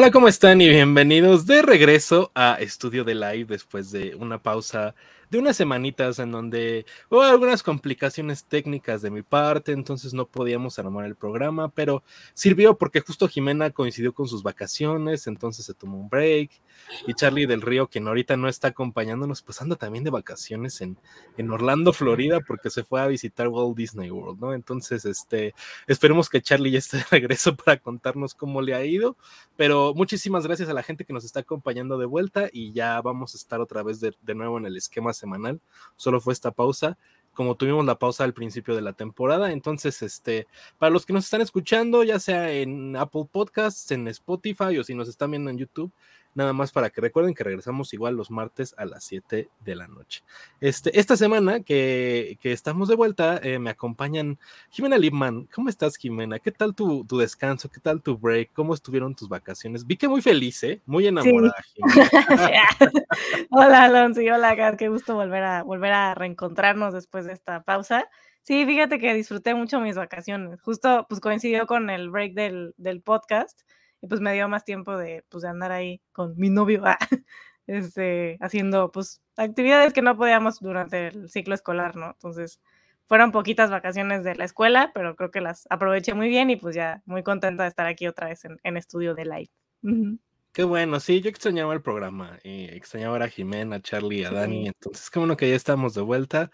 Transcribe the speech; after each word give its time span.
Hola, 0.00 0.12
¿cómo 0.12 0.28
están? 0.28 0.60
Y 0.60 0.68
bienvenidos 0.68 1.44
de 1.44 1.60
regreso 1.60 2.30
a 2.36 2.54
Estudio 2.60 3.02
de 3.02 3.16
Live 3.16 3.46
después 3.46 3.90
de 3.90 4.14
una 4.14 4.40
pausa 4.40 4.94
de 5.30 5.38
unas 5.38 5.56
semanitas 5.56 6.18
en 6.18 6.32
donde 6.32 6.86
hubo 7.10 7.22
algunas 7.22 7.62
complicaciones 7.62 8.44
técnicas 8.44 9.02
de 9.02 9.10
mi 9.10 9.22
parte, 9.22 9.72
entonces 9.72 10.14
no 10.14 10.26
podíamos 10.26 10.78
armar 10.78 11.04
el 11.04 11.16
programa, 11.16 11.68
pero 11.68 12.02
sirvió 12.34 12.76
porque 12.76 13.00
justo 13.00 13.28
Jimena 13.28 13.70
coincidió 13.70 14.12
con 14.12 14.28
sus 14.28 14.42
vacaciones, 14.42 15.26
entonces 15.26 15.66
se 15.66 15.74
tomó 15.74 15.98
un 15.98 16.08
break, 16.08 16.50
y 17.06 17.14
Charlie 17.14 17.46
del 17.46 17.62
Río, 17.62 17.88
quien 17.88 18.06
ahorita 18.08 18.36
no 18.36 18.48
está 18.48 18.68
acompañándonos, 18.68 19.42
pues 19.42 19.60
anda 19.60 19.76
también 19.76 20.04
de 20.04 20.10
vacaciones 20.10 20.80
en, 20.80 20.98
en 21.36 21.50
Orlando, 21.50 21.92
Florida, 21.92 22.40
porque 22.40 22.70
se 22.70 22.84
fue 22.84 23.00
a 23.00 23.06
visitar 23.06 23.48
Walt 23.48 23.76
Disney 23.76 24.10
World, 24.10 24.40
¿no? 24.40 24.54
Entonces, 24.54 25.04
este, 25.04 25.54
esperemos 25.86 26.28
que 26.28 26.40
Charlie 26.40 26.70
ya 26.70 26.78
esté 26.78 26.98
de 26.98 27.04
regreso 27.10 27.56
para 27.64 27.78
contarnos 27.78 28.34
cómo 28.34 28.62
le 28.62 28.74
ha 28.74 28.84
ido, 28.84 29.16
pero 29.56 29.94
muchísimas 29.94 30.46
gracias 30.46 30.68
a 30.68 30.74
la 30.74 30.82
gente 30.82 31.04
que 31.04 31.12
nos 31.12 31.24
está 31.24 31.40
acompañando 31.40 31.98
de 31.98 32.06
vuelta 32.06 32.48
y 32.52 32.72
ya 32.72 33.00
vamos 33.00 33.34
a 33.34 33.36
estar 33.36 33.60
otra 33.60 33.82
vez 33.82 34.00
de, 34.00 34.14
de 34.22 34.34
nuevo 34.34 34.58
en 34.58 34.66
el 34.66 34.76
esquema 34.76 35.12
semanal. 35.18 35.60
Solo 35.96 36.20
fue 36.20 36.32
esta 36.32 36.50
pausa 36.50 36.96
como 37.38 37.54
tuvimos 37.54 37.84
la 37.84 38.00
pausa 38.00 38.24
al 38.24 38.34
principio 38.34 38.74
de 38.74 38.82
la 38.82 38.94
temporada. 38.94 39.52
Entonces, 39.52 40.02
este, 40.02 40.48
para 40.76 40.90
los 40.90 41.06
que 41.06 41.12
nos 41.12 41.22
están 41.22 41.40
escuchando, 41.40 42.02
ya 42.02 42.18
sea 42.18 42.50
en 42.50 42.96
Apple 42.96 43.28
Podcasts, 43.30 43.92
en 43.92 44.08
Spotify 44.08 44.76
o 44.76 44.82
si 44.82 44.96
nos 44.96 45.08
están 45.08 45.30
viendo 45.30 45.48
en 45.48 45.56
YouTube, 45.56 45.92
nada 46.34 46.52
más 46.52 46.72
para 46.72 46.90
que 46.90 47.00
recuerden 47.00 47.34
que 47.34 47.44
regresamos 47.44 47.92
igual 47.92 48.16
los 48.16 48.30
martes 48.30 48.74
a 48.78 48.84
las 48.84 49.04
7 49.04 49.48
de 49.64 49.74
la 49.76 49.88
noche. 49.88 50.22
Este, 50.60 50.98
esta 50.98 51.16
semana 51.16 51.60
que, 51.60 52.38
que 52.40 52.52
estamos 52.52 52.88
de 52.88 52.94
vuelta, 52.96 53.40
eh, 53.42 53.58
me 53.58 53.70
acompañan 53.70 54.38
Jimena 54.70 54.98
Lipman. 54.98 55.48
¿Cómo 55.54 55.68
estás, 55.68 55.96
Jimena? 55.96 56.38
¿Qué 56.38 56.52
tal 56.52 56.74
tu, 56.74 57.04
tu, 57.04 57.18
descanso? 57.18 57.68
¿Qué 57.68 57.80
tal 57.80 58.02
tu 58.02 58.16
break? 58.16 58.52
¿Cómo 58.52 58.74
estuvieron 58.74 59.14
tus 59.14 59.28
vacaciones? 59.28 59.86
Vi 59.86 59.96
que 59.96 60.08
muy 60.08 60.22
feliz, 60.22 60.62
¿eh? 60.64 60.80
Muy 60.86 61.06
enamorada. 61.06 61.54
Sí. 62.38 63.46
hola, 63.50 63.84
Alonso, 63.84 64.20
y 64.20 64.30
hola, 64.30 64.54
Gar, 64.54 64.76
qué 64.76 64.88
gusto 64.88 65.14
volver 65.14 65.42
a, 65.42 65.62
volver 65.62 65.92
a 65.92 66.14
reencontrarnos 66.14 66.94
después 66.94 67.24
de 67.24 67.32
esta 67.32 67.62
pausa. 67.62 68.08
Sí, 68.42 68.64
fíjate 68.64 68.98
que 68.98 69.14
disfruté 69.14 69.54
mucho 69.54 69.80
mis 69.80 69.96
vacaciones. 69.96 70.60
Justo 70.62 71.06
pues 71.08 71.20
coincidió 71.20 71.66
con 71.66 71.90
el 71.90 72.10
break 72.10 72.34
del, 72.34 72.74
del 72.76 73.02
podcast 73.02 73.60
y 74.00 74.06
pues 74.06 74.20
me 74.20 74.32
dio 74.34 74.48
más 74.48 74.64
tiempo 74.64 74.96
de, 74.96 75.24
pues, 75.28 75.42
de 75.42 75.48
andar 75.48 75.72
ahí 75.72 76.00
con 76.12 76.36
mi 76.36 76.50
novio, 76.50 76.82
ah, 76.84 76.98
este, 77.66 78.38
haciendo 78.40 78.90
pues 78.92 79.22
actividades 79.36 79.92
que 79.92 80.02
no 80.02 80.16
podíamos 80.16 80.60
durante 80.60 81.08
el 81.08 81.28
ciclo 81.30 81.54
escolar, 81.54 81.96
¿no? 81.96 82.10
Entonces, 82.10 82.60
fueron 83.06 83.32
poquitas 83.32 83.70
vacaciones 83.70 84.24
de 84.24 84.34
la 84.34 84.44
escuela, 84.44 84.92
pero 84.94 85.16
creo 85.16 85.30
que 85.30 85.40
las 85.40 85.66
aproveché 85.70 86.14
muy 86.14 86.28
bien 86.28 86.50
y 86.50 86.56
pues 86.56 86.74
ya 86.76 87.02
muy 87.06 87.22
contenta 87.22 87.62
de 87.64 87.70
estar 87.70 87.86
aquí 87.86 88.06
otra 88.06 88.28
vez 88.28 88.44
en, 88.44 88.58
en 88.62 88.76
estudio 88.76 89.14
de 89.14 89.24
live. 89.24 89.50
Uh 89.82 89.88
-huh. 89.88 90.18
Qué 90.52 90.64
bueno, 90.64 90.98
sí, 90.98 91.20
yo 91.20 91.28
extrañaba 91.30 91.72
el 91.72 91.82
programa, 91.82 92.40
y 92.42 92.64
extrañaba 92.64 93.22
a 93.24 93.28
Jimena, 93.28 93.76
a 93.76 93.80
Charlie, 93.80 94.24
a 94.24 94.32
Dani, 94.32 94.66
entonces 94.66 95.08
qué 95.08 95.18
bueno 95.20 95.36
que 95.36 95.48
ya 95.48 95.54
estamos 95.54 95.94
de 95.94 96.00
vuelta 96.02 96.50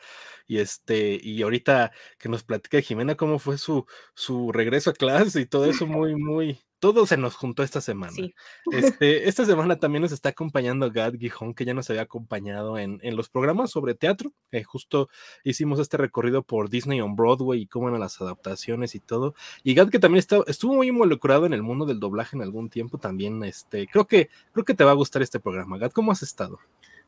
y 0.46 0.58
este 0.58 1.18
y 1.22 1.40
ahorita 1.42 1.90
que 2.18 2.28
nos 2.28 2.44
platica 2.44 2.80
Jimena 2.82 3.14
cómo 3.14 3.38
fue 3.38 3.56
su 3.56 3.86
su 4.14 4.52
regreso 4.52 4.90
a 4.90 4.92
clase 4.92 5.40
y 5.40 5.46
todo 5.46 5.64
eso 5.64 5.86
muy 5.86 6.16
muy 6.16 6.60
todo 6.84 7.06
se 7.06 7.16
nos 7.16 7.34
juntó 7.34 7.62
esta 7.62 7.80
semana. 7.80 8.12
Sí. 8.12 8.34
Este, 8.72 9.26
esta 9.26 9.46
semana 9.46 9.76
también 9.76 10.02
nos 10.02 10.12
está 10.12 10.28
acompañando 10.28 10.90
Gad 10.92 11.14
Gijón, 11.14 11.54
que 11.54 11.64
ya 11.64 11.72
nos 11.72 11.88
había 11.88 12.02
acompañado 12.02 12.76
en, 12.76 13.00
en 13.02 13.16
los 13.16 13.30
programas 13.30 13.70
sobre 13.70 13.94
teatro, 13.94 14.32
que 14.50 14.62
justo 14.64 15.08
hicimos 15.44 15.80
este 15.80 15.96
recorrido 15.96 16.42
por 16.42 16.68
Disney 16.68 17.00
on 17.00 17.16
Broadway 17.16 17.62
y 17.62 17.66
cómo 17.66 17.88
eran 17.88 18.00
las 18.00 18.20
adaptaciones 18.20 18.94
y 18.94 19.00
todo. 19.00 19.34
Y 19.62 19.72
Gad, 19.72 19.88
que 19.88 19.98
también 19.98 20.18
está, 20.18 20.40
estuvo 20.46 20.74
muy 20.74 20.88
involucrado 20.88 21.46
en 21.46 21.54
el 21.54 21.62
mundo 21.62 21.86
del 21.86 22.00
doblaje 22.00 22.36
en 22.36 22.42
algún 22.42 22.68
tiempo, 22.68 22.98
también 22.98 23.42
este, 23.44 23.86
creo 23.86 24.06
que, 24.06 24.28
creo 24.52 24.66
que 24.66 24.74
te 24.74 24.84
va 24.84 24.90
a 24.90 24.94
gustar 24.94 25.22
este 25.22 25.40
programa. 25.40 25.78
Gad, 25.78 25.92
¿cómo 25.92 26.12
has 26.12 26.22
estado? 26.22 26.58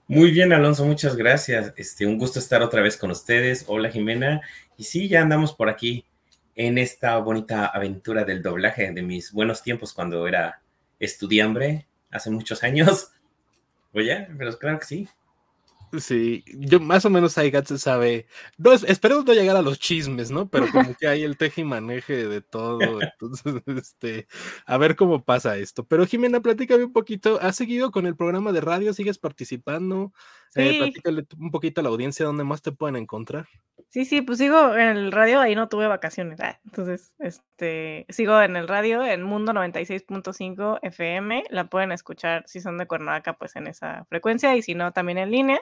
Muy 0.08 0.30
bien, 0.30 0.54
Alonso, 0.54 0.86
muchas 0.86 1.16
gracias. 1.16 1.74
Este, 1.76 2.06
un 2.06 2.16
gusto 2.16 2.38
estar 2.38 2.62
otra 2.62 2.80
vez 2.80 2.96
con 2.96 3.10
ustedes. 3.10 3.64
Hola, 3.66 3.90
Jimena. 3.90 4.40
Y 4.78 4.84
sí, 4.84 5.08
ya 5.08 5.20
andamos 5.20 5.52
por 5.52 5.68
aquí 5.68 6.06
en 6.56 6.78
esta 6.78 7.18
bonita 7.18 7.66
aventura 7.66 8.24
del 8.24 8.42
doblaje 8.42 8.90
de 8.90 9.02
mis 9.02 9.30
buenos 9.30 9.62
tiempos 9.62 9.92
cuando 9.92 10.26
era 10.26 10.62
estudiambre, 10.98 11.86
hace 12.10 12.30
muchos 12.30 12.64
años. 12.64 13.12
Oye, 13.92 14.26
pero 14.36 14.58
claro 14.58 14.80
que 14.80 14.86
sí. 14.86 15.08
Sí, 16.00 16.44
yo 16.46 16.80
más 16.80 17.04
o 17.04 17.10
menos 17.10 17.38
ahí 17.38 17.52
se 17.64 17.78
sabe. 17.78 18.26
No, 18.58 18.72
esperemos 18.72 19.24
no 19.24 19.32
llegar 19.32 19.56
a 19.56 19.62
los 19.62 19.78
chismes, 19.78 20.30
¿no? 20.30 20.48
Pero 20.48 20.66
como 20.70 20.94
que 20.94 21.06
hay 21.06 21.22
el 21.22 21.36
teje 21.36 21.60
y 21.60 21.64
maneje 21.64 22.26
de 22.26 22.40
todo. 22.40 22.80
Entonces, 23.00 23.62
este, 23.66 24.26
a 24.66 24.76
ver 24.78 24.96
cómo 24.96 25.24
pasa 25.24 25.56
esto. 25.56 25.86
Pero 25.86 26.04
Jimena, 26.04 26.40
platícame 26.40 26.84
un 26.84 26.92
poquito. 26.92 27.38
¿Has 27.40 27.56
seguido 27.56 27.92
con 27.92 28.06
el 28.06 28.16
programa 28.16 28.52
de 28.52 28.60
radio? 28.60 28.92
¿Sigues 28.92 29.18
participando? 29.18 30.12
Sí. 30.50 30.62
Eh, 30.62 30.78
platícale 30.78 31.26
un 31.38 31.50
poquito 31.50 31.80
a 31.80 31.84
la 31.84 31.90
audiencia 31.90 32.26
dónde 32.26 32.44
más 32.44 32.62
te 32.62 32.72
pueden 32.72 32.96
encontrar. 32.96 33.46
Sí, 33.88 34.04
sí, 34.04 34.20
pues 34.20 34.38
sigo 34.38 34.74
en 34.74 34.96
el 34.96 35.12
radio, 35.12 35.40
ahí 35.40 35.54
no 35.54 35.68
tuve 35.68 35.86
vacaciones. 35.86 36.40
Ah, 36.40 36.60
entonces, 36.64 37.12
este, 37.18 38.04
sigo 38.10 38.40
en 38.42 38.56
el 38.56 38.68
radio, 38.68 39.04
en 39.04 39.22
Mundo 39.22 39.52
96.5 39.52 40.80
FM. 40.82 41.44
La 41.50 41.68
pueden 41.70 41.92
escuchar 41.92 42.44
si 42.46 42.60
son 42.60 42.76
de 42.78 42.86
Cuernavaca, 42.86 43.34
pues 43.38 43.56
en 43.56 43.66
esa 43.66 44.04
frecuencia, 44.06 44.54
y 44.56 44.62
si 44.62 44.74
no, 44.74 44.92
también 44.92 45.18
en 45.18 45.30
línea. 45.30 45.60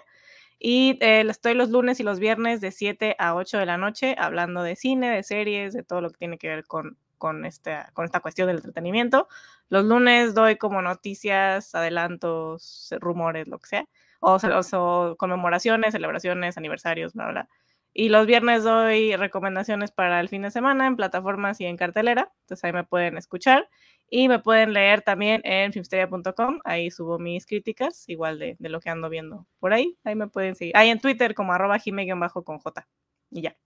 Y 0.58 0.98
eh, 1.00 1.24
estoy 1.28 1.54
los 1.54 1.70
lunes 1.70 2.00
y 2.00 2.02
los 2.04 2.18
viernes 2.18 2.60
de 2.60 2.70
7 2.72 3.16
a 3.18 3.34
8 3.34 3.58
de 3.58 3.66
la 3.66 3.76
noche 3.76 4.16
hablando 4.18 4.62
de 4.62 4.76
cine, 4.76 5.10
de 5.10 5.22
series, 5.22 5.74
de 5.74 5.82
todo 5.84 6.00
lo 6.00 6.10
que 6.10 6.18
tiene 6.18 6.38
que 6.38 6.48
ver 6.48 6.64
con, 6.66 6.96
con, 7.18 7.44
este, 7.44 7.76
con 7.92 8.04
esta 8.04 8.20
cuestión 8.20 8.48
del 8.48 8.56
entretenimiento. 8.56 9.28
Los 9.68 9.84
lunes 9.84 10.34
doy 10.34 10.56
como 10.56 10.82
noticias, 10.82 11.74
adelantos, 11.74 12.90
rumores, 13.00 13.48
lo 13.48 13.58
que 13.58 13.68
sea, 13.68 13.88
o, 14.20 14.36
o, 14.36 15.16
conmemoraciones, 15.16 15.92
celebraciones, 15.92 16.56
aniversarios, 16.56 17.12
bla, 17.14 17.28
bla. 17.28 17.48
Y 17.96 18.08
los 18.08 18.26
viernes 18.26 18.64
doy 18.64 19.14
recomendaciones 19.14 19.92
para 19.92 20.18
el 20.18 20.28
fin 20.28 20.42
de 20.42 20.50
semana 20.50 20.88
en 20.88 20.96
plataformas 20.96 21.60
y 21.60 21.64
en 21.64 21.76
cartelera. 21.76 22.32
Entonces 22.40 22.64
ahí 22.64 22.72
me 22.72 22.82
pueden 22.82 23.16
escuchar. 23.16 23.68
Y 24.10 24.28
me 24.28 24.40
pueden 24.40 24.72
leer 24.72 25.02
también 25.02 25.40
en 25.44 25.72
filmsteria.com. 25.72 26.60
Ahí 26.64 26.90
subo 26.90 27.18
mis 27.18 27.46
críticas, 27.46 28.08
igual 28.08 28.38
de, 28.38 28.56
de, 28.58 28.68
lo 28.68 28.80
que 28.80 28.90
ando 28.90 29.08
viendo 29.08 29.46
por 29.60 29.72
ahí. 29.72 29.96
Ahí 30.04 30.16
me 30.16 30.26
pueden 30.26 30.56
seguir. 30.56 30.76
Ahí 30.76 30.90
en 30.90 31.00
Twitter 31.00 31.34
como 31.34 31.52
arroba 31.52 31.78
bajo 32.16 32.44
con 32.44 32.58
J. 32.58 32.86
Y 33.30 33.42
ya. 33.42 33.56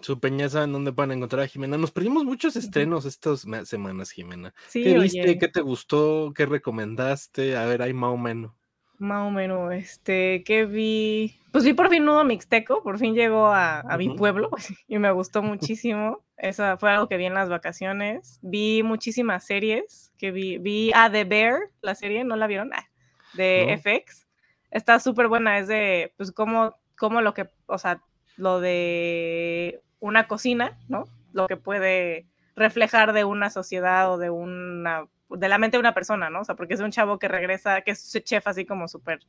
Su 0.00 0.18
peñaza, 0.18 0.64
¿en 0.64 0.72
dónde 0.72 0.92
pueden 0.92 1.12
encontrar 1.12 1.42
a 1.42 1.46
Jimena? 1.46 1.76
Nos 1.76 1.92
perdimos 1.92 2.24
muchos 2.24 2.56
estrenos 2.56 3.04
estas 3.04 3.46
semanas, 3.64 4.10
Jimena. 4.10 4.54
Sí, 4.68 4.82
¿Qué 4.82 4.98
viste? 4.98 5.38
¿Qué 5.38 5.48
te 5.48 5.60
gustó? 5.60 6.32
¿Qué 6.34 6.46
recomendaste? 6.46 7.56
A 7.56 7.66
ver, 7.66 7.82
ahí 7.82 7.92
más 7.92 8.10
o 8.10 8.16
menos. 8.16 8.52
Más 9.00 9.26
o 9.26 9.30
menos, 9.30 9.72
este, 9.72 10.44
¿qué 10.44 10.66
vi? 10.66 11.40
Pues 11.52 11.64
vi 11.64 11.72
por 11.72 11.88
fin 11.88 12.04
Nudo 12.04 12.22
Mixteco, 12.22 12.82
por 12.82 12.98
fin 12.98 13.14
llegó 13.14 13.46
a, 13.46 13.80
a 13.80 13.86
uh 13.86 13.88
-huh. 13.88 13.96
mi 13.96 14.10
pueblo 14.10 14.50
y 14.88 14.98
me 14.98 15.10
gustó 15.10 15.42
muchísimo. 15.42 16.22
Eso 16.36 16.76
fue 16.76 16.90
algo 16.90 17.08
que 17.08 17.16
vi 17.16 17.24
en 17.24 17.32
las 17.32 17.48
vacaciones. 17.48 18.38
Vi 18.42 18.82
muchísimas 18.82 19.46
series 19.46 20.12
que 20.18 20.32
vi. 20.32 20.58
Vi 20.58 20.92
a 20.92 21.04
ah, 21.04 21.10
The 21.10 21.24
Bear, 21.24 21.60
la 21.80 21.94
serie, 21.94 22.24
¿no 22.24 22.36
la 22.36 22.46
vieron? 22.46 22.74
Ah, 22.74 22.90
de 23.32 23.68
no. 23.70 23.78
FX. 23.78 24.26
Está 24.70 25.00
súper 25.00 25.28
buena, 25.28 25.58
es 25.58 25.66
de, 25.66 26.12
pues, 26.18 26.30
como, 26.30 26.76
como 26.98 27.22
lo 27.22 27.32
que, 27.32 27.48
o 27.64 27.78
sea, 27.78 28.02
lo 28.36 28.60
de 28.60 29.80
una 29.98 30.28
cocina, 30.28 30.78
¿no? 30.88 31.04
Lo 31.32 31.46
que 31.46 31.56
puede 31.56 32.26
reflejar 32.54 33.14
de 33.14 33.24
una 33.24 33.48
sociedad 33.48 34.12
o 34.12 34.18
de 34.18 34.28
una 34.28 35.06
de 35.30 35.48
la 35.48 35.58
mente 35.58 35.76
de 35.76 35.80
una 35.80 35.94
persona, 35.94 36.30
¿no? 36.30 36.40
O 36.40 36.44
sea, 36.44 36.54
porque 36.54 36.74
es 36.74 36.80
un 36.80 36.90
chavo 36.90 37.18
que 37.18 37.28
regresa, 37.28 37.82
que 37.82 37.92
es 37.92 38.12
chef 38.24 38.46
así 38.46 38.64
como 38.64 38.88
súper, 38.88 39.20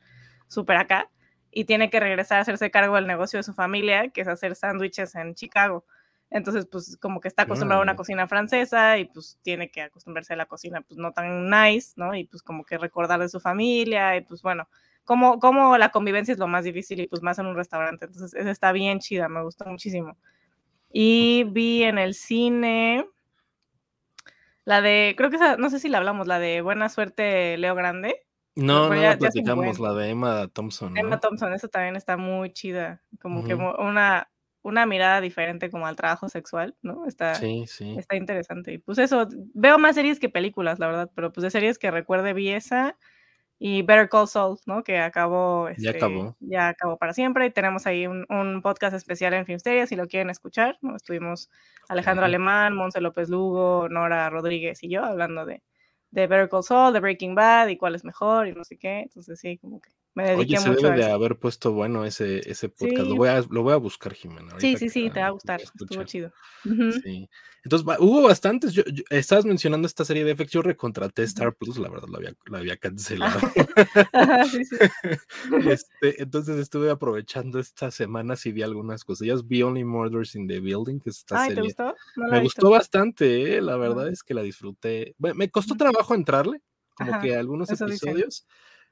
súper 0.47 0.77
acá, 0.77 1.09
y 1.51 1.65
tiene 1.65 1.89
que 1.89 1.99
regresar 1.99 2.39
a 2.39 2.41
hacerse 2.41 2.71
cargo 2.71 2.95
del 2.95 3.07
negocio 3.07 3.37
de 3.37 3.43
su 3.43 3.53
familia, 3.53 4.09
que 4.09 4.21
es 4.21 4.27
hacer 4.27 4.55
sándwiches 4.55 5.15
en 5.15 5.35
Chicago. 5.35 5.85
Entonces, 6.29 6.65
pues 6.65 6.97
como 6.97 7.19
que 7.19 7.27
está 7.27 7.43
acostumbrado 7.43 7.81
a 7.81 7.83
una 7.83 7.97
cocina 7.97 8.25
francesa 8.25 8.97
y 8.97 9.05
pues 9.05 9.37
tiene 9.41 9.69
que 9.69 9.81
acostumbrarse 9.81 10.31
a 10.31 10.37
la 10.37 10.45
cocina 10.45 10.81
pues 10.81 10.97
no 10.97 11.11
tan 11.11 11.49
nice, 11.49 11.91
¿no? 11.97 12.15
Y 12.15 12.23
pues 12.23 12.41
como 12.41 12.63
que 12.63 12.77
recordar 12.77 13.19
de 13.19 13.27
su 13.27 13.41
familia 13.41 14.15
y 14.15 14.21
pues 14.21 14.41
bueno, 14.41 14.69
como, 15.03 15.39
como 15.39 15.77
la 15.77 15.89
convivencia 15.89 16.31
es 16.31 16.39
lo 16.39 16.47
más 16.47 16.63
difícil 16.63 17.01
y 17.01 17.07
pues 17.07 17.21
más 17.21 17.37
en 17.39 17.47
un 17.47 17.55
restaurante. 17.57 18.05
Entonces, 18.05 18.33
esa 18.33 18.49
está 18.49 18.71
bien 18.71 18.99
chida, 18.99 19.27
me 19.27 19.43
gustó 19.43 19.65
muchísimo. 19.65 20.17
Y 20.89 21.43
vi 21.49 21.83
en 21.83 21.97
el 21.97 22.13
cine, 22.13 23.05
la 24.65 24.81
de, 24.81 25.15
creo 25.17 25.29
que 25.29 25.37
esa, 25.37 25.57
no 25.57 25.69
sé 25.69 25.79
si 25.79 25.89
la 25.89 25.97
hablamos, 25.97 26.27
la 26.27 26.39
de 26.39 26.61
Buena 26.61 26.89
Suerte 26.89 27.57
Leo 27.57 27.75
Grande. 27.75 28.15
No, 28.55 28.89
no 28.89 28.95
ya, 28.95 29.11
la 29.11 29.17
platicamos, 29.17 29.79
la 29.79 29.93
de 29.93 30.09
Emma 30.09 30.47
Thompson. 30.49 30.93
¿no? 30.93 30.99
Emma 30.99 31.19
Thompson, 31.19 31.53
eso 31.53 31.69
también 31.69 31.95
está 31.95 32.17
muy 32.17 32.51
chida, 32.51 33.01
como 33.21 33.39
uh 33.39 33.43
-huh. 33.43 33.47
que 33.47 33.53
una, 33.55 34.29
una 34.61 34.85
mirada 34.85 35.21
diferente 35.21 35.69
como 35.69 35.87
al 35.87 35.95
trabajo 35.95 36.27
sexual, 36.27 36.75
¿no? 36.81 37.05
Está, 37.05 37.35
sí, 37.35 37.65
sí. 37.67 37.95
está 37.97 38.15
interesante. 38.15 38.73
Y 38.73 38.77
pues 38.77 38.97
eso, 38.97 39.27
veo 39.53 39.79
más 39.79 39.95
series 39.95 40.19
que 40.19 40.29
películas, 40.29 40.79
la 40.79 40.87
verdad, 40.87 41.11
pero 41.15 41.31
pues 41.31 41.43
de 41.43 41.51
series 41.51 41.79
que 41.79 41.91
recuerde 41.91 42.33
vi 42.33 42.49
esa 42.49 42.97
y 43.63 43.83
Better 43.83 44.09
Call 44.09 44.27
Saul, 44.27 44.57
¿no? 44.65 44.83
Que 44.83 44.97
acabó, 44.97 45.69
este, 45.69 45.83
ya 45.83 45.91
acabó. 45.91 46.35
Ya 46.39 46.69
acabó 46.69 46.97
para 46.97 47.13
siempre. 47.13 47.45
Y 47.45 47.51
tenemos 47.51 47.85
ahí 47.85 48.07
un, 48.07 48.25
un 48.27 48.63
podcast 48.63 48.95
especial 48.95 49.35
en 49.35 49.45
Filmsteria, 49.45 49.85
si 49.85 49.95
lo 49.95 50.07
quieren 50.07 50.31
escuchar, 50.31 50.79
¿no? 50.81 50.95
Estuvimos 50.95 51.47
Alejandro 51.87 52.23
uh 52.23 52.25
-huh. 52.25 52.29
Alemán, 52.29 52.75
Monse 52.75 52.99
López 53.01 53.29
Lugo, 53.29 53.87
Nora 53.87 54.31
Rodríguez 54.31 54.81
y 54.81 54.89
yo 54.89 55.05
hablando 55.05 55.45
de, 55.45 55.61
de 56.09 56.25
Better 56.25 56.49
Call 56.49 56.63
Saul, 56.63 56.91
de 56.91 57.01
Breaking 57.01 57.35
Bad 57.35 57.67
y 57.67 57.77
cuál 57.77 57.93
es 57.93 58.03
mejor 58.03 58.47
y 58.47 58.53
no 58.53 58.63
sé 58.63 58.79
qué. 58.79 59.01
Entonces 59.01 59.39
sí, 59.39 59.59
como 59.59 59.79
que 59.79 59.91
me 60.13 60.23
dediqué 60.25 60.55
Oye, 60.55 60.57
se 60.57 60.69
mucho 60.69 60.81
debe 60.87 60.93
a 60.93 60.95
de 60.97 61.01
eso. 61.03 61.13
haber 61.15 61.37
puesto 61.39 61.71
bueno 61.71 62.03
ese, 62.05 62.39
ese 62.49 62.69
podcast. 62.69 62.99
Lo, 63.07 63.11
Sí. 63.11 63.17
voy 63.17 63.29
a, 63.29 63.41
lo 63.49 63.63
voy 63.63 63.73
a 63.73 63.77
buscar, 63.77 64.13
Jimena. 64.13 64.53
Sí, 64.59 64.75
sí, 64.77 64.89
sí, 64.89 65.09
te 65.09 65.19
va 65.21 65.27
a 65.27 65.31
gustar. 65.31 65.61
Estuvo 65.61 66.03
chido. 66.03 66.31
Sí. 67.03 67.29
Entonces, 67.63 67.87
va- 67.87 67.97
hubo 67.99 68.23
bastantes. 68.23 68.73
Yo, 68.73 68.83
yo- 68.91 69.03
estabas 69.11 69.45
mencionando 69.45 69.85
esta 69.85 70.03
serie 70.03 70.25
de 70.25 70.31
FX. 70.35 70.51
Yo 70.51 70.61
recontraté 70.63 71.21
Star 71.23 71.53
Plus, 71.55 71.77
la 71.77 71.89
verdad, 71.89 72.07
la 72.09 72.17
había, 72.17 72.33
la 72.47 72.57
había 72.57 72.75
cancelado. 72.77 73.39
Ajá, 74.13 74.45
sí, 74.51 74.65
sí. 74.65 74.75
Este, 75.69 76.21
entonces 76.23 76.57
estuve 76.57 76.89
aprovechando 76.89 77.59
estas 77.59 77.93
semanas 77.93 78.45
y 78.47 78.51
vi 78.51 78.63
algunas 78.63 79.03
cosillas. 79.03 79.47
Vi 79.47 79.61
Only 79.63 79.83
Murders 79.83 80.35
in 80.35 80.47
the 80.47 80.59
Building, 80.59 80.99
que 80.99 81.11
es 81.11 81.17
esta 81.19 81.43
Ay, 81.43 81.49
¿te 81.49 81.55
serie. 81.55 81.69
gustó? 81.69 81.95
No 82.15 82.27
Me 82.29 82.41
gustó 82.41 82.69
bastante, 82.71 83.57
¿eh? 83.57 83.61
la 83.61 83.77
verdad 83.77 84.07
es 84.09 84.23
que 84.23 84.33
la 84.33 84.41
disfruté. 84.41 85.13
Bueno, 85.19 85.35
me 85.35 85.49
costó 85.51 85.75
trabajo 85.75 86.15
entrarle, 86.15 86.61
como 86.95 87.11
Ajá, 87.13 87.21
que 87.21 87.35
algunos 87.35 87.69
eso 87.69 87.85
dicen. 87.85 88.17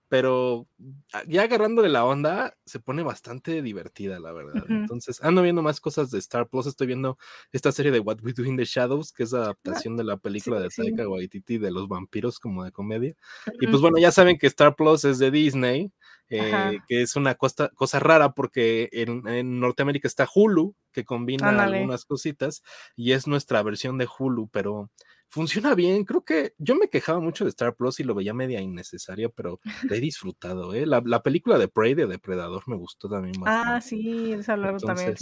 Pero 0.09 0.67
ah, 1.13 1.21
ya 1.27 1.43
agarrándole 1.43 1.87
la 1.87 2.03
onda, 2.03 2.57
se 2.65 2.79
pone 2.79 3.03
bastante 3.03 3.61
divertida, 3.61 4.19
la 4.19 4.31
verdad. 4.33 4.65
Entonces, 4.67 5.23
ando 5.23 5.43
viendo 5.43 5.61
más 5.61 5.79
cosas 5.79 6.09
de 6.11 6.17
Star 6.19 6.47
Plus. 6.49 6.65
Estoy 6.65 6.87
viendo 6.87 7.17
esta 7.51 7.71
serie 7.71 7.91
de 7.91 7.99
What 7.99 8.17
We 8.23 8.33
Do 8.33 8.43
in 8.43 8.57
the 8.57 8.65
Shadows, 8.65 9.13
que 9.13 9.23
es 9.23 9.31
la 9.31 9.43
adaptación 9.43 9.95
de 9.95 10.03
la 10.03 10.17
película 10.17 10.57
sí, 10.57 10.63
de 10.63 10.69
sí. 10.71 10.81
Taika 10.81 11.07
Waititi 11.07 11.59
de 11.59 11.71
los 11.71 11.87
vampiros, 11.87 12.39
como 12.39 12.63
de 12.63 12.71
comedia. 12.71 13.15
Y 13.61 13.67
pues 13.67 13.81
bueno, 13.81 13.99
ya 13.99 14.11
saben 14.11 14.37
que 14.37 14.47
Star 14.47 14.75
Plus 14.75 15.05
es 15.05 15.19
de 15.19 15.29
Disney, 15.31 15.91
eh, 16.31 16.79
que 16.87 17.01
es 17.03 17.15
una 17.15 17.35
costa- 17.35 17.69
cosa 17.69 17.99
rara 17.99 18.33
porque 18.33 18.89
en, 18.91 19.27
en 19.27 19.59
Norteamérica 19.59 20.07
está 20.07 20.27
Hulu, 20.33 20.75
que 20.91 21.05
combina 21.05 21.49
Ándale. 21.49 21.77
algunas 21.77 22.05
cositas, 22.05 22.63
y 22.95 23.11
es 23.11 23.27
nuestra 23.27 23.61
versión 23.63 23.97
de 23.97 24.07
Hulu, 24.07 24.49
pero 24.49 24.89
funciona 25.29 25.75
bien. 25.75 26.03
Creo 26.03 26.23
que 26.23 26.53
yo 26.57 26.75
me 26.75 26.89
quejaba 26.89 27.19
mucho 27.19 27.43
de 27.45 27.49
Star 27.51 27.75
Plus 27.75 27.99
y 27.99 28.03
lo 28.03 28.15
veía 28.15 28.33
media 28.33 28.59
innecesaria, 28.61 29.29
pero 29.29 29.59
la 29.87 29.95
he 29.95 29.99
disfrutado. 30.01 30.73
¿eh? 30.73 30.85
La, 30.85 31.01
la 31.05 31.23
película 31.23 31.57
de 31.57 31.67
Prey 31.67 31.93
de 31.93 32.07
Depredador 32.07 32.63
me 32.67 32.75
gustó 32.75 33.07
también 33.09 33.35
Ah, 33.45 33.45
bastante. 33.75 33.85
sí, 33.87 34.31
esa 34.33 34.57
luego 34.57 34.79
también 34.79 35.15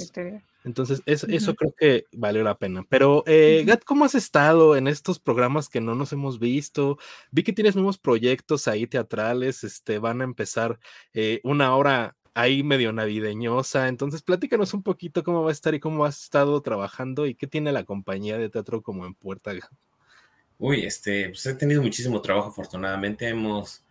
Entonces, 0.64 1.02
es- 1.06 1.24
eso 1.26 1.56
creo 1.56 1.74
que 1.78 2.06
valió 2.14 2.44
la 2.44 2.58
pena. 2.58 2.84
Pero, 2.90 3.24
eh. 3.28 3.64
Gat, 3.66 3.84
¿cómo 3.86 4.06
has 4.06 4.16
estado 4.16 4.76
en 4.76 4.88
estos 4.88 5.20
programas 5.20 5.70
que 5.70 5.82
no 5.82 5.96
nos 5.96 6.12
hemos 6.14 6.40
visto? 6.40 6.98
Vi 7.32 7.44
que 7.44 7.54
tienes 7.54 7.76
nuevos 7.76 7.98
proyectos 7.98 8.68
ahí 8.68 8.88
teatrales, 8.88 9.64
este, 9.64 10.00
van 10.00 10.22
a 10.22 10.24
empezar 10.26 10.80
eh, 11.14 11.40
una 11.44 11.76
hora 11.76 12.16
ahí 12.34 12.64
medio 12.64 12.94
navideñosa. 12.94 13.88
Entonces, 13.88 14.22
platícanos 14.22 14.74
un 14.74 14.84
poquito 14.84 15.24
cómo 15.24 15.42
va 15.44 15.50
a 15.50 15.54
estar 15.54 15.74
y 15.74 15.80
cómo 15.80 16.06
has 16.06 16.22
estado 16.22 16.62
trabajando 16.62 17.26
y 17.26 17.34
qué 17.36 17.48
tiene 17.48 17.72
la 17.72 17.84
compañía 17.84 18.38
de 18.38 18.50
teatro 18.50 18.82
como 18.84 19.06
en 19.06 19.16
puerta. 19.16 19.54
Gat? 19.54 19.64
Uy, 20.60 20.86
este, 20.86 21.30
pues 21.30 21.46
he 21.46 21.54
tenido 21.54 21.82
muchísimo 21.82 22.22
trabajo, 22.22 22.50
afortunadamente. 22.50 23.28
Hemos 23.28 23.84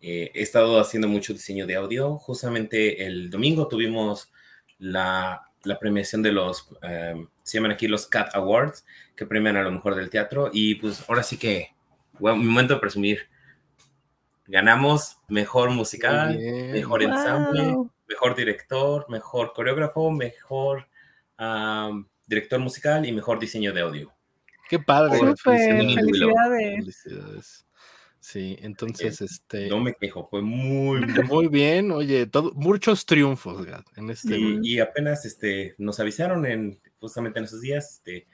eh, 0.00 0.30
estado 0.34 0.80
haciendo 0.80 1.08
mucho 1.08 1.32
diseño 1.32 1.66
de 1.66 1.76
audio. 1.76 2.16
Justamente 2.16 3.04
el 3.04 3.30
domingo 3.30 3.68
tuvimos 3.68 4.32
la, 4.78 5.50
la 5.64 5.78
premiación 5.78 6.22
de 6.22 6.32
los, 6.32 6.68
eh, 6.82 7.26
se 7.42 7.58
llaman 7.58 7.72
aquí 7.72 7.88
los 7.88 8.06
CAT 8.06 8.34
Awards, 8.34 8.84
que 9.14 9.26
premian 9.26 9.56
a 9.56 9.62
lo 9.62 9.70
mejor 9.70 9.94
del 9.94 10.10
teatro. 10.10 10.50
Y 10.52 10.76
pues 10.76 11.04
ahora 11.08 11.22
sí 11.22 11.36
que, 11.36 11.74
bueno, 12.18 12.38
mi 12.38 12.44
momento 12.44 12.74
de 12.74 12.80
presumir. 12.80 13.28
Ganamos 14.46 15.16
mejor 15.28 15.70
musical, 15.70 16.38
mejor 16.38 17.02
ensamble, 17.02 17.76
mejor 18.06 18.36
director, 18.36 19.06
mejor 19.08 19.54
coreógrafo, 19.54 20.10
mejor 20.10 20.86
am, 21.38 22.06
director 22.26 22.60
musical 22.60 23.06
y 23.06 23.12
mejor 23.12 23.38
diseño 23.38 23.72
de 23.72 23.80
audio. 23.80 24.12
Qué 24.68 24.78
padre. 24.78 25.18
Súper, 25.18 25.36
felicidades. 25.36 25.94
felicidades. 25.94 26.76
Felicidades. 27.04 27.66
Sí, 28.20 28.56
entonces, 28.62 29.20
este, 29.20 29.68
No 29.68 29.80
me 29.80 29.92
quejo, 29.94 30.26
fue 30.30 30.40
muy, 30.40 31.00
muy 31.02 31.22
muy 31.24 31.48
bien. 31.48 31.92
Oye, 31.92 32.26
todo, 32.26 32.52
muchos 32.54 33.04
triunfos, 33.04 33.66
Gat, 33.66 33.84
en 33.96 34.08
este. 34.08 34.38
Y, 34.38 34.60
y 34.62 34.80
apenas 34.80 35.26
este, 35.26 35.74
nos 35.76 36.00
avisaron 36.00 36.46
en 36.46 36.80
justamente 37.00 37.38
en 37.38 37.44
esos 37.44 37.60
días. 37.60 37.96
Este, 37.96 38.26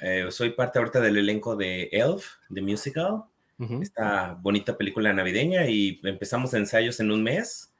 eh, 0.00 0.26
soy 0.30 0.50
parte 0.50 0.78
ahorita 0.78 1.00
del 1.00 1.16
elenco 1.16 1.56
de 1.56 1.88
Elf, 1.90 2.26
de 2.48 2.62
Musical, 2.62 3.24
Ujú. 3.58 3.82
esta 3.82 4.34
bonita 4.40 4.76
película 4.78 5.12
navideña. 5.12 5.66
Y 5.66 6.00
empezamos 6.04 6.54
ensayos 6.54 7.00
en 7.00 7.10
un 7.10 7.24
mes. 7.24 7.72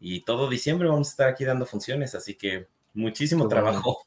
Y 0.00 0.20
todo 0.20 0.50
diciembre 0.50 0.86
vamos 0.86 1.08
a 1.08 1.10
estar 1.12 1.28
aquí 1.28 1.46
dando 1.46 1.64
funciones. 1.64 2.14
Así 2.14 2.34
que 2.34 2.66
muchísimo 2.92 3.48
Qué 3.48 3.54
bueno. 3.54 3.70
trabajo. 3.70 4.04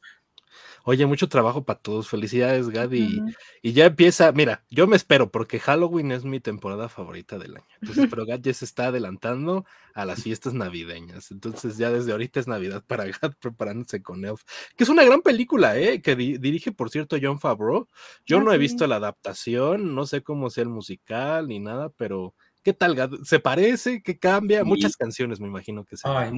Oye, 0.84 1.06
mucho 1.06 1.28
trabajo 1.28 1.64
para 1.64 1.78
todos. 1.78 2.08
Felicidades, 2.08 2.68
Gad. 2.68 2.90
Y, 2.92 3.20
Ujú. 3.20 3.30
y 3.62 3.72
ya 3.72 3.86
empieza, 3.86 4.32
mira, 4.32 4.64
yo 4.70 4.86
me 4.86 4.96
espero 4.96 5.30
porque 5.30 5.60
Halloween 5.60 6.10
es 6.12 6.24
mi 6.24 6.40
temporada 6.40 6.88
favorita 6.88 7.38
del 7.38 7.56
año. 7.56 7.66
Entonces, 7.80 8.06
pero 8.16 8.26
Gad 8.26 8.40
ya 8.40 8.52
se 8.52 8.64
está 8.64 8.86
adelantando 8.86 9.64
a 9.94 10.04
las 10.04 10.22
fiestas 10.22 10.54
navideñas. 10.54 11.30
Entonces, 11.30 11.76
ya 11.76 11.90
desde 11.90 12.12
ahorita 12.12 12.40
es 12.40 12.48
Navidad 12.48 12.82
para 12.86 13.04
Gad 13.06 13.34
preparándose 13.40 14.02
con 14.02 14.24
Elf, 14.24 14.42
que 14.76 14.84
es 14.84 14.90
una 14.90 15.04
gran 15.04 15.22
película, 15.22 15.76
¿eh? 15.78 16.02
Que 16.02 16.16
di- 16.16 16.38
dirige, 16.38 16.72
por 16.72 16.90
cierto, 16.90 17.16
John 17.22 17.38
Favreau. 17.38 17.88
Yo 18.26 18.40
no 18.40 18.52
he 18.52 18.58
visto 18.58 18.86
la 18.86 18.96
adaptación, 18.96 19.94
no 19.94 20.06
sé 20.06 20.22
cómo 20.22 20.50
sea 20.50 20.62
el 20.64 20.68
musical 20.70 21.46
ni 21.48 21.60
nada, 21.60 21.90
pero 21.90 22.34
¿qué 22.62 22.72
tal? 22.72 22.96
¿Se 23.24 23.40
parece? 23.40 24.02
¿Qué 24.02 24.18
cambia? 24.18 24.60
Sí. 24.60 24.64
Muchas 24.66 24.96
canciones, 24.96 25.40
me 25.40 25.48
imagino 25.48 25.84
que 25.84 25.96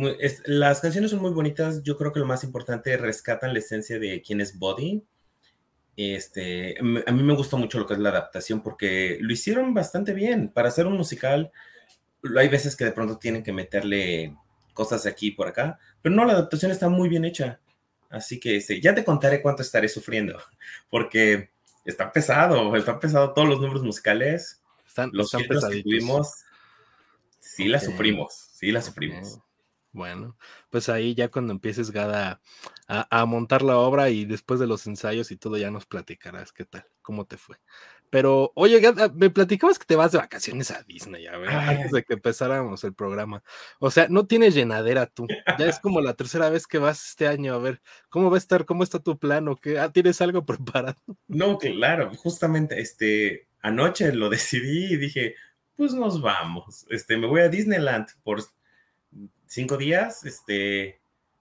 es- 0.09 0.43
las 0.47 0.81
canciones 0.81 1.11
son 1.11 1.21
muy 1.21 1.33
bonitas. 1.33 1.83
Yo 1.83 1.97
creo 1.97 2.13
que 2.13 2.21
lo 2.21 2.27
más 2.27 2.45
importante 2.45 2.97
rescatan 2.97 3.53
la 3.53 3.59
esencia 3.59 3.99
de 3.99 4.23
quién 4.23 4.41
es 4.41 4.59
Body. 4.59 5.03
Este, 5.97 6.77
a 6.79 7.13
mí 7.13 7.23
me 7.23 7.35
gustó 7.35 7.57
mucho 7.57 7.79
lo 7.79 7.87
que 7.87 7.95
es 7.95 8.01
la 8.01 8.09
adaptación 8.09 8.63
porque 8.63 9.19
lo 9.21 9.33
hicieron 9.33 9.75
bastante 9.75 10.13
bien. 10.13 10.49
Para 10.49 10.69
hacer 10.69 10.87
un 10.87 10.97
musical, 10.97 11.53
hay 12.37 12.49
veces 12.49 12.75
que 12.77 12.85
de 12.85 12.93
pronto 12.93 13.19
tienen 13.19 13.43
que 13.43 13.53
meterle 13.53 14.35
cosas 14.73 15.07
aquí 15.07 15.29
y 15.29 15.31
por 15.33 15.47
acá, 15.47 15.79
pero 16.03 16.15
no, 16.15 16.25
la 16.25 16.33
adaptación 16.33 16.73
está 16.73 16.89
muy 16.89 17.09
bien 17.09 17.25
hecha. 17.25 17.61
Así 18.11 18.41
que 18.41 18.57
este, 18.57 18.81
ya 18.81 18.95
te 18.95 19.05
contaré 19.05 19.41
cuánto 19.41 19.63
estaré 19.63 19.89
sufriendo, 19.89 20.39
porque 20.91 21.51
está 21.85 22.11
pesado, 22.11 22.75
está 22.77 22.99
pesado 22.99 23.33
todos 23.33 23.49
los 23.49 23.61
números 23.61 23.85
musicales, 23.85 24.61
Están, 24.95 25.11
los 25.13 25.35
están 25.35 25.73
que 25.73 25.83
tuvimos, 25.83 26.45
sí 27.41 27.67
la 27.67 27.81
sufrimos, 27.81 28.33
sí 28.53 28.71
la 28.71 28.81
sufrimos. 28.81 29.41
Bueno, 29.91 30.37
pues 30.71 30.89
ahí 30.89 31.17
ya 31.17 31.29
cuando 31.29 31.53
empieces, 31.53 31.91
Gada, 31.91 32.41
a, 32.87 33.21
a 33.21 33.27
montar 33.27 33.63
la 33.63 33.77
obra 33.77 34.11
y 34.11 34.25
después 34.25 34.61
de 34.61 34.69
los 34.69 34.87
ensayos 34.87 35.33
y 35.33 35.37
todo, 35.37 35.57
ya 35.57 35.73
nos 35.73 35.85
platicarás 35.85 36.53
qué 36.53 36.65
tal, 36.65 36.87
cómo 37.03 37.27
te 37.27 37.39
fue. 37.39 37.57
Pero, 38.09 38.53
oye, 38.55 38.79
Gada, 38.79 39.09
me 39.09 39.31
platicabas 39.31 39.81
que 39.81 39.85
te 39.85 39.97
vas 39.97 40.13
de 40.13 40.19
vacaciones 40.19 40.71
a 40.71 40.85
Disney, 40.85 41.27
a 41.27 41.39
ver, 41.39 41.49
Ay. 41.51 41.77
antes 41.77 41.91
de 41.91 42.05
que 42.05 42.15
empezáramos 42.15 42.85
el 42.85 42.95
programa. 42.95 43.43
O 43.81 43.91
sea, 43.91 44.07
no 44.09 44.29
tienes 44.29 44.55
llenadera 44.55 45.07
tú. 45.07 45.27
Ya 45.59 45.67
es 45.67 45.81
como 45.81 46.01
la 46.01 46.15
tercera 46.15 46.51
vez 46.51 46.69
que 46.69 46.79
vas 46.79 47.09
este 47.09 47.27
año. 47.27 47.55
A 47.55 47.59
ver, 47.59 47.83
¿cómo 48.11 48.31
va 48.31 48.37
a 48.37 48.39
estar? 48.39 48.65
¿Cómo 48.65 48.85
está 48.85 49.01
tu 49.01 49.19
plan? 49.19 49.49
¿O 49.49 49.57
qué? 49.57 49.81
Ah, 49.81 49.91
¿Tienes 49.91 50.21
algo 50.21 50.47
preparado? 50.47 51.01
No, 51.27 51.59
claro, 51.59 52.15
justamente 52.15 52.81
este 52.81 53.49
anoche 53.65 54.13
lo 54.13 54.29
decidí 54.29 54.93
y 54.93 54.97
dije, 54.97 55.35
pues 55.77 55.95
nos 55.95 56.21
vamos. 56.21 56.87
Este, 56.91 57.17
me 57.17 57.27
voy 57.27 57.41
a 57.41 57.49
Disneyland 57.49 58.07
por 58.23 58.41
cinco 59.47 59.77
días, 59.77 60.25
este, 60.25 61.01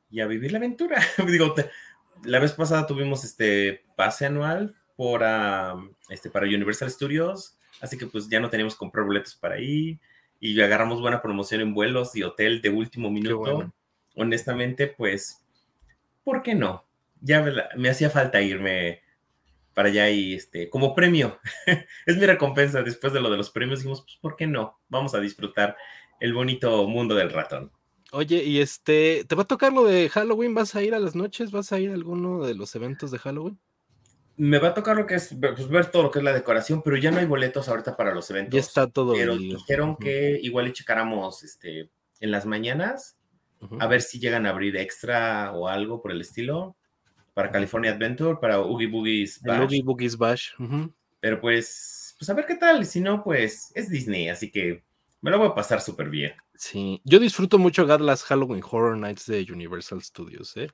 y 0.10 0.22
a 0.22 0.25
vivir 0.27 0.51
la 0.51 0.58
aventura. 0.58 1.01
Digo, 1.27 1.53
te- 1.53 1.70
la 2.24 2.39
vez 2.39 2.53
pasada 2.53 2.88
tuvimos 2.88 3.24
este 3.25 3.84
pase 3.96 4.25
anual 4.25 4.75
por 4.96 5.24
este 6.10 6.30
para 6.30 6.46
Universal 6.46 6.89
Studios, 6.89 7.58
así 7.82 7.98
que 7.98 8.08
pues 8.08 8.30
ya 8.30 8.39
no 8.39 8.50
teníamos 8.50 8.75
que 8.75 8.80
comprar 8.80 9.06
boletos 9.06 9.36
para 9.36 9.56
ahí 9.56 10.00
y 10.39 10.60
agarramos 10.62 11.01
buena 11.01 11.22
promoción 11.22 11.62
en 11.62 11.74
vuelos 11.74 12.15
y 12.15 12.24
hotel 12.24 12.62
de 12.62 12.70
último 12.70 13.12
minuto. 13.12 13.38
bueno. 13.38 13.74
Honestamente, 14.15 14.88
pues, 14.88 15.44
¿por 16.24 16.42
qué 16.44 16.56
no? 16.56 16.86
Ya 17.22 17.44
me 17.75 17.89
hacía 17.89 18.10
falta 18.10 18.42
irme 18.42 19.02
para 19.74 19.89
allá 19.89 20.10
y 20.10 20.34
este, 20.34 20.70
como 20.70 20.96
premio, 20.96 21.39
es 22.06 22.18
mi 22.18 22.25
recompensa 22.25 22.84
después 22.84 23.13
de 23.13 23.20
lo 23.20 23.30
de 23.30 23.38
los 23.38 23.50
premios, 23.50 23.80
dijimos, 23.80 24.01
pues, 24.01 24.18
¿por 24.22 24.36
qué 24.36 24.48
no? 24.48 24.80
Vamos 24.89 25.15
a 25.15 25.20
disfrutar 25.20 25.75
el 26.20 26.34
bonito 26.34 26.88
mundo 26.88 27.15
del 27.15 27.32
ratón. 27.32 27.72
Oye, 28.12 28.44
y 28.44 28.60
este, 28.60 29.25
¿te 29.27 29.36
va 29.36 29.42
a 29.42 29.48
tocar 29.48 29.74
lo 29.74 29.86
de 29.86 30.08
Halloween? 30.10 30.53
¿Vas 30.53 30.75
a 30.75 30.84
ir 30.84 30.94
a 30.94 31.00
las 31.00 31.15
noches? 31.15 31.51
¿Vas 31.51 31.72
a 31.72 31.80
ir 31.80 31.89
a 31.89 31.96
alguno 31.96 32.46
de 32.46 32.53
los 32.53 32.75
eventos 32.75 33.10
de 33.10 33.18
Halloween? 33.18 33.60
Me 34.36 34.60
va 34.60 34.70
a 34.70 34.74
tocar 34.74 34.96
lo 34.96 35.08
que 35.08 35.15
es, 35.15 35.36
pues, 35.39 35.68
ver 35.68 35.88
todo 35.88 36.03
lo 36.03 36.12
que 36.12 36.20
es 36.20 36.25
la 36.25 36.34
decoración, 36.34 36.84
pero 36.84 36.98
ya 36.98 37.10
no 37.10 37.18
hay 37.18 37.25
boletos 37.25 37.68
ahorita 37.68 37.98
para 37.98 38.13
los 38.13 38.30
eventos. 38.30 38.53
Ya 38.53 38.60
está 38.60 38.88
todo 38.88 39.13
Pero 39.13 39.36
dijeron 39.38 39.98
que 39.98 40.39
igual 40.42 40.68
y 40.68 40.74
checáramos 40.74 41.44
este, 41.44 41.89
en 42.20 42.32
las 42.32 42.46
mañanas, 42.46 43.18
a 43.80 43.88
ver 43.88 44.01
si 44.01 44.20
llegan 44.20 44.46
a 44.46 44.50
abrir 44.50 44.75
extra 44.77 45.51
o 45.53 45.68
algo 45.68 46.01
por 46.01 46.12
el 46.12 46.22
estilo 46.22 46.75
para 47.33 47.51
California 47.51 47.91
Adventure, 47.91 48.37
para 48.39 48.59
Oogie 48.59 48.87
Boogie's 48.87 49.41
El 49.43 49.51
Bash. 49.51 49.61
Oogie 49.61 49.83
Boogie's 49.83 50.17
Bash. 50.17 50.51
Pero 51.19 51.41
pues, 51.41 52.15
pues 52.17 52.29
a 52.29 52.33
ver 52.33 52.45
qué 52.45 52.55
tal. 52.55 52.85
Si 52.85 53.01
no, 53.01 53.23
pues 53.23 53.71
es 53.75 53.89
Disney, 53.89 54.29
así 54.29 54.51
que 54.51 54.83
me 55.21 55.31
lo 55.31 55.39
voy 55.39 55.47
a 55.47 55.55
pasar 55.55 55.81
súper 55.81 56.09
bien. 56.09 56.33
Sí, 56.55 57.01
yo 57.03 57.19
disfruto 57.19 57.57
mucho 57.57 57.85
las 57.85 58.23
Halloween 58.23 58.63
Horror 58.63 58.97
Nights 58.97 59.25
de 59.25 59.45
Universal 59.51 60.01
Studios, 60.01 60.55
¿eh? 60.57 60.69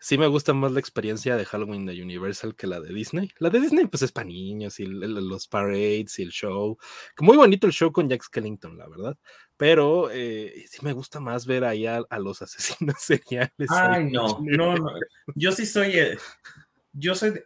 Sí 0.00 0.16
me 0.16 0.28
gusta 0.28 0.54
más 0.54 0.70
la 0.70 0.78
experiencia 0.78 1.36
de 1.36 1.44
Halloween 1.44 1.84
de 1.84 2.00
Universal 2.00 2.54
que 2.54 2.68
la 2.68 2.80
de 2.80 2.94
Disney. 2.94 3.32
La 3.40 3.50
de 3.50 3.60
Disney 3.60 3.86
pues 3.86 4.02
es 4.02 4.12
para 4.12 4.28
niños 4.28 4.78
y 4.78 4.86
los 4.86 5.48
parades 5.48 6.16
y 6.20 6.22
el 6.22 6.30
show. 6.30 6.78
Muy 7.18 7.36
bonito 7.36 7.66
el 7.66 7.72
show 7.72 7.90
con 7.90 8.08
Jack 8.08 8.22
Skellington, 8.22 8.78
la 8.78 8.88
verdad. 8.88 9.18
Pero 9.58 10.08
eh, 10.10 10.64
sí 10.70 10.78
me 10.82 10.94
gusta 10.94 11.20
más 11.20 11.44
ver 11.44 11.64
ahí 11.64 11.84
a, 11.84 12.06
los 12.18 12.40
asesinos 12.42 12.96
seriales. 13.00 13.68
Ay, 13.68 14.10
no, 14.10 14.38
no, 14.40 14.76
no. 14.76 14.90
Yo 15.34 15.52
sí 15.52 15.66
soy, 15.66 15.98
eh, 15.98 16.16
yo 16.92 17.14
soy, 17.14 17.32
de, 17.32 17.44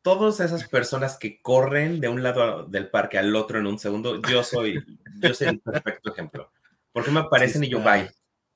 todas 0.00 0.40
esas 0.40 0.66
personas 0.68 1.18
que 1.18 1.42
corren 1.42 2.00
de 2.00 2.08
un 2.08 2.22
lado 2.22 2.64
del 2.64 2.88
parque 2.88 3.18
al 3.18 3.34
otro 3.36 3.58
en 3.58 3.66
un 3.66 3.78
segundo, 3.78 4.22
yo 4.22 4.42
soy, 4.42 4.82
yo 5.20 5.34
soy 5.34 5.48
el 5.48 5.60
perfecto 5.60 6.12
ejemplo. 6.12 6.50
Porque 6.92 7.10
me 7.10 7.20
aparecen 7.20 7.64
y 7.64 7.68
yo 7.68 7.80
bye. 7.80 8.10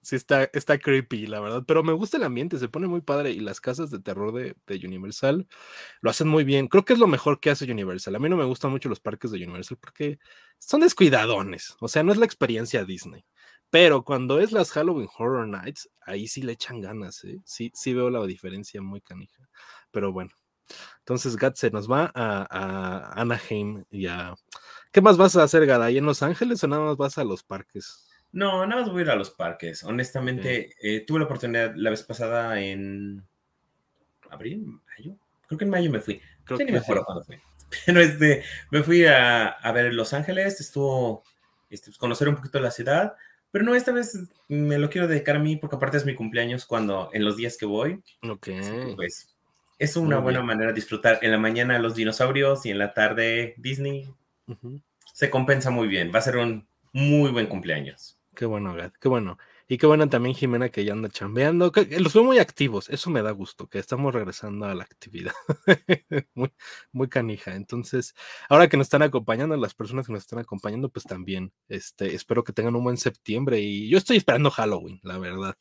Sí, 0.04 0.16
está, 0.16 0.44
está 0.52 0.78
creepy, 0.78 1.26
la 1.26 1.40
verdad. 1.40 1.64
Pero 1.66 1.82
me 1.82 1.92
gusta 1.92 2.16
el 2.18 2.24
ambiente, 2.24 2.58
se 2.58 2.68
pone 2.68 2.86
muy 2.86 3.00
padre. 3.00 3.30
Y 3.32 3.40
las 3.40 3.60
casas 3.60 3.90
de 3.90 4.00
terror 4.00 4.32
de, 4.32 4.54
Universal 4.84 5.48
lo 6.00 6.10
hacen 6.10 6.28
muy 6.28 6.44
bien. 6.44 6.68
Creo 6.68 6.84
que 6.84 6.92
es 6.92 6.98
lo 6.98 7.06
mejor 7.06 7.40
que 7.40 7.50
hace 7.50 7.70
Universal. 7.70 8.14
A 8.14 8.18
mí 8.18 8.28
no 8.28 8.36
me 8.36 8.44
gustan 8.44 8.70
mucho 8.70 8.88
los 8.88 9.00
parques 9.00 9.30
de 9.30 9.38
Universal 9.38 9.78
porque 9.80 10.18
son 10.58 10.80
descuidadones. 10.80 11.76
O 11.80 11.88
sea, 11.88 12.02
no 12.02 12.12
es 12.12 12.18
la 12.18 12.26
experiencia 12.26 12.84
Disney. 12.84 13.24
Pero 13.70 14.04
cuando 14.04 14.40
es 14.40 14.52
las 14.52 14.70
Halloween 14.72 15.08
Horror 15.18 15.48
Nights, 15.48 15.90
ahí 16.02 16.28
sí 16.28 16.42
le 16.42 16.52
echan 16.52 16.80
ganas, 16.80 17.24
¿eh? 17.24 17.40
Sí, 17.44 17.72
sí 17.74 17.94
veo 17.94 18.10
la 18.10 18.24
diferencia 18.26 18.82
muy 18.82 19.00
canija. 19.00 19.48
Pero 19.90 20.12
bueno, 20.12 20.30
entonces, 21.00 21.36
Gat 21.36 21.56
se 21.56 21.70
nos 21.70 21.90
va 21.90 22.10
a, 22.14 23.20
Anaheim 23.20 23.84
y 23.90 24.06
a. 24.06 24.34
¿Qué 24.92 25.00
más 25.00 25.16
vas 25.16 25.36
a 25.36 25.42
hacer, 25.42 25.66
Gada? 25.66 25.86
¿Ahí 25.86 25.98
en 25.98 26.06
Los 26.06 26.22
Ángeles 26.22 26.62
o 26.64 26.68
nada 26.68 26.84
más 26.84 26.96
vas 26.96 27.18
a 27.18 27.24
los 27.24 27.42
parques? 27.42 28.06
No, 28.34 28.66
nada 28.66 28.82
más 28.82 28.90
voy 28.90 29.00
a 29.00 29.04
ir 29.04 29.10
a 29.10 29.14
los 29.14 29.30
parques. 29.30 29.84
Honestamente, 29.84 30.74
eh, 30.82 31.04
tuve 31.06 31.20
la 31.20 31.26
oportunidad 31.26 31.72
la 31.76 31.90
vez 31.90 32.02
pasada 32.02 32.60
en 32.60 33.24
abril, 34.28 34.66
mayo. 34.66 35.16
Creo 35.46 35.56
que 35.56 35.64
en 35.64 35.70
mayo 35.70 35.88
me 35.88 36.00
fui. 36.00 36.20
Creo 36.42 36.58
que 36.58 36.64
ni 36.64 36.72
me 36.72 36.78
acuerdo 36.78 37.04
cuándo 37.04 37.22
fui. 37.22 37.38
Pero 37.86 38.00
este, 38.00 38.42
me 38.72 38.82
fui 38.82 39.06
a, 39.06 39.46
a 39.46 39.72
ver 39.72 39.94
Los 39.94 40.12
Ángeles, 40.12 40.60
estuvo 40.60 41.22
este, 41.70 41.90
pues, 41.90 41.98
conocer 41.98 42.28
un 42.28 42.34
poquito 42.34 42.58
la 42.58 42.72
ciudad. 42.72 43.14
Pero 43.52 43.64
no, 43.64 43.76
esta 43.76 43.92
vez 43.92 44.18
me 44.48 44.78
lo 44.78 44.90
quiero 44.90 45.06
dedicar 45.06 45.36
a 45.36 45.38
mí 45.38 45.54
porque 45.54 45.76
aparte 45.76 45.96
es 45.96 46.04
mi 46.04 46.16
cumpleaños 46.16 46.66
cuando 46.66 47.10
en 47.12 47.24
los 47.24 47.36
días 47.36 47.56
que 47.56 47.66
voy. 47.66 48.02
Ok. 48.28 48.48
pues 48.96 49.32
es 49.78 49.96
una 49.96 50.18
buena 50.18 50.42
manera 50.42 50.70
de 50.70 50.74
disfrutar 50.74 51.20
en 51.22 51.30
la 51.30 51.38
mañana 51.38 51.78
los 51.78 51.94
dinosaurios 51.94 52.66
y 52.66 52.70
en 52.72 52.78
la 52.78 52.94
tarde 52.94 53.54
Disney. 53.58 54.12
Se 55.12 55.30
compensa 55.30 55.70
muy 55.70 55.86
bien. 55.86 56.10
Va 56.12 56.18
a 56.18 56.22
ser 56.22 56.36
un 56.38 56.66
muy 56.92 57.30
buen 57.30 57.46
cumpleaños. 57.46 58.13
Qué 58.34 58.46
bueno, 58.46 58.74
Gad. 58.74 58.92
Qué 59.00 59.08
bueno. 59.08 59.38
Y 59.68 59.78
qué 59.78 59.86
bueno 59.86 60.08
también 60.08 60.34
Jimena 60.34 60.68
que 60.68 60.84
ya 60.84 60.92
anda 60.92 61.08
chambeando. 61.08 61.72
los 61.98 62.12
veo 62.12 62.24
muy 62.24 62.38
activos, 62.38 62.90
eso 62.90 63.08
me 63.10 63.22
da 63.22 63.30
gusto, 63.30 63.66
que 63.68 63.78
estamos 63.78 64.12
regresando 64.12 64.66
a 64.66 64.74
la 64.74 64.84
actividad. 64.84 65.32
muy, 66.34 66.52
muy 66.92 67.08
canija. 67.08 67.54
Entonces, 67.54 68.14
ahora 68.48 68.68
que 68.68 68.76
nos 68.76 68.86
están 68.86 69.02
acompañando, 69.02 69.56
las 69.56 69.74
personas 69.74 70.06
que 70.06 70.12
nos 70.12 70.22
están 70.22 70.40
acompañando, 70.40 70.90
pues 70.90 71.04
también, 71.04 71.52
este, 71.68 72.14
espero 72.14 72.44
que 72.44 72.52
tengan 72.52 72.76
un 72.76 72.84
buen 72.84 72.96
septiembre. 72.98 73.60
Y 73.60 73.88
yo 73.88 73.98
estoy 73.98 74.18
esperando 74.18 74.50
Halloween, 74.50 75.00
la 75.02 75.18
verdad. 75.18 75.56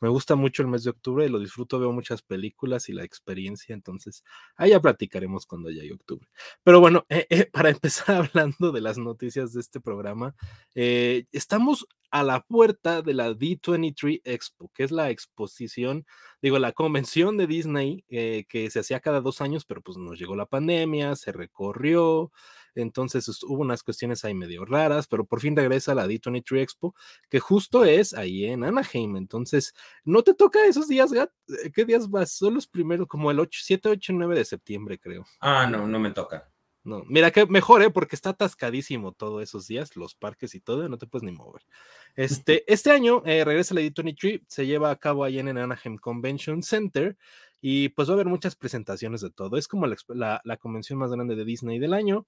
Me 0.00 0.08
gusta 0.08 0.36
mucho 0.36 0.62
el 0.62 0.68
mes 0.68 0.84
de 0.84 0.90
octubre, 0.90 1.28
lo 1.28 1.38
disfruto, 1.38 1.78
veo 1.78 1.92
muchas 1.92 2.22
películas 2.22 2.88
y 2.88 2.92
la 2.92 3.04
experiencia, 3.04 3.74
entonces 3.74 4.24
ahí 4.56 4.70
ya 4.70 4.80
platicaremos 4.80 5.46
cuando 5.46 5.70
llegue 5.70 5.92
octubre. 5.92 6.28
Pero 6.62 6.80
bueno, 6.80 7.06
eh, 7.08 7.26
eh, 7.30 7.46
para 7.52 7.70
empezar 7.70 8.16
hablando 8.32 8.72
de 8.72 8.80
las 8.80 8.98
noticias 8.98 9.52
de 9.52 9.60
este 9.60 9.80
programa, 9.80 10.34
eh, 10.74 11.24
estamos 11.32 11.86
a 12.10 12.22
la 12.22 12.40
puerta 12.40 13.02
de 13.02 13.12
la 13.12 13.30
D23 13.32 14.22
Expo, 14.24 14.70
que 14.74 14.84
es 14.84 14.90
la 14.90 15.10
exposición, 15.10 16.06
digo, 16.40 16.58
la 16.58 16.72
convención 16.72 17.36
de 17.36 17.46
Disney 17.46 18.02
que 18.08 18.70
se 18.70 18.80
hacía 18.80 19.00
cada 19.00 19.20
dos 19.20 19.42
años, 19.42 19.66
pero 19.66 19.82
pues 19.82 19.98
nos 19.98 20.18
llegó 20.18 20.34
la 20.34 20.46
pandemia, 20.46 21.16
se 21.16 21.32
recorrió, 21.32 22.32
entonces 22.74 23.42
hubo 23.44 23.62
unas 23.62 23.82
cuestiones 23.82 24.24
ahí 24.24 24.34
medio 24.34 24.64
raras, 24.64 25.06
pero 25.06 25.24
por 25.24 25.40
fin 25.40 25.56
regresa 25.56 25.94
la 25.94 26.06
D23 26.06 26.60
Expo, 26.60 26.94
que 27.28 27.40
justo 27.40 27.84
es 27.84 28.14
ahí 28.14 28.44
en 28.44 28.64
Anaheim. 28.64 29.16
Entonces, 29.16 29.74
¿no 30.04 30.22
te 30.22 30.34
toca 30.34 30.64
esos 30.66 30.88
días, 30.88 31.12
Gat? 31.12 31.30
Eh, 31.64 31.70
¿Qué 31.72 31.84
días 31.84 32.08
vas? 32.10 32.32
Son 32.32 32.54
los 32.54 32.66
primeros, 32.66 33.06
como 33.06 33.30
el 33.30 33.40
8, 33.40 33.60
7, 33.62 33.88
8, 33.88 34.12
9 34.14 34.36
de 34.36 34.44
septiembre, 34.44 34.98
creo. 34.98 35.24
Ah, 35.40 35.66
no, 35.66 35.86
no 35.86 35.98
me 35.98 36.10
toca. 36.10 36.48
No, 36.88 37.04
mira 37.06 37.30
que 37.30 37.44
mejor, 37.44 37.82
¿eh? 37.82 37.90
Porque 37.90 38.16
está 38.16 38.30
atascadísimo 38.30 39.12
todos 39.12 39.42
esos 39.42 39.66
días, 39.66 39.94
los 39.94 40.14
parques 40.14 40.54
y 40.54 40.60
todo, 40.60 40.88
no 40.88 40.96
te 40.96 41.06
puedes 41.06 41.24
ni 41.24 41.32
mover. 41.32 41.62
Este, 42.16 42.64
este 42.72 42.90
año 42.90 43.22
eh, 43.26 43.44
regresa 43.44 43.74
la 43.74 43.82
D23, 43.82 44.42
se 44.48 44.66
lleva 44.66 44.90
a 44.90 44.96
cabo 44.96 45.22
ahí 45.22 45.38
en 45.38 45.48
el 45.48 45.58
Anaheim 45.58 45.98
Convention 45.98 46.62
Center 46.62 47.16
y 47.60 47.90
pues 47.90 48.08
va 48.08 48.12
a 48.12 48.14
haber 48.14 48.26
muchas 48.26 48.56
presentaciones 48.56 49.20
de 49.20 49.30
todo. 49.30 49.56
Es 49.56 49.68
como 49.68 49.86
la, 49.86 50.40
la 50.42 50.56
convención 50.56 50.98
más 50.98 51.12
grande 51.12 51.36
de 51.36 51.44
Disney 51.44 51.78
del 51.78 51.92
año. 51.92 52.26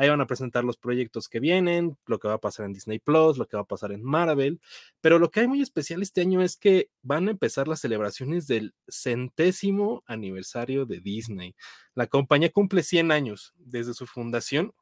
Ahí 0.00 0.08
van 0.08 0.22
a 0.22 0.26
presentar 0.26 0.64
los 0.64 0.78
proyectos 0.78 1.28
que 1.28 1.40
vienen, 1.40 1.98
lo 2.06 2.18
que 2.18 2.26
va 2.26 2.32
a 2.32 2.40
pasar 2.40 2.64
en 2.64 2.72
Disney 2.72 3.00
Plus, 3.00 3.36
lo 3.36 3.46
que 3.46 3.58
va 3.58 3.64
a 3.64 3.66
pasar 3.66 3.92
en 3.92 4.02
Marvel. 4.02 4.58
Pero 5.02 5.18
lo 5.18 5.30
que 5.30 5.40
hay 5.40 5.46
muy 5.46 5.60
especial 5.60 6.00
este 6.00 6.22
año 6.22 6.40
es 6.40 6.56
que 6.56 6.88
van 7.02 7.28
a 7.28 7.32
empezar 7.32 7.68
las 7.68 7.80
celebraciones 7.80 8.46
del 8.46 8.72
centésimo 8.88 10.02
aniversario 10.06 10.86
de 10.86 11.00
Disney. 11.00 11.54
La 11.94 12.06
compañía 12.06 12.50
cumple 12.50 12.82
100 12.82 13.12
años 13.12 13.52
desde 13.58 13.92
su 13.92 14.06
fundación 14.06 14.72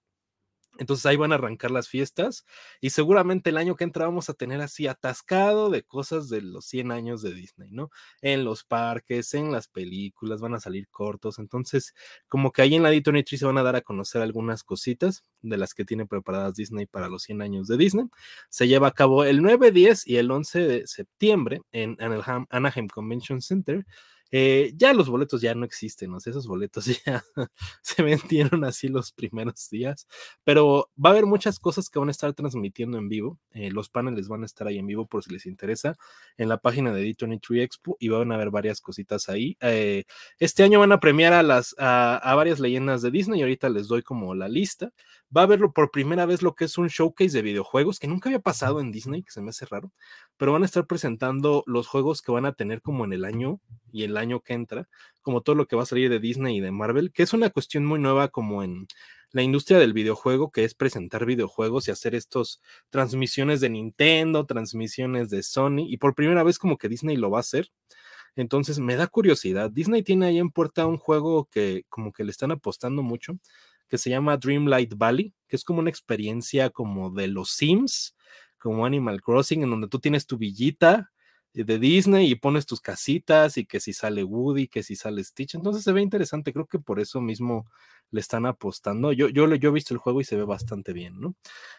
entonces 0.78 1.04
ahí 1.06 1.16
van 1.16 1.32
a 1.32 1.36
arrancar 1.36 1.70
las 1.70 1.88
fiestas 1.88 2.44
y 2.80 2.90
seguramente 2.90 3.50
el 3.50 3.56
año 3.56 3.76
que 3.76 3.84
entra 3.84 4.06
vamos 4.06 4.30
a 4.30 4.34
tener 4.34 4.60
así 4.60 4.86
atascado 4.86 5.70
de 5.70 5.82
cosas 5.82 6.28
de 6.28 6.40
los 6.42 6.64
100 6.66 6.92
años 6.92 7.20
de 7.22 7.34
Disney, 7.34 7.68
¿no? 7.70 7.90
En 8.22 8.44
los 8.44 8.64
parques, 8.64 9.34
en 9.34 9.52
las 9.52 9.68
películas, 9.68 10.40
van 10.40 10.54
a 10.54 10.60
salir 10.60 10.88
cortos. 10.88 11.38
Entonces, 11.38 11.94
como 12.28 12.52
que 12.52 12.62
ahí 12.62 12.74
en 12.74 12.82
la 12.82 12.92
D23 12.92 13.36
se 13.36 13.46
van 13.46 13.58
a 13.58 13.62
dar 13.62 13.76
a 13.76 13.82
conocer 13.82 14.22
algunas 14.22 14.64
cositas 14.64 15.24
de 15.42 15.56
las 15.56 15.74
que 15.74 15.84
tiene 15.84 16.06
preparadas 16.06 16.54
Disney 16.54 16.86
para 16.86 17.08
los 17.08 17.24
100 17.24 17.42
años 17.42 17.68
de 17.68 17.76
Disney. 17.76 18.06
Se 18.48 18.68
lleva 18.68 18.88
a 18.88 18.92
cabo 18.92 19.24
el 19.24 19.42
9, 19.42 19.72
10 19.72 20.06
y 20.06 20.16
el 20.16 20.30
11 20.30 20.60
de 20.60 20.86
septiembre 20.86 21.60
en 21.72 21.96
Anaheim 22.50 22.88
Convention 22.88 23.40
Center. 23.40 23.84
Eh, 24.30 24.72
ya 24.76 24.92
los 24.92 25.08
boletos 25.08 25.40
ya 25.40 25.54
no 25.54 25.64
existen, 25.64 26.12
o 26.12 26.20
sea, 26.20 26.30
esos 26.32 26.46
boletos 26.46 26.84
ya 27.06 27.24
se 27.82 28.02
vendieron 28.02 28.64
así 28.64 28.88
los 28.88 29.12
primeros 29.12 29.68
días, 29.70 30.06
pero 30.44 30.90
va 31.02 31.10
a 31.10 31.12
haber 31.12 31.26
muchas 31.26 31.58
cosas 31.58 31.88
que 31.88 31.98
van 31.98 32.08
a 32.08 32.12
estar 32.12 32.32
transmitiendo 32.34 32.98
en 32.98 33.08
vivo. 33.08 33.38
Eh, 33.52 33.70
los 33.70 33.88
paneles 33.88 34.28
van 34.28 34.42
a 34.42 34.46
estar 34.46 34.66
ahí 34.66 34.78
en 34.78 34.86
vivo 34.86 35.06
por 35.06 35.24
si 35.24 35.32
les 35.32 35.46
interesa 35.46 35.96
en 36.36 36.48
la 36.48 36.58
página 36.58 36.92
de 36.92 37.02
D23 37.04 37.62
Expo 37.62 37.96
y 37.98 38.08
van 38.08 38.32
a 38.32 38.34
haber 38.36 38.50
varias 38.50 38.80
cositas 38.80 39.28
ahí. 39.28 39.56
Eh, 39.60 40.04
este 40.38 40.62
año 40.62 40.80
van 40.80 40.92
a 40.92 41.00
premiar 41.00 41.32
a, 41.32 41.42
las, 41.42 41.74
a, 41.78 42.16
a 42.16 42.34
varias 42.34 42.60
leyendas 42.60 43.02
de 43.02 43.10
Disney 43.10 43.40
y 43.40 43.42
ahorita 43.42 43.68
les 43.68 43.88
doy 43.88 44.02
como 44.02 44.34
la 44.34 44.48
lista. 44.48 44.92
Va 45.36 45.42
a 45.42 45.46
verlo 45.46 45.72
por 45.72 45.90
primera 45.90 46.24
vez 46.24 46.42
lo 46.42 46.54
que 46.54 46.64
es 46.64 46.78
un 46.78 46.88
showcase 46.88 47.36
de 47.36 47.42
videojuegos 47.42 47.98
que 47.98 48.08
nunca 48.08 48.30
había 48.30 48.40
pasado 48.40 48.80
en 48.80 48.90
Disney, 48.90 49.22
que 49.22 49.30
se 49.30 49.42
me 49.42 49.50
hace 49.50 49.66
raro, 49.66 49.92
pero 50.38 50.52
van 50.52 50.62
a 50.62 50.66
estar 50.66 50.86
presentando 50.86 51.62
los 51.66 51.86
juegos 51.86 52.22
que 52.22 52.32
van 52.32 52.46
a 52.46 52.54
tener 52.54 52.80
como 52.80 53.04
en 53.04 53.12
el 53.12 53.26
año 53.26 53.60
y 53.92 54.04
el 54.04 54.16
año 54.16 54.40
que 54.40 54.54
entra, 54.54 54.88
como 55.20 55.42
todo 55.42 55.54
lo 55.54 55.66
que 55.66 55.76
va 55.76 55.82
a 55.82 55.86
salir 55.86 56.08
de 56.08 56.18
Disney 56.18 56.56
y 56.56 56.60
de 56.60 56.70
Marvel, 56.70 57.12
que 57.12 57.22
es 57.22 57.34
una 57.34 57.50
cuestión 57.50 57.84
muy 57.84 57.98
nueva 57.98 58.28
como 58.28 58.62
en 58.62 58.86
la 59.30 59.42
industria 59.42 59.78
del 59.78 59.92
videojuego, 59.92 60.50
que 60.50 60.64
es 60.64 60.74
presentar 60.74 61.26
videojuegos 61.26 61.88
y 61.88 61.90
hacer 61.90 62.14
estos 62.14 62.62
transmisiones 62.88 63.60
de 63.60 63.68
Nintendo, 63.68 64.46
transmisiones 64.46 65.28
de 65.28 65.42
Sony, 65.42 65.84
y 65.86 65.98
por 65.98 66.14
primera 66.14 66.42
vez 66.42 66.58
como 66.58 66.78
que 66.78 66.88
Disney 66.88 67.16
lo 67.16 67.30
va 67.30 67.38
a 67.38 67.40
hacer. 67.40 67.70
Entonces 68.36 68.78
me 68.78 68.96
da 68.96 69.08
curiosidad. 69.08 69.70
Disney 69.70 70.02
tiene 70.02 70.26
ahí 70.26 70.38
en 70.38 70.50
puerta 70.50 70.86
un 70.86 70.96
juego 70.96 71.46
que 71.50 71.84
como 71.88 72.12
que 72.12 72.24
le 72.24 72.30
están 72.30 72.52
apostando 72.52 73.02
mucho, 73.02 73.34
que 73.88 73.98
se 73.98 74.10
llama 74.10 74.36
Dreamlight 74.36 74.94
Valley, 74.96 75.34
que 75.46 75.56
es 75.56 75.64
como 75.64 75.80
una 75.80 75.90
experiencia 75.90 76.70
como 76.70 77.10
de 77.10 77.28
los 77.28 77.50
Sims, 77.50 78.14
como 78.58 78.86
Animal 78.86 79.22
Crossing, 79.22 79.62
en 79.62 79.70
donde 79.70 79.88
tú 79.88 79.98
tienes 79.98 80.26
tu 80.26 80.36
villita 80.36 81.10
de 81.54 81.78
Disney 81.78 82.30
y 82.30 82.34
pones 82.34 82.66
tus 82.66 82.80
casitas 82.80 83.56
y 83.56 83.66
que 83.66 83.80
si 83.80 83.92
sale 83.92 84.22
Woody, 84.22 84.68
que 84.68 84.82
si 84.82 84.96
sale 84.96 85.24
Stitch. 85.24 85.54
Entonces 85.54 85.82
se 85.82 85.92
ve 85.92 86.02
interesante, 86.02 86.52
creo 86.52 86.66
que 86.66 86.78
por 86.78 87.00
eso 87.00 87.20
mismo 87.20 87.66
le 88.10 88.20
están 88.20 88.46
apostando. 88.46 89.12
Yo, 89.12 89.28
yo, 89.28 89.52
yo 89.54 89.70
he 89.70 89.72
visto 89.72 89.94
el 89.94 89.98
juego 89.98 90.20
y 90.20 90.24
se 90.24 90.36
ve 90.36 90.44
bastante 90.44 90.92
bien, 90.92 91.20
¿no? 91.20 91.34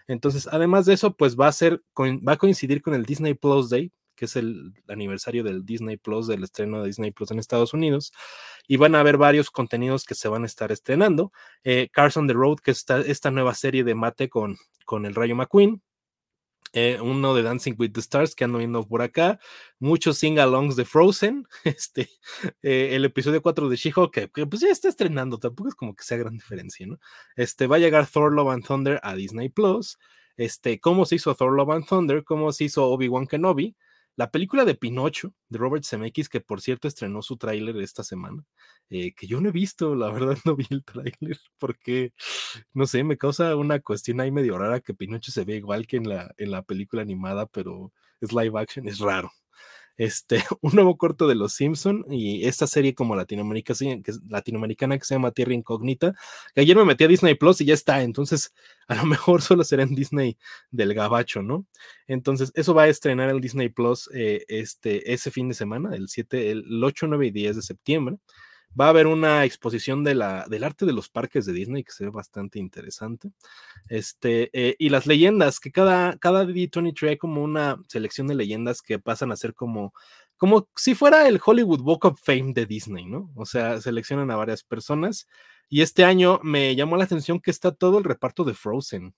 Entonces, 0.08 0.48
además 0.52 0.86
de 0.86 0.94
eso, 0.94 1.16
pues 1.16 1.38
va 1.38 1.48
a 1.48 1.52
ser, 1.52 1.82
va 1.98 2.34
a 2.34 2.38
coincidir 2.38 2.82
con 2.82 2.94
el 2.94 3.06
Disney 3.06 3.34
Plus 3.34 3.70
Day, 3.70 3.92
que 4.20 4.26
es 4.26 4.36
el 4.36 4.74
aniversario 4.90 5.46
del 5.46 5.66
Disney 5.66 5.96
Plus, 5.96 6.28
del 6.28 6.44
estreno 6.44 6.82
de 6.82 6.88
Disney 6.88 7.12
Plus 7.12 7.32
en 7.32 7.40
Estados 7.40 7.74
Unidos, 7.74 8.12
y 8.68 8.76
van 8.76 8.96
a 8.96 9.00
haber 9.00 9.16
varios 9.18 9.50
contenidos 9.50 10.04
que 10.04 10.14
se 10.14 10.28
van 10.28 10.44
a 10.44 10.46
estar 10.46 10.74
estrenando. 10.74 11.32
Eh, 11.64 11.88
Cars 11.94 12.18
on 12.18 12.28
the 12.28 12.34
Road, 12.34 12.58
que 12.58 12.72
es 12.72 12.86
esta, 13.08 13.32
nueva 13.32 13.56
serie 13.56 13.86
de 13.86 13.96
mate 13.96 14.28
con, 14.28 14.58
con 14.86 15.06
el 15.06 15.16
Rayo 15.16 15.38
McQueen, 15.38 15.82
eh, 16.74 17.00
uno 17.02 17.34
de 17.34 17.44
Dancing 17.44 17.76
with 17.80 17.94
the 17.94 18.02
Stars 18.02 18.36
que 18.36 18.44
ando 18.44 18.60
viendo 18.60 18.86
por 18.86 19.02
acá, 19.02 19.40
muchos 19.80 20.18
sing-alongs 20.18 20.76
de 20.76 20.84
Frozen, 20.84 21.48
este, 21.64 22.10
eh, 22.62 22.90
el 22.92 23.06
episodio 23.06 23.42
4 23.42 23.70
de 23.70 23.78
She-Hulk, 23.78 24.30
que, 24.34 24.46
pues 24.46 24.62
ya 24.62 24.68
está 24.68 24.90
estrenando, 24.90 25.40
tampoco 25.40 25.70
es 25.70 25.76
como 25.76 25.96
que 25.96 26.04
sea 26.04 26.18
gran 26.18 26.34
diferencia, 26.34 26.86
¿no? 26.86 27.00
Este, 27.38 27.68
va 27.68 27.78
a 27.78 27.80
llegar 27.80 28.06
Thor 28.06 28.34
Love 28.34 28.50
and 28.50 28.66
Thunder 28.66 29.00
a 29.02 29.16
Disney 29.16 29.48
Plus, 29.48 29.98
este, 30.36 30.80
cómo 30.80 31.06
se 31.06 31.16
hizo 31.16 31.34
Thor 31.36 31.54
Love 31.54 31.72
and 31.72 31.88
Thunder, 31.88 32.24
cómo 32.24 32.52
se 32.52 32.66
hizo 32.66 32.88
Obi-Wan 32.88 33.28
Kenobi, 33.28 33.76
la 34.20 34.32
película 34.32 34.66
de 34.66 34.76
Pinocho, 34.76 35.34
de 35.48 35.58
Robert 35.58 35.86
Zemeckis, 35.86 36.28
que 36.28 36.42
por 36.42 36.60
cierto 36.60 36.90
estrenó 36.90 37.22
su 37.22 37.38
tráiler 37.38 37.78
esta 37.78 38.04
semana, 38.04 38.44
eh, 38.90 39.14
que 39.14 39.28
yo 39.28 39.40
no 39.40 39.48
he 39.48 39.54
visto, 39.54 39.96
la 39.96 40.12
verdad 40.12 40.36
no 40.46 40.58
vi 40.58 40.66
el 40.72 40.84
tráiler, 40.84 41.40
porque, 41.58 42.12
no 42.74 42.86
sé, 42.86 43.06
me 43.06 43.18
causa 43.18 43.56
una 43.56 43.80
cuestión 43.80 44.20
ahí 44.20 44.30
medio 44.30 44.58
rara 44.58 44.82
que 44.82 44.94
Pinocho 44.94 45.32
se 45.32 45.46
ve 45.46 45.56
igual 45.56 45.88
que 45.88 45.96
en 45.96 46.10
la, 46.10 46.34
en 46.38 46.52
la 46.52 46.64
película 46.64 47.02
animada, 47.02 47.46
pero 47.46 47.94
es 48.20 48.34
live 48.34 48.60
action, 48.60 48.90
es 48.90 49.00
raro 49.00 49.32
este, 50.00 50.42
un 50.62 50.74
nuevo 50.74 50.98
corto 50.98 51.28
de 51.28 51.36
Los 51.36 51.54
Simpson 51.54 52.06
y 52.10 52.46
esta 52.48 52.66
serie 52.66 52.96
como 52.96 53.16
latinoamericana, 53.16 54.02
que, 54.02 54.14
latinoamericana 54.30 54.98
que 54.98 55.04
se 55.04 55.14
llama 55.14 55.32
Tierra 55.32 55.54
Incógnita, 55.54 56.16
que 56.56 56.62
ayer 56.62 56.76
me 56.76 56.86
metí 56.86 57.04
a 57.04 57.08
Disney 57.08 57.36
Plus 57.36 57.62
y 57.62 57.66
ya 57.66 57.74
está, 57.74 58.02
entonces 58.02 58.54
a 58.88 58.96
lo 58.96 59.06
mejor 59.06 59.42
solo 59.42 59.64
será 59.64 59.84
en 59.84 59.94
Disney 59.94 60.38
del 60.72 60.94
Gabacho, 60.94 61.44
¿no? 61.44 61.68
Entonces 62.08 62.52
eso 62.56 62.74
va 62.74 62.84
a 62.84 62.88
estrenar 62.88 63.30
el 63.30 63.42
Disney 63.42 63.70
Plus 63.70 64.10
eh, 64.14 64.46
este, 64.48 65.14
ese 65.14 65.32
fin 65.32 65.50
de 65.50 65.54
semana, 65.54 65.94
el 65.94 66.08
7, 66.08 66.50
el 66.50 66.84
8, 66.84 67.08
9 67.08 67.28
y 67.28 67.32
10 67.32 67.58
de 67.58 67.62
septiembre. 67.62 68.18
Va 68.80 68.86
a 68.86 68.90
haber 68.90 69.08
una 69.08 69.46
exposición 69.46 70.04
del 70.04 70.22
arte 70.22 70.86
de 70.86 70.94
los 70.94 71.10
parques 71.10 71.46
de 71.46 71.54
Disney 71.54 71.84
que 71.84 71.92
se 71.92 72.06
ve 72.06 72.12
bastante 72.12 72.60
interesante. 72.60 73.32
Este, 73.88 74.50
eh, 74.54 74.76
y 74.78 74.90
las 74.90 75.08
leyendas, 75.08 75.60
que 75.60 75.72
cada, 75.72 76.18
cada 76.18 76.46
D23 76.46 77.10
hay 77.10 77.18
como 77.18 77.44
una 77.44 77.82
selección 77.88 78.28
de 78.28 78.36
leyendas 78.36 78.82
que 78.82 79.00
pasan 79.00 79.32
a 79.32 79.38
ser 79.38 79.54
como, 79.54 79.94
como 80.38 80.70
si 80.76 80.96
fuera 80.96 81.28
el 81.28 81.40
Hollywood 81.44 81.82
Walk 81.82 82.06
of 82.06 82.22
Fame 82.22 82.54
de 82.54 82.66
Disney, 82.66 83.06
¿no? 83.06 83.32
O 83.36 83.46
sea, 83.46 83.82
seleccionan 83.82 84.32
a 84.32 84.36
varias 84.36 84.64
personas. 84.64 85.28
Y 85.68 85.82
este 85.82 86.04
año 86.04 86.40
me 86.44 86.76
llamó 86.76 86.98
la 86.98 87.04
atención 87.04 87.40
que 87.40 87.52
está 87.52 87.72
todo 87.72 87.98
el 87.98 88.04
reparto 88.04 88.44
de 88.44 88.54
Frozen. 88.54 89.14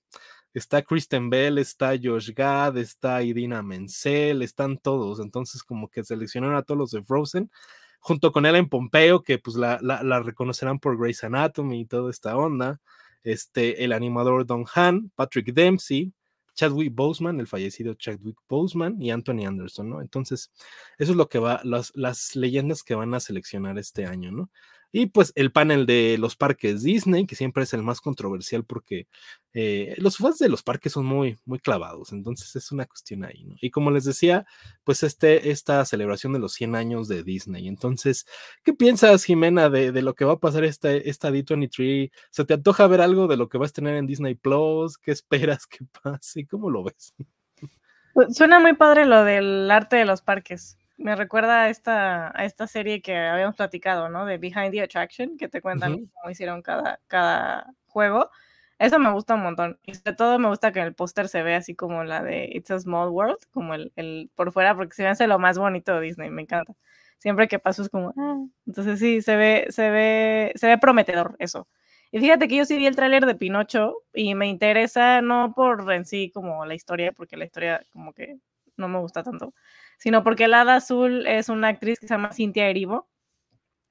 Está 0.54 0.82
Kristen 0.82 1.30
Bell, 1.30 1.58
está 1.58 1.92
Josh 2.02 2.32
Gad, 2.34 2.76
está 2.76 3.22
Idina 3.22 3.62
Menzel, 3.62 4.42
están 4.42 4.76
todos. 4.78 5.20
Entonces, 5.20 5.62
como 5.62 5.88
que 5.88 6.04
seleccionaron 6.04 6.56
a 6.56 6.62
todos 6.62 6.78
los 6.78 6.90
de 6.90 7.02
Frozen 7.02 7.50
junto 8.02 8.32
con 8.32 8.44
en 8.44 8.68
Pompeo, 8.68 9.22
que 9.22 9.38
pues 9.38 9.56
la, 9.56 9.78
la, 9.80 10.20
reconocerán 10.20 10.80
por 10.80 10.98
Grey's 10.98 11.22
Anatomy 11.22 11.82
y 11.82 11.86
toda 11.86 12.10
esta 12.10 12.36
onda, 12.36 12.80
este, 13.22 13.84
el 13.84 13.92
animador 13.92 14.44
Don 14.44 14.64
Han, 14.74 15.10
Patrick 15.14 15.54
Dempsey, 15.54 16.12
Chadwick 16.54 16.92
Boseman, 16.92 17.38
el 17.38 17.46
fallecido 17.46 17.94
Chadwick 17.94 18.36
Boseman 18.48 19.00
y 19.00 19.12
Anthony 19.12 19.46
Anderson, 19.46 19.88
¿no? 19.88 20.00
Entonces, 20.02 20.50
eso 20.98 21.12
es 21.12 21.16
lo 21.16 21.28
que 21.28 21.38
va, 21.38 21.60
las, 21.62 21.92
las 21.94 22.34
leyendas 22.34 22.82
que 22.82 22.96
van 22.96 23.14
a 23.14 23.20
seleccionar 23.20 23.78
este 23.78 24.04
año, 24.04 24.32
¿no? 24.32 24.50
Y 24.92 25.06
pues 25.06 25.32
el 25.36 25.50
panel 25.50 25.86
de 25.86 26.16
los 26.18 26.36
parques 26.36 26.82
Disney, 26.82 27.26
que 27.26 27.34
siempre 27.34 27.62
es 27.62 27.72
el 27.72 27.82
más 27.82 28.02
controversial 28.02 28.62
porque 28.64 29.08
eh, 29.54 29.94
los 29.96 30.18
fans 30.18 30.38
de 30.38 30.50
los 30.50 30.62
parques 30.62 30.92
son 30.92 31.06
muy, 31.06 31.38
muy 31.46 31.58
clavados, 31.58 32.12
entonces 32.12 32.54
es 32.56 32.70
una 32.72 32.84
cuestión 32.84 33.24
ahí, 33.24 33.44
¿no? 33.44 33.56
Y 33.62 33.70
como 33.70 33.90
les 33.90 34.04
decía, 34.04 34.44
pues 34.84 35.02
este, 35.02 35.50
esta 35.50 35.82
celebración 35.86 36.34
de 36.34 36.40
los 36.40 36.52
100 36.52 36.76
años 36.76 37.08
de 37.08 37.22
Disney. 37.22 37.68
Entonces, 37.68 38.26
¿qué 38.62 38.74
piensas, 38.74 39.24
Jimena, 39.24 39.70
de, 39.70 39.92
de 39.92 40.02
lo 40.02 40.14
que 40.14 40.26
va 40.26 40.34
a 40.34 40.40
pasar 40.40 40.64
esta, 40.64 40.92
esta 40.92 41.30
D23? 41.30 42.10
¿Se 42.30 42.44
te 42.44 42.54
antoja 42.54 42.86
ver 42.86 43.00
algo 43.00 43.28
de 43.28 43.38
lo 43.38 43.48
que 43.48 43.56
vas 43.56 43.70
a 43.70 43.74
tener 43.74 43.96
en 43.96 44.06
Disney 44.06 44.34
Plus? 44.34 44.98
¿Qué 44.98 45.10
esperas 45.10 45.66
que 45.66 45.78
pase? 46.02 46.46
¿Cómo 46.46 46.68
lo 46.68 46.84
ves? 46.84 47.14
Pues, 48.12 48.36
suena 48.36 48.60
muy 48.60 48.74
padre 48.74 49.06
lo 49.06 49.24
del 49.24 49.70
arte 49.70 49.96
de 49.96 50.04
los 50.04 50.20
parques 50.20 50.76
me 51.02 51.16
recuerda 51.16 51.64
a 51.64 51.68
esta, 51.68 52.28
a 52.38 52.44
esta 52.44 52.66
serie 52.66 53.02
que 53.02 53.16
habíamos 53.16 53.56
platicado, 53.56 54.08
¿no? 54.08 54.24
De 54.24 54.38
Behind 54.38 54.70
the 54.72 54.82
Attraction, 54.82 55.36
que 55.36 55.48
te 55.48 55.60
cuentan 55.60 56.06
cómo 56.06 56.30
hicieron 56.30 56.62
cada, 56.62 57.00
cada 57.08 57.74
juego. 57.86 58.30
Eso 58.78 58.98
me 58.98 59.12
gusta 59.12 59.34
un 59.34 59.42
montón. 59.42 59.78
Y 59.84 59.94
sobre 59.94 60.14
todo 60.14 60.38
me 60.38 60.48
gusta 60.48 60.72
que 60.72 60.80
el 60.80 60.94
póster 60.94 61.28
se 61.28 61.42
ve 61.42 61.54
así 61.54 61.74
como 61.74 62.04
la 62.04 62.22
de 62.22 62.48
It's 62.52 62.70
a 62.70 62.78
Small 62.80 63.10
World, 63.10 63.38
como 63.52 63.74
el, 63.74 63.92
el 63.96 64.30
por 64.34 64.52
fuera, 64.52 64.74
porque 64.74 64.94
se 64.94 65.02
me 65.02 65.08
hace 65.10 65.26
lo 65.26 65.38
más 65.38 65.58
bonito 65.58 65.94
de 65.94 66.00
Disney, 66.00 66.30
me 66.30 66.42
encanta. 66.42 66.74
Siempre 67.18 67.46
que 67.48 67.58
paso 67.60 67.82
es 67.82 67.88
como, 67.88 68.12
ah. 68.16 68.44
Entonces 68.66 68.98
sí, 68.98 69.22
se 69.22 69.36
ve, 69.36 69.66
se 69.70 69.90
ve, 69.90 70.52
se 70.56 70.66
ve 70.66 70.78
prometedor 70.78 71.36
eso. 71.38 71.68
Y 72.10 72.18
fíjate 72.18 72.48
que 72.48 72.56
yo 72.56 72.64
sí 72.64 72.76
vi 72.76 72.86
el 72.86 72.96
tráiler 72.96 73.24
de 73.24 73.34
Pinocho 73.34 73.94
y 74.12 74.34
me 74.34 74.48
interesa 74.48 75.22
no 75.22 75.54
por 75.54 75.90
en 75.92 76.04
sí 76.04 76.30
como 76.34 76.66
la 76.66 76.74
historia, 76.74 77.12
porque 77.12 77.36
la 77.36 77.44
historia 77.44 77.82
como 77.90 78.12
que 78.12 78.38
no 78.76 78.88
me 78.88 78.98
gusta 78.98 79.22
tanto, 79.22 79.54
sino 80.02 80.24
porque 80.24 80.46
el 80.46 80.54
Hada 80.54 80.74
Azul 80.74 81.28
es 81.28 81.48
una 81.48 81.68
actriz 81.68 82.00
que 82.00 82.08
se 82.08 82.14
llama 82.14 82.32
Cintia 82.32 82.68
Erivo, 82.68 83.08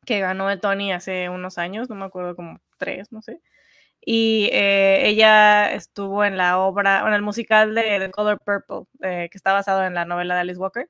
que 0.05 0.19
ganó 0.19 0.49
el 0.49 0.59
Tony 0.59 0.91
hace 0.91 1.29
unos 1.29 1.57
años, 1.57 1.89
no 1.89 1.95
me 1.95 2.03
acuerdo, 2.03 2.35
como 2.35 2.59
tres, 2.77 3.13
no 3.13 3.21
sé. 3.21 3.39
Y 4.01 4.49
eh, 4.51 5.07
ella 5.07 5.71
estuvo 5.73 6.25
en 6.25 6.35
la 6.35 6.59
obra, 6.59 7.07
en 7.07 7.13
el 7.13 7.21
musical 7.21 7.75
de 7.75 7.97
The 7.99 8.11
Color 8.11 8.39
Purple, 8.43 8.87
eh, 9.03 9.29
que 9.31 9.37
está 9.37 9.53
basado 9.53 9.85
en 9.85 9.93
la 9.93 10.03
novela 10.03 10.35
de 10.35 10.41
Alice 10.41 10.59
Walker, 10.59 10.89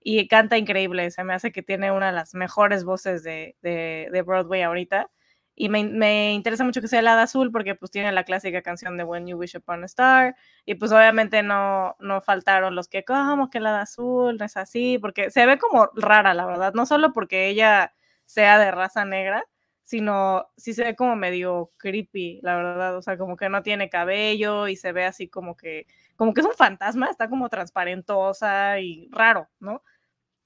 y 0.00 0.26
canta 0.26 0.56
increíble, 0.56 1.10
se 1.10 1.22
me 1.22 1.34
hace 1.34 1.52
que 1.52 1.62
tiene 1.62 1.92
una 1.92 2.06
de 2.06 2.12
las 2.12 2.34
mejores 2.34 2.84
voces 2.84 3.22
de, 3.22 3.56
de, 3.60 4.08
de 4.10 4.22
Broadway 4.22 4.62
ahorita 4.62 5.10
y 5.54 5.68
me, 5.68 5.84
me, 5.84 6.32
interesa 6.32 6.64
mucho 6.64 6.80
que 6.80 6.88
sea 6.88 7.00
el 7.00 7.08
hada 7.08 7.24
azul 7.24 7.52
porque 7.52 7.74
pues 7.74 7.90
tiene 7.90 8.10
la 8.12 8.24
clásica 8.24 8.62
canción 8.62 8.96
de 8.96 9.04
When 9.04 9.26
You 9.26 9.36
Wish 9.36 9.56
Upon 9.56 9.82
a 9.82 9.86
Star 9.86 10.36
y 10.64 10.74
pues 10.76 10.92
obviamente 10.92 11.42
no, 11.42 11.96
no 12.00 12.20
faltaron 12.22 12.74
los 12.74 12.88
que 12.88 13.04
como 13.04 13.50
que 13.50 13.58
el 13.58 13.66
hada 13.66 13.82
azul 13.82 14.36
no 14.38 14.44
es 14.44 14.56
así 14.56 14.98
porque 14.98 15.30
se 15.30 15.46
ve 15.46 15.58
como 15.58 15.90
rara 15.94 16.34
la 16.34 16.46
verdad, 16.46 16.72
no 16.74 16.86
solo 16.86 17.12
porque 17.12 17.48
ella 17.48 17.94
sea 18.24 18.58
de 18.58 18.70
raza 18.70 19.04
negra, 19.04 19.44
sino 19.84 20.46
sí 20.56 20.74
se 20.74 20.84
ve 20.84 20.96
como 20.96 21.16
medio 21.16 21.72
creepy, 21.76 22.40
la 22.42 22.56
verdad, 22.56 22.96
o 22.96 23.02
sea, 23.02 23.18
como 23.18 23.36
que 23.36 23.48
no 23.48 23.62
tiene 23.62 23.90
cabello 23.90 24.68
y 24.68 24.76
se 24.76 24.92
ve 24.92 25.04
así 25.04 25.28
como 25.28 25.56
que, 25.56 25.86
como 26.16 26.32
que 26.32 26.40
es 26.40 26.46
un 26.46 26.54
fantasma, 26.54 27.10
está 27.10 27.28
como 27.28 27.48
transparentosa 27.48 28.80
y 28.80 29.08
raro, 29.12 29.48
¿no? 29.60 29.82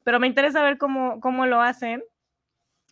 Pero 0.05 0.21
me 0.21 0.27
interesa 0.27 0.63
ver 0.63 0.79
cómo, 0.79 1.21
cómo 1.21 1.47
lo 1.47 1.61
hacen 1.61 2.03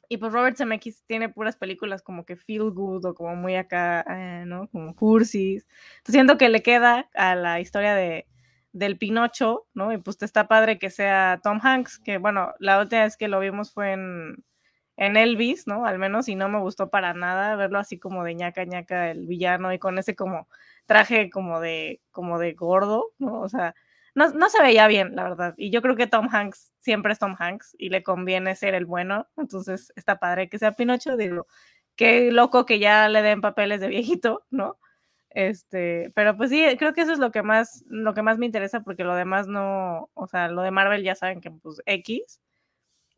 y 0.09 0.19
pues 0.19 0.33
Robert 0.33 0.57
Zemeckis 0.57 1.05
tiene 1.07 1.29
puras 1.29 1.57
películas 1.57 2.03
como 2.03 2.25
que 2.25 2.37
feel 2.37 2.71
good 2.71 3.05
o 3.05 3.15
como 3.15 3.37
muy 3.37 3.57
acá, 3.57 4.05
eh, 4.09 4.45
¿no? 4.47 4.69
Como 4.69 4.95
cursis. 4.95 5.67
Entonces 5.99 6.13
siento 6.13 6.39
que 6.39 6.49
le 6.49 6.63
queda 6.63 7.09
a 7.15 7.35
la 7.35 7.61
historia 7.61 7.95
de, 7.95 8.27
del 8.73 8.99
Pinocho, 8.99 9.67
¿no? 9.75 9.93
Y 9.93 9.99
pues 9.99 10.21
está 10.23 10.49
padre 10.49 10.79
que 10.79 10.91
sea 10.91 11.41
Tom 11.43 11.61
Hanks, 11.63 11.99
que 12.01 12.19
bueno, 12.19 12.55
la 12.59 12.81
última 12.81 13.05
vez 13.05 13.17
que 13.17 13.29
lo 13.29 13.41
vimos 13.41 13.73
fue 13.73 13.93
en, 13.93 14.45
en 14.97 15.17
Elvis, 15.17 15.67
¿no? 15.67 15.87
Al 15.87 15.99
menos 15.99 16.29
y 16.29 16.35
no 16.35 16.49
me 16.49 16.61
gustó 16.61 16.91
para 16.91 17.15
nada 17.15 17.57
verlo 17.57 17.79
así 17.79 17.99
como 17.99 18.25
de 18.25 18.35
ñaca 18.35 18.65
ñaca 18.65 19.11
el 19.11 19.27
villano 19.27 19.73
y 19.73 19.79
con 19.79 19.99
ese 19.99 20.15
como 20.17 20.49
traje 20.87 21.31
como 21.31 21.61
de, 21.61 22.01
como 22.11 22.39
de 22.39 22.53
gordo, 22.55 23.13
¿no? 23.19 23.41
O 23.41 23.49
sea, 23.49 23.75
no, 24.15 24.31
no, 24.31 24.49
se 24.49 24.63
veía 24.63 24.87
bien, 24.87 25.17
la 25.17 25.25
verdad. 25.25 25.55
Y 25.57 25.71
yo 25.71 25.83
creo 25.83 25.97
que 25.97 26.07
Tom 26.07 26.29
Hanks 26.31 26.73
siempre 26.79 27.13
es 27.13 27.19
Tom 27.19 27.35
Hanks 27.39 27.75
y 27.79 27.89
le 27.91 28.03
conviene 28.03 28.57
ser 28.57 28.75
el 28.75 28.87
bueno. 28.87 29.29
Entonces 29.37 29.93
está 29.97 30.19
padre 30.19 30.49
que 30.49 30.59
sea 30.59 30.73
Pinocho. 30.77 31.17
Digo, 31.17 31.47
qué 31.97 32.31
loco 32.33 32.67
que 32.67 32.79
ya 32.79 33.09
le 33.09 33.23
den 33.23 33.41
papeles 33.41 33.81
de 33.81 33.89
viejito, 33.89 34.45
¿no? 34.51 34.79
Este, 35.31 36.13
pero 36.15 36.37
pues 36.37 36.51
sí, 36.51 36.65
creo 36.79 36.95
que 36.95 37.03
eso 37.03 37.13
es 37.13 37.19
lo 37.19 37.33
que 37.33 37.43
más, 37.43 37.85
lo 37.89 38.15
que 38.15 38.23
más 38.23 38.39
me 38.39 38.47
interesa, 38.47 38.83
porque 38.83 39.05
lo 39.05 39.17
demás 39.17 39.49
no, 39.49 40.11
o 40.15 40.27
sea, 40.29 40.49
lo 40.49 40.63
de 40.63 40.71
Marvel 40.71 41.03
ya 41.03 41.17
saben 41.17 41.41
que 41.41 41.51
pues 41.51 41.83
X. 41.87 42.41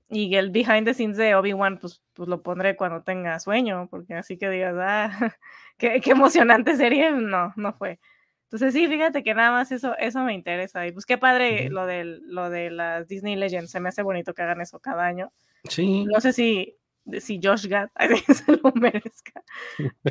Y 0.09 0.37
el 0.37 0.51
behind 0.51 0.87
the 0.87 0.95
scenes 0.95 1.17
de 1.17 1.35
Obi-Wan, 1.35 1.79
pues, 1.79 2.01
pues 2.15 2.29
lo 2.29 2.43
pondré 2.43 2.77
cuando 2.77 3.03
tenga 3.03 3.41
sueño, 3.41 3.89
porque 3.91 4.15
así 4.15 4.39
que 4.39 4.49
digas, 4.49 4.77
ah, 4.79 5.11
qué, 5.79 6.01
qué 6.01 6.13
emocionante 6.13 6.77
serie, 6.77 7.11
no, 7.13 7.53
no 7.57 7.73
fue. 7.75 7.99
Entonces 8.47 8.75
sí, 8.75 8.87
fíjate 8.87 9.25
que 9.25 9.35
nada 9.35 9.51
más 9.51 9.73
eso, 9.73 9.97
eso 9.99 10.23
me 10.23 10.33
interesa. 10.33 10.87
Y 10.87 10.93
pues 10.93 11.05
qué 11.05 11.19
padre 11.19 11.69
lo, 11.69 11.85
de, 11.85 12.05
lo 12.05 12.49
de 12.49 12.71
las 12.71 13.09
Disney 13.09 13.35
Legends. 13.35 13.73
Se 13.73 13.81
me 13.81 13.89
hace 13.89 14.03
bonito 14.03 14.35
que 14.35 14.43
hagan 14.43 14.61
eso 14.61 14.79
cada 14.79 15.05
año. 15.05 15.33
Sí. 15.69 16.05
No 16.05 16.21
sé 16.21 16.33
si, 16.33 16.77
si 17.21 17.41
Josh 17.43 17.67
Gad 17.67 17.89
se 18.33 18.53
lo 18.53 18.73
merezca. 18.75 19.43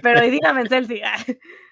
Pero 0.02 0.26
Idina 0.26 0.52
Menzel 0.52 0.86
sí. 0.86 1.02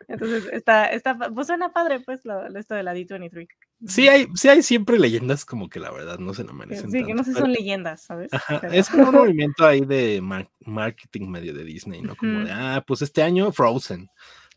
Entonces 0.08 0.48
está, 0.52 0.86
está, 0.88 1.18
pues 1.18 1.48
suena 1.48 1.74
padre 1.74 2.00
pues 2.00 2.24
lo, 2.24 2.48
esto 2.58 2.76
de 2.76 2.84
la 2.84 2.94
D23. 2.94 3.48
Sí 3.88 4.08
hay, 4.08 4.28
sí 4.36 4.48
hay 4.48 4.62
siempre 4.64 4.98
leyendas 4.98 5.44
como 5.44 5.68
que 5.68 5.80
la 5.80 5.92
verdad 5.92 6.18
no 6.20 6.34
se 6.34 6.44
lo 6.46 6.54
merecen. 6.54 6.92
Sí, 6.92 7.04
que 7.04 7.14
no 7.14 7.24
sé 7.26 7.34
si 7.34 7.40
son 7.40 7.52
leyendas, 7.52 8.04
¿sabes? 8.04 8.32
Es 8.72 8.90
como 8.90 9.10
un 9.10 9.16
movimiento 9.16 9.66
ahí 9.66 9.82
de 9.82 10.22
marketing 10.66 11.28
medio 11.28 11.54
de 11.54 11.64
Disney, 11.66 12.02
¿no? 12.02 12.16
Como 12.16 12.46
de, 12.46 12.52
ah, 12.52 12.84
pues 12.88 13.02
este 13.02 13.22
año 13.22 13.52
Frozen. 13.52 14.10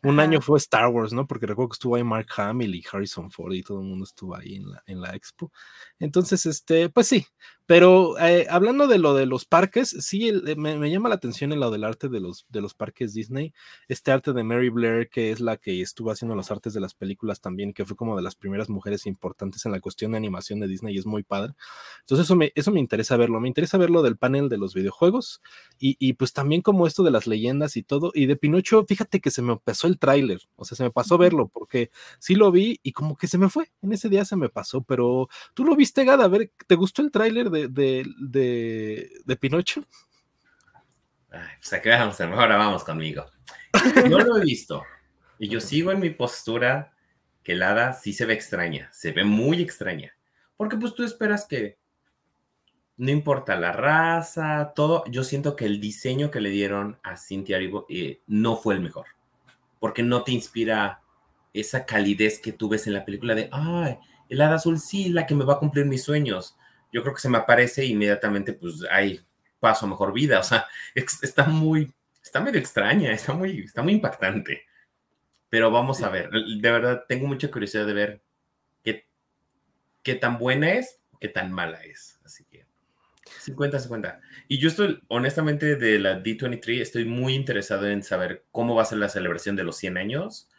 Un 0.03 0.19
año 0.19 0.41
fue 0.41 0.57
Star 0.59 0.87
Wars, 0.89 1.13
¿no? 1.13 1.27
Porque 1.27 1.47
recuerdo 1.47 1.69
que 1.69 1.75
estuvo 1.75 1.95
ahí 1.95 2.03
Mark 2.03 2.27
Hamill 2.37 2.75
y 2.75 2.83
Harrison 2.91 3.31
Ford 3.31 3.53
y 3.53 3.63
todo 3.63 3.79
el 3.81 3.87
mundo 3.87 4.05
estuvo 4.05 4.35
ahí 4.35 4.55
en 4.55 4.69
la, 4.69 4.83
en 4.85 5.01
la 5.01 5.15
expo. 5.15 5.51
Entonces, 5.99 6.45
este, 6.45 6.89
pues 6.89 7.07
sí, 7.07 7.25
Pero 7.67 8.17
eh, 8.17 8.47
hablando 8.49 8.87
de 8.87 8.97
lo 8.97 9.13
de 9.13 9.25
los 9.25 9.43
parques, 9.43 9.89
sí, 9.89 10.29
eh, 10.29 10.55
me, 10.55 10.89
llama 10.89 11.09
la 11.09 11.15
atención 11.15 11.51
en 11.51 11.59
lo 11.59 11.69
del 11.69 11.83
arte 11.83 12.07
de 12.07 12.21
los, 12.21 12.45
de 12.47 12.61
los 12.61 12.73
parques 12.73 13.13
Disney. 13.13 13.53
Este 13.89 14.11
arte 14.11 14.31
de 14.31 14.41
Mary 14.43 14.69
Blair, 14.69 15.09
que 15.09 15.31
es 15.31 15.41
la 15.41 15.57
que 15.57 15.81
estuvo 15.81 16.09
haciendo 16.09 16.33
los 16.33 16.49
artes 16.49 16.73
de 16.73 16.79
las 16.79 16.93
películas 16.95 17.41
también, 17.41 17.73
que 17.73 17.83
fue 17.83 17.97
como 17.97 18.15
de 18.15 18.23
las 18.23 18.35
primeras 18.35 18.69
mujeres 18.69 19.05
importantes 19.05 19.65
en 19.65 19.73
la 19.73 19.81
cuestión 19.81 20.11
de 20.11 20.17
animación 20.17 20.61
de 20.61 20.67
Disney 20.69 20.95
y 20.95 20.97
es 20.97 21.05
muy 21.05 21.23
padre. 21.23 21.55
Entonces 21.99 22.25
eso 22.25 22.37
me, 22.37 22.53
eso 22.55 22.71
me 22.71 22.79
interesa 22.79 23.17
verlo. 23.17 23.41
Me 23.41 23.49
interesa 23.49 23.77
verlo 23.77 24.01
del 24.01 24.15
panel 24.15 24.47
de 24.47 24.57
los 24.57 24.73
videojuegos 24.73 25.41
y, 25.77 25.97
y 25.99 26.13
pues 26.13 26.31
también 26.31 26.61
como 26.61 26.87
esto 26.87 27.03
de 27.03 27.11
las 27.11 27.27
leyendas 27.27 27.75
y 27.75 27.83
todo. 27.83 28.13
Y 28.15 28.27
de 28.27 28.37
Pinocho, 28.37 28.85
fíjate 28.85 29.19
que 29.19 29.29
se 29.29 29.41
me 29.41 29.57
pasó 29.57 29.87
el 29.87 29.99
tráiler, 29.99 30.39
o 30.55 30.63
sea, 30.63 30.77
se 30.77 30.83
me 30.83 30.91
pasó 30.91 31.17
verlo 31.17 31.49
porque 31.49 31.91
sí 32.19 32.35
lo 32.35 32.49
vi 32.49 32.79
y 32.81 32.93
como 32.93 33.17
que 33.17 33.27
se 33.27 33.37
me 33.37 33.49
fue. 33.49 33.71
En 33.81 33.91
ese 33.91 34.07
día 34.07 34.23
se 34.23 34.37
me 34.37 34.47
pasó, 34.47 34.83
pero 34.83 35.27
tú 35.53 35.65
lo 35.65 35.75
viste, 35.75 36.05
Gada, 36.05 36.23
a 36.23 36.27
ver, 36.29 36.53
¿te 36.65 36.75
gustó 36.75 37.01
el 37.01 37.11
tráiler 37.11 37.49
de 37.49 37.56
de, 37.67 38.05
de, 39.25 39.35
Pinocho? 39.37 39.83
pues 41.29 41.73
ahora 42.21 42.57
vamos 42.57 42.83
conmigo. 42.83 43.25
No 44.09 44.19
lo 44.19 44.37
he 44.37 44.41
visto. 44.41 44.83
Y 45.39 45.49
yo 45.49 45.59
sigo 45.59 45.91
en 45.91 45.99
mi 45.99 46.09
postura 46.09 46.93
que 47.43 47.53
el 47.53 47.63
hada 47.63 47.93
sí 47.93 48.13
se 48.13 48.25
ve 48.25 48.33
extraña, 48.33 48.89
se 48.91 49.11
ve 49.11 49.23
muy 49.23 49.61
extraña. 49.61 50.15
Porque 50.55 50.77
pues 50.77 50.93
tú 50.93 51.03
esperas 51.03 51.45
que 51.45 51.77
no 52.97 53.11
importa 53.11 53.55
la 53.55 53.71
raza, 53.71 54.73
todo, 54.75 55.03
yo 55.07 55.23
siento 55.23 55.55
que 55.55 55.65
el 55.65 55.79
diseño 55.79 56.31
que 56.31 56.41
le 56.41 56.49
dieron 56.49 56.99
a 57.03 57.15
Cynthia 57.15 57.59
eh, 57.89 58.21
no 58.25 58.57
fue 58.57 58.73
el 58.73 58.81
mejor. 58.81 59.05
Porque 59.79 60.01
no 60.01 60.23
te 60.23 60.31
inspira 60.31 61.01
esa 61.53 61.85
calidez 61.85 62.39
que 62.39 62.51
tú 62.51 62.69
ves 62.69 62.87
en 62.87 62.93
la 62.93 63.05
película 63.05 63.35
de, 63.35 63.49
ay, 63.51 63.97
el 64.29 64.41
hada 64.41 64.55
azul 64.55 64.79
sí, 64.79 65.09
la 65.09 65.25
que 65.25 65.35
me 65.35 65.45
va 65.45 65.53
a 65.53 65.59
cumplir 65.59 65.85
mis 65.85 66.03
sueños 66.03 66.56
yo 66.91 67.01
creo 67.01 67.13
que 67.13 67.21
se 67.21 67.29
me 67.29 67.37
aparece 67.37 67.85
inmediatamente, 67.85 68.53
pues 68.53 68.83
hay 68.89 69.21
paso 69.59 69.85
a 69.85 69.89
mejor 69.89 70.13
vida. 70.13 70.39
O 70.39 70.43
sea, 70.43 70.67
está 70.95 71.45
muy, 71.45 71.91
está 72.23 72.39
medio 72.39 72.59
extraña, 72.59 73.11
está 73.11 73.33
muy, 73.33 73.61
está 73.61 73.81
muy 73.81 73.93
impactante. 73.93 74.63
Pero 75.49 75.71
vamos 75.71 76.01
a 76.03 76.09
ver, 76.09 76.29
de 76.29 76.71
verdad 76.71 77.05
tengo 77.07 77.27
mucha 77.27 77.49
curiosidad 77.49 77.85
de 77.85 77.93
ver 77.93 78.21
qué, 78.83 79.07
qué 80.03 80.15
tan 80.15 80.37
buena 80.37 80.71
es 80.71 80.99
qué 81.19 81.29
tan 81.29 81.51
mala 81.51 81.81
es. 81.83 82.19
Así 82.23 82.43
que 82.45 82.65
50-50. 83.45 84.19
Y 84.47 84.59
yo 84.59 84.69
estoy, 84.69 85.01
honestamente, 85.07 85.75
de 85.75 85.99
la 85.99 86.21
D23, 86.21 86.81
estoy 86.81 87.05
muy 87.05 87.33
interesado 87.33 87.87
en 87.89 88.03
saber 88.03 88.45
cómo 88.51 88.75
va 88.75 88.83
a 88.83 88.85
ser 88.85 88.99
la 88.99 89.09
celebración 89.09 89.55
de 89.55 89.63
los 89.63 89.77
100 89.77 89.97
años, 89.97 90.49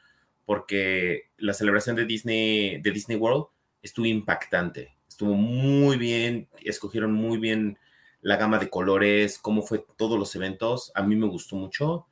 porque 0.45 1.31
la 1.37 1.55
celebración 1.55 1.97
de 1.97 2.07
Disney, 2.07 2.81
de 2.81 2.91
Disney 2.91 3.19
World 3.19 3.47
estuvo 3.83 4.07
impactante 4.07 4.98
estuvo 5.19 5.35
muy 5.35 5.97
bien, 5.97 6.49
escogieron 6.61 7.13
muy 7.13 7.39
bien 7.39 7.77
la 8.21 8.37
gama 8.37 8.61
de 8.61 8.71
colores, 8.71 9.41
cómo 9.41 9.63
fue 9.63 9.85
todos 9.97 10.17
los 10.17 10.33
eventos, 10.37 10.93
a 10.95 11.03
mí 11.03 11.17
me 11.17 11.27
gustó 11.27 11.57
mucho 11.57 12.07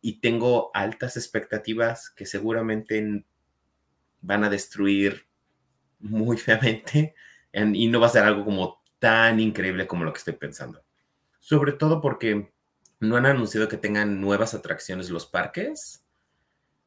y 0.00 0.20
tengo 0.20 0.70
altas 0.72 1.16
expectativas 1.16 2.08
que 2.10 2.24
seguramente 2.24 3.24
van 4.20 4.44
a 4.44 4.48
destruir 4.48 5.26
muy 5.98 6.36
feamente 6.36 7.16
y 7.52 7.88
no 7.88 7.98
va 7.98 8.06
a 8.06 8.10
ser 8.10 8.22
algo 8.22 8.44
como 8.44 8.80
tan 9.00 9.40
increíble 9.40 9.88
como 9.88 10.04
lo 10.04 10.12
que 10.12 10.18
estoy 10.18 10.34
pensando. 10.34 10.84
Sobre 11.40 11.72
todo 11.72 12.00
porque 12.00 12.52
no 13.00 13.16
han 13.16 13.26
anunciado 13.26 13.66
que 13.66 13.76
tengan 13.76 14.20
nuevas 14.20 14.54
atracciones 14.54 15.10
los 15.10 15.26
parques. 15.26 16.04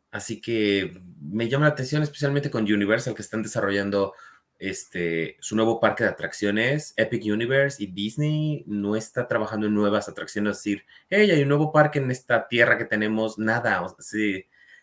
Así 0.10 0.40
que 0.40 1.02
me 1.20 1.50
llama 1.50 1.66
la 1.66 1.74
atención 1.74 2.02
especialmente 2.02 2.50
con 2.50 2.64
Universal 2.64 3.14
que 3.14 3.24
están 3.24 3.44
desarrollando 3.44 4.14
este, 4.60 5.38
su 5.40 5.56
nuevo 5.56 5.80
parque 5.80 6.04
de 6.04 6.10
atracciones, 6.10 6.94
Epic 6.98 7.24
Universe 7.26 7.82
y 7.82 7.88
Disney 7.88 8.64
no 8.68 8.98
está 8.98 9.28
trabajando 9.28 9.68
en 9.68 9.74
nuevas 9.74 10.10
atracciones, 10.10 10.52
es 10.52 10.58
decir, 10.58 10.86
hey, 11.10 11.32
hay 11.32 11.42
un 11.42 11.48
nuevo 11.48 11.72
parque 11.72 12.00
en 12.00 12.12
esta 12.12 12.48
tierra 12.48 12.78
que 12.78 12.86
tenemos, 12.86 13.40
nada, 13.40 13.82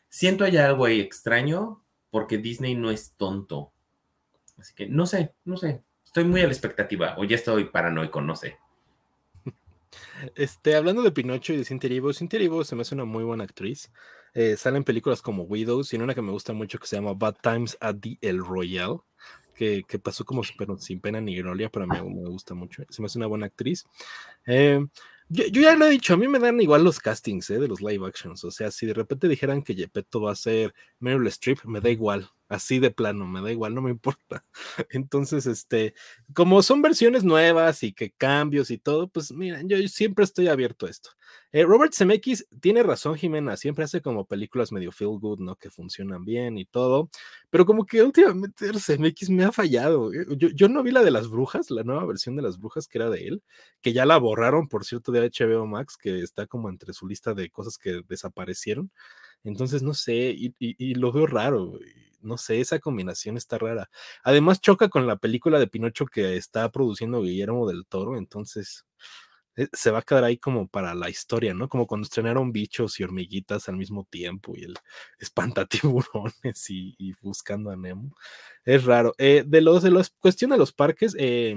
siento 0.09 0.45
hay 0.45 0.57
algo 0.57 0.87
ahí 0.87 1.01
extraño 1.01 1.83
porque 2.11 2.39
Disney 2.39 2.75
no 2.75 2.91
es 2.91 3.13
tonto. 3.13 3.73
Así 4.57 4.75
que 4.75 4.89
no 4.89 5.05
sé, 5.05 5.35
no 5.45 5.59
sé, 5.59 5.83
estoy 6.03 6.25
muy 6.25 6.41
a 6.41 6.47
la 6.47 6.53
expectativa 6.53 7.15
o 7.19 7.25
ya 7.25 7.37
estoy 7.37 7.67
paranoico, 7.67 8.21
no 8.21 8.35
sé. 8.35 8.57
Este, 10.35 10.75
hablando 10.75 11.03
de 11.03 11.11
Pinocho 11.11 11.53
y 11.53 11.59
de 11.59 11.65
Cynthia 11.65 11.89
Erivo, 11.89 12.13
Cynthia 12.13 12.39
Erivo 12.39 12.65
se 12.65 12.75
me 12.75 12.83
hace 12.83 12.95
una 12.95 13.05
muy 13.05 13.25
buena 13.25 13.45
actriz. 13.45 13.91
Eh, 14.33 14.57
películas 14.85 15.23
como 15.23 15.45
Widows 15.45 15.93
y 15.93 15.97
una 15.97 16.15
que 16.15 16.23
me 16.23 16.33
gusta 16.33 16.53
mucho 16.53 16.79
que 16.79 16.87
se 16.87 16.97
llama 16.97 17.15
Bad 17.15 17.37
Times 17.43 17.77
at 17.81 17.97
the 18.01 18.19
El 18.21 18.39
Royale 18.39 18.99
que, 19.57 19.85
pasó 20.03 20.25
como 20.25 20.43
pero 20.57 20.79
sin 20.79 21.01
pena 21.01 21.21
ni 21.21 21.37
gloria, 21.37 21.71
pero 21.71 21.85
a 21.85 21.89
mí 21.89 22.15
me 22.15 22.29
gusta 22.29 22.55
mucho. 22.55 22.83
Se 22.89 23.03
me 23.03 23.07
hace 23.07 23.19
una 23.19 23.27
buena 23.27 23.47
actriz. 23.47 23.85
Eh, 24.47 24.85
yo, 25.29 25.45
ya 25.49 25.75
lo 25.75 25.87
he 25.87 25.91
dicho, 25.91 26.15
a 26.15 26.17
mí 26.17 26.29
me 26.29 26.39
dan 26.39 26.61
igual 26.61 26.85
los 26.85 27.01
castings 27.01 27.51
eh, 27.51 27.59
de 27.59 27.67
los 27.67 27.81
live 27.81 28.07
actions. 28.07 28.45
O 28.45 28.51
sea, 28.51 28.71
si 28.71 28.87
de 28.87 28.95
repente 28.95 29.29
dijeran 29.29 29.63
que 29.63 29.75
Gepetto 29.75 30.21
va 30.21 30.33
a 30.33 30.37
ser 30.37 30.73
Meryl 31.01 31.27
Streep, 31.29 31.65
me 31.65 31.81
da 31.81 31.91
igual 31.91 32.31
así 32.49 32.79
de 32.79 32.91
plano, 32.91 33.27
me 33.27 33.41
da 33.41 33.51
igual, 33.51 33.75
no 33.75 33.83
me 33.83 33.91
importa. 33.93 34.45
Entonces, 34.91 35.47
este, 35.47 35.95
como 36.35 36.63
son 36.63 36.83
versiones 36.83 37.25
nuevas 37.25 37.83
y 37.83 37.93
que 37.93 38.13
cambios 38.13 38.71
y 38.71 38.79
todo, 38.79 39.09
pues 39.09 39.33
mira, 39.33 39.61
yo 39.65 39.77
siempre 39.89 40.25
estoy 40.25 40.49
abierto 40.49 40.87
a 40.87 40.91
esto. 40.91 41.11
Eh, 41.53 41.65
Robert 41.65 41.93
Zemeckis 41.95 42.47
tiene 42.61 42.83
razón, 42.83 43.17
Jimena, 43.17 43.57
siempre 43.57 43.85
hace 43.85 44.01
como 44.01 44.27
películas 44.27 44.73
medio 44.73 44.93
feel 44.93 45.19
good, 45.19 45.41
¿no? 45.41 45.57
Que 45.57 45.71
funcionan 45.71 46.25
bien 46.25 46.59
y 46.59 46.67
todo, 46.67 47.11
pero 47.51 47.67
como 47.67 47.87
que 47.87 48.03
últimamente 48.03 48.71
Zemeckis 48.79 49.31
me 49.31 49.45
ha 49.45 49.53
fallado. 49.53 50.13
Eh, 50.13 50.27
yo, 50.37 50.49
yo 50.51 50.69
no 50.69 50.83
vi 50.83 50.91
la 50.91 51.03
de 51.03 51.11
las 51.11 51.29
brujas, 51.29 51.71
la 51.71 51.83
nueva 51.83 52.05
versión 52.07 52.37
de 52.37 52.43
las 52.43 52.59
brujas 52.59 52.87
que 52.89 52.99
era 52.99 53.11
de 53.11 53.27
él, 53.27 53.43
que 53.81 53.93
ya 53.93 54.07
la 54.07 54.19
borraron, 54.19 54.69
por 54.69 54.85
cierto, 54.85 55.13
de 55.13 55.21
HBO 55.21 55.67
Max, 55.67 55.97
que 55.97 56.21
está 56.21 56.47
como 56.47 56.69
entre 56.69 56.93
su 56.93 57.07
lista 57.07 57.35
de 57.35 57.51
cosas 57.51 57.79
que 57.79 58.03
desaparecieron. 58.09 58.91
Entonces, 59.45 59.83
no 59.83 59.95
sé, 59.95 60.35
y, 60.37 60.55
y 60.59 60.95
lo 60.95 61.13
veo 61.13 61.27
raro 61.27 61.79
no 62.21 62.39
sé, 62.39 62.61
esa 62.61 62.79
combinación 62.79 63.37
está 63.37 63.59
rara. 63.59 63.91
Además 64.23 64.61
choca 64.61 64.89
con 64.89 65.07
la 65.07 65.17
película 65.17 65.59
de 65.59 65.67
Pinocho 65.69 66.07
que 66.07 66.37
está 66.37 66.71
produciendo 66.71 67.23
Guillermo 67.23 67.69
del 67.69 67.87
Toro, 67.87 68.17
entonces 68.17 68.87
eh, 69.57 69.69
se 69.73 69.91
va 69.91 70.01
a 70.01 70.03
quedar 70.03 70.25
ahí 70.25 70.37
como 70.39 70.69
para 70.69 70.95
la 70.95 71.09
historia, 71.09 71.55
¿no? 71.55 71.69
Como 71.69 71.87
cuando 71.87 72.05
estrenaron 72.05 72.53
bichos 72.53 73.01
y 73.01 73.05
hormiguitas 73.05 73.69
al 73.69 73.77
mismo 73.77 74.07
tiempo 74.11 74.53
y 74.55 74.65
el 74.65 74.75
espantatiburones 75.19 76.71
y, 76.71 76.95
y 76.99 77.15
buscando 77.23 77.71
a 77.71 77.77
Nemo. 77.77 78.15
Es 78.65 78.85
raro. 78.85 79.15
Eh, 79.19 79.45
de 79.47 79.61
los 79.63 79.83
de 79.83 79.91
las 79.91 80.11
cuestión 80.11 80.51
de 80.51 80.59
los 80.59 80.73
parques, 80.73 81.17
eh, 81.19 81.57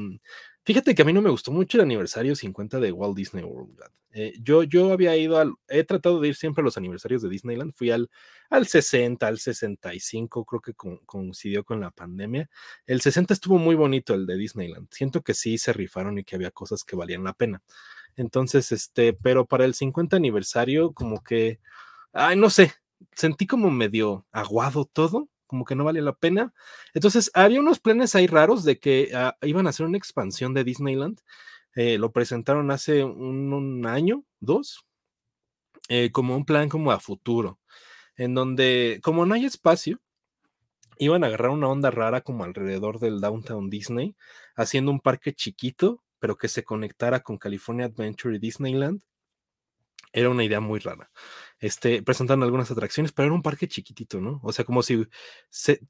Fíjate 0.66 0.94
que 0.94 1.02
a 1.02 1.06
mí 1.06 1.14
no 1.14 1.22
me 1.22 1.30
gustó 1.30 1.52
mucho 1.52 1.78
el 1.78 1.84
aniversario 1.84 2.36
50 2.36 2.80
de 2.80 2.92
Walt 2.92 3.16
Disney 3.16 3.44
World. 3.44 3.80
Eh, 4.12 4.34
yo, 4.42 4.64
yo 4.64 4.92
había 4.92 5.16
ido 5.16 5.38
al, 5.38 5.54
he 5.68 5.84
tratado 5.84 6.20
de 6.20 6.30
ir 6.30 6.36
siempre 6.36 6.62
a 6.62 6.66
los 6.66 6.78
aniversarios 6.78 7.22
de 7.22 7.30
Disneyland, 7.30 7.74
fui 7.76 7.92
al, 7.92 8.10
al 8.50 8.68
60, 8.68 9.26
al 9.26 9.40
65, 9.40 10.46
creo 10.46 10.62
que 10.62 10.74
coincidió 10.74 11.64
con 11.64 11.80
la 11.80 11.92
pandemia. 11.92 12.50
El 12.86 13.02
60 13.02 13.34
estuvo 13.34 13.58
muy 13.58 13.76
bonito, 13.76 14.14
el 14.14 14.26
de 14.26 14.38
Disneyland. 14.38 14.88
Siento 14.92 15.22
que 15.22 15.34
sí 15.34 15.58
se 15.58 15.74
rifaron 15.74 16.18
y 16.18 16.24
que 16.24 16.36
había 16.36 16.52
cosas 16.52 16.84
que 16.84 16.96
valían 16.96 17.24
la 17.24 17.34
pena. 17.34 17.62
Entonces, 18.16 18.72
este, 18.72 19.14
pero 19.14 19.46
para 19.46 19.66
el 19.66 19.74
50 19.76 20.18
aniversario, 20.18 20.92
como 20.94 21.24
que, 21.24 21.60
ay, 22.14 22.36
no 22.36 22.50
sé, 22.50 22.74
sentí 23.16 23.48
como 23.48 23.72
medio 23.72 24.26
aguado 24.32 24.86
todo 24.86 25.30
como 25.50 25.66
que 25.66 25.76
no 25.76 25.84
vale 25.84 26.02
la 26.02 26.14
pena. 26.14 26.54
Entonces, 26.94 27.32
había 27.34 27.60
unos 27.60 27.80
planes 27.80 28.14
ahí 28.14 28.28
raros 28.28 28.64
de 28.64 28.78
que 28.80 29.10
ah, 29.16 29.36
iban 29.42 29.66
a 29.66 29.72
hacer 29.72 29.88
una 29.88 29.98
expansión 29.98 30.54
de 30.54 30.64
Disneyland. 30.64 31.22
Eh, 31.76 31.98
lo 31.98 32.12
presentaron 32.12 32.70
hace 32.70 33.04
un, 33.04 33.86
año, 33.88 34.24
dos, 34.40 34.86
eh, 35.90 36.12
como 36.12 36.36
un 36.36 36.46
plan 36.46 36.70
como 36.70 36.92
a 36.92 37.00
futuro, 37.00 37.60
en 38.16 38.36
donde, 38.36 39.00
como 39.04 39.26
no 39.26 39.34
hay 39.34 39.46
espacio, 39.46 40.00
iban 41.00 41.24
a 41.24 41.28
agarrar 41.28 41.50
una 41.50 41.68
onda 41.68 41.90
rara 41.90 42.22
como 42.22 42.44
alrededor 42.44 43.00
del 43.00 43.20
Downtown 43.20 43.72
Disney, 43.72 44.16
haciendo 44.56 44.92
un 44.92 45.00
parque 45.00 45.34
chiquito, 45.34 46.04
pero 46.20 46.36
que 46.38 46.48
se 46.48 46.64
conectara 46.64 47.22
con 47.22 47.40
California 47.40 47.88
Adventure 47.88 48.36
y 48.36 48.40
Disneyland. 48.40 49.02
Era 50.14 50.30
una 50.30 50.44
idea 50.44 50.60
muy 50.60 50.80
rara 50.80 51.10
este, 51.60 52.02
presentando 52.04 52.46
algunas 52.46 52.72
atracciones, 52.72 53.12
pero 53.12 53.28
era 53.28 53.36
un 53.36 53.42
parque 53.42 53.68
chiquitito, 53.68 54.22
¿no? 54.22 54.40
O 54.44 54.54
sea, 54.54 54.66
como 54.66 54.82
si 54.84 55.06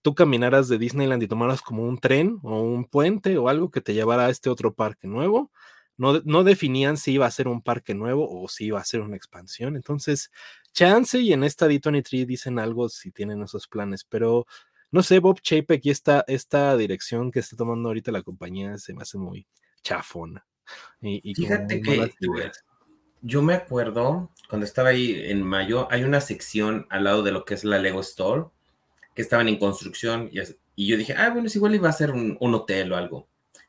tú 0.02 0.16
caminaras 0.16 0.68
de 0.68 0.78
Disneyland 0.78 1.24
y 1.24 1.28
tomaras 1.28 1.62
como 1.62 1.84
un 1.84 2.00
tren 2.00 2.40
o 2.44 2.62
un 2.62 2.86
puente 2.86 3.38
o 3.38 3.50
algo 3.50 3.70
que 3.70 3.82
te 3.82 3.94
llevara 3.94 4.26
a 4.28 4.30
este 4.30 4.50
otro 4.50 4.74
parque 4.74 5.08
nuevo. 5.08 5.52
No, 5.98 6.22
no 6.24 6.46
definían 6.46 6.96
si 6.96 7.12
iba 7.14 7.26
a 7.26 7.32
ser 7.32 7.50
un 7.50 7.62
parque 7.62 7.94
nuevo 7.94 8.26
o 8.30 8.48
si 8.48 8.68
iba 8.68 8.80
a 8.80 8.86
ser 8.86 9.02
una 9.02 9.18
expansión. 9.18 9.76
Entonces, 9.76 10.32
chance 10.72 11.20
y 11.20 11.34
en 11.34 11.44
esta 11.44 11.68
D23 11.68 12.26
dicen 12.26 12.58
algo 12.58 12.88
si 12.88 13.12
tienen 13.12 13.44
esos 13.44 13.68
planes, 13.68 14.06
pero 14.06 14.46
no 14.92 15.04
sé, 15.04 15.20
Bob 15.20 15.42
Chapek 15.42 15.86
y 15.86 15.90
esta, 15.92 16.24
esta 16.28 16.76
dirección 16.78 17.32
que 17.32 17.40
está 17.40 17.56
tomando 17.56 17.90
ahorita 17.90 18.12
la 18.12 18.24
compañía 18.24 18.78
se 18.78 18.94
me 18.94 19.04
hace 19.04 19.18
muy 19.18 19.46
chafona. 19.84 20.46
Y, 21.02 21.34
Fíjate 21.36 21.82
que 21.82 22.12
yo 23.22 23.42
me 23.42 23.54
acuerdo 23.54 24.30
cuando 24.50 24.66
estaba 24.66 24.90
ahí 24.90 25.22
en 25.26 25.44
mayo, 25.44 25.88
hay 25.92 26.04
una 26.04 26.22
sección 26.22 26.88
al 26.90 27.04
lado 27.04 27.24
de 27.24 27.32
lo 27.32 27.46
que 27.46 27.54
es 27.54 27.64
la 27.64 27.78
Lego 27.78 28.02
Store, 28.02 28.46
que 29.14 29.22
estaban 29.22 29.48
en 29.48 29.60
construcción 29.60 30.30
y, 30.32 30.88
yo 30.88 30.98
dije, 30.98 31.14
ah, 31.18 31.30
bueno, 31.30 31.48
es 31.48 31.56
igual 31.56 31.76
iba 31.76 31.90
a 31.90 31.94
ser 31.94 32.12
un, 32.12 32.38
hotel 32.40 32.92
o 32.94 32.98
algo. 32.98 33.28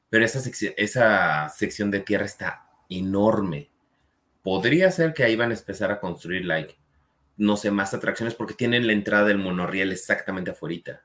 pero 0.08 0.24
esa, 0.24 0.40
esa 0.76 1.48
sección 1.50 1.90
de 1.90 2.00
tierra 2.00 2.24
está 2.24 2.70
enorme. 2.88 3.70
Podría 4.42 4.90
ser 4.90 5.12
que 5.12 5.24
ahí 5.24 5.36
van 5.36 5.50
a 5.50 5.54
empezar 5.54 5.90
a 5.90 6.00
construir, 6.00 6.44
like, 6.46 6.76
no 7.36 7.56
sé, 7.56 7.70
más 7.70 7.94
atracciones 7.94 8.34
porque 8.34 8.54
tienen 8.54 8.86
la 8.86 8.92
entrada 8.92 9.26
del 9.26 9.38
monorriel 9.38 9.92
exactamente 9.92 10.52
afuera. 10.52 11.02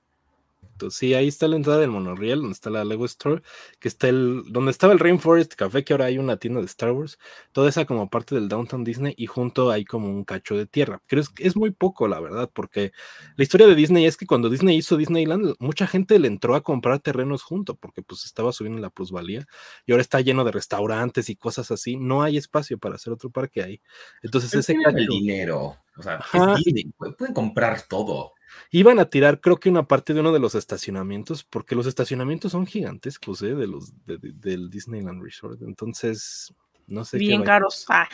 Sí, 0.89 1.13
ahí 1.13 1.27
está 1.27 1.47
la 1.47 1.55
entrada 1.55 1.79
del 1.79 1.89
monorriel, 1.89 2.39
donde 2.39 2.53
está 2.53 2.69
la 2.69 2.83
Lego 2.83 3.05
Store, 3.05 3.41
que 3.79 3.87
está 3.87 4.09
el, 4.09 4.43
donde 4.47 4.71
estaba 4.71 4.93
el 4.93 4.99
Rainforest 4.99 5.53
Café, 5.55 5.83
que 5.83 5.93
ahora 5.93 6.05
hay 6.05 6.17
una 6.17 6.37
tienda 6.37 6.59
de 6.59 6.65
Star 6.65 6.91
Wars, 6.91 7.17
toda 7.51 7.69
esa 7.69 7.85
como 7.85 8.09
parte 8.09 8.35
del 8.35 8.49
Downtown 8.49 8.83
Disney, 8.83 9.13
y 9.17 9.27
junto 9.27 9.71
hay 9.71 9.85
como 9.85 10.09
un 10.09 10.23
cacho 10.25 10.55
de 10.55 10.65
tierra. 10.65 11.01
Creo 11.07 11.23
que 11.33 11.47
es 11.47 11.55
muy 11.55 11.71
poco, 11.71 12.07
la 12.07 12.19
verdad, 12.19 12.49
porque 12.53 12.91
la 13.35 13.43
historia 13.43 13.67
de 13.67 13.75
Disney 13.75 14.05
es 14.05 14.17
que 14.17 14.25
cuando 14.25 14.49
Disney 14.49 14.77
hizo 14.77 14.97
Disneyland, 14.97 15.55
mucha 15.59 15.87
gente 15.87 16.19
le 16.19 16.27
entró 16.27 16.55
a 16.55 16.61
comprar 16.61 16.99
terrenos 16.99 17.41
junto, 17.41 17.75
porque 17.75 18.01
pues 18.01 18.25
estaba 18.25 18.51
subiendo 18.51 18.81
la 18.81 18.89
plusvalía, 18.89 19.47
y 19.85 19.91
ahora 19.91 20.01
está 20.01 20.21
lleno 20.21 20.43
de 20.43 20.51
restaurantes 20.51 21.29
y 21.29 21.35
cosas 21.35 21.71
así, 21.71 21.95
no 21.97 22.21
hay 22.23 22.37
espacio 22.37 22.77
para 22.77 22.95
hacer 22.95 23.13
otro 23.13 23.29
parque 23.29 23.63
ahí. 23.63 23.81
Entonces 24.21 24.53
ese 24.53 24.75
cacho... 24.75 24.97
el 24.97 25.07
dinero, 25.07 25.77
o 25.97 26.03
sea, 26.03 26.19
Disney, 26.63 26.91
pueden 26.97 27.33
comprar 27.33 27.83
todo. 27.87 28.33
Iban 28.71 28.99
a 28.99 29.05
tirar, 29.05 29.41
creo 29.41 29.57
que 29.57 29.69
una 29.69 29.87
parte 29.87 30.13
de 30.13 30.19
uno 30.19 30.31
de 30.31 30.39
los 30.39 30.55
estacionamientos, 30.55 31.43
porque 31.43 31.75
los 31.75 31.87
estacionamientos 31.87 32.51
son 32.51 32.65
gigantescos, 32.65 33.41
¿eh? 33.41 33.55
De 33.55 33.67
los 33.67 33.93
del 34.05 34.69
Disneyland 34.69 35.23
Resort. 35.23 35.61
Entonces, 35.61 36.53
no 36.87 37.05
sé. 37.05 37.17
Bien 37.17 37.43
caros. 37.43 37.85
Ah. 37.89 38.07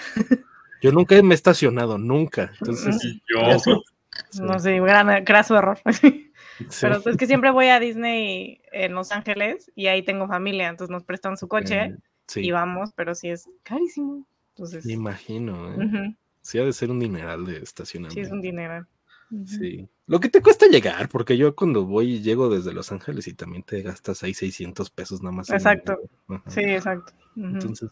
Yo 0.81 0.91
nunca 0.91 1.21
me 1.21 1.33
he 1.33 1.35
estacionado, 1.35 1.97
nunca. 1.97 2.51
Entonces, 2.59 2.97
yo. 3.29 3.81
No 4.41 4.59
sé, 4.59 4.79
gran, 4.79 5.23
graso 5.23 5.57
error. 5.57 5.79
Pero 6.81 7.01
es 7.05 7.17
que 7.17 7.27
siempre 7.27 7.49
voy 7.49 7.67
a 7.67 7.79
Disney 7.79 8.61
en 8.71 8.93
Los 8.93 9.11
Ángeles 9.11 9.71
y 9.75 9.87
ahí 9.87 10.03
tengo 10.03 10.27
familia, 10.27 10.67
entonces 10.67 10.91
nos 10.91 11.03
prestan 11.03 11.37
su 11.37 11.47
coche 11.47 11.95
y 12.35 12.51
vamos, 12.51 12.91
pero 12.95 13.15
sí 13.15 13.29
es 13.29 13.49
carísimo. 13.63 14.27
Entonces... 14.49 14.85
Me 14.85 14.93
imagino, 14.93 15.73
¿eh? 15.73 16.15
Sí, 16.41 16.59
ha 16.59 16.63
de 16.63 16.73
ser 16.73 16.91
un 16.91 16.99
dineral 16.99 17.45
de 17.45 17.57
estacionamiento. 17.57 18.13
Sí, 18.13 18.21
es 18.21 18.31
un 18.31 18.41
dineral. 18.41 18.87
Sí. 19.45 19.87
Lo 20.07 20.19
que 20.19 20.29
te 20.29 20.41
cuesta 20.41 20.67
llegar, 20.67 21.07
porque 21.07 21.37
yo 21.37 21.55
cuando 21.55 21.85
voy 21.85 22.21
llego 22.21 22.49
desde 22.49 22.73
Los 22.73 22.91
Ángeles 22.91 23.27
y 23.27 23.33
también 23.33 23.63
te 23.63 23.81
gastas 23.81 24.23
ahí 24.23 24.33
600 24.33 24.89
pesos 24.89 25.21
nada 25.21 25.35
más. 25.35 25.49
Exacto. 25.49 25.97
Sí, 26.47 26.61
exacto. 26.61 27.13
Entonces, 27.37 27.89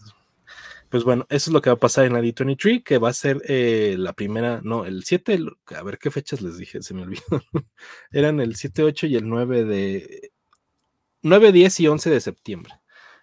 pues 0.89 1.05
bueno, 1.05 1.25
eso 1.29 1.49
es 1.49 1.53
lo 1.53 1.61
que 1.61 1.69
va 1.69 1.75
a 1.75 1.79
pasar 1.79 2.05
en 2.05 2.13
la 2.13 2.19
D23, 2.19 2.83
que 2.83 2.97
va 2.97 3.09
a 3.09 3.13
ser 3.13 3.41
eh, 3.47 3.95
la 3.97 4.11
primera, 4.13 4.59
no, 4.63 4.85
el 4.85 5.05
7, 5.05 5.39
a 5.67 5.83
ver 5.83 5.97
qué 5.97 6.11
fechas 6.11 6.41
les 6.41 6.57
dije, 6.57 6.81
se 6.81 6.93
me 6.93 7.03
olvidó. 7.03 7.21
Eran 8.11 8.41
el 8.41 8.55
7, 8.55 8.83
8 8.83 9.07
y 9.07 9.15
el 9.15 9.29
9 9.29 9.63
de... 9.63 10.31
9, 11.21 11.51
10 11.51 11.79
y 11.79 11.87
11 11.87 12.09
de 12.09 12.19
septiembre. 12.19 12.73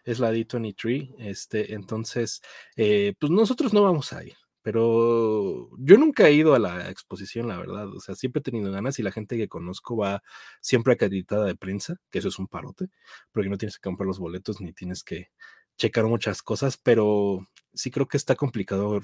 Es 0.04 0.20
la 0.20 0.32
D23, 0.32 1.16
este, 1.18 1.74
entonces, 1.74 2.40
eh, 2.76 3.14
pues 3.18 3.30
nosotros 3.30 3.74
no 3.74 3.82
vamos 3.82 4.12
a 4.12 4.24
ir 4.24 4.36
pero 4.66 5.70
yo 5.78 5.96
nunca 5.96 6.26
he 6.26 6.32
ido 6.32 6.56
a 6.56 6.58
la 6.58 6.90
exposición, 6.90 7.46
la 7.46 7.56
verdad. 7.56 7.86
O 7.94 8.00
sea, 8.00 8.16
siempre 8.16 8.40
he 8.40 8.42
tenido 8.42 8.72
ganas 8.72 8.98
y 8.98 9.04
la 9.04 9.12
gente 9.12 9.36
que 9.36 9.46
conozco 9.46 9.96
va 9.96 10.24
siempre 10.60 10.94
acreditada 10.94 11.44
de 11.44 11.54
prensa, 11.54 11.98
que 12.10 12.18
eso 12.18 12.26
es 12.26 12.38
un 12.40 12.48
parote, 12.48 12.88
porque 13.30 13.48
no 13.48 13.58
tienes 13.58 13.76
que 13.76 13.88
comprar 13.88 14.08
los 14.08 14.18
boletos 14.18 14.60
ni 14.60 14.72
tienes 14.72 15.04
que 15.04 15.30
checar 15.78 16.06
muchas 16.06 16.42
cosas, 16.42 16.78
pero 16.78 17.46
sí 17.74 17.92
creo 17.92 18.08
que 18.08 18.16
está 18.16 18.34
complicado 18.34 19.00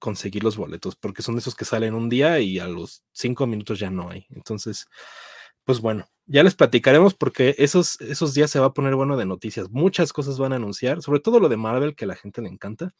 conseguir 0.00 0.42
los 0.42 0.56
boletos, 0.56 0.96
porque 0.96 1.22
son 1.22 1.38
esos 1.38 1.54
que 1.54 1.64
salen 1.64 1.94
un 1.94 2.08
día 2.08 2.40
y 2.40 2.58
a 2.58 2.66
los 2.66 3.04
cinco 3.12 3.46
minutos 3.46 3.78
ya 3.78 3.92
no 3.92 4.10
hay. 4.10 4.26
Entonces, 4.30 4.88
pues 5.62 5.80
bueno, 5.80 6.08
ya 6.28 6.42
les 6.42 6.54
platicaremos 6.54 7.14
porque 7.14 7.54
esos, 7.58 8.00
esos 8.02 8.34
días 8.34 8.50
se 8.50 8.60
va 8.60 8.66
a 8.66 8.72
poner 8.74 8.94
bueno 8.94 9.16
de 9.16 9.24
noticias. 9.24 9.70
Muchas 9.70 10.12
cosas 10.12 10.38
van 10.38 10.52
a 10.52 10.56
anunciar, 10.56 11.00
sobre 11.02 11.20
todo 11.20 11.40
lo 11.40 11.48
de 11.48 11.56
Marvel, 11.56 11.94
que 11.96 12.04
a 12.04 12.08
la 12.08 12.16
gente 12.16 12.42
le 12.42 12.50
encanta. 12.50 12.94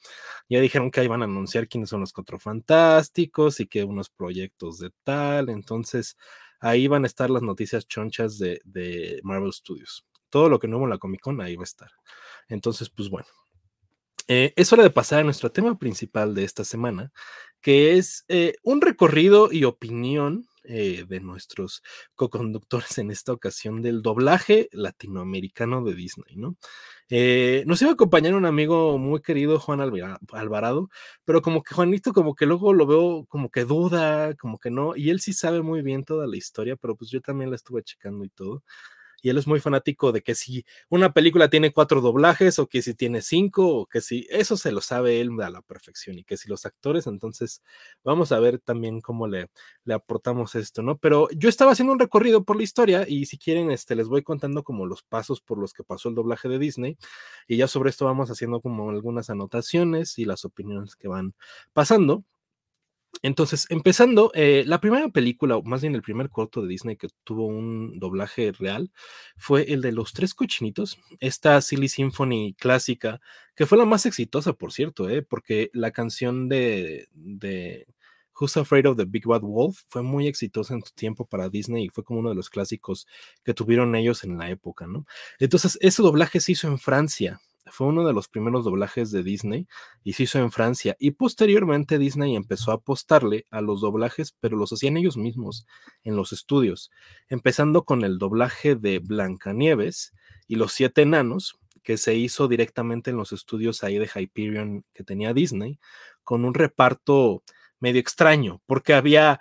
Ya 0.49 0.61
dijeron 0.61 0.91
que 0.91 1.01
ahí 1.01 1.09
van 1.09 1.21
a 1.21 1.27
anunciar 1.27 1.69
quiénes 1.69 1.91
son 1.91 2.01
los 2.01 2.13
cuatro 2.13 2.39
fantásticos 2.39 3.61
y 3.61 3.67
que 3.67 3.85
unos 3.85 4.09
proyectos 4.09 4.79
de 4.79 4.91
tal. 5.05 5.51
Entonces, 5.51 6.17
ahí 6.59 6.89
van 6.89 7.05
a 7.05 7.07
estar 7.07 7.29
las 7.29 7.43
noticias 7.43 7.87
chonchas 7.87 8.39
de, 8.39 8.61
de 8.65 9.21
Marvel 9.23 9.53
Studios. 9.53 10.07
Todo 10.31 10.49
lo 10.49 10.59
que 10.59 10.67
no 10.67 10.79
hubo 10.79 10.85
en 10.85 10.91
la 10.91 10.99
Comic 10.99 11.21
Con, 11.21 11.41
ahí 11.43 11.55
va 11.55 11.63
a 11.63 11.65
estar. 11.65 11.91
Entonces, 12.49 12.89
pues 12.89 13.11
bueno. 13.11 13.29
Eh, 14.31 14.53
es 14.57 14.73
hora 14.73 14.83
de 14.83 14.91
pasar 14.91 15.21
a 15.21 15.25
nuestro 15.25 15.51
tema 15.51 15.79
principal 15.79 16.35
de 16.35 16.45
esta 16.45 16.63
semana, 16.63 17.13
que 17.63 17.97
es 17.97 18.27
eh, 18.29 18.57
un 18.63 18.83
recorrido 18.83 19.51
y 19.51 19.65
opinión 19.65 20.47
eh, 20.69 21.05
de 21.09 21.21
nuestros 21.21 21.83
co-conductores 22.15 22.99
en 22.99 23.11
esta 23.11 23.33
ocasión 23.33 23.81
del 23.83 24.03
doblaje 24.03 24.69
latinoamericano 24.73 25.83
de 25.83 25.95
Disney, 25.95 26.37
¿no? 26.37 26.57
Eh, 27.11 27.65
nos 27.67 27.81
iba 27.81 27.91
a 27.91 27.95
acompañar 27.95 28.35
un 28.35 28.45
amigo 28.45 28.99
muy 28.99 29.23
querido, 29.23 29.59
Juan 29.59 29.81
Alvarado, 29.81 30.91
pero 31.25 31.41
como 31.41 31.63
que 31.63 31.75
Juanito, 31.75 32.13
como 32.13 32.35
que 32.35 32.45
luego 32.45 32.75
lo 32.75 32.87
veo 32.87 33.25
como 33.29 33.51
que 33.51 33.65
duda, 33.65 34.35
como 34.35 34.59
que 34.59 34.71
no, 34.71 34.95
y 34.95 35.09
él 35.09 35.21
sí 35.21 35.33
sabe 35.33 35.63
muy 35.63 35.81
bien 35.81 36.05
toda 36.05 36.27
la 36.27 36.37
historia, 36.37 36.77
pero 36.77 36.97
pues 36.97 37.11
yo 37.11 37.23
también 37.23 37.49
la 37.51 37.57
estuve 37.57 37.83
checando 37.83 38.25
y 38.25 38.29
todo 38.29 38.63
y 39.23 39.31
él 39.31 39.39
es 39.39 39.47
muy 39.47 39.61
fanático 39.61 40.13
de 40.13 40.23
que 40.23 40.35
si 40.35 40.65
una 40.89 41.13
película 41.13 41.49
tiene 41.51 41.73
cuatro 41.73 42.01
doblajes 42.01 42.59
o 42.59 42.67
que 42.69 42.83
si 42.83 42.95
tiene 42.95 43.23
cinco 43.23 43.67
o 43.69 43.87
que 43.87 44.01
si 44.01 44.27
eso 44.31 44.57
se 44.57 44.73
lo 44.73 44.81
sabe 44.81 45.21
él 45.21 45.31
a 45.43 45.51
la 45.51 45.63
perfección 45.63 46.19
y 46.19 46.25
que 46.25 46.37
si 46.37 46.49
los 46.49 46.67
actores, 46.67 47.07
entonces 47.07 47.63
vamos 48.05 48.33
a 48.33 48.41
ver 48.41 48.59
también 48.59 49.01
cómo 49.01 49.27
le, 49.27 49.51
le 49.85 49.95
aportamos 49.95 50.55
esto, 50.55 50.83
¿no? 50.83 50.99
Pero 50.99 51.29
yo 51.31 51.49
estaba 51.49 51.73
haciendo 51.73 51.93
un 51.93 51.99
recorrido 51.99 52.45
por 52.45 52.57
la 52.57 52.63
historia 52.63 53.05
y 53.09 53.27
si 53.27 53.39
quieren, 53.39 53.71
este, 53.71 53.95
les 53.97 54.09
voy 54.09 54.23
contando 54.23 54.63
como 54.63 54.87
los 54.87 55.03
pasos 55.03 55.41
por 55.41 55.59
los 55.59 55.73
que 55.73 55.85
pasó 55.85 56.09
el 56.09 56.15
doblaje 56.15 56.49
de 56.49 56.59
Disney 56.59 56.97
y 57.47 57.57
ya 57.57 57.69
sobre 57.69 57.91
esto 57.91 58.05
vamos 58.05 58.31
haciendo 58.31 58.61
como 58.61 58.91
algunas 58.91 59.31
anotaciones 59.31 60.19
y 60.19 60.25
las 60.25 60.45
opiniones 60.45 60.97
que 60.97 61.09
van 61.09 61.35
pasando. 61.73 62.25
Entonces, 63.23 63.67
empezando, 63.71 64.31
eh, 64.35 64.65
la 64.67 64.81
primera 64.81 65.09
película, 65.09 65.57
o 65.57 65.63
más 65.63 65.83
bien 65.83 65.95
el 65.95 66.03
primer 66.03 66.31
corto 66.31 66.63
de 66.63 66.69
Disney 66.69 66.97
que 66.97 67.09
tuvo 67.25 67.47
un 67.47 67.99
doblaje 67.99 68.53
real, 68.53 68.91
fue 69.37 69.73
el 69.73 69.83
de 69.83 69.93
Los 69.93 70.13
Tres 70.13 70.35
Cochinitos, 70.35 70.99
esta 71.21 71.61
Silly 71.61 71.89
Symphony 71.89 72.55
clásica, 72.59 73.21
que 73.55 73.67
fue 73.67 73.79
la 73.79 73.85
más 73.85 74.07
exitosa, 74.07 74.53
por 74.53 74.73
cierto, 74.73 75.09
eh, 75.09 75.23
porque 75.23 75.71
la 75.73 75.91
canción 75.91 76.49
de, 76.49 77.09
de 77.13 77.87
Who's 78.39 78.57
Afraid 78.57 78.87
of 78.87 78.97
the 78.97 79.05
Big 79.05 79.27
Bad 79.27 79.43
Wolf 79.43 79.83
fue 79.89 80.03
muy 80.03 80.27
exitosa 80.29 80.75
en 80.75 80.83
su 80.83 80.95
tiempo 80.95 81.27
para 81.27 81.49
Disney 81.49 81.87
y 81.87 81.89
fue 81.89 82.05
como 82.05 82.21
uno 82.21 82.29
de 82.29 82.37
los 82.37 82.51
clásicos 82.51 83.07
que 83.45 83.55
tuvieron 83.55 83.95
ellos 83.95 84.23
en 84.25 84.39
la 84.39 84.49
época, 84.51 84.87
¿no? 84.87 85.07
Entonces, 85.39 85.79
ese 85.81 86.03
doblaje 86.03 86.41
se 86.41 86.53
hizo 86.53 86.69
en 86.69 86.79
Francia, 86.79 87.41
fue 87.71 87.87
uno 87.89 88.07
de 88.07 88.13
los 88.13 88.29
primeros 88.29 88.65
doblajes 88.65 89.11
de 89.11 89.23
Disney 89.23 89.67
y 90.05 90.15
se 90.15 90.25
hizo 90.25 90.39
en 90.39 90.51
Francia. 90.51 90.97
Y 90.99 91.13
posteriormente 91.13 91.99
Disney 91.99 92.37
empezó 92.37 92.71
a 92.71 92.75
apostarle 92.75 93.47
a 93.51 93.61
los 93.61 93.81
doblajes, 93.81 94.35
pero 94.41 94.57
los 94.57 94.73
hacían 94.73 94.97
ellos 94.97 95.17
mismos 95.17 95.67
en 96.05 96.17
los 96.17 96.33
estudios, 96.33 96.91
empezando 97.29 97.85
con 97.85 98.05
el 98.05 98.19
doblaje 98.19 98.75
de 98.75 98.99
Blancanieves 98.99 100.15
y 100.47 100.57
los 100.57 100.73
siete 100.73 101.03
enanos, 101.03 101.59
que 101.83 101.97
se 101.97 102.15
hizo 102.15 102.49
directamente 102.49 103.11
en 103.11 103.17
los 103.17 103.33
estudios 103.33 103.83
ahí 103.83 103.99
de 103.99 104.11
Hyperion 104.15 104.85
que 104.93 105.05
tenía 105.05 105.33
Disney, 105.33 105.79
con 106.23 106.45
un 106.45 106.53
reparto 106.55 107.43
medio 107.81 108.01
extraño, 108.01 108.61
porque 108.67 108.93
había 108.95 109.41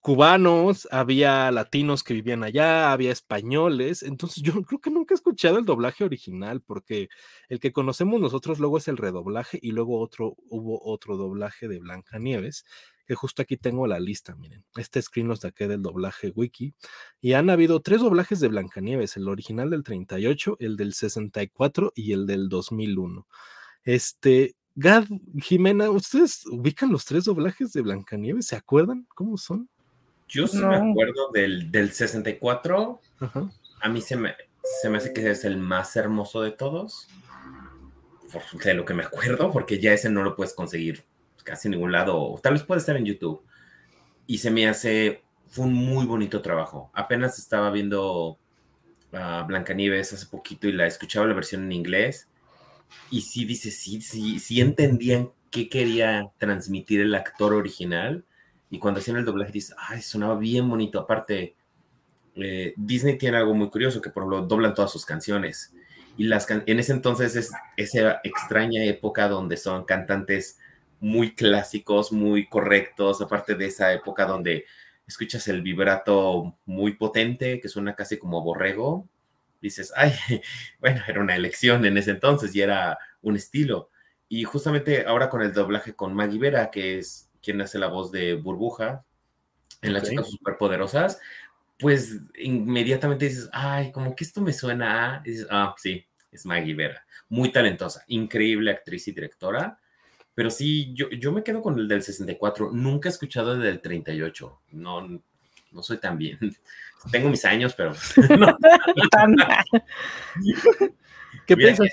cubanos, 0.00 0.88
había 0.90 1.50
latinos 1.50 2.02
que 2.04 2.14
vivían 2.14 2.44
allá, 2.44 2.92
había 2.92 3.12
españoles, 3.12 4.02
entonces 4.02 4.42
yo 4.42 4.62
creo 4.62 4.80
que 4.80 4.90
nunca 4.90 5.14
he 5.14 5.16
escuchado 5.16 5.58
el 5.58 5.64
doblaje 5.64 6.04
original, 6.04 6.60
porque 6.62 7.08
el 7.48 7.60
que 7.60 7.72
conocemos 7.72 8.20
nosotros 8.20 8.58
luego 8.58 8.78
es 8.78 8.88
el 8.88 8.96
redoblaje 8.96 9.58
y 9.60 9.72
luego 9.72 10.00
otro, 10.00 10.36
hubo 10.48 10.80
otro 10.84 11.16
doblaje 11.16 11.68
de 11.68 11.78
Blanca 11.78 12.18
Nieves, 12.18 12.64
que 13.06 13.14
justo 13.14 13.40
aquí 13.42 13.56
tengo 13.56 13.86
la 13.86 13.98
lista, 14.00 14.36
miren, 14.36 14.64
este 14.76 15.00
screen 15.00 15.28
lo 15.28 15.36
saqué 15.36 15.66
del 15.66 15.82
doblaje 15.82 16.30
wiki, 16.34 16.74
y 17.20 17.32
han 17.32 17.48
habido 17.50 17.80
tres 17.80 18.02
doblajes 18.02 18.38
de 18.40 18.48
Blancanieves, 18.48 19.16
el 19.16 19.28
original 19.28 19.70
del 19.70 19.82
38, 19.82 20.58
el 20.60 20.76
del 20.76 20.92
64 20.92 21.92
y 21.96 22.12
el 22.12 22.26
del 22.26 22.48
2001. 22.50 23.26
Este, 23.82 24.56
Gad, 24.74 25.06
Jimena, 25.40 25.90
¿ustedes 25.90 26.44
ubican 26.46 26.92
los 26.92 27.06
tres 27.06 27.24
doblajes 27.24 27.72
de 27.72 27.80
Blancanieves? 27.80 28.46
¿Se 28.46 28.56
acuerdan 28.56 29.06
cómo 29.14 29.38
son? 29.38 29.68
Yo 30.28 30.46
sí 30.46 30.58
me 30.58 30.76
acuerdo 30.76 31.30
del, 31.32 31.70
del 31.70 31.90
64. 31.90 33.00
A 33.80 33.88
mí 33.88 34.00
se 34.00 34.16
me, 34.16 34.34
se 34.80 34.90
me 34.90 34.98
hace 34.98 35.12
que 35.12 35.28
es 35.30 35.44
el 35.44 35.56
más 35.56 35.96
hermoso 35.96 36.42
de 36.42 36.50
todos. 36.50 37.08
De 38.62 38.74
lo 38.74 38.84
que 38.84 38.92
me 38.92 39.04
acuerdo, 39.04 39.50
porque 39.50 39.80
ya 39.80 39.94
ese 39.94 40.10
no 40.10 40.22
lo 40.22 40.36
puedes 40.36 40.52
conseguir 40.52 41.04
casi 41.44 41.68
en 41.68 41.72
ningún 41.72 41.92
lado. 41.92 42.38
Tal 42.42 42.52
vez 42.52 42.62
puede 42.62 42.80
estar 42.80 42.96
en 42.96 43.06
YouTube. 43.06 43.42
Y 44.26 44.38
se 44.38 44.50
me 44.50 44.68
hace. 44.68 45.22
Fue 45.48 45.64
un 45.64 45.72
muy 45.72 46.04
bonito 46.04 46.42
trabajo. 46.42 46.90
Apenas 46.92 47.38
estaba 47.38 47.70
viendo 47.70 48.38
a 49.12 49.44
Blancanieves 49.44 50.12
hace 50.12 50.26
poquito 50.26 50.68
y 50.68 50.72
la 50.72 50.86
escuchaba 50.86 51.26
la 51.26 51.32
versión 51.32 51.64
en 51.64 51.72
inglés. 51.72 52.28
Y 53.10 53.22
sí 53.22 53.46
dice, 53.46 53.70
sí, 53.70 54.02
sí, 54.02 54.38
sí 54.38 54.60
entendían 54.60 55.30
qué 55.50 55.70
quería 55.70 56.30
transmitir 56.36 57.00
el 57.00 57.14
actor 57.14 57.54
original 57.54 58.26
y 58.70 58.78
cuando 58.78 59.00
hacían 59.00 59.16
el 59.16 59.24
doblaje 59.24 59.52
dices, 59.52 59.74
ay, 59.78 60.02
sonaba 60.02 60.36
bien 60.36 60.68
bonito. 60.68 61.00
Aparte, 61.00 61.56
eh, 62.34 62.74
Disney 62.76 63.16
tiene 63.18 63.38
algo 63.38 63.54
muy 63.54 63.70
curioso, 63.70 64.00
que 64.00 64.10
por 64.10 64.26
lo 64.26 64.42
doblan 64.42 64.74
todas 64.74 64.92
sus 64.92 65.04
canciones. 65.04 65.74
y 66.16 66.24
las 66.24 66.48
en 66.50 66.78
ese 66.80 66.92
entonces 66.92 67.36
es 67.36 67.52
esa 67.76 68.20
extraña 68.24 68.84
época 68.84 69.28
donde 69.28 69.56
son 69.56 69.84
cantantes 69.84 70.58
muy 71.00 71.34
clásicos, 71.34 72.12
muy 72.12 72.48
correctos, 72.48 73.20
aparte 73.20 73.54
de 73.54 73.66
esa 73.66 73.92
época 73.92 74.26
donde 74.26 74.64
escuchas 75.06 75.46
el 75.48 75.62
vibrato 75.62 76.56
muy 76.66 76.94
potente, 76.94 77.60
que 77.60 77.68
suena 77.68 77.94
casi 77.94 78.18
como 78.18 78.42
borrego, 78.42 79.08
dices, 79.60 79.92
ay, 79.96 80.12
bueno, 80.80 81.02
era 81.06 81.20
una 81.20 81.36
elección 81.36 81.84
en 81.84 81.96
ese 81.98 82.10
entonces 82.10 82.54
y 82.54 82.60
era 82.60 82.98
un 83.22 83.36
estilo. 83.36 83.90
Y 84.28 84.44
justamente 84.44 85.06
ahora 85.06 85.30
con 85.30 85.42
el 85.42 85.52
doblaje 85.52 85.94
con 85.94 86.14
Maggie 86.14 86.38
Vera, 86.38 86.70
que 86.70 86.98
es 86.98 87.27
quien 87.48 87.62
hace 87.62 87.78
la 87.78 87.86
voz 87.86 88.12
de 88.12 88.34
Burbuja 88.34 89.06
en 89.80 89.94
Las 89.94 90.02
Chicas 90.02 90.28
Superpoderosas, 90.28 91.18
pues 91.78 92.20
inmediatamente 92.36 93.24
dices, 93.24 93.48
ay, 93.54 93.90
como 93.90 94.14
que 94.14 94.24
esto 94.24 94.42
me 94.42 94.52
suena 94.52 95.14
a... 95.14 95.20
dices, 95.20 95.46
ah, 95.50 95.74
sí, 95.78 96.04
es 96.30 96.44
Maggie 96.44 96.74
Vera. 96.74 97.06
Muy 97.30 97.50
talentosa, 97.50 98.04
increíble 98.08 98.70
actriz 98.70 99.08
y 99.08 99.12
directora. 99.12 99.78
Pero 100.34 100.50
sí, 100.50 100.92
yo, 100.92 101.08
yo 101.08 101.32
me 101.32 101.42
quedo 101.42 101.62
con 101.62 101.78
el 101.78 101.88
del 101.88 102.02
64. 102.02 102.70
Nunca 102.70 103.08
he 103.08 103.12
escuchado 103.12 103.54
el 103.54 103.62
del 103.62 103.80
38. 103.80 104.60
No, 104.72 105.22
no 105.72 105.82
soy 105.82 105.96
tan 105.96 106.18
bien. 106.18 106.38
Tengo 107.10 107.30
mis 107.30 107.46
años, 107.46 107.72
pero 107.74 107.94
no. 108.36 108.58
¿Qué 111.48 111.56
piensas 111.56 111.88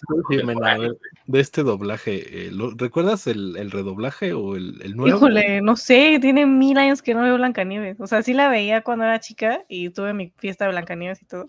de 1.27 1.39
este 1.39 1.63
doblaje? 1.63 2.47
Eh, 2.47 2.51
¿Recuerdas 2.75 3.25
el, 3.25 3.71
redoblaje 3.71 4.33
o 4.33 4.57
el, 4.57 4.97
nuevo? 4.97 5.17
Híjole, 5.17 5.61
no 5.61 5.77
sé, 5.77 6.19
tiene 6.19 6.45
mil 6.45 6.77
años 6.77 7.01
que 7.01 7.13
no 7.13 7.21
veo 7.21 7.37
Blancanieves. 7.37 8.01
O 8.01 8.05
sea, 8.05 8.21
sí 8.21 8.33
la 8.33 8.49
veía 8.49 8.83
cuando 8.83 9.05
era 9.05 9.21
chica 9.21 9.63
y 9.69 9.91
tuve 9.91 10.13
mi 10.13 10.33
fiesta 10.35 10.65
de 10.65 10.71
Blancanieves 10.71 11.21
y 11.21 11.25
todo. 11.25 11.47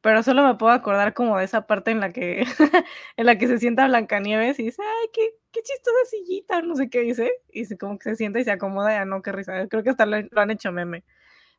Pero 0.00 0.24
solo 0.24 0.44
me 0.44 0.56
puedo 0.56 0.72
acordar 0.72 1.14
como 1.14 1.38
de 1.38 1.44
esa 1.44 1.68
parte 1.68 1.92
en 1.92 2.00
la 2.00 2.12
que, 2.12 2.44
en 3.16 3.26
la 3.26 3.38
que 3.38 3.46
se 3.46 3.58
sienta 3.58 3.86
Blancanieves 3.86 4.58
y 4.58 4.64
dice, 4.64 4.82
ay, 4.82 5.08
qué, 5.12 5.30
qué 5.52 5.60
chistosa 5.62 5.98
sillita, 6.10 6.62
no 6.62 6.74
sé 6.74 6.90
qué 6.90 7.02
dice. 7.02 7.30
Y 7.52 7.66
se, 7.66 7.78
como 7.78 8.00
que 8.00 8.10
se 8.10 8.16
sienta 8.16 8.40
y 8.40 8.44
se 8.44 8.50
acomoda, 8.50 8.90
ya 8.90 9.04
no, 9.04 9.22
qué 9.22 9.30
risa. 9.30 9.68
Creo 9.68 9.84
que 9.84 9.90
hasta 9.90 10.06
lo, 10.06 10.16
han 10.34 10.50
hecho 10.50 10.72
meme. 10.72 11.04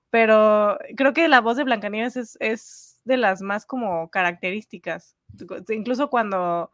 Pero 0.09 0.77
creo 0.97 1.13
que 1.13 1.29
la 1.29 1.39
voz 1.39 1.55
de 1.55 1.63
Blancanieves 1.63 2.17
es, 2.17 2.37
es 2.41 2.88
de 3.09 3.17
las 3.17 3.41
más 3.41 3.65
como 3.65 4.09
características 4.09 5.17
incluso 5.69 6.09
cuando, 6.09 6.71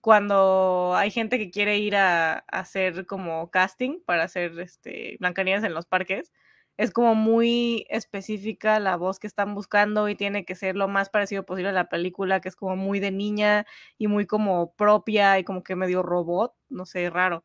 cuando 0.00 0.94
hay 0.96 1.10
gente 1.10 1.38
que 1.38 1.50
quiere 1.50 1.78
ir 1.78 1.96
a, 1.96 2.38
hacer 2.48 3.06
como 3.06 3.50
casting 3.50 4.00
para 4.04 4.24
hacer 4.24 4.58
este, 4.60 5.16
Blancanieves 5.20 5.64
en 5.64 5.74
los 5.74 5.86
parques, 5.86 6.32
es 6.78 6.90
como 6.90 7.14
muy 7.14 7.86
específica 7.90 8.80
la 8.80 8.96
voz 8.96 9.18
que 9.18 9.26
están 9.26 9.54
buscando 9.54 10.08
y 10.08 10.14
tiene 10.14 10.44
que 10.44 10.54
ser 10.54 10.74
lo 10.74 10.88
más 10.88 11.10
parecido 11.10 11.44
posible 11.44 11.68
a 11.68 11.72
la 11.72 11.88
película, 11.88 12.40
que 12.40 12.48
es 12.48 12.56
como 12.56 12.76
muy 12.76 12.98
de 12.98 13.10
niña 13.10 13.66
y 13.98 14.08
muy 14.08 14.26
como 14.26 14.72
propia 14.74 15.38
y 15.38 15.44
como 15.44 15.62
que 15.62 15.76
medio 15.76 16.02
robot, 16.02 16.54
no 16.70 16.86
sé, 16.86 17.10
raro. 17.10 17.44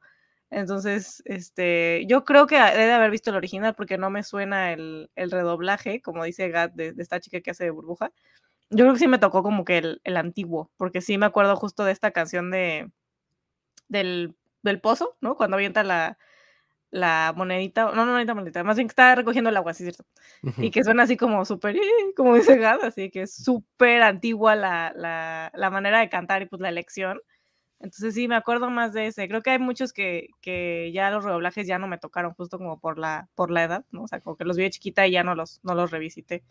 Entonces, 0.50 1.22
este, 1.26 2.06
yo 2.08 2.24
creo 2.24 2.48
que 2.48 2.56
debe 2.56 2.94
haber 2.94 3.12
visto 3.12 3.30
el 3.30 3.36
original 3.36 3.76
porque 3.76 3.98
no 3.98 4.10
me 4.10 4.24
suena 4.24 4.72
el, 4.72 5.10
redoblaje, 5.16 6.02
como 6.02 6.24
dice 6.24 6.50
Gat 6.50 6.74
de, 6.74 6.94
de, 6.94 7.04
esta 7.04 7.20
chica 7.20 7.42
que 7.42 7.52
hace 7.52 7.66
de 7.66 7.72
burbuja. 7.72 8.12
Yo 8.70 8.86
creo 8.86 8.94
que 8.94 9.00
sí 9.00 9.08
me 9.08 9.20
tocó 9.20 9.44
como 9.44 9.66
que 9.66 9.78
el, 10.04 10.18
antiguo, 10.18 10.72
porque 10.78 11.02
sí 11.02 11.18
me 11.18 11.26
acuerdo 11.26 11.56
justo 11.56 11.84
de 11.86 11.92
esta 11.92 12.12
canción 12.12 12.52
de 12.52 12.92
del, 13.90 14.36
del 14.64 14.82
pozo, 14.82 15.18
¿no? 15.22 15.36
Cuando 15.38 15.56
avienta 15.56 15.84
la, 15.84 16.18
la 16.92 17.34
monedita, 17.36 17.86
no, 17.86 18.06
no 18.06 18.12
monedita, 18.12 18.34
monedita, 18.34 18.64
más 18.64 18.78
bien 18.78 18.88
que 18.88 18.92
está 18.92 19.16
recogiendo 19.16 19.50
el 19.50 19.58
agua, 19.58 19.74
sí, 19.74 19.84
cierto. 19.84 20.06
Y 20.58 20.72
que 20.72 20.84
suena 20.84 21.04
así 21.04 21.18
como 21.18 21.46
súper, 21.46 21.76
como 22.18 22.36
dice 22.36 22.58
Gad, 22.58 22.84
así 22.84 23.10
que 23.10 23.24
es 23.24 23.36
súper 23.36 24.02
antigua 24.02 24.56
la, 24.56 24.94
la, 24.96 25.52
la, 25.54 25.70
manera 25.70 26.00
de 26.00 26.10
cantar 26.10 26.42
y 26.42 26.46
pues 26.48 26.62
la 26.62 26.70
elección. 26.70 27.20
Entonces 27.80 28.16
sí, 28.16 28.28
me 28.28 28.36
acuerdo 28.36 28.70
más 28.70 28.94
de 28.94 29.08
ese. 29.08 29.28
Creo 29.28 29.42
que 29.42 29.52
hay 29.52 29.60
muchos 29.60 29.94
que, 29.94 30.30
que 30.42 30.92
ya 30.94 31.12
los 31.12 31.24
redoblajes 31.24 31.68
ya 31.68 31.78
no 31.78 31.88
me 31.88 31.98
tocaron, 31.98 32.34
justo 32.34 32.58
como 32.58 32.80
por 32.80 32.98
la, 32.98 33.30
por 33.36 33.52
la 33.52 33.64
edad, 33.64 33.86
¿no? 33.92 34.04
O 34.04 34.08
sea, 34.08 34.20
como 34.20 34.36
que 34.36 34.46
los 34.46 34.58
vi 34.58 34.64
de 34.64 34.72
chiquita 34.72 35.06
y 35.06 35.12
ya 35.12 35.24
no 35.24 35.36
los, 35.36 35.60
no 35.64 35.76
los 35.76 35.92
revisité. 35.92 36.44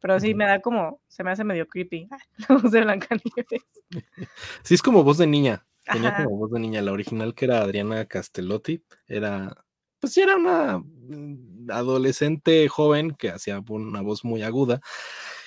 Pero 0.00 0.20
sí, 0.20 0.34
me 0.34 0.44
da 0.44 0.60
como, 0.60 1.00
se 1.08 1.24
me 1.24 1.30
hace 1.30 1.44
medio 1.44 1.66
creepy 1.66 2.08
la 2.48 2.56
voz 2.56 2.70
de 2.70 2.82
Blancanieves. 2.82 3.64
Sí, 4.62 4.74
es 4.74 4.82
como 4.82 5.02
voz 5.02 5.16
de 5.16 5.26
niña. 5.26 5.66
Tenía 5.90 6.14
como 6.16 6.36
voz 6.36 6.50
de 6.50 6.60
niña. 6.60 6.82
La 6.82 6.92
original 6.92 7.34
que 7.34 7.46
era 7.46 7.62
Adriana 7.62 8.04
Castellotti 8.06 8.82
era, 9.06 9.64
pues 10.00 10.16
era 10.18 10.36
una 10.36 10.78
mm, 10.78 11.70
adolescente 11.70 12.68
joven 12.68 13.12
que 13.12 13.30
hacía 13.30 13.62
una 13.66 14.02
voz 14.02 14.24
muy 14.24 14.42
aguda. 14.42 14.80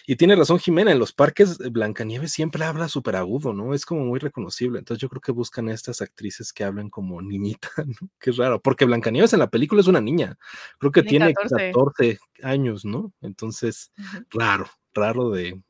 Y 0.10 0.16
tiene 0.16 0.38
razón 0.38 0.58
Jimena, 0.58 0.94
en 0.94 1.00
los 1.00 1.12
parques 1.12 1.60
eh, 1.60 1.68
Blancanieves 1.70 2.32
siempre 2.32 2.64
habla 2.64 2.88
súper 2.88 3.18
agudo, 3.18 3.52
¿no? 3.52 3.74
Es 3.74 3.86
como 3.86 4.06
muy 4.06 4.20
reconocible. 4.20 4.80
Entonces 4.80 5.02
yo 5.02 5.10
creo 5.10 5.20
que 5.20 5.34
buscan 5.34 5.68
a 5.68 5.74
estas 5.74 6.02
actrices 6.02 6.54
que 6.54 6.64
hablen 6.64 6.90
como 6.90 7.22
niñita, 7.22 7.70
¿no? 7.86 8.10
Qué 8.18 8.32
raro, 8.32 8.62
porque 8.62 8.86
Blancanieves 8.86 9.34
en 9.34 9.40
la 9.40 9.50
película 9.50 9.82
es 9.82 9.88
una 9.88 10.00
niña. 10.00 10.38
Creo 10.80 10.94
que 10.94 11.04
tiene, 11.04 11.34
14. 11.34 12.20
años, 12.42 12.86
¿no? 12.86 13.12
Entonces, 13.20 13.92
raro, 14.30 14.68
raro 14.94 15.30
de, 15.30 15.62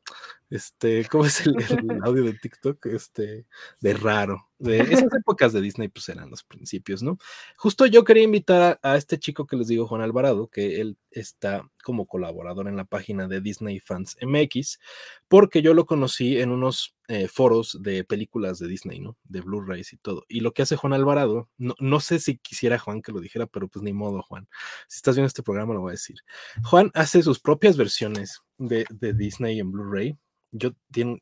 este, 0.49 1.05
¿cómo 1.10 1.25
es 1.25 1.45
el, 1.45 1.55
audio 2.03 2.23
de 2.23 2.33
TikTok? 2.33 2.86
Este, 2.88 3.45
de 3.81 3.93
raro. 3.93 4.47
De 4.60 4.79
esas 4.79 5.13
épocas 5.13 5.53
de 5.53 5.62
Disney, 5.62 5.88
pues 5.88 6.10
eran 6.10 6.31
los 6.31 6.43
principios, 6.43 7.03
¿no? 7.03 7.19
Justo 7.57 7.86
yo 7.86 8.03
quería 8.03 8.23
invitar 8.23 8.79
a, 8.81 8.95
este 8.95 9.19
chico 9.19 9.45
que 9.45 9.55
les 9.55 9.67
digo, 9.67 9.86
Juan 9.86 10.01
Alvarado, 10.01 10.47
que 10.47 10.81
él 10.81 10.97
está 11.12 11.69
como 11.83 12.07
colaborador 12.07 12.67
en 12.67 12.75
la 12.75 12.86
página 12.86 13.27
de 13.27 13.39
Disney 13.39 13.79
Fans 13.79 14.17
MX, 14.19 14.79
porque 15.27 15.62
yo 15.62 15.75
lo 15.75 15.86
conocí 15.86 16.39
en 16.39 16.49
unos 16.51 16.95
eh, 17.07 17.27
foros 17.27 17.77
de 17.81 18.03
películas 18.03 18.57
de 18.57 18.67
Disney, 18.67 18.99
¿no? 18.99 19.15
De 19.25 19.41
Blu-rays 19.41 19.93
y 19.93 19.97
todo. 19.97 20.25
Y 20.27 20.39
lo 20.39 20.53
que 20.53 20.63
hace 20.63 20.75
Juan 20.75 20.93
Alvarado, 20.93 21.49
no, 21.57 21.99
sé 21.99 22.19
si 22.19 22.38
quisiera 22.38 22.79
Juan 22.79 23.01
que 23.01 23.12
lo 23.12 23.19
dijera, 23.19 23.45
pero 23.45 23.67
pues 23.67 23.83
ni 23.83 23.93
modo, 23.93 24.23
Juan. 24.23 24.47
Si 24.88 24.95
estás 24.97 25.15
viendo 25.15 25.27
este 25.27 25.43
programa, 25.43 25.75
lo 25.75 25.81
voy 25.81 25.91
a 25.91 25.91
decir. 25.91 26.17
Juan 26.63 26.89
hace 26.95 27.21
sus 27.21 27.39
propias 27.39 27.77
versiones 27.77 28.41
de, 28.57 28.86
de 28.89 29.13
Disney 29.13 29.60
en 29.60 29.71
Blu-ray 29.71 30.17
yo 30.51 30.71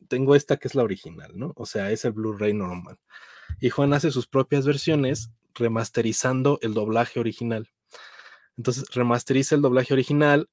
tengo 0.07 0.35
esta 0.35 0.57
que 0.57 0.67
es 0.67 0.75
la 0.75 0.83
original, 0.83 1.31
¿no? 1.35 1.53
O 1.55 1.65
sea, 1.65 1.91
es 1.91 2.05
el 2.05 2.13
Blu-ray 2.13 2.53
normal. 2.53 2.97
Y 3.59 3.69
Juan 3.69 3.93
hace 3.93 4.11
sus 4.11 4.27
propias 4.27 4.65
versiones 4.65 5.31
remasterizando 5.53 6.59
el 6.61 6.73
doblaje 6.73 7.19
original. 7.19 7.69
Entonces, 8.57 8.85
remasteriza 8.93 9.55
el 9.55 9.61
doblaje 9.61 9.93
original 9.93 10.49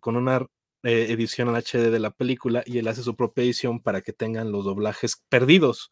con 0.00 0.16
una 0.16 0.46
eh, 0.82 1.06
edición 1.10 1.48
en 1.48 1.56
HD 1.56 1.90
de 1.90 1.98
la 1.98 2.10
película 2.10 2.62
y 2.66 2.78
él 2.78 2.88
hace 2.88 3.02
su 3.02 3.16
propia 3.16 3.44
edición 3.44 3.80
para 3.80 4.02
que 4.02 4.12
tengan 4.12 4.52
los 4.52 4.64
doblajes 4.64 5.22
perdidos 5.28 5.90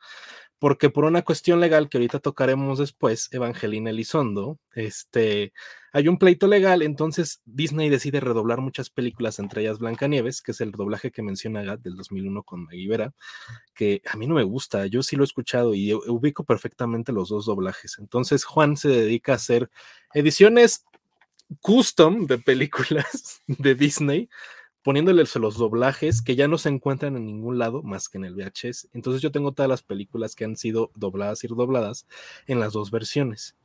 porque 0.63 0.91
por 0.91 1.07
una 1.07 1.23
cuestión 1.23 1.59
legal 1.59 1.89
que 1.89 1.99
ahorita 1.99 2.21
tocaremos 2.21 2.79
después, 2.79 3.29
Evangelina 3.33 3.91
Elizondo, 3.91 4.61
este, 4.77 5.53
hay 5.93 6.07
un 6.07 6.19
pleito 6.19 6.47
legal, 6.47 6.83
entonces 6.83 7.43
Disney 7.45 7.89
decide 7.89 8.21
redoblar 8.21 8.61
muchas 8.61 8.89
películas, 8.89 9.41
entre 9.41 9.63
ellas 9.63 9.81
Blancanieves, 9.81 10.41
que 10.41 10.53
es 10.53 10.61
el 10.61 10.71
doblaje 10.71 11.11
que 11.11 11.21
menciona 11.21 11.65
Gat 11.65 11.81
del 11.81 11.97
2001 11.97 12.45
con 12.45 12.63
Maggie 12.63 12.87
Vera, 12.87 13.13
que 13.75 14.03
a 14.09 14.17
mí 14.17 14.29
no 14.29 14.37
me 14.37 14.45
gusta, 14.45 14.87
yo 14.87 15.03
sí 15.03 15.17
lo 15.17 15.25
he 15.25 15.27
escuchado 15.27 15.75
y 15.75 15.93
ubico 15.95 16.45
perfectamente 16.45 17.11
los 17.11 17.31
dos 17.31 17.47
doblajes. 17.47 17.97
Entonces 17.99 18.45
Juan 18.45 18.77
se 18.77 18.89
dedica 18.89 19.33
a 19.33 19.37
hacer 19.43 19.69
ediciones 20.15 20.85
custom 21.61 22.27
de 22.27 22.39
películas 22.39 23.43
de 23.49 23.75
Disney 23.75 24.29
poniéndoles 24.83 25.35
los 25.37 25.57
doblajes 25.57 26.23
que 26.23 26.37
ya 26.37 26.49
no 26.49 26.59
se 26.59 26.69
encuentran 26.69 27.17
en 27.17 27.27
ningún 27.27 27.59
lado 27.59 27.83
más 27.83 28.09
que 28.09 28.19
en 28.19 28.25
el 28.25 28.35
VHS. 28.35 28.89
Entonces 28.93 29.23
yo 29.23 29.31
tengo 29.31 29.53
todas 29.53 29.69
las 29.69 29.83
películas 29.83 30.35
que 30.35 30.45
han 30.45 30.57
sido 30.57 30.91
dobladas 30.95 31.45
y 31.45 31.47
redobladas 31.47 32.07
en 32.47 32.61
las 32.61 32.73
dos 32.73 32.91
versiones, 32.91 33.57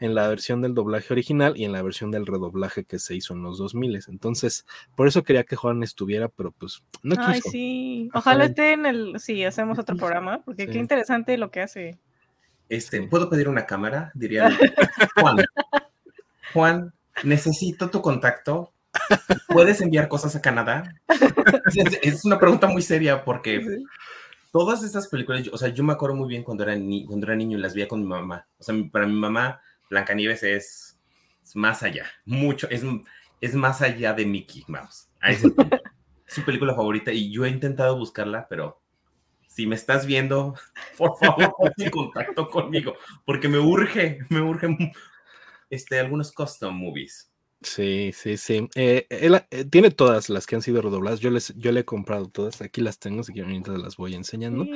en 0.00 0.14
la 0.14 0.28
versión 0.28 0.62
del 0.62 0.74
doblaje 0.74 1.12
original 1.12 1.54
y 1.56 1.64
en 1.64 1.72
la 1.72 1.82
versión 1.82 2.10
del 2.10 2.26
redoblaje 2.26 2.84
que 2.84 2.98
se 2.98 3.14
hizo 3.14 3.34
en 3.34 3.42
los 3.42 3.58
2000. 3.58 4.00
Entonces, 4.08 4.66
por 4.96 5.06
eso 5.06 5.22
quería 5.22 5.44
que 5.44 5.56
Juan 5.56 5.82
estuviera, 5.82 6.28
pero 6.28 6.52
pues 6.52 6.82
no 7.02 7.16
quiso. 7.16 7.30
Ay, 7.30 7.40
sí. 7.42 8.10
Ojalá 8.14 8.46
esté 8.46 8.72
en 8.72 8.86
el, 8.86 9.20
sí, 9.20 9.44
hacemos 9.44 9.78
otro 9.78 9.96
programa, 9.96 10.42
porque 10.44 10.66
qué 10.66 10.78
interesante 10.78 11.36
lo 11.36 11.50
que 11.50 11.60
hace. 11.60 11.98
Este, 12.70 13.02
¿puedo 13.02 13.28
pedir 13.28 13.48
una 13.48 13.66
cámara? 13.66 14.10
Diría 14.14 14.48
Juan. 15.16 15.36
Juan, 16.54 16.94
necesito 17.22 17.90
tu 17.90 18.00
contacto 18.00 18.72
¿Puedes 19.48 19.80
enviar 19.80 20.08
cosas 20.08 20.36
a 20.36 20.42
Canadá? 20.42 20.94
Es, 22.02 22.24
una 22.24 22.38
pregunta 22.38 22.68
muy 22.68 22.82
seria 22.82 23.24
porque 23.24 23.64
todas 24.50 24.82
estas 24.82 25.08
películas, 25.08 25.48
o 25.52 25.58
sea, 25.58 25.68
yo 25.68 25.84
me 25.84 25.92
acuerdo 25.92 26.16
muy 26.16 26.28
bien 26.28 26.42
cuando 26.42 26.64
era, 26.64 26.74
cuando 27.06 27.26
era 27.26 27.36
niño 27.36 27.58
y 27.58 27.60
las 27.60 27.74
veía 27.74 27.88
con 27.88 28.00
mi 28.00 28.06
mamá. 28.06 28.46
O 28.58 28.62
sea, 28.62 28.74
para 28.90 29.06
mi 29.06 29.14
mamá, 29.14 29.60
Blancanieves 29.90 30.42
es, 30.42 30.98
es 31.42 31.56
más 31.56 31.82
allá, 31.82 32.06
mucho, 32.24 32.68
es, 32.70 32.82
es 33.40 33.54
más 33.54 33.82
allá 33.82 34.12
de 34.12 34.26
Mickey 34.26 34.64
Mouse. 34.68 35.08
Es 36.24 36.36
su 36.36 36.44
película 36.46 36.74
favorita 36.74 37.12
y 37.12 37.30
yo 37.30 37.44
he 37.44 37.50
intentado 37.50 37.98
buscarla, 37.98 38.46
pero 38.48 38.80
si 39.48 39.66
me 39.66 39.74
estás 39.74 40.06
viendo, 40.06 40.54
por 40.96 41.18
favor, 41.18 41.54
ponte 41.58 41.84
en 41.84 41.90
contacto 41.90 42.48
conmigo, 42.48 42.94
porque 43.26 43.48
me 43.48 43.58
urge, 43.58 44.20
me 44.30 44.40
urge 44.40 44.94
este, 45.68 46.00
algunos 46.00 46.32
custom 46.32 46.74
movies 46.74 47.31
Sí, 47.62 48.12
sí, 48.12 48.36
sí. 48.36 48.68
Eh, 48.74 49.06
él, 49.10 49.40
eh, 49.50 49.64
tiene 49.64 49.90
todas 49.90 50.28
las 50.28 50.46
que 50.46 50.56
han 50.56 50.62
sido 50.62 50.82
redobladas. 50.82 51.20
Yo 51.20 51.30
les, 51.30 51.54
yo 51.56 51.72
le 51.72 51.80
he 51.80 51.84
comprado 51.84 52.28
todas. 52.28 52.60
Aquí 52.60 52.80
las 52.80 52.98
tengo, 52.98 53.20
así 53.20 53.32
que 53.32 53.42
ahorita 53.42 53.72
las 53.72 53.96
voy 53.96 54.14
enseñando. 54.14 54.66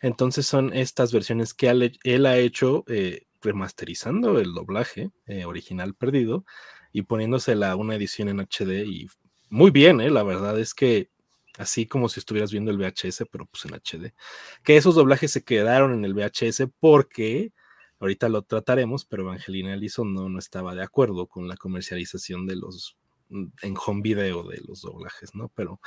Entonces 0.00 0.46
son 0.46 0.72
estas 0.74 1.12
versiones 1.12 1.54
que 1.54 1.68
él, 1.68 2.26
ha 2.26 2.38
hecho 2.38 2.84
eh, 2.88 3.26
remasterizando 3.40 4.38
el 4.38 4.52
doblaje 4.54 5.10
original 5.44 5.94
perdido 5.94 6.44
y 6.92 7.02
poniéndosela 7.02 7.76
una 7.76 7.94
edición 7.96 8.28
en 8.28 8.40
HD 8.40 8.84
y 8.86 9.06
muy 9.48 9.70
bien, 9.70 9.98
la 10.12 10.22
verdad 10.22 10.58
es 10.58 10.74
que 10.74 11.10
así 11.58 11.86
como 11.86 12.08
si 12.08 12.20
estuvieras 12.20 12.52
viendo 12.52 12.70
el 12.70 12.78
VHS, 12.78 13.24
pero 13.30 13.46
pues 13.46 13.64
en 13.64 13.74
HD. 13.74 14.14
Que 14.64 14.76
esos 14.76 14.94
doblajes 14.94 15.30
se 15.30 15.44
quedaron 15.44 15.92
en 15.94 16.04
el 16.04 16.14
VHS 16.14 16.68
porque 16.80 17.52
Ahorita 17.98 18.28
lo 18.28 18.42
trataremos, 18.42 19.04
pero 19.04 19.22
Evangelina 19.22 19.74
Ellison 19.74 20.12
no, 20.12 20.38
estaba 20.38 20.74
de 20.74 20.82
acuerdo 20.82 21.26
con 21.26 21.48
la 21.48 21.56
comercialización 21.56 22.46
de 22.46 22.56
los 22.56 22.96
mm, 23.30 23.46
en 23.62 23.74
home 23.84 24.02
video 24.02 24.42
de 24.42 24.60
los 24.66 24.82
doblajes, 24.82 25.34
¿no? 25.34 25.50
Pero 25.54 25.80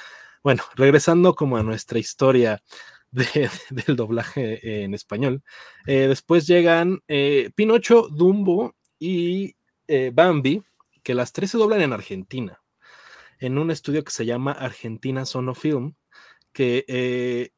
bueno, 0.43 0.63
regresando 0.75 1.35
como 1.35 1.57
a 1.57 1.63
nuestra 1.63 1.99
historia 1.99 2.63
del 3.11 3.95
doblaje 3.95 4.83
en 4.83 4.93
español, 4.93 5.43
eh, 5.85 6.07
después 6.07 6.47
llegan 6.47 7.01
eh, 7.07 7.51
Pinocho, 7.55 8.07
Dumbo 8.09 8.75
y 8.97 9.55
eh, 9.87 10.11
Bambi, 10.13 10.63
que 11.03 11.13
las 11.13 11.31
tres 11.31 11.51
se 11.51 11.57
doblan 11.57 11.81
en 11.81 11.93
Argentina, 11.93 12.61
en 13.39 13.57
un 13.57 13.71
estudio 13.71 14.03
que 14.03 14.11
se 14.11 14.25
llama 14.25 14.51
Argentina 14.51 15.25
Sonofilm, 15.25 15.95
que 16.51 17.51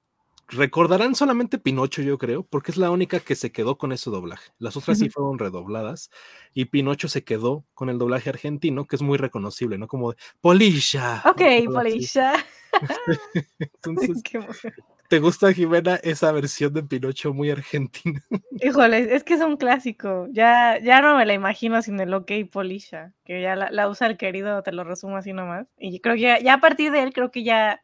Recordarán 0.51 1.15
solamente 1.15 1.57
Pinocho, 1.57 2.01
yo 2.01 2.17
creo, 2.17 2.43
porque 2.43 2.71
es 2.71 2.77
la 2.77 2.91
única 2.91 3.21
que 3.21 3.35
se 3.35 3.53
quedó 3.53 3.77
con 3.77 3.93
ese 3.93 4.09
doblaje. 4.09 4.51
Las 4.59 4.75
otras 4.75 4.99
sí 4.99 5.09
fueron 5.09 5.39
redobladas 5.39 6.11
y 6.53 6.65
Pinocho 6.65 7.07
se 7.07 7.23
quedó 7.23 7.63
con 7.73 7.89
el 7.89 7.97
doblaje 7.97 8.29
argentino, 8.29 8.85
que 8.85 8.97
es 8.97 9.01
muy 9.01 9.17
reconocible, 9.17 9.77
¿no? 9.77 9.87
Como 9.87 10.11
de 10.11 10.17
Polilla. 10.41 11.23
Ok, 11.25 11.41
Polilla. 11.71 12.33
Entonces, 13.59 14.21
¿te 15.07 15.19
gusta, 15.19 15.53
Jimena, 15.53 15.95
esa 16.03 16.33
versión 16.33 16.73
de 16.73 16.83
Pinocho 16.83 17.33
muy 17.33 17.49
argentina? 17.49 18.21
Híjole, 18.61 19.15
es 19.15 19.23
que 19.23 19.35
es 19.35 19.41
un 19.41 19.55
clásico. 19.55 20.27
Ya, 20.31 20.79
ya 20.83 21.01
no 21.01 21.15
me 21.15 21.25
la 21.25 21.33
imagino 21.33 21.81
sin 21.81 21.97
el 22.01 22.13
OK 22.13 22.29
Polilla, 22.51 23.13
que 23.23 23.41
ya 23.41 23.55
la, 23.55 23.87
usa 23.87 24.07
el 24.07 24.17
querido, 24.17 24.63
te 24.63 24.73
lo 24.73 24.83
resumo 24.83 25.15
así 25.15 25.31
nomás. 25.31 25.67
Y 25.79 26.01
creo 26.01 26.15
que 26.15 26.21
ya, 26.21 26.39
ya 26.39 26.55
a 26.55 26.59
partir 26.59 26.91
de 26.91 27.03
él, 27.03 27.13
creo 27.13 27.31
que 27.31 27.43
ya 27.43 27.81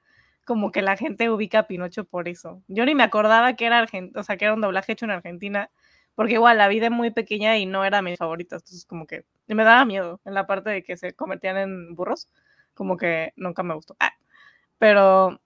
como 0.47 0.71
que 0.71 0.81
la 0.81 0.95
gente 0.95 1.29
ubica 1.29 1.59
a 1.59 1.67
Pinocho 1.67 2.05
por 2.05 2.29
eso. 2.29 2.63
Yo 2.69 2.85
ni 2.85 2.95
me 2.95 3.03
acordaba 3.03 3.53
que 3.55 3.65
era 3.65 3.85
o 4.15 4.23
sea, 4.23 4.37
que 4.37 4.45
era 4.45 4.53
un 4.53 4.61
doblaje 4.61 4.93
hecho 4.93 5.03
en 5.03 5.11
Argentina, 5.11 5.69
porque 6.15 6.35
igual 6.35 6.57
la 6.57 6.69
vida 6.69 6.85
es 6.85 6.91
muy 6.91 7.11
pequeña 7.11 7.57
y 7.57 7.65
no 7.65 7.83
era 7.83 8.01
mi 8.01 8.15
favorita, 8.15 8.55
entonces 8.55 8.85
como 8.85 9.05
que 9.05 9.25
me 9.47 9.65
daba 9.65 9.83
miedo 9.83 10.21
en 10.25 10.33
la 10.33 10.47
parte 10.47 10.69
de 10.69 10.83
que 10.83 10.95
se 10.95 11.13
convertían 11.13 11.57
en 11.57 11.95
burros, 11.95 12.29
como 12.73 12.95
que 12.95 13.33
nunca 13.35 13.61
me 13.61 13.75
gustó. 13.75 13.97
Ah, 13.99 14.13
pero 14.79 15.41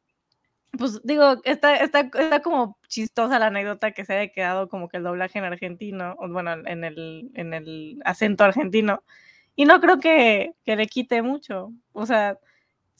pues 0.78 1.02
digo, 1.04 1.38
está, 1.46 1.78
está, 1.78 2.02
está 2.14 2.42
como 2.42 2.78
chistosa 2.88 3.40
la 3.40 3.48
anécdota 3.48 3.92
que 3.92 4.06
se 4.06 4.14
haya 4.14 4.32
quedado 4.32 4.70
como 4.70 4.88
que 4.88 4.98
el 4.98 5.04
doblaje 5.04 5.40
en 5.40 5.46
argentino, 5.46 6.16
o 6.20 6.30
bueno, 6.30 6.54
en 6.54 6.84
el, 6.84 7.32
en 7.34 7.56
el 7.56 8.02
acento 8.06 8.44
argentino, 8.44 9.04
y 9.56 9.66
no 9.66 9.82
creo 9.82 10.00
que, 10.00 10.54
que 10.64 10.76
le 10.76 10.86
quite 10.86 11.24
mucho, 11.24 11.74
o 11.92 12.06
sea, 12.06 12.38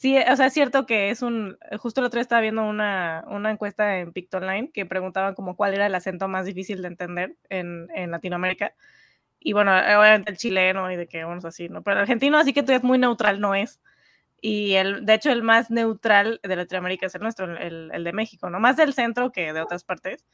Sí, 0.02 0.18
o 0.18 0.36
sea, 0.36 0.48
es 0.48 0.54
cierto 0.54 0.88
que 0.88 1.12
es 1.12 1.22
un, 1.22 1.60
justo 1.78 2.02
el 2.02 2.08
otro 2.08 2.18
día 2.18 2.24
estaba 2.24 2.42
viendo 2.42 2.64
una, 2.64 3.24
una 3.28 3.52
encuesta 3.52 4.00
en 4.00 4.12
Pictoline 4.14 4.72
que 4.72 4.88
preguntaban 4.88 5.36
como 5.36 5.56
cuál 5.56 5.76
era 5.76 5.86
el 5.86 5.94
acento 5.94 6.28
más 6.28 6.48
difícil 6.48 6.82
de 6.82 6.88
entender 6.88 7.36
en, 7.50 7.88
en 7.94 8.10
Latinoamérica. 8.10 8.74
Y 9.40 9.54
bueno, 9.54 9.74
obviamente 9.74 10.32
el 10.32 10.38
chileno 10.38 10.92
y 10.92 10.96
de 10.96 11.08
que 11.08 11.24
vamos 11.24 11.46
así, 11.46 11.70
¿no? 11.70 11.84
Pero 11.84 11.98
el 11.98 12.02
argentino, 12.04 12.40
así 12.40 12.54
que 12.54 12.64
tú 12.64 12.72
es 12.74 12.84
muy 12.84 12.98
neutral, 12.98 13.40
no 13.42 13.56
es. 13.56 13.80
Y 14.42 14.74
el, 14.76 15.06
de 15.06 15.16
hecho, 15.16 15.32
el 15.32 15.44
más 15.44 15.72
neutral 15.72 16.40
de 16.44 16.56
Latinoamérica 16.56 17.08
es 17.08 17.16
el 17.16 17.22
nuestro, 17.22 17.56
el, 17.58 17.92
el 17.94 18.04
de 18.04 18.14
México, 18.14 18.50
¿no? 18.50 18.60
Más 18.60 18.78
del 18.78 18.94
centro 18.94 19.32
que 19.32 19.54
de 19.54 19.62
otras 19.62 19.84
partes. 19.84 20.26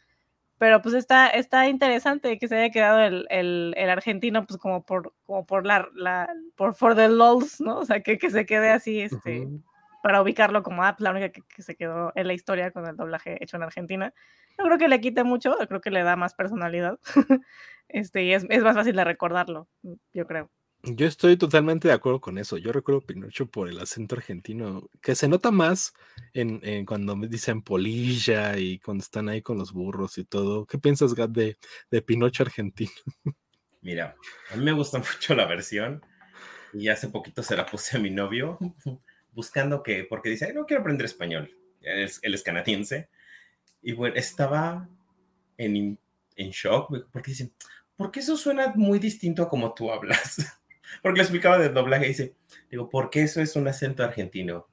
Pero 0.58 0.82
pues 0.82 0.96
está, 0.96 1.28
está 1.28 1.68
interesante 1.68 2.40
que 2.40 2.48
se 2.48 2.58
haya 2.58 2.72
quedado 2.72 3.00
el, 3.00 3.28
el, 3.30 3.74
el 3.78 3.90
argentino, 3.90 4.46
pues 4.46 4.60
como 4.60 4.84
por, 4.84 5.14
como 5.26 5.46
por 5.46 5.66
la, 5.66 5.88
la, 5.94 6.34
por 6.56 6.74
for 6.74 6.96
the 6.96 7.10
lols, 7.10 7.62
¿no? 7.62 7.80
O 7.80 7.86
sea, 7.86 8.02
que, 8.02 8.18
que 8.18 8.32
se 8.32 8.46
quede 8.46 8.72
así, 8.72 9.02
este, 9.02 9.48
para 10.02 10.22
ubicarlo 10.22 10.64
como 10.64 10.84
app, 10.84 11.00
la 11.00 11.12
única 11.12 11.30
que, 11.30 11.44
que, 11.44 11.62
se 11.62 11.76
quedó 11.76 12.12
en 12.16 12.26
la 12.28 12.34
historia 12.34 12.72
con 12.72 12.88
el 12.88 12.98
doblaje 12.98 13.42
hecho 13.44 13.58
en 13.58 13.64
Argentina. 13.64 14.14
No 14.58 14.66
creo 14.66 14.78
que 14.80 14.88
le 14.88 15.00
quite 15.00 15.24
mucho, 15.24 15.56
creo 15.68 15.82
que 15.82 15.92
le 15.92 16.02
da 16.02 16.16
más 16.16 16.34
personalidad. 16.34 17.00
este, 17.88 18.24
y 18.24 18.34
es, 18.34 18.46
es 18.50 18.64
más 18.64 18.76
fácil 18.76 18.96
de 18.96 19.04
recordarlo, 19.04 19.68
yo 20.14 20.26
creo. 20.26 20.50
Yo 20.84 21.06
estoy 21.06 21.38
totalmente 21.38 21.88
de 21.88 21.94
acuerdo 21.94 22.22
con 22.22 22.38
eso. 22.38 22.58
Yo 22.58 22.72
recuerdo 22.72 23.02
Pinocho 23.02 23.48
por 23.48 23.68
el 23.68 23.80
acento 23.80 24.16
argentino, 24.16 24.90
que 25.02 25.16
se 25.16 25.28
nota 25.28 25.52
más 25.52 25.94
en, 26.34 26.86
cuando 26.86 27.16
me 27.16 27.28
dicen 27.28 27.62
polilla 27.62 28.58
y 28.58 28.80
cuando 28.80 29.02
están 29.02 29.28
ahí 29.28 29.42
con 29.42 29.58
los 29.58 29.74
burros 29.74 30.18
y 30.18 30.24
todo. 30.24 30.66
¿Qué 30.66 30.78
piensas, 30.78 31.14
Gat, 31.14 31.32
de, 31.32 31.58
de 31.92 32.02
Pinocho 32.02 32.44
argentino? 32.44 32.92
Mira, 33.82 34.16
a 34.52 34.56
mí 34.56 34.64
me 34.64 34.72
gusta 34.72 35.00
mucho 35.14 35.36
la 35.36 35.46
versión 35.46 36.02
y 36.74 36.90
hace 36.90 37.10
poquito 37.10 37.44
se 37.44 37.56
la 37.56 37.66
puse 37.66 37.98
a 37.98 38.00
mi 38.00 38.10
novio 38.10 38.58
buscando 39.32 39.84
que, 39.84 40.04
porque 40.04 40.30
dice, 40.30 40.54
no 40.54 40.66
quiero 40.66 40.82
aprender 40.82 41.06
español. 41.06 41.56
Él 41.82 42.04
es, 42.04 42.20
él 42.22 42.34
es 42.34 42.44
canadiense. 42.44 43.10
Y 43.82 43.94
bueno, 43.94 44.16
estaba 44.16 44.90
en, 45.58 46.00
en 46.36 46.50
shock 46.52 46.92
porque 47.12 47.32
dicen, 47.32 47.54
¿por 47.96 48.12
qué 48.12 48.20
eso 48.20 48.38
suena 48.38 48.74
muy 48.76 49.00
distinto 49.00 49.44
a 49.44 49.50
como 49.50 49.74
tú 49.74 49.92
hablas? 49.92 50.38
porque 51.02 51.18
le 51.18 51.24
explicaba 51.24 51.58
del 51.58 51.74
doblaje 51.74 52.06
y 52.06 52.10
dice, 52.10 52.36
digo, 52.70 52.90
¿por 52.90 53.10
qué 53.10 53.24
eso 53.24 53.42
es 53.42 53.56
un 53.56 53.68
acento 53.68 54.04
argentino? 54.04 54.68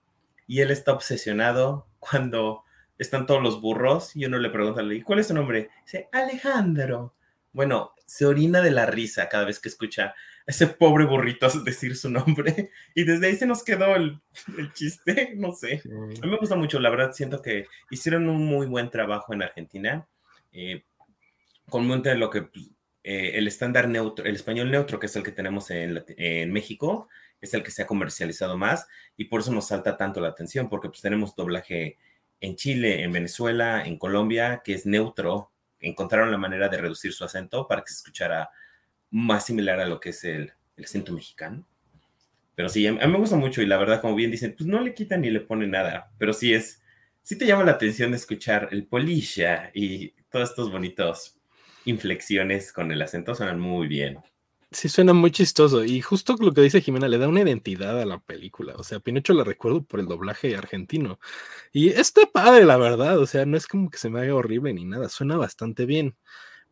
Y 0.46 0.60
él 0.60 0.70
está 0.70 0.92
obsesionado 0.92 1.88
cuando 1.98 2.64
están 2.98 3.26
todos 3.26 3.42
los 3.42 3.60
burros 3.60 4.14
y 4.14 4.24
uno 4.24 4.38
le 4.38 4.50
pregunta, 4.50 4.82
¿y 4.82 5.02
cuál 5.02 5.18
es 5.18 5.28
su 5.28 5.34
nombre? 5.34 5.70
Dice, 5.84 6.08
Alejandro. 6.12 7.14
Bueno, 7.52 7.92
se 8.04 8.26
orina 8.26 8.60
de 8.60 8.70
la 8.70 8.86
risa 8.86 9.28
cada 9.28 9.44
vez 9.44 9.60
que 9.60 9.68
escucha 9.68 10.06
a 10.06 10.14
ese 10.46 10.66
pobre 10.66 11.04
burrito 11.04 11.48
decir 11.64 11.96
su 11.96 12.10
nombre. 12.10 12.70
Y 12.94 13.04
desde 13.04 13.28
ahí 13.28 13.36
se 13.36 13.46
nos 13.46 13.62
quedó 13.62 13.94
el, 13.96 14.20
chiste, 14.74 15.32
no 15.36 15.52
sé. 15.52 15.82
A 15.84 16.26
mí 16.26 16.30
me 16.30 16.38
gusta 16.38 16.56
mucho, 16.56 16.80
la 16.80 16.90
verdad, 16.90 17.12
siento 17.12 17.40
que 17.40 17.66
hicieron 17.90 18.28
un 18.28 18.44
muy 18.44 18.66
buen 18.66 18.90
trabajo 18.90 19.32
en 19.32 19.42
Argentina. 19.42 20.06
Eh, 20.52 20.84
con 21.68 21.86
mucho 21.86 22.10
de 22.10 22.16
lo 22.16 22.30
que 22.30 22.42
pues, 22.42 22.70
eh, 23.04 23.32
el 23.34 23.46
estándar 23.46 23.86
neutro, 23.86 24.24
el 24.24 24.34
español 24.34 24.70
neutro, 24.70 24.98
que 24.98 25.06
es 25.06 25.14
el 25.14 25.22
que 25.22 25.30
tenemos 25.30 25.70
en, 25.70 26.02
en, 26.16 26.50
México, 26.50 27.08
es 27.38 27.52
el 27.52 27.62
que 27.62 27.70
se 27.70 27.82
ha 27.82 27.86
comercializado 27.86 28.56
más 28.56 28.88
y 29.14 29.26
por 29.26 29.42
eso 29.42 29.52
nos 29.52 29.68
salta 29.68 29.98
tanto 29.98 30.20
la 30.20 30.28
atención, 30.28 30.70
porque 30.70 30.88
pues 30.88 31.02
tenemos 31.02 31.36
doblaje 31.36 31.98
en 32.40 32.56
Chile, 32.56 33.02
en 33.02 33.12
Venezuela, 33.12 33.84
en 33.84 33.98
Colombia, 33.98 34.62
que 34.64 34.72
es 34.72 34.86
neutro. 34.86 35.52
Encontraron 35.80 36.30
la 36.30 36.38
manera 36.38 36.70
de 36.70 36.78
reducir 36.78 37.12
su 37.12 37.24
acento 37.24 37.68
para 37.68 37.82
que 37.82 37.88
se 37.88 37.96
escuchara 37.96 38.48
más 39.10 39.44
similar 39.44 39.80
a 39.80 39.86
lo 39.86 40.00
que 40.00 40.08
es 40.10 40.24
el, 40.24 40.52
el 40.76 40.84
acento 40.84 41.12
mexicano. 41.12 41.66
Pero 42.54 42.70
sí, 42.70 42.86
a 42.86 42.92
mí 42.92 42.98
me 43.06 43.18
gusta 43.18 43.36
mucho 43.36 43.60
y 43.60 43.66
la 43.66 43.76
verdad, 43.76 44.00
como 44.00 44.14
bien 44.14 44.30
dicen, 44.30 44.54
pues 44.56 44.66
no 44.66 44.80
le 44.80 44.94
quitan 44.94 45.20
ni 45.20 45.30
le 45.30 45.40
ponen 45.40 45.72
nada, 45.72 46.10
pero 46.18 46.32
sí 46.32 46.54
es, 46.54 46.82
sí 47.20 47.36
te 47.36 47.46
llama 47.46 47.64
la 47.64 47.72
atención 47.72 48.14
escuchar 48.14 48.68
el 48.70 48.86
polilla 48.86 49.70
y 49.74 50.10
todos 50.30 50.50
estos 50.50 50.70
bonitos 50.70 51.33
inflexiones 51.84 52.72
con 52.72 52.90
el 52.92 53.02
acento 53.02 53.34
suenan 53.34 53.60
muy 53.60 53.88
bien. 53.88 54.18
Sí, 54.70 54.88
suena 54.88 55.12
muy 55.12 55.30
chistoso. 55.30 55.84
Y 55.84 56.00
justo 56.00 56.34
lo 56.40 56.52
que 56.52 56.60
dice 56.60 56.80
Jimena, 56.80 57.06
le 57.06 57.18
da 57.18 57.28
una 57.28 57.42
identidad 57.42 58.00
a 58.00 58.04
la 58.04 58.18
película. 58.18 58.74
O 58.76 58.82
sea, 58.82 58.98
Pinocho 58.98 59.32
la 59.32 59.44
recuerdo 59.44 59.84
por 59.84 60.00
el 60.00 60.06
doblaje 60.06 60.56
argentino. 60.56 61.20
Y 61.72 61.90
está 61.90 62.22
padre, 62.26 62.64
la 62.64 62.76
verdad. 62.76 63.18
O 63.20 63.26
sea, 63.26 63.46
no 63.46 63.56
es 63.56 63.68
como 63.68 63.88
que 63.88 63.98
se 63.98 64.10
me 64.10 64.20
haga 64.20 64.34
horrible 64.34 64.74
ni 64.74 64.84
nada. 64.84 65.08
Suena 65.08 65.36
bastante 65.36 65.86
bien. 65.86 66.16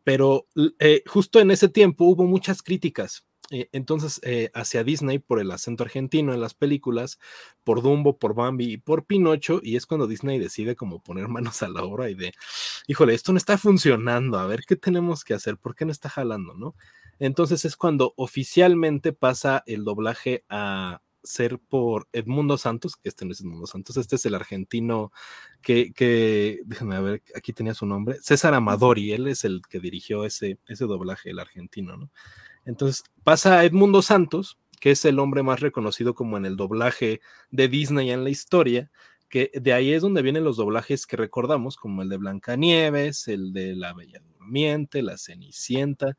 Pero 0.03 0.47
eh, 0.79 1.03
justo 1.07 1.39
en 1.39 1.51
ese 1.51 1.69
tiempo 1.69 2.05
hubo 2.05 2.25
muchas 2.25 2.61
críticas 2.61 3.25
eh, 3.53 3.69
entonces, 3.71 4.19
eh, 4.23 4.49
hacia 4.55 4.83
Disney 4.83 5.19
por 5.19 5.39
el 5.39 5.51
acento 5.51 5.83
argentino 5.83 6.33
en 6.33 6.41
las 6.41 6.55
películas, 6.55 7.19
por 7.63 7.83
Dumbo, 7.83 8.17
por 8.17 8.33
Bambi 8.33 8.73
y 8.73 8.77
por 8.77 9.05
Pinocho, 9.05 9.59
y 9.61 9.75
es 9.75 9.85
cuando 9.85 10.07
Disney 10.07 10.39
decide 10.39 10.75
como 10.75 11.03
poner 11.03 11.27
manos 11.29 11.61
a 11.61 11.69
la 11.69 11.83
obra 11.83 12.09
y 12.09 12.15
de, 12.15 12.33
híjole, 12.87 13.13
esto 13.13 13.31
no 13.31 13.37
está 13.37 13.59
funcionando, 13.59 14.39
a 14.39 14.47
ver 14.47 14.63
qué 14.67 14.75
tenemos 14.75 15.23
que 15.23 15.35
hacer, 15.35 15.57
¿por 15.57 15.75
qué 15.75 15.85
no 15.85 15.91
está 15.91 16.09
jalando, 16.09 16.55
no? 16.55 16.75
Entonces 17.19 17.63
es 17.63 17.77
cuando 17.77 18.15
oficialmente 18.17 19.13
pasa 19.13 19.61
el 19.67 19.83
doblaje 19.83 20.43
a 20.49 21.03
ser 21.21 21.59
por 21.59 22.07
Edmundo 22.11 22.57
Santos, 22.57 22.97
que 22.97 23.07
este 23.07 23.23
no 23.23 23.33
es 23.33 23.41
Edmundo 23.41 23.67
Santos, 23.67 23.97
este 23.97 24.15
es 24.15 24.25
el 24.25 24.33
argentino 24.33 25.11
que, 25.61 25.93
que 25.93 26.61
déjame 26.65 26.99
ver, 27.01 27.23
aquí 27.35 27.53
tenía 27.53 27.75
su 27.75 27.85
nombre, 27.85 28.17
César 28.19 28.55
Amadori, 28.55 29.11
él 29.11 29.27
es 29.27 29.43
el 29.45 29.61
que 29.69 29.79
dirigió 29.79 30.25
ese, 30.25 30.57
ese 30.67 30.85
doblaje, 30.85 31.29
el 31.29 31.39
argentino, 31.39 31.97
¿no? 31.97 32.09
Entonces 32.65 33.03
pasa 33.23 33.63
Edmundo 33.63 34.01
Santos, 34.01 34.57
que 34.79 34.91
es 34.91 35.05
el 35.05 35.19
hombre 35.19 35.43
más 35.43 35.59
reconocido 35.59 36.13
como 36.13 36.37
en 36.37 36.45
el 36.45 36.57
doblaje 36.57 37.21
de 37.51 37.67
Disney 37.67 38.11
en 38.11 38.23
la 38.23 38.29
historia, 38.29 38.91
que 39.29 39.51
de 39.53 39.73
ahí 39.73 39.93
es 39.93 40.01
donde 40.01 40.21
vienen 40.21 40.43
los 40.43 40.57
doblajes 40.57 41.07
que 41.07 41.17
recordamos, 41.17 41.75
como 41.77 42.01
el 42.01 42.09
de 42.09 42.17
Blancanieves, 42.17 43.27
el 43.27 43.53
de 43.53 43.75
La 43.75 43.93
Bella 43.93 44.21
Durmiente, 44.37 45.01
La 45.01 45.17
Cenicienta, 45.17 46.15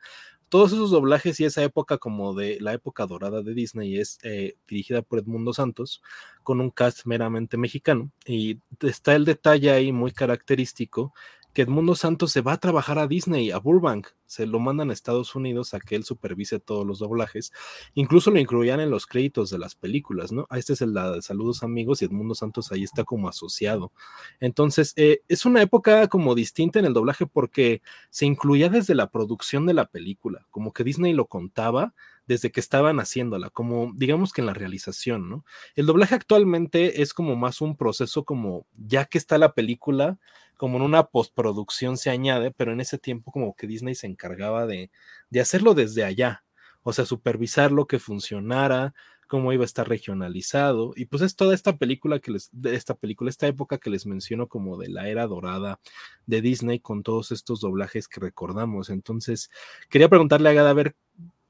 todos 0.49 0.73
esos 0.73 0.93
doblajes 0.93 1.41
y 1.41 1.45
esa 1.45 1.65
época 1.65 1.99
como 1.99 2.33
de 2.33 2.59
la 2.61 2.73
época 2.75 3.07
dorada 3.07 3.43
de 3.43 3.55
Disney 3.55 3.99
es 3.99 4.19
eh, 4.23 4.55
dirigida 4.69 5.03
por 5.03 5.19
Edmundo 5.19 5.53
Santos 5.53 6.01
con 6.43 6.61
un 6.61 6.71
cast 6.71 7.07
meramente 7.07 7.57
mexicano 7.57 8.13
y 8.25 8.61
está 8.81 9.17
el 9.17 9.25
detalle 9.25 9.73
ahí 9.73 9.91
muy 9.91 10.13
característico 10.13 11.13
que 11.55 11.63
Edmundo 11.63 11.95
Santos 11.95 12.33
se 12.33 12.41
va 12.41 12.55
a 12.55 12.59
trabajar 12.59 12.99
a 12.99 13.07
Disney, 13.07 13.53
a 13.53 13.59
Burbank, 13.59 14.09
se 14.27 14.45
lo 14.45 14.59
mandan 14.59 14.91
a 14.91 14.93
Estados 14.93 15.37
Unidos 15.37 15.73
a 15.73 15.79
que 15.79 15.95
él 15.95 16.03
supervise 16.03 16.59
todos 16.59 16.85
los 16.85 16.99
doblajes, 16.99 17.53
incluso 17.95 18.33
lo 18.33 18.41
incluían 18.41 18.81
en 18.81 18.91
los 18.91 19.07
créditos 19.07 19.51
de 19.51 19.59
las 19.59 19.77
películas, 19.77 20.33
¿no? 20.33 20.49
Este 20.51 20.73
es 20.73 20.83
el 20.83 20.93
de 20.93 21.23
Saludos 21.23 21.63
Amigos 21.63 22.03
y 22.03 22.07
Edmundo 22.07 22.35
Santos 22.35 22.73
ahí 22.73 22.83
está 22.83 23.05
como 23.05 23.29
asociado. 23.29 23.93
Entonces, 24.41 24.93
eh, 24.97 25.23
es 25.29 25.47
una 25.47 25.63
época 25.63 26.09
como 26.09 26.35
distinta 26.35 26.81
en 26.81 26.87
el 26.87 26.93
doblaje 26.93 27.25
porque 27.27 27.83
se 28.11 28.27
incluía 28.27 28.69
desde 28.69 28.97
la 28.97 29.11
producción 29.11 29.65
de 29.65 29.75
la 29.75 29.87
película, 29.87 30.47
como 30.51 30.73
que 30.73 30.83
Disney 30.83 31.15
lo 31.15 31.27
contaba 31.27 31.95
desde 32.27 32.51
que 32.51 32.61
estaban 32.61 32.99
haciéndola, 32.99 33.51
como 33.51 33.93
digamos 33.95 34.33
que 34.33 34.41
en 34.41 34.47
la 34.47 34.55
realización, 34.55 35.29
¿no? 35.29 35.45
El 35.77 35.87
doblaje 35.87 36.15
actualmente 36.15 37.03
es 37.03 37.13
como 37.13 37.37
más 37.37 37.61
un 37.61 37.77
proceso 37.77 38.25
como 38.25 38.67
ya 38.75 39.05
que 39.05 39.19
está 39.19 39.39
la 39.39 39.53
película, 39.53 40.19
como 40.57 40.77
en 40.77 40.83
una 40.83 41.05
postproducción 41.05 41.97
se 41.97 42.11
añade, 42.11 42.51
pero 42.51 42.73
en 42.73 42.81
ese 42.81 42.99
tiempo 42.99 43.33
como 43.33 43.55
que 43.55 43.67
Disney 43.67 43.95
se 43.95 44.07
encargaba 44.07 44.67
de, 44.67 44.91
de 45.31 45.41
hacerlo 45.41 45.75
desde 45.75 46.05
allá, 46.05 46.45
o 46.83 46.93
sea, 46.93 47.05
supervisar 47.07 47.73
lo 47.73 47.87
que 47.87 47.99
funcionara, 47.99 48.95
cómo 49.27 49.53
iba 49.53 49.63
a 49.63 49.67
estar 49.67 49.89
regionalizado, 49.89 50.93
y 50.97 51.07
pues 51.07 51.23
es 51.23 51.35
toda 51.35 51.55
esta 51.55 51.77
película 51.77 52.21
que 52.21 52.31
les, 52.31 52.51
de 52.53 52.75
esta 52.75 52.95
película, 52.95 53.31
esta 53.31 53.47
época 53.47 53.79
que 53.79 53.91
les 53.91 54.07
menciono 54.07 54.49
como 54.49 54.77
de 54.77 54.89
la 54.89 55.09
era 55.09 55.27
dorada 55.27 55.81
de 56.27 56.41
Disney 56.41 56.79
con 56.81 57.03
todos 57.03 57.33
estos 57.33 57.61
doblajes 57.61 58.07
que 58.07 58.21
recordamos. 58.21 58.91
Entonces, 58.91 59.51
quería 59.89 60.09
preguntarle 60.09 60.51
a 60.51 60.53
Gada, 60.53 60.71
a 60.71 60.75
ver, 60.75 60.95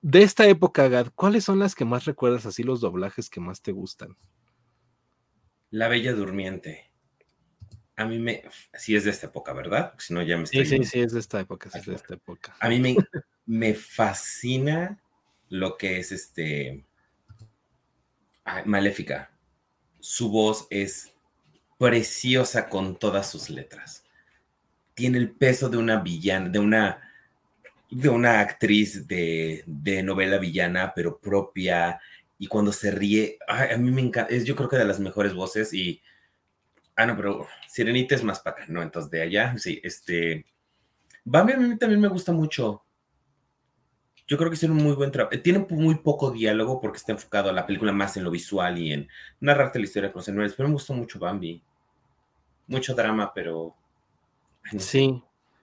de 0.02 0.22
esta 0.22 0.46
época, 0.46 0.88
Gad, 0.88 1.08
¿cuáles 1.14 1.44
son 1.44 1.58
las 1.58 1.74
que 1.74 1.84
más 1.84 2.04
recuerdas 2.04 2.46
así 2.46 2.62
los 2.62 2.80
doblajes 2.80 3.30
que 3.30 3.40
más 3.40 3.62
te 3.62 3.72
gustan? 3.72 4.16
La 5.70 5.88
Bella 5.88 6.12
Durmiente. 6.12 6.93
A 7.96 8.04
mí 8.04 8.18
me. 8.18 8.42
Sí, 8.74 8.96
es 8.96 9.04
de 9.04 9.10
esta 9.10 9.26
época, 9.26 9.52
¿verdad? 9.52 9.94
si 9.98 10.12
no, 10.14 10.22
ya 10.22 10.36
me 10.36 10.44
estoy. 10.44 10.66
Sí, 10.66 10.78
sí, 10.78 10.84
sí, 10.84 11.00
es 11.00 11.12
de 11.12 11.20
esta 11.20 11.40
época. 11.40 11.70
es 11.74 11.86
de 11.86 11.94
esta 11.94 12.14
época. 12.14 12.56
A 12.60 12.68
mí 12.68 12.80
me, 12.80 12.96
me 13.46 13.74
fascina 13.74 15.00
lo 15.48 15.76
que 15.76 15.98
es 15.98 16.12
este. 16.12 16.84
Maléfica. 18.66 19.30
Su 20.00 20.28
voz 20.28 20.66
es 20.68 21.12
preciosa 21.78 22.68
con 22.68 22.98
todas 22.98 23.30
sus 23.30 23.48
letras. 23.48 24.04
Tiene 24.94 25.18
el 25.18 25.30
peso 25.30 25.68
de 25.70 25.78
una 25.78 26.00
villana, 26.00 26.48
de 26.50 26.58
una 26.58 27.04
de 27.94 28.08
una 28.08 28.40
actriz 28.40 29.06
de, 29.06 29.64
novela 30.04 30.38
villana, 30.38 30.92
pero 30.94 31.18
propia, 31.18 32.00
y 32.38 32.48
cuando 32.48 32.72
se 32.72 32.90
ríe, 32.90 33.38
a 33.46 33.76
mí 33.76 33.90
me 33.90 34.02
encanta, 34.02 34.34
es 34.34 34.44
yo 34.44 34.56
creo 34.56 34.68
que 34.68 34.76
de 34.76 34.84
las 34.84 34.98
mejores 34.98 35.32
voces 35.32 35.72
y, 35.72 36.02
ah, 36.96 37.06
no, 37.06 37.16
pero 37.16 37.46
Sirenita 37.74 38.14
es 38.14 38.22
más 38.22 38.38
para 38.38 38.54
acá, 38.54 38.66
¿no? 38.68 38.82
Entonces 38.82 39.10
de 39.10 39.20
allá, 39.20 39.58
sí, 39.58 39.80
este, 39.82 40.46
Bambi 41.24 41.54
a 41.54 41.56
mí 41.56 41.76
también 41.76 42.00
me 42.00 42.06
gusta 42.06 42.30
mucho. 42.30 42.84
Yo 44.28 44.38
creo 44.38 44.48
que 44.48 44.56
tiene 44.56 44.76
un 44.76 44.82
muy 44.84 44.94
buen 44.94 45.10
trabajo. 45.10 45.36
Tiene 45.42 45.66
muy 45.68 45.96
poco 45.96 46.30
diálogo 46.30 46.80
porque 46.80 46.98
está 46.98 47.10
enfocado 47.10 47.50
a 47.50 47.52
la 47.52 47.66
película 47.66 47.90
más 47.90 48.16
en 48.16 48.22
lo 48.22 48.30
visual 48.30 48.78
y 48.78 48.92
en 48.92 49.08
narrarte 49.40 49.80
la 49.80 49.86
historia 49.86 50.12
con 50.12 50.20
los 50.20 50.28
animales, 50.28 50.54
pero 50.56 50.68
me 50.68 50.74
gustó 50.74 50.94
mucho 50.94 51.18
Bambi. 51.18 51.60
Mucho 52.68 52.94
drama, 52.94 53.32
pero... 53.34 53.74
sí. 54.78 55.20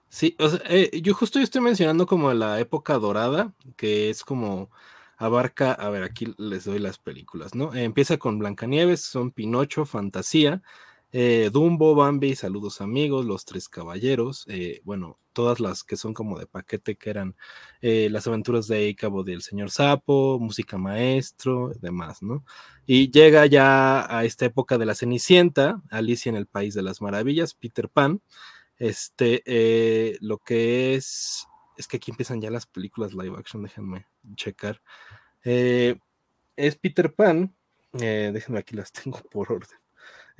Sí, 0.09 0.35
eh, 0.67 0.99
yo 1.01 1.13
justo 1.13 1.39
estoy 1.39 1.61
mencionando 1.61 2.05
como 2.05 2.33
la 2.33 2.59
época 2.59 2.95
dorada, 2.95 3.53
que 3.77 4.09
es 4.09 4.25
como 4.25 4.69
abarca, 5.15 5.71
a 5.71 5.89
ver, 5.89 6.03
aquí 6.03 6.35
les 6.37 6.65
doy 6.65 6.79
las 6.79 6.97
películas, 6.97 7.55
¿no? 7.55 7.73
empieza 7.73 8.17
con 8.17 8.37
Blancanieves, 8.37 8.99
son 8.99 9.31
Pinocho, 9.31 9.85
Fantasía, 9.85 10.61
eh, 11.11 11.49
Dumbo, 11.51 11.95
Bambi, 11.95 12.35
Saludos 12.35 12.81
Amigos, 12.81 13.25
Los 13.25 13.45
Tres 13.45 13.69
Caballeros, 13.69 14.45
eh, 14.47 14.81
bueno, 14.83 15.19
todas 15.33 15.59
las 15.59 15.83
que 15.83 15.97
son 15.97 16.13
como 16.13 16.37
de 16.39 16.47
paquete, 16.47 16.95
que 16.95 17.09
eran 17.09 17.35
Las 17.81 18.27
aventuras 18.27 18.67
de 18.67 18.95
Cabo 18.95 19.23
del 19.23 19.41
Señor 19.41 19.71
Sapo, 19.71 20.39
Música 20.39 20.77
Maestro, 20.77 21.71
demás, 21.79 22.21
¿no? 22.21 22.43
Y 22.85 23.11
llega 23.11 23.45
ya 23.45 24.05
a 24.15 24.25
esta 24.25 24.45
época 24.45 24.77
de 24.77 24.85
la 24.85 24.95
Cenicienta, 24.95 25.81
Alicia 25.89 26.29
en 26.29 26.35
el 26.35 26.47
País 26.47 26.73
de 26.73 26.83
las 26.83 27.01
Maravillas, 27.01 27.53
Peter 27.53 27.87
Pan, 27.89 28.21
este, 28.81 29.43
eh, 29.45 30.17
lo 30.21 30.39
que 30.39 30.95
es, 30.95 31.47
es 31.77 31.87
que 31.87 31.97
aquí 31.97 32.09
empiezan 32.09 32.41
ya 32.41 32.49
las 32.49 32.65
películas 32.65 33.13
live 33.13 33.37
action, 33.37 33.61
déjenme 33.61 34.07
checar. 34.33 34.81
Eh, 35.43 35.99
es 36.55 36.77
Peter 36.77 37.13
Pan, 37.13 37.55
eh, 37.93 38.31
déjenme 38.33 38.57
aquí 38.57 38.75
las 38.75 38.91
tengo 39.03 39.19
por 39.29 39.51
orden. 39.51 39.80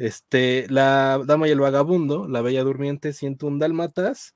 Este, 0.02 0.66
La 0.68 1.22
Dama 1.24 1.48
y 1.48 1.52
el 1.52 1.60
Vagabundo, 1.60 2.28
La 2.28 2.42
Bella 2.42 2.64
Durmiente, 2.64 3.14
un 3.44 3.60
Dálmatas, 3.60 4.36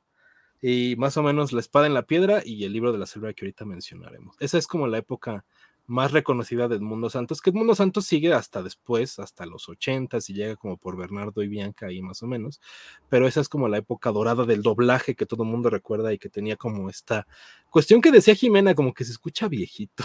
y 0.61 0.95
más 0.99 1.17
o 1.17 1.23
menos 1.23 1.53
La 1.53 1.59
Espada 1.59 1.87
en 1.87 1.95
la 1.95 2.05
Piedra 2.05 2.43
y 2.45 2.65
el 2.65 2.73
libro 2.73 2.91
de 2.91 2.99
la 2.99 3.07
selva 3.07 3.33
que 3.33 3.45
ahorita 3.45 3.65
mencionaremos. 3.65 4.35
Esa 4.39 4.59
es 4.59 4.67
como 4.67 4.85
la 4.85 4.99
época 4.99 5.43
más 5.87 6.11
reconocida 6.11 6.67
de 6.67 6.75
Edmundo 6.75 7.09
Santos, 7.09 7.41
que 7.41 7.49
Edmundo 7.49 7.73
Santos 7.73 8.05
sigue 8.05 8.31
hasta 8.31 8.61
después, 8.61 9.17
hasta 9.17 9.47
los 9.47 9.67
80 9.67 10.19
y 10.27 10.33
llega 10.35 10.55
como 10.55 10.77
por 10.77 10.97
Bernardo 10.97 11.41
y 11.41 11.47
Bianca 11.47 11.87
ahí 11.87 11.99
más 11.99 12.21
o 12.21 12.27
menos, 12.27 12.61
pero 13.09 13.27
esa 13.27 13.41
es 13.41 13.49
como 13.49 13.67
la 13.67 13.79
época 13.79 14.11
dorada 14.11 14.45
del 14.45 14.61
doblaje 14.61 15.15
que 15.15 15.25
todo 15.25 15.45
el 15.45 15.49
mundo 15.49 15.71
recuerda 15.71 16.13
y 16.13 16.19
que 16.19 16.29
tenía 16.29 16.57
como 16.57 16.91
esta 16.91 17.25
cuestión 17.71 18.01
que 18.01 18.11
decía 18.11 18.35
Jimena, 18.35 18.75
como 18.75 18.93
que 18.93 19.03
se 19.03 19.13
escucha 19.13 19.47
viejito, 19.47 20.03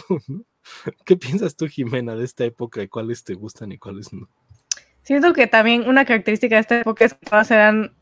¿Qué 1.05 1.17
piensas 1.17 1.55
tú, 1.55 1.67
Jimena, 1.67 2.17
de 2.17 2.25
esta 2.25 2.47
época 2.47 2.83
y 2.83 2.89
cuáles 2.89 3.25
te 3.25 3.35
gustan 3.35 3.73
y 3.73 3.79
cuáles 3.79 4.11
no? 4.13 4.27
Siento 5.11 5.33
que 5.33 5.49
también 5.49 5.89
una 5.89 6.05
característica 6.05 6.55
de 6.55 6.61
esta 6.61 6.79
época 6.83 7.05
es 7.05 7.15
que 7.15 7.27
todas 7.27 7.51
eran 7.51 7.97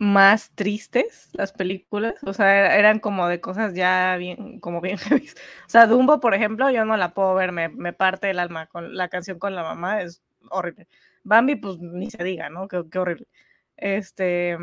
más 0.00 0.50
tristes 0.56 1.30
las 1.32 1.52
películas, 1.52 2.14
o 2.24 2.32
sea, 2.32 2.76
eran 2.76 2.98
como 2.98 3.28
de 3.28 3.40
cosas 3.40 3.72
ya 3.72 4.16
bien, 4.16 4.58
como 4.58 4.80
bien 4.80 4.98
O 5.68 5.68
sea, 5.68 5.86
Dumbo, 5.86 6.18
por 6.18 6.34
ejemplo, 6.34 6.68
yo 6.68 6.84
no 6.84 6.96
la 6.96 7.14
puedo 7.14 7.36
ver, 7.36 7.52
me, 7.52 7.68
me, 7.68 7.92
parte 7.92 8.30
el 8.30 8.40
alma 8.40 8.66
con 8.66 8.96
la 8.96 9.06
canción 9.06 9.38
con 9.38 9.54
la 9.54 9.62
mamá, 9.62 10.02
es 10.02 10.24
horrible. 10.50 10.88
Bambi, 11.22 11.54
pues 11.54 11.78
ni 11.78 12.10
se 12.10 12.24
diga, 12.24 12.50
¿no? 12.50 12.66
Qué, 12.66 12.82
qué 12.90 12.98
horrible. 12.98 13.28
Este, 13.76 14.58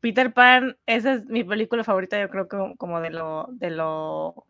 Peter 0.00 0.32
Pan, 0.32 0.78
esa 0.86 1.12
es 1.12 1.26
mi 1.26 1.44
película 1.44 1.84
favorita, 1.84 2.20
yo 2.20 2.28
creo 2.28 2.48
que 2.48 2.74
como 2.76 3.00
de 3.00 3.10
lo, 3.10 3.46
de 3.52 3.70
lo 3.70 4.48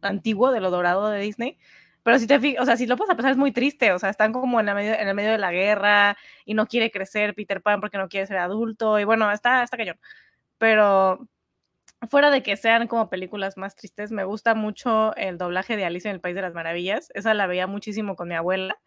antiguo, 0.00 0.52
de 0.52 0.60
lo 0.60 0.70
dorado 0.70 1.10
de 1.10 1.20
Disney. 1.20 1.58
Pero 2.02 2.18
si 2.18 2.26
te 2.26 2.58
o 2.58 2.64
sea, 2.64 2.76
si 2.76 2.86
lo 2.86 2.96
puedes 2.96 3.14
pensar 3.14 3.32
es 3.32 3.38
muy 3.38 3.52
triste, 3.52 3.92
o 3.92 3.98
sea, 3.98 4.10
están 4.10 4.32
como 4.32 4.60
en, 4.60 4.66
medio, 4.66 4.94
en 4.94 5.08
el 5.08 5.14
medio 5.14 5.32
de 5.32 5.38
la 5.38 5.52
guerra 5.52 6.16
y 6.44 6.54
no 6.54 6.66
quiere 6.66 6.90
crecer 6.90 7.34
Peter 7.34 7.62
Pan 7.62 7.80
porque 7.80 7.98
no 7.98 8.08
quiere 8.08 8.26
ser 8.26 8.38
adulto 8.38 8.98
y 8.98 9.04
bueno, 9.04 9.30
está, 9.30 9.62
está 9.62 9.76
cañón. 9.76 9.98
Pero 10.58 11.28
fuera 12.08 12.30
de 12.30 12.42
que 12.42 12.56
sean 12.56 12.88
como 12.88 13.08
películas 13.10 13.56
más 13.56 13.76
tristes, 13.76 14.10
me 14.12 14.24
gusta 14.24 14.54
mucho 14.54 15.14
el 15.16 15.38
doblaje 15.38 15.76
de 15.76 15.84
Alicia 15.84 16.10
en 16.10 16.16
el 16.16 16.20
País 16.20 16.34
de 16.34 16.42
las 16.42 16.54
Maravillas. 16.54 17.10
Esa 17.14 17.34
la 17.34 17.46
veía 17.46 17.66
muchísimo 17.66 18.16
con 18.16 18.28
mi 18.28 18.34
abuela 18.34 18.78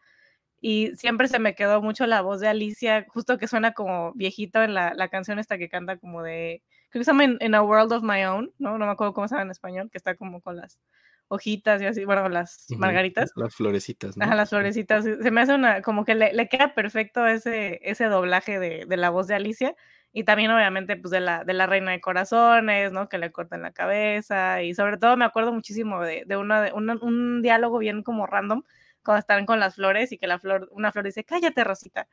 y 0.61 0.91
siempre 0.95 1.27
se 1.27 1.39
me 1.39 1.55
quedó 1.55 1.81
mucho 1.81 2.07
la 2.07 2.21
voz 2.21 2.39
de 2.39 2.47
Alicia, 2.47 3.05
justo 3.09 3.37
que 3.37 3.47
suena 3.47 3.73
como 3.73 4.13
viejito 4.13 4.63
en 4.63 4.73
la, 4.73 4.93
la 4.95 5.09
canción 5.09 5.39
esta 5.39 5.57
que 5.57 5.69
canta 5.69 5.97
como 5.97 6.23
de, 6.23 6.63
creo 6.89 7.01
que 7.01 7.05
se 7.05 7.11
llama 7.11 7.25
in, 7.39 7.55
A 7.55 7.61
World 7.61 7.93
of 7.93 8.03
My 8.03 8.23
Own, 8.25 8.51
¿no? 8.57 8.77
No 8.77 8.85
me 8.85 8.91
acuerdo 8.91 9.13
cómo 9.13 9.27
se 9.27 9.35
llama 9.35 9.43
en 9.43 9.51
español, 9.51 9.89
que 9.91 9.97
está 9.97 10.15
como 10.15 10.41
con 10.41 10.57
las 10.57 10.79
hojitas 11.27 11.81
y 11.81 11.85
así, 11.85 12.05
bueno, 12.05 12.29
las 12.29 12.67
margaritas. 12.77 13.31
Las 13.35 13.55
florecitas, 13.55 14.17
¿no? 14.17 14.25
Ajá, 14.25 14.35
las 14.35 14.49
florecitas. 14.49 15.03
Se 15.03 15.31
me 15.31 15.41
hace 15.41 15.53
una, 15.53 15.81
como 15.81 16.05
que 16.05 16.15
le, 16.15 16.33
le 16.33 16.47
queda 16.47 16.73
perfecto 16.73 17.25
ese, 17.25 17.79
ese 17.83 18.05
doblaje 18.05 18.59
de, 18.59 18.85
de, 18.85 18.97
la 18.97 19.09
voz 19.09 19.27
de 19.27 19.35
Alicia. 19.35 19.75
Y 20.13 20.23
también, 20.23 20.51
obviamente, 20.51 20.95
pues 20.95 21.11
de 21.11 21.19
la, 21.19 21.43
de 21.43 21.53
la 21.53 21.67
Reina 21.67 21.91
de 21.91 21.99
Corazones, 21.99 22.91
¿no? 22.91 23.09
Que 23.09 23.17
le 23.17 23.31
cortan 23.31 23.63
la 23.63 23.71
cabeza. 23.71 24.61
Y 24.61 24.73
sobre 24.73 24.97
todo 24.97 25.17
me 25.17 25.25
acuerdo 25.25 25.51
muchísimo 25.51 26.01
de, 26.01 26.23
de, 26.25 26.37
una, 26.37 26.71
un 26.73 27.41
diálogo 27.41 27.79
bien 27.79 28.01
como 28.01 28.25
random, 28.25 28.63
cuando 29.03 29.19
están 29.19 29.45
con 29.45 29.59
las 29.59 29.75
flores 29.75 30.11
y 30.11 30.17
que 30.17 30.27
la 30.27 30.39
flor, 30.39 30.69
una 30.71 30.91
flor 30.91 31.05
dice, 31.05 31.25
cállate, 31.25 31.63
Rosita. 31.63 32.07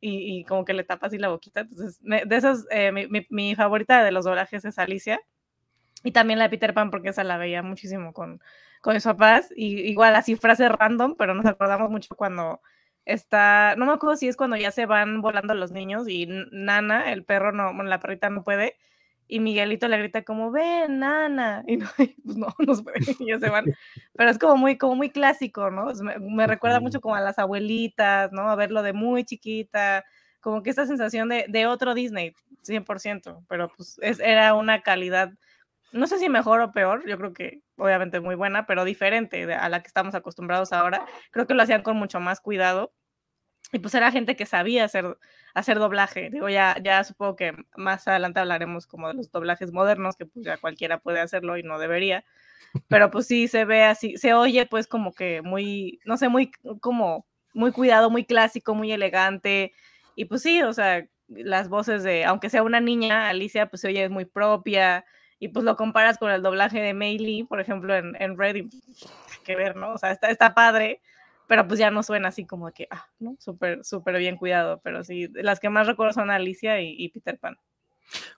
Y, 0.00 0.38
y 0.38 0.44
como 0.44 0.64
que 0.64 0.74
le 0.74 0.84
tapa 0.84 1.08
así 1.08 1.18
la 1.18 1.28
boquita. 1.28 1.60
Entonces, 1.60 1.98
de 2.00 2.36
esos, 2.36 2.66
eh, 2.70 2.92
mi, 2.92 3.08
mi, 3.08 3.26
mi 3.30 3.54
favorita 3.56 4.04
de 4.04 4.12
los 4.12 4.24
doblajes 4.24 4.64
es 4.64 4.78
Alicia 4.78 5.20
y 6.04 6.12
también 6.12 6.38
la 6.38 6.44
de 6.46 6.50
Peter 6.50 6.74
Pan, 6.74 6.90
porque 6.90 7.10
esa 7.10 7.24
la 7.24 7.38
veía 7.38 7.62
muchísimo 7.62 8.12
con, 8.12 8.40
con 8.80 8.94
mis 8.94 9.04
papás. 9.04 9.52
Y 9.54 9.80
igual 9.88 10.16
así 10.16 10.36
frase 10.36 10.68
random, 10.68 11.16
pero 11.16 11.34
nos 11.34 11.46
acordamos 11.46 11.90
mucho 11.90 12.14
cuando 12.16 12.60
está, 13.04 13.74
no 13.76 13.86
me 13.86 13.92
acuerdo 13.92 14.16
si 14.16 14.28
es 14.28 14.36
cuando 14.36 14.56
ya 14.56 14.70
se 14.70 14.86
van 14.86 15.20
volando 15.22 15.54
los 15.54 15.72
niños 15.72 16.08
y 16.08 16.28
Nana, 16.52 17.12
el 17.12 17.24
perro, 17.24 17.52
no, 17.52 17.66
bueno, 17.74 17.84
la 17.84 18.00
perrita 18.00 18.30
no 18.30 18.44
puede. 18.44 18.76
Y 19.30 19.40
Miguelito 19.40 19.88
le 19.88 19.98
grita 19.98 20.22
como, 20.22 20.50
ven, 20.50 21.00
Nana. 21.00 21.62
Y 21.66 21.76
no, 21.76 21.88
pues 22.24 22.36
no, 22.36 22.54
y 23.18 23.26
ya 23.26 23.38
se 23.38 23.50
van. 23.50 23.66
Pero 24.14 24.30
es 24.30 24.38
como 24.38 24.56
muy, 24.56 24.78
como 24.78 24.94
muy 24.94 25.10
clásico, 25.10 25.70
¿no? 25.70 25.92
Me, 26.02 26.18
me, 26.18 26.46
recuerda 26.46 26.80
mucho 26.80 27.00
como 27.00 27.14
a 27.14 27.20
las 27.20 27.38
abuelitas, 27.38 28.32
¿no? 28.32 28.50
A 28.50 28.56
verlo 28.56 28.82
de 28.82 28.94
muy 28.94 29.24
chiquita, 29.24 30.04
como 30.40 30.62
que 30.62 30.70
esta 30.70 30.86
sensación 30.86 31.28
de, 31.28 31.44
de 31.48 31.66
otro 31.66 31.94
Disney, 31.94 32.34
100%, 32.62 33.44
pero 33.48 33.70
pues 33.76 33.98
es, 34.02 34.20
era 34.20 34.54
una 34.54 34.82
calidad 34.82 35.32
no 35.92 36.06
sé 36.06 36.18
si 36.18 36.28
mejor 36.28 36.60
o 36.60 36.72
peor, 36.72 37.06
yo 37.08 37.16
creo 37.18 37.32
que 37.32 37.62
obviamente 37.76 38.20
muy 38.20 38.34
buena, 38.34 38.66
pero 38.66 38.84
diferente 38.84 39.52
a 39.54 39.68
la 39.68 39.80
que 39.82 39.88
estamos 39.88 40.14
acostumbrados 40.14 40.72
ahora. 40.72 41.06
Creo 41.30 41.46
que 41.46 41.54
lo 41.54 41.62
hacían 41.62 41.82
con 41.82 41.96
mucho 41.96 42.20
más 42.20 42.40
cuidado. 42.40 42.92
Y 43.70 43.80
pues 43.80 43.94
era 43.94 44.10
gente 44.10 44.34
que 44.34 44.46
sabía 44.46 44.84
hacer, 44.84 45.18
hacer 45.54 45.78
doblaje. 45.78 46.30
Digo, 46.30 46.48
ya, 46.48 46.76
ya 46.82 47.04
supongo 47.04 47.36
que 47.36 47.52
más 47.76 48.08
adelante 48.08 48.40
hablaremos 48.40 48.86
como 48.86 49.08
de 49.08 49.14
los 49.14 49.30
doblajes 49.30 49.72
modernos, 49.72 50.16
que 50.16 50.24
pues 50.24 50.46
ya 50.46 50.56
cualquiera 50.56 51.00
puede 51.00 51.20
hacerlo 51.20 51.58
y 51.58 51.62
no 51.62 51.78
debería. 51.78 52.24
Pero 52.88 53.10
pues 53.10 53.26
sí 53.26 53.48
se 53.48 53.64
ve 53.64 53.84
así, 53.84 54.16
se 54.16 54.34
oye 54.34 54.66
pues 54.66 54.86
como 54.86 55.12
que 55.12 55.42
muy, 55.42 56.00
no 56.04 56.16
sé, 56.16 56.28
muy 56.28 56.50
como 56.80 57.26
muy 57.52 57.72
cuidado, 57.72 58.10
muy 58.10 58.24
clásico, 58.24 58.74
muy 58.74 58.92
elegante. 58.92 59.72
Y 60.14 60.26
pues 60.26 60.42
sí, 60.42 60.62
o 60.62 60.72
sea, 60.72 61.06
las 61.28 61.68
voces 61.68 62.02
de, 62.02 62.24
aunque 62.24 62.50
sea 62.50 62.62
una 62.62 62.80
niña, 62.80 63.28
Alicia, 63.28 63.68
pues 63.68 63.82
se 63.82 63.88
oye 63.88 64.08
muy 64.08 64.24
propia. 64.24 65.04
Y 65.38 65.48
pues 65.48 65.64
lo 65.64 65.76
comparas 65.76 66.18
con 66.18 66.30
el 66.30 66.42
doblaje 66.42 66.80
de 66.80 66.94
Lee, 66.94 67.44
por 67.44 67.60
ejemplo, 67.60 67.94
en, 67.94 68.16
en 68.20 68.36
Red, 68.36 68.66
que 69.44 69.56
ver, 69.56 69.76
¿no? 69.76 69.92
O 69.92 69.98
sea, 69.98 70.10
está, 70.10 70.30
está 70.30 70.54
padre, 70.54 71.00
pero 71.46 71.66
pues 71.66 71.78
ya 71.78 71.90
no 71.90 72.02
suena 72.02 72.28
así 72.28 72.44
como 72.44 72.70
que, 72.72 72.86
ah, 72.90 73.08
¿no? 73.18 73.36
Súper, 73.38 73.84
súper 73.84 74.18
bien 74.18 74.36
cuidado. 74.36 74.80
Pero 74.84 75.02
sí, 75.02 75.28
las 75.34 75.60
que 75.60 75.70
más 75.70 75.86
recuerdo 75.86 76.12
son 76.12 76.30
Alicia 76.30 76.80
y, 76.80 77.08
Peter 77.08 77.38
Pan. 77.38 77.56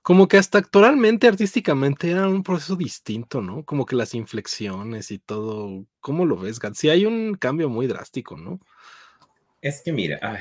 Como 0.02 0.28
que 0.28 0.36
hasta 0.36 0.58
actualmente, 0.58 1.26
artísticamente, 1.26 2.10
era 2.10 2.28
un 2.28 2.42
proceso 2.42 2.76
distinto, 2.76 3.40
¿no? 3.40 3.64
Como 3.64 3.86
que 3.86 3.96
las 3.96 4.14
inflexiones 4.14 5.10
y 5.10 5.18
todo. 5.18 5.86
¿Cómo 6.00 6.26
lo 6.26 6.36
ves, 6.36 6.60
Gats? 6.60 6.78
Sí, 6.78 6.90
hay 6.90 7.06
un 7.06 7.34
cambio 7.34 7.68
muy 7.68 7.86
drástico, 7.86 8.36
¿no? 8.36 8.60
Es 9.60 9.82
que 9.82 9.92
mira, 9.92 10.18
ay, 10.22 10.40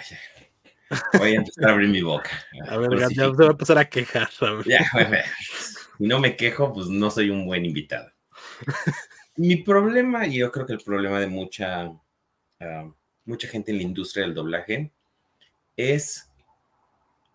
voy 1.17 1.33
a 1.33 1.35
empezar 1.35 1.69
a 1.69 1.73
abrir 1.73 1.89
mi 1.89 2.01
boca. 2.01 2.29
A 2.67 2.77
ver, 2.77 2.99
ya, 2.99 3.07
te 3.07 3.27
voy 3.27 3.47
a 3.47 3.51
empezar 3.51 3.77
a 3.77 3.89
quejar. 3.89 4.29
Ya, 4.65 4.79
Si 5.99 6.07
no 6.07 6.17
me 6.17 6.37
quejo, 6.37 6.73
pues 6.73 6.87
no 6.87 7.11
soy 7.11 7.29
un 7.29 7.45
buen 7.45 7.65
invitado. 7.65 8.09
mi 9.35 9.57
problema, 9.57 10.25
y 10.25 10.37
yo 10.37 10.49
creo 10.49 10.65
que 10.65 10.71
el 10.71 10.79
problema 10.79 11.19
de 11.19 11.27
mucha, 11.27 11.91
ah, 12.61 12.89
mucha 13.25 13.49
gente 13.49 13.71
en 13.71 13.77
la 13.77 13.83
industria 13.83 14.23
del 14.23 14.33
doblaje, 14.33 14.93
es, 15.75 16.31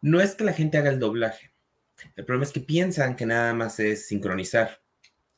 no 0.01 0.19
es 0.19 0.35
que 0.35 0.45
la 0.45 0.55
gente 0.55 0.79
haga 0.79 0.89
el 0.89 0.99
doblaje. 0.99 1.53
El 2.17 2.25
problema 2.25 2.47
es 2.47 2.53
que 2.53 2.61
piensan 2.61 3.17
que 3.17 3.27
nada 3.27 3.53
más 3.53 3.79
es 3.81 4.09
sincronizar. 4.09 4.81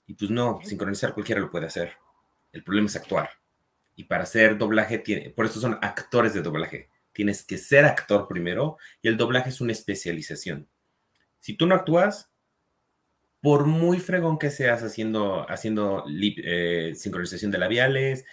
Y 0.06 0.14
pues 0.14 0.30
no, 0.30 0.60
sincronizar 0.62 1.12
cualquiera 1.12 1.40
lo 1.40 1.50
puede 1.50 1.66
hacer. 1.66 1.94
El 2.52 2.62
problema 2.62 2.86
es 2.86 2.94
actuar. 2.94 3.28
Y 3.96 4.04
para 4.04 4.22
hacer 4.22 4.56
doblaje, 4.56 4.98
tiene, 4.98 5.30
por 5.30 5.46
eso 5.46 5.58
son 5.58 5.80
actores 5.82 6.32
de 6.32 6.42
doblaje. 6.42 6.90
Tienes 7.10 7.42
que 7.42 7.58
ser 7.58 7.86
actor 7.86 8.28
primero 8.28 8.78
y 9.02 9.08
el 9.08 9.16
doblaje 9.16 9.48
es 9.48 9.60
una 9.60 9.72
especialización. 9.72 10.68
Si 11.40 11.54
tú 11.54 11.66
no 11.66 11.74
actúas, 11.74 12.30
por 13.40 13.66
muy 13.66 13.98
fregón 13.98 14.38
que 14.38 14.50
seas 14.50 14.82
haciendo, 14.82 15.48
haciendo 15.48 16.04
eh, 16.08 16.92
sincronización 16.94 17.50
de 17.50 17.58
labiales, 17.58 18.24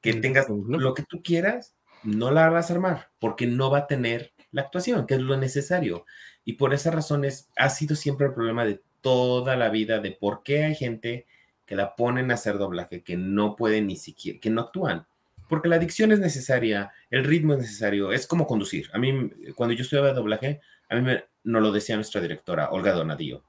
que 0.00 0.14
tengas 0.14 0.46
lo 0.48 0.94
que 0.94 1.02
tú 1.02 1.22
quieras, 1.22 1.74
no 2.02 2.30
la 2.30 2.48
vas 2.50 2.70
a 2.70 2.74
armar 2.74 3.10
porque 3.18 3.46
no 3.46 3.70
va 3.70 3.78
a 3.78 3.86
tener 3.86 4.32
la 4.50 4.62
actuación, 4.62 5.06
que 5.06 5.14
es 5.14 5.20
lo 5.20 5.36
necesario. 5.36 6.06
Y 6.44 6.54
por 6.54 6.74
esas 6.74 6.94
razones 6.94 7.50
ha 7.56 7.70
sido 7.70 7.96
siempre 7.96 8.26
el 8.26 8.34
problema 8.34 8.64
de 8.64 8.80
toda 9.00 9.56
la 9.56 9.68
vida 9.68 10.00
de 10.00 10.12
por 10.12 10.42
qué 10.42 10.64
hay 10.64 10.74
gente 10.74 11.26
que 11.66 11.76
la 11.76 11.94
ponen 11.94 12.30
a 12.30 12.34
hacer 12.34 12.58
doblaje, 12.58 13.02
que 13.02 13.16
no 13.16 13.56
pueden 13.56 13.86
ni 13.86 13.96
siquiera, 13.96 14.40
que 14.40 14.50
no 14.50 14.62
actúan 14.62 15.06
porque 15.52 15.68
la 15.68 15.78
dicción 15.78 16.12
es 16.12 16.18
necesaria, 16.18 16.92
el 17.10 17.24
ritmo 17.24 17.52
es 17.52 17.58
necesario, 17.58 18.10
es 18.10 18.26
como 18.26 18.46
conducir. 18.46 18.88
A 18.94 18.98
mí, 18.98 19.30
cuando 19.54 19.74
yo 19.74 19.82
estudiaba 19.82 20.14
doblaje, 20.14 20.62
a 20.88 20.94
mí 20.94 21.02
me, 21.02 21.24
nos 21.44 21.60
lo 21.60 21.70
decía 21.70 21.94
nuestra 21.94 22.22
directora, 22.22 22.70
Olga 22.70 22.92
Donadillo. 22.92 23.44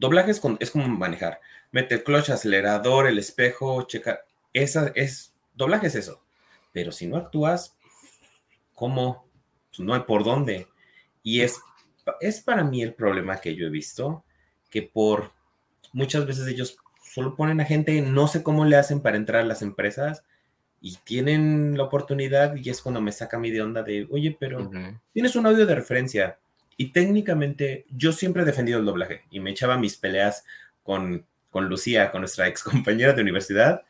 Doblaje 0.00 0.30
es, 0.30 0.40
es 0.60 0.70
como 0.70 0.88
manejar. 0.88 1.40
Mete 1.72 1.96
el 1.96 2.02
clutch, 2.02 2.30
acelerador, 2.30 3.06
el 3.06 3.18
espejo, 3.18 3.82
checa. 3.82 4.20
Esa 4.54 4.90
es, 4.94 5.34
doblaje 5.54 5.88
es 5.88 5.94
eso. 5.94 6.22
Pero 6.72 6.90
si 6.90 7.06
no 7.06 7.18
actúas, 7.18 7.76
¿cómo? 8.74 9.28
Pues 9.68 9.80
no 9.80 9.92
hay 9.92 10.00
por 10.00 10.24
dónde. 10.24 10.68
Y 11.22 11.42
es, 11.42 11.60
es 12.20 12.40
para 12.40 12.64
mí 12.64 12.82
el 12.82 12.94
problema 12.94 13.42
que 13.42 13.54
yo 13.54 13.66
he 13.66 13.70
visto, 13.70 14.24
que 14.70 14.80
por 14.82 15.32
muchas 15.92 16.24
veces 16.24 16.48
ellos 16.48 16.78
solo 17.04 17.36
ponen 17.36 17.60
a 17.60 17.66
gente, 17.66 18.00
no 18.00 18.26
sé 18.26 18.42
cómo 18.42 18.64
le 18.64 18.76
hacen 18.76 19.02
para 19.02 19.18
entrar 19.18 19.42
a 19.42 19.46
las 19.46 19.60
empresas, 19.60 20.24
y 20.80 20.96
tienen 21.04 21.76
la 21.76 21.84
oportunidad 21.84 22.56
y 22.56 22.70
es 22.70 22.80
cuando 22.80 23.02
me 23.02 23.12
saca 23.12 23.38
mi 23.38 23.50
de 23.50 23.60
onda 23.60 23.82
de, 23.82 24.08
oye, 24.10 24.34
pero 24.40 24.70
tienes 25.12 25.36
un 25.36 25.46
audio 25.46 25.66
de 25.66 25.74
referencia 25.74 26.38
y 26.80 26.92
técnicamente 26.92 27.84
yo 27.90 28.10
siempre 28.10 28.40
he 28.40 28.46
defendido 28.46 28.78
el 28.78 28.86
doblaje 28.86 29.24
y 29.30 29.38
me 29.38 29.50
echaba 29.50 29.76
mis 29.76 29.98
peleas 29.98 30.46
con, 30.82 31.26
con 31.50 31.68
Lucía, 31.68 32.10
con 32.10 32.22
nuestra 32.22 32.48
ex 32.48 32.62
compañera 32.62 33.12
de 33.12 33.20
universidad, 33.20 33.82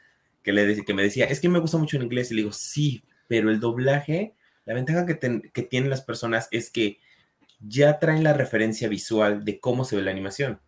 que, 0.42 0.52
le, 0.52 0.84
que 0.84 0.92
me 0.92 1.04
decía, 1.04 1.26
es 1.26 1.38
que 1.38 1.48
me 1.48 1.60
gusta 1.60 1.78
mucho 1.78 1.96
el 1.96 2.02
inglés 2.02 2.32
y 2.32 2.34
le 2.34 2.42
digo, 2.42 2.52
sí, 2.52 3.04
pero 3.28 3.48
el 3.48 3.60
doblaje, 3.60 4.34
la 4.64 4.74
ventaja 4.74 5.06
que, 5.06 5.20
que 5.52 5.62
tienen 5.62 5.88
las 5.88 6.02
personas 6.02 6.48
es 6.50 6.68
que 6.68 6.98
ya 7.60 8.00
traen 8.00 8.24
la 8.24 8.32
referencia 8.32 8.88
visual 8.88 9.44
de 9.44 9.60
cómo 9.60 9.84
se 9.84 9.94
ve 9.94 10.02
la 10.02 10.10
animación. 10.10 10.58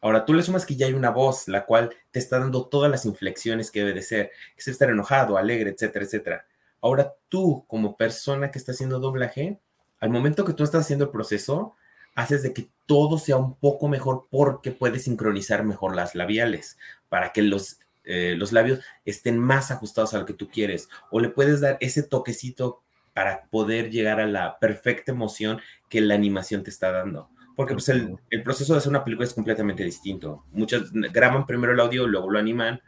Ahora 0.00 0.24
tú 0.24 0.34
le 0.34 0.42
sumas 0.42 0.66
que 0.66 0.74
ya 0.74 0.86
hay 0.86 0.94
una 0.94 1.10
voz, 1.10 1.46
la 1.46 1.66
cual 1.66 1.94
te 2.10 2.18
está 2.18 2.40
dando 2.40 2.66
todas 2.66 2.90
las 2.90 3.04
inflexiones 3.04 3.70
que 3.70 3.78
debe 3.78 3.92
de 3.92 4.02
ser, 4.02 4.32
que 4.56 4.60
es 4.60 4.66
estar 4.66 4.90
enojado, 4.90 5.38
alegre, 5.38 5.70
etcétera, 5.70 6.04
etcétera. 6.04 6.46
Ahora 6.80 7.14
tú, 7.28 7.64
como 7.68 7.96
persona 7.96 8.50
que 8.50 8.58
está 8.58 8.72
haciendo 8.72 8.98
doblaje, 8.98 9.60
al 10.04 10.10
momento 10.10 10.44
que 10.44 10.52
tú 10.52 10.64
estás 10.64 10.82
haciendo 10.82 11.06
el 11.06 11.10
proceso, 11.10 11.76
haces 12.14 12.42
de 12.42 12.52
que 12.52 12.68
todo 12.84 13.16
sea 13.16 13.38
un 13.38 13.54
poco 13.54 13.88
mejor 13.88 14.26
porque 14.30 14.70
puedes 14.70 15.04
sincronizar 15.04 15.64
mejor 15.64 15.96
las 15.96 16.14
labiales 16.14 16.76
para 17.08 17.32
que 17.32 17.40
los, 17.40 17.78
eh, 18.04 18.34
los 18.36 18.52
labios 18.52 18.80
estén 19.06 19.38
más 19.38 19.70
ajustados 19.70 20.12
a 20.12 20.18
lo 20.18 20.26
que 20.26 20.34
tú 20.34 20.50
quieres. 20.50 20.90
O 21.10 21.20
le 21.20 21.30
puedes 21.30 21.62
dar 21.62 21.78
ese 21.80 22.02
toquecito 22.02 22.82
para 23.14 23.46
poder 23.46 23.90
llegar 23.90 24.20
a 24.20 24.26
la 24.26 24.58
perfecta 24.58 25.10
emoción 25.10 25.62
que 25.88 26.02
la 26.02 26.16
animación 26.16 26.62
te 26.62 26.68
está 26.68 26.92
dando. 26.92 27.30
Porque 27.56 27.72
pues, 27.72 27.88
el, 27.88 28.18
proceso 28.44 28.74
de 28.74 28.80
hacer 28.80 28.90
una 28.90 29.04
película 29.04 29.26
es 29.26 29.32
completamente 29.32 29.84
distinto. 29.84 30.44
Muchos 30.52 30.92
graban 30.92 31.46
primero 31.46 31.72
el 31.72 31.80
audio, 31.80 32.06
luego 32.06 32.30
lo 32.30 32.38
animan 32.38 32.78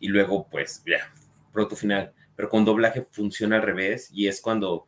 y 0.00 0.08
luego, 0.08 0.46
pues, 0.50 0.82
ya, 0.86 1.10
producto 1.50 1.76
final. 1.76 2.12
Pero 2.36 2.50
con 2.50 2.66
doblaje 2.66 3.06
funciona 3.10 3.56
al 3.56 3.62
revés 3.62 4.10
y 4.12 4.28
es 4.28 4.42
cuando, 4.42 4.86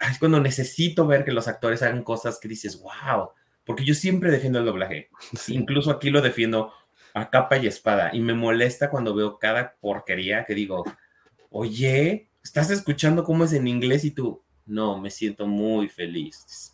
es 0.00 0.18
cuando 0.18 0.40
necesito 0.40 1.06
ver 1.06 1.24
que 1.24 1.32
los 1.32 1.48
actores 1.48 1.82
hagan 1.82 2.02
cosas 2.02 2.38
que 2.40 2.48
dices, 2.48 2.80
wow, 2.80 3.30
porque 3.64 3.84
yo 3.84 3.94
siempre 3.94 4.30
defiendo 4.30 4.58
el 4.58 4.66
doblaje. 4.66 5.10
Incluso 5.48 5.90
aquí 5.90 6.10
lo 6.10 6.20
defiendo 6.20 6.72
a 7.14 7.30
capa 7.30 7.56
y 7.58 7.66
espada 7.66 8.10
y 8.12 8.20
me 8.20 8.34
molesta 8.34 8.90
cuando 8.90 9.14
veo 9.14 9.38
cada 9.38 9.76
porquería 9.80 10.44
que 10.44 10.54
digo, 10.54 10.84
oye, 11.50 12.28
estás 12.42 12.70
escuchando 12.70 13.22
cómo 13.24 13.44
es 13.44 13.52
en 13.52 13.68
inglés 13.68 14.04
y 14.04 14.10
tú, 14.10 14.42
no, 14.66 14.98
me 14.98 15.10
siento 15.10 15.46
muy 15.46 15.88
feliz. 15.88 16.72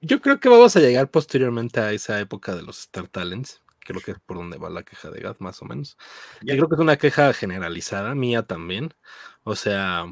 Yo, 0.00 0.20
creo 0.20 0.38
que 0.38 0.48
vamos 0.48 0.76
a 0.76 0.80
llegar 0.80 1.10
posteriormente 1.10 1.80
a 1.80 1.92
esa 1.92 2.20
época 2.20 2.54
de 2.54 2.62
los 2.62 2.80
Star 2.80 3.08
Talents. 3.08 3.62
Creo 3.80 4.00
que 4.00 4.12
es 4.12 4.20
por 4.20 4.36
donde 4.36 4.58
va 4.58 4.70
la 4.70 4.84
queja 4.84 5.10
de 5.10 5.20
Gad, 5.20 5.36
más 5.40 5.60
o 5.60 5.64
menos. 5.64 5.96
Yo 6.42 6.54
creo 6.54 6.68
que 6.68 6.76
es 6.76 6.80
una 6.80 6.98
queja 6.98 7.32
generalizada, 7.32 8.14
mía 8.14 8.44
también. 8.44 8.94
O 9.42 9.56
sea, 9.56 10.06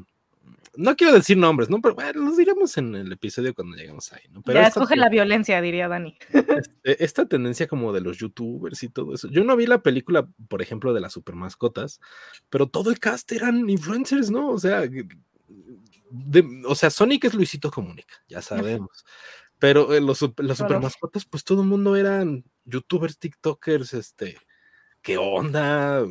no 0.77 0.97
quiero 0.97 1.15
decir 1.15 1.37
nombres, 1.37 1.69
¿no? 1.69 1.81
Pero 1.81 1.95
bueno, 1.95 2.25
los 2.25 2.37
diremos 2.37 2.77
en 2.79 2.95
el 2.95 3.13
episodio 3.13 3.55
cuando 3.55 3.77
lleguemos 3.77 4.13
ahí, 4.13 4.23
¿no? 4.31 4.43
Pero 4.43 4.61
ya 4.61 4.69
escoge 4.69 4.97
la 4.97 5.09
violencia, 5.09 5.61
diría 5.61 5.89
Dani. 5.89 6.17
Este, 6.33 7.05
esta 7.05 7.27
tendencia 7.27 7.67
como 7.67 7.93
de 7.93 8.01
los 8.01 8.19
youtubers 8.19 8.83
y 8.83 8.89
todo 8.89 9.15
eso. 9.15 9.29
Yo 9.29 9.45
no 9.45 9.57
vi 9.57 9.67
la 9.67 9.83
película, 9.83 10.29
por 10.49 10.63
ejemplo, 10.63 10.93
de 10.93 11.01
las 11.01 11.13
super 11.13 11.35
mascotas, 11.35 12.01
pero 12.49 12.69
todo 12.69 12.91
el 12.91 12.99
cast 12.99 13.31
eran 13.33 13.69
influencers, 13.69 14.31
¿no? 14.31 14.51
O 14.51 14.59
sea, 14.59 14.83
o 16.67 16.75
sea, 16.75 16.91
Sonic 16.91 17.25
es 17.25 17.35
Luisito 17.35 17.71
Comunica, 17.71 18.15
ya 18.29 18.43
sabemos. 18.43 19.05
Pero 19.59 19.93
eh, 19.95 20.01
los, 20.01 20.21
las 20.39 20.59
super 20.59 20.81
mascotas, 20.81 21.25
pues 21.25 21.45
todo 21.45 21.63
el 21.63 21.69
mundo 21.69 21.97
eran 21.97 22.45
youtubers, 22.65 23.19
tiktokers, 23.19 23.93
este, 23.95 24.39
¿qué 25.03 25.19
onda? 25.19 26.05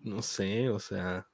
No 0.00 0.22
sé, 0.22 0.68
o 0.68 0.80
sea. 0.80 1.28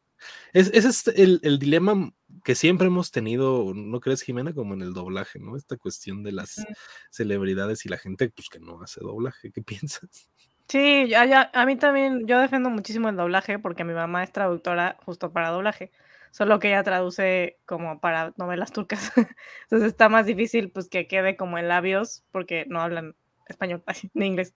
ese 0.52 0.76
es 0.76 1.08
el, 1.08 1.40
el, 1.42 1.58
dilema 1.58 2.12
que 2.48 2.54
siempre 2.54 2.86
hemos 2.86 3.10
tenido, 3.10 3.74
¿no 3.74 4.00
crees, 4.00 4.22
Jimena? 4.22 4.54
Como 4.54 4.72
en 4.72 4.80
el 4.80 4.94
doblaje, 4.94 5.38
¿no? 5.38 5.54
Esta 5.54 5.76
cuestión 5.76 6.22
de 6.22 6.32
las 6.32 6.64
celebridades 7.10 7.84
y 7.84 7.90
la 7.90 7.98
gente, 7.98 8.30
pues 8.30 8.48
que 8.48 8.58
no 8.58 8.80
hace 8.80 9.02
doblaje, 9.02 9.52
¿qué 9.52 9.60
piensas? 9.62 10.30
Sí, 10.66 11.08
ya, 11.08 11.26
ya, 11.26 11.50
a 11.52 11.66
mí 11.66 11.76
también, 11.76 12.26
yo 12.26 12.40
defiendo 12.40 12.70
muchísimo 12.70 13.10
el 13.10 13.16
doblaje 13.16 13.58
porque 13.58 13.84
mi 13.84 13.92
mamá 13.92 14.24
es 14.24 14.32
traductora 14.32 14.96
justo 15.04 15.30
para 15.30 15.50
doblaje 15.50 15.92
solo 16.30 16.58
que 16.58 16.68
ella 16.68 16.82
traduce 16.82 17.58
como 17.66 18.00
para 18.00 18.32
novelas 18.38 18.72
turcas. 18.72 19.12
Entonces 19.64 19.88
está 19.88 20.08
más 20.08 20.24
difícil 20.24 20.70
pues 20.70 20.88
que 20.88 21.06
quede 21.06 21.36
como 21.36 21.58
en 21.58 21.68
labios 21.68 22.24
porque 22.32 22.64
no 22.66 22.80
hablan 22.80 23.14
español 23.46 23.84
ni 24.14 24.24
inglés. 24.24 24.54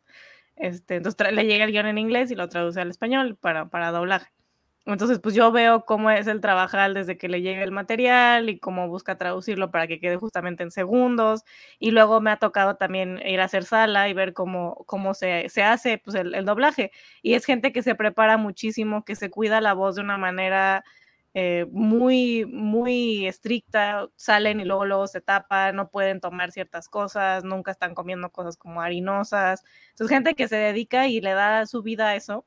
Este, 0.56 0.96
entonces 0.96 1.30
le 1.30 1.44
llega 1.44 1.66
el 1.66 1.72
guion 1.72 1.86
en 1.88 1.98
inglés 1.98 2.30
y 2.30 2.36
lo 2.36 2.48
traduce 2.48 2.80
al 2.80 2.88
español 2.88 3.36
para, 3.38 3.68
para 3.68 3.90
doblaje. 3.90 4.32
Entonces, 4.84 5.20
pues 5.20 5.36
yo 5.36 5.52
veo 5.52 5.84
cómo 5.84 6.10
es 6.10 6.26
el 6.26 6.40
trabajar 6.40 6.92
desde 6.92 7.16
que 7.16 7.28
le 7.28 7.40
llega 7.40 7.62
el 7.62 7.70
material 7.70 8.48
y 8.50 8.58
cómo 8.58 8.88
busca 8.88 9.16
traducirlo 9.16 9.70
para 9.70 9.86
que 9.86 10.00
quede 10.00 10.16
justamente 10.16 10.64
en 10.64 10.72
segundos. 10.72 11.44
Y 11.78 11.92
luego 11.92 12.20
me 12.20 12.32
ha 12.32 12.36
tocado 12.38 12.74
también 12.76 13.20
ir 13.24 13.40
a 13.40 13.44
hacer 13.44 13.64
sala 13.64 14.08
y 14.08 14.14
ver 14.14 14.32
cómo, 14.32 14.84
cómo 14.86 15.14
se, 15.14 15.48
se 15.50 15.62
hace 15.62 15.98
pues, 15.98 16.16
el, 16.16 16.34
el, 16.34 16.44
doblaje. 16.44 16.90
Y 17.22 17.34
es 17.34 17.44
gente 17.44 17.72
que 17.72 17.82
se 17.82 17.94
prepara 17.94 18.36
muchísimo, 18.38 19.04
que 19.04 19.14
se 19.14 19.30
cuida 19.30 19.60
la 19.60 19.72
voz 19.72 19.94
de 19.94 20.02
una 20.02 20.18
manera 20.18 20.82
eh, 21.34 21.66
muy, 21.70 22.44
muy 22.46 23.26
estricta. 23.28 24.08
Salen 24.16 24.60
y 24.60 24.64
luego, 24.64 24.84
luego 24.84 25.06
se 25.06 25.20
tapan, 25.20 25.76
no 25.76 25.90
pueden 25.90 26.20
tomar 26.20 26.50
ciertas 26.50 26.88
cosas, 26.88 27.44
nunca 27.44 27.70
están 27.70 27.94
comiendo 27.94 28.30
cosas 28.30 28.56
como 28.56 28.80
harinosas. 28.82 29.62
Entonces, 29.90 30.08
gente 30.16 30.34
que 30.34 30.48
se 30.48 30.56
dedica 30.56 31.06
y 31.06 31.20
le 31.20 31.32
da 31.34 31.66
su 31.66 31.82
vida 31.82 32.08
a 32.08 32.16
eso 32.16 32.46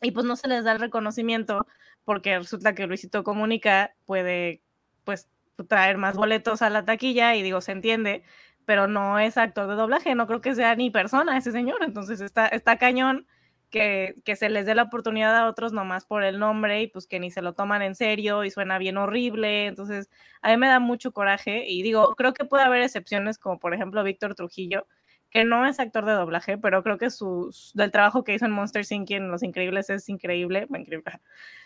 y 0.00 0.10
pues 0.12 0.26
no 0.26 0.36
se 0.36 0.48
les 0.48 0.64
da 0.64 0.72
el 0.72 0.80
reconocimiento 0.80 1.66
porque 2.04 2.38
resulta 2.38 2.74
que 2.74 2.86
Luisito 2.86 3.24
Comunica 3.24 3.94
puede 4.06 4.62
pues 5.04 5.28
traer 5.68 5.98
más 5.98 6.16
boletos 6.16 6.62
a 6.62 6.70
la 6.70 6.84
taquilla 6.84 7.34
y 7.34 7.42
digo, 7.42 7.60
se 7.60 7.72
entiende, 7.72 8.22
pero 8.64 8.86
no 8.86 9.18
es 9.18 9.36
actor 9.36 9.68
de 9.68 9.74
doblaje, 9.74 10.14
no 10.14 10.26
creo 10.26 10.40
que 10.40 10.54
sea 10.54 10.74
ni 10.76 10.90
persona 10.90 11.36
ese 11.36 11.52
señor, 11.52 11.82
entonces 11.82 12.20
está, 12.20 12.46
está 12.46 12.78
cañón 12.78 13.26
que, 13.70 14.14
que 14.24 14.36
se 14.36 14.48
les 14.48 14.66
dé 14.66 14.74
la 14.74 14.84
oportunidad 14.84 15.36
a 15.36 15.46
otros 15.48 15.72
nomás 15.72 16.06
por 16.06 16.22
el 16.22 16.38
nombre 16.38 16.82
y 16.82 16.86
pues 16.86 17.06
que 17.06 17.20
ni 17.20 17.30
se 17.30 17.42
lo 17.42 17.54
toman 17.54 17.82
en 17.82 17.94
serio 17.94 18.44
y 18.44 18.50
suena 18.50 18.78
bien 18.78 18.96
horrible, 18.96 19.66
entonces 19.66 20.08
a 20.42 20.50
mí 20.50 20.56
me 20.56 20.68
da 20.68 20.80
mucho 20.80 21.12
coraje 21.12 21.64
y 21.68 21.82
digo, 21.82 22.14
creo 22.14 22.32
que 22.32 22.44
puede 22.44 22.64
haber 22.64 22.82
excepciones 22.82 23.38
como 23.38 23.58
por 23.58 23.74
ejemplo 23.74 24.04
Víctor 24.04 24.34
Trujillo, 24.34 24.86
que 25.30 25.44
no 25.44 25.66
es 25.66 25.78
actor 25.78 26.04
de 26.04 26.12
doblaje, 26.12 26.58
pero 26.58 26.82
creo 26.82 26.98
que 26.98 27.10
su, 27.10 27.54
del 27.74 27.90
trabajo 27.90 28.24
que 28.24 28.34
hizo 28.34 28.46
en 28.46 28.52
Monster 28.52 28.84
Inc. 28.88 29.10
en 29.10 29.30
Los 29.30 29.42
Increíbles 29.42 29.90
es 29.90 30.08
increíble, 30.08 30.66
increíble. 30.70 31.20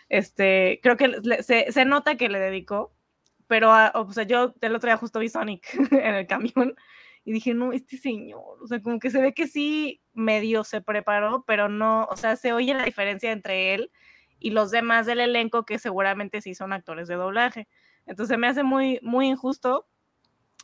Este, 0.09 0.79
creo 0.83 0.97
que 0.97 1.11
se, 1.41 1.71
se, 1.71 1.85
nota 1.85 2.15
que 2.15 2.29
le 2.29 2.39
dedicó, 2.39 2.93
pero 3.47 3.71
o 3.93 4.11
sea, 4.11 4.23
yo 4.23 4.53
el 4.61 4.75
otro 4.75 4.87
día 4.87 4.97
justo 4.97 5.19
vi 5.19 5.29
Sonic 5.29 5.65
en 5.91 6.15
el 6.15 6.27
camión 6.27 6.75
y 7.25 7.31
dije, 7.31 7.53
no, 7.53 7.71
este 7.71 7.97
señor, 7.97 8.57
o 8.61 8.67
sea, 8.67 8.81
como 8.81 8.99
que 8.99 9.09
se 9.09 9.21
ve 9.21 9.33
que 9.33 9.47
sí 9.47 10.01
medio 10.13 10.63
se 10.63 10.81
preparó, 10.81 11.45
pero 11.47 11.69
no, 11.69 12.05
o 12.05 12.17
sea, 12.17 12.35
se 12.35 12.51
oye 12.51 12.73
la 12.73 12.83
diferencia 12.83 13.31
entre 13.31 13.73
él 13.73 13.91
y 14.39 14.51
los 14.51 14.71
demás 14.71 15.05
del 15.05 15.21
elenco 15.21 15.65
que 15.65 15.79
seguramente 15.79 16.41
sí 16.41 16.53
son 16.53 16.73
actores 16.73 17.07
de 17.07 17.15
doblaje. 17.15 17.69
Entonces 18.05 18.37
me 18.37 18.47
hace 18.47 18.63
muy, 18.63 18.99
muy 19.01 19.27
injusto, 19.27 19.87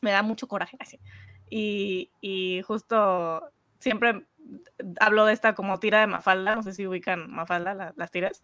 me 0.01 0.11
da 0.11 0.21
mucho 0.21 0.47
coraje. 0.49 0.75
Así. 0.79 0.99
Y, 1.49 2.61
justo 2.65 3.51
siempre 3.79 4.25
hablo 4.99 5.25
de 5.25 5.33
esta 5.33 5.53
como 5.53 5.79
tira 5.79 6.01
de 6.01 6.07
Mafalda, 6.07 6.55
no 6.55 6.63
sé 6.63 6.73
si 6.73 6.87
ubican 6.87 7.29
Mafalda, 7.29 7.93
las 7.95 8.11
tiras, 8.11 8.43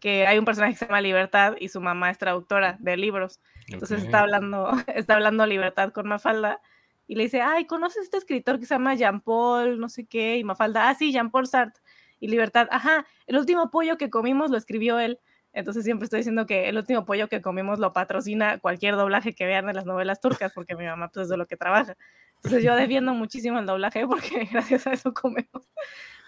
que 0.00 0.26
hay 0.26 0.38
un 0.38 0.44
personaje 0.44 0.72
que 0.74 0.78
se 0.80 0.86
llama 0.86 1.00
Libertad 1.00 1.54
y 1.58 1.68
su 1.68 1.80
mamá 1.80 2.10
es 2.10 2.18
traductora 2.18 2.76
de 2.80 2.96
libros. 2.96 3.40
Entonces 3.68 4.02
está 4.02 4.20
hablando, 4.20 4.70
está 4.94 5.14
hablando 5.14 5.46
Libertad 5.46 5.92
con 5.92 6.06
Mafalda 6.08 6.60
y 7.06 7.16
le 7.16 7.24
dice, 7.24 7.40
ay, 7.40 7.66
¿conoces 7.66 7.98
a 7.98 8.02
este 8.02 8.16
escritor 8.16 8.58
que 8.58 8.66
se 8.66 8.74
llama 8.74 8.94
Jean 8.94 9.20
Paul, 9.20 9.78
no 9.78 9.88
sé 9.88 10.06
qué? 10.06 10.38
Y 10.38 10.44
Mafalda, 10.44 10.88
ah, 10.88 10.94
sí, 10.94 11.12
Jean 11.12 11.30
Paul 11.30 11.46
Sartre. 11.46 11.82
Y 12.20 12.28
Libertad, 12.28 12.68
ajá, 12.70 13.06
el 13.26 13.36
último 13.36 13.70
pollo 13.70 13.98
que 13.98 14.10
comimos 14.10 14.50
lo 14.50 14.56
escribió 14.56 14.98
él. 14.98 15.18
Entonces 15.52 15.84
siempre 15.84 16.04
estoy 16.04 16.18
diciendo 16.18 16.46
que 16.46 16.68
el 16.68 16.76
último 16.76 17.04
pollo 17.04 17.28
que 17.28 17.40
comimos 17.40 17.78
lo 17.78 17.92
patrocina 17.92 18.58
cualquier 18.58 18.96
doblaje 18.96 19.34
que 19.34 19.46
vean 19.46 19.66
de 19.66 19.72
las 19.72 19.86
novelas 19.86 20.20
turcas, 20.20 20.52
porque 20.52 20.74
mi 20.74 20.84
mamá 20.84 21.08
pues, 21.08 21.24
es 21.24 21.28
de 21.30 21.36
lo 21.36 21.46
que 21.46 21.56
trabaja. 21.56 21.96
Entonces 22.44 22.62
yo 22.62 22.76
defiendo 22.76 23.14
muchísimo 23.14 23.58
el 23.58 23.66
doblaje 23.66 24.06
porque 24.06 24.44
gracias 24.52 24.86
a 24.86 24.92
eso 24.92 25.14
comemos. 25.14 25.66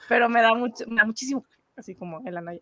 Pero 0.08 0.28
me 0.28 0.40
da, 0.40 0.54
mucho, 0.54 0.84
me 0.88 0.96
da 0.96 1.04
muchísimo, 1.04 1.44
así 1.76 1.94
como 1.94 2.22
el 2.24 2.36
Anaya. 2.36 2.60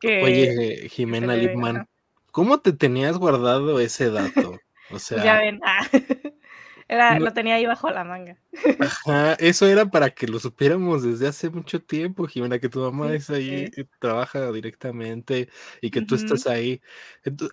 Que, 0.00 0.22
Oye, 0.22 0.88
Jimena 0.88 1.36
Lipman, 1.36 1.88
¿cómo 2.30 2.60
te 2.60 2.72
tenías 2.72 3.18
guardado 3.18 3.78
ese 3.80 4.10
dato? 4.10 4.58
O 4.90 4.98
sea, 4.98 5.22
ya 5.22 5.38
ven. 5.38 5.60
Ah. 5.64 5.86
Era, 6.88 7.18
lo 7.18 7.32
tenía 7.32 7.54
ahí 7.54 7.66
bajo 7.66 7.90
la 7.90 8.04
manga. 8.04 8.36
Ajá, 8.80 9.34
eso 9.34 9.66
era 9.66 9.86
para 9.86 10.10
que 10.10 10.26
lo 10.26 10.38
supiéramos 10.38 11.02
desde 11.02 11.26
hace 11.26 11.50
mucho 11.50 11.82
tiempo, 11.82 12.26
Jimena, 12.26 12.58
que 12.58 12.68
tu 12.68 12.80
mamá 12.80 13.12
es 13.14 13.30
ahí, 13.30 13.70
y 13.76 13.84
trabaja 13.98 14.52
directamente 14.52 15.48
y 15.80 15.90
que 15.90 16.02
tú 16.02 16.14
estás 16.14 16.46
ahí. 16.46 16.80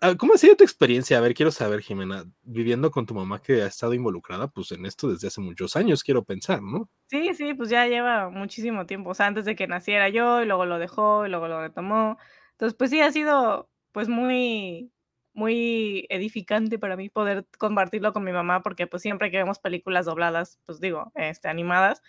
Ah, 0.02 0.16
¿Cómo 0.18 0.34
ha 0.34 0.38
sido 0.38 0.56
tu 0.56 0.64
experiencia? 0.64 1.18
A 1.18 1.22
ver, 1.22 1.34
quiero 1.34 1.52
saber, 1.52 1.82
Jimena, 1.82 2.26
viviendo 2.44 2.92
con 2.92 3.06
tu 3.06 3.14
mamá 3.14 3.42
que 3.42 3.62
ha 3.62 3.68
estado 3.68 3.94
involucrada 3.94 4.48
pues 4.48 4.72
en 4.72 4.86
esto 4.86 5.10
desde 5.10 5.28
hace 5.28 5.42
muchos 5.42 5.76
años, 5.76 6.04
quiero 6.04 6.24
pensar, 6.24 6.62
¿no? 6.62 6.90
Sí, 7.08 7.34
sí, 7.34 7.54
pues 7.54 7.70
ya 7.70 7.88
lleva 7.88 8.30
muchísimo 8.30 8.86
tiempo, 8.86 9.12
o 9.12 9.14
sea, 9.14 9.28
antes 9.28 9.46
de 9.46 9.56
que 9.56 9.68
naciera 9.68 10.10
yo, 10.10 10.42
y 10.42 10.46
luego 10.46 10.66
lo 10.66 10.80
dejó, 10.80 11.26
y 11.26 11.30
luego 11.30 11.48
lo 11.48 11.62
retomó. 11.62 12.18
Entonces, 12.52 12.78
pues 12.78 12.90
sí, 12.90 13.02
ha 13.02 13.12
sido 13.12 13.70
pues 13.92 14.08
muy 14.08 14.92
muy 15.34 16.06
edificante 16.10 16.78
para 16.78 16.96
mí 16.96 17.10
poder 17.10 17.46
compartirlo 17.58 18.14
con 18.14 18.24
mi 18.24 18.32
mamá, 18.32 18.62
porque 18.62 18.88
pues 18.88 19.02
siempre 19.02 19.32
que 19.32 19.38
vemos 19.38 19.60
películas 19.60 20.06
dobladas, 20.06 20.60
pues 20.66 20.80
digo, 20.80 21.12
este, 21.16 21.48
animadas, 21.48 22.02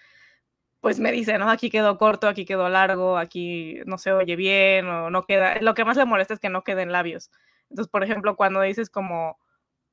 pues 0.81 0.99
me 0.99 1.12
dice, 1.12 1.39
no, 1.39 1.49
aquí 1.49 1.70
quedó 1.70 1.97
corto, 1.97 2.27
aquí 2.27 2.45
quedó 2.45 2.68
largo, 2.68 3.16
aquí 3.16 3.79
no 3.87 3.99
se 3.99 4.12
oye 4.12 4.35
bien 4.35 4.87
o 4.89 5.11
no 5.11 5.25
queda. 5.27 5.61
Lo 5.61 5.75
que 5.75 5.85
más 5.85 5.97
le 5.97 6.05
molesta 6.05 6.35
es 6.35 6.41
que 6.41 6.49
no 6.49 6.64
queden 6.64 6.91
labios. 6.91 7.31
Entonces, 7.70 7.89
por 7.89 8.03
ejemplo, 8.03 8.35
cuando 8.35 8.61
dices 8.61 8.91
como, 8.91 9.39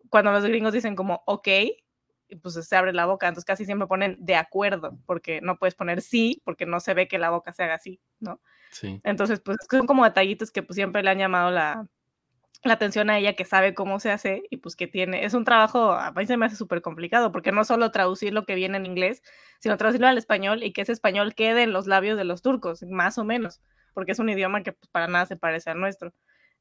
cuando 0.10 0.32
los 0.32 0.44
gringos 0.44 0.74
dicen 0.74 0.96
como, 0.96 1.22
ok, 1.28 1.48
pues 2.42 2.56
se 2.56 2.76
abre 2.76 2.94
la 2.94 3.06
boca, 3.06 3.28
entonces 3.28 3.46
casi 3.46 3.66
siempre 3.66 3.88
ponen 3.88 4.18
de 4.20 4.36
acuerdo, 4.36 4.98
porque 5.06 5.42
no 5.42 5.58
puedes 5.58 5.76
poner 5.76 6.02
sí, 6.02 6.42
porque 6.44 6.66
no 6.66 6.80
se 6.80 6.96
ve 6.96 7.08
que 7.08 7.20
la 7.20 7.30
boca 7.30 7.54
se 7.54 7.64
haga 7.64 7.76
así, 7.76 8.00
¿no? 8.20 8.42
Sí. 8.72 9.00
Entonces, 9.04 9.40
pues 9.42 9.58
son 9.70 9.86
como 9.86 10.04
detallitos 10.04 10.52
que 10.52 10.64
pues 10.64 10.76
siempre 10.76 11.04
le 11.04 11.12
han 11.12 11.18
llamado 11.20 11.52
la, 11.52 11.88
la 12.64 12.74
atención 12.74 13.10
a 13.10 13.18
ella 13.18 13.34
que 13.34 13.46
sabe 13.46 13.74
cómo 13.74 14.00
se 14.00 14.12
hace 14.12 14.44
y 14.50 14.58
pues 14.58 14.76
que 14.76 14.88
tiene, 14.88 15.24
es 15.24 15.34
un 15.34 15.46
trabajo, 15.46 15.94
a 15.94 16.12
mí 16.12 16.26
se 16.26 16.36
me 16.36 16.46
hace 16.46 16.58
súper 16.58 16.82
complicado, 16.82 17.32
porque 17.32 17.52
no 17.52 17.64
solo 17.64 17.92
traducir 17.92 18.34
lo 18.34 18.46
que 18.46 18.56
viene 18.56 18.78
en 18.78 18.86
inglés, 18.86 19.24
sino 19.60 19.78
traducirlo 19.78 20.08
al 20.08 20.18
español 20.18 20.64
y 20.64 20.74
que 20.74 20.82
ese 20.82 20.92
español 20.92 21.36
quede 21.36 21.64
en 21.64 21.72
los 21.74 21.88
labios 21.88 22.18
de 22.18 22.26
los 22.26 22.42
turcos, 22.42 22.84
más 22.84 23.18
o 23.18 23.24
menos, 23.24 23.62
porque 23.94 24.12
es 24.12 24.20
un 24.20 24.30
idioma 24.30 24.62
que 24.64 24.74
pues, 24.74 24.90
para 24.90 25.08
nada 25.08 25.26
se 25.26 25.38
parece 25.38 25.70
al 25.70 25.80
nuestro. 25.80 26.14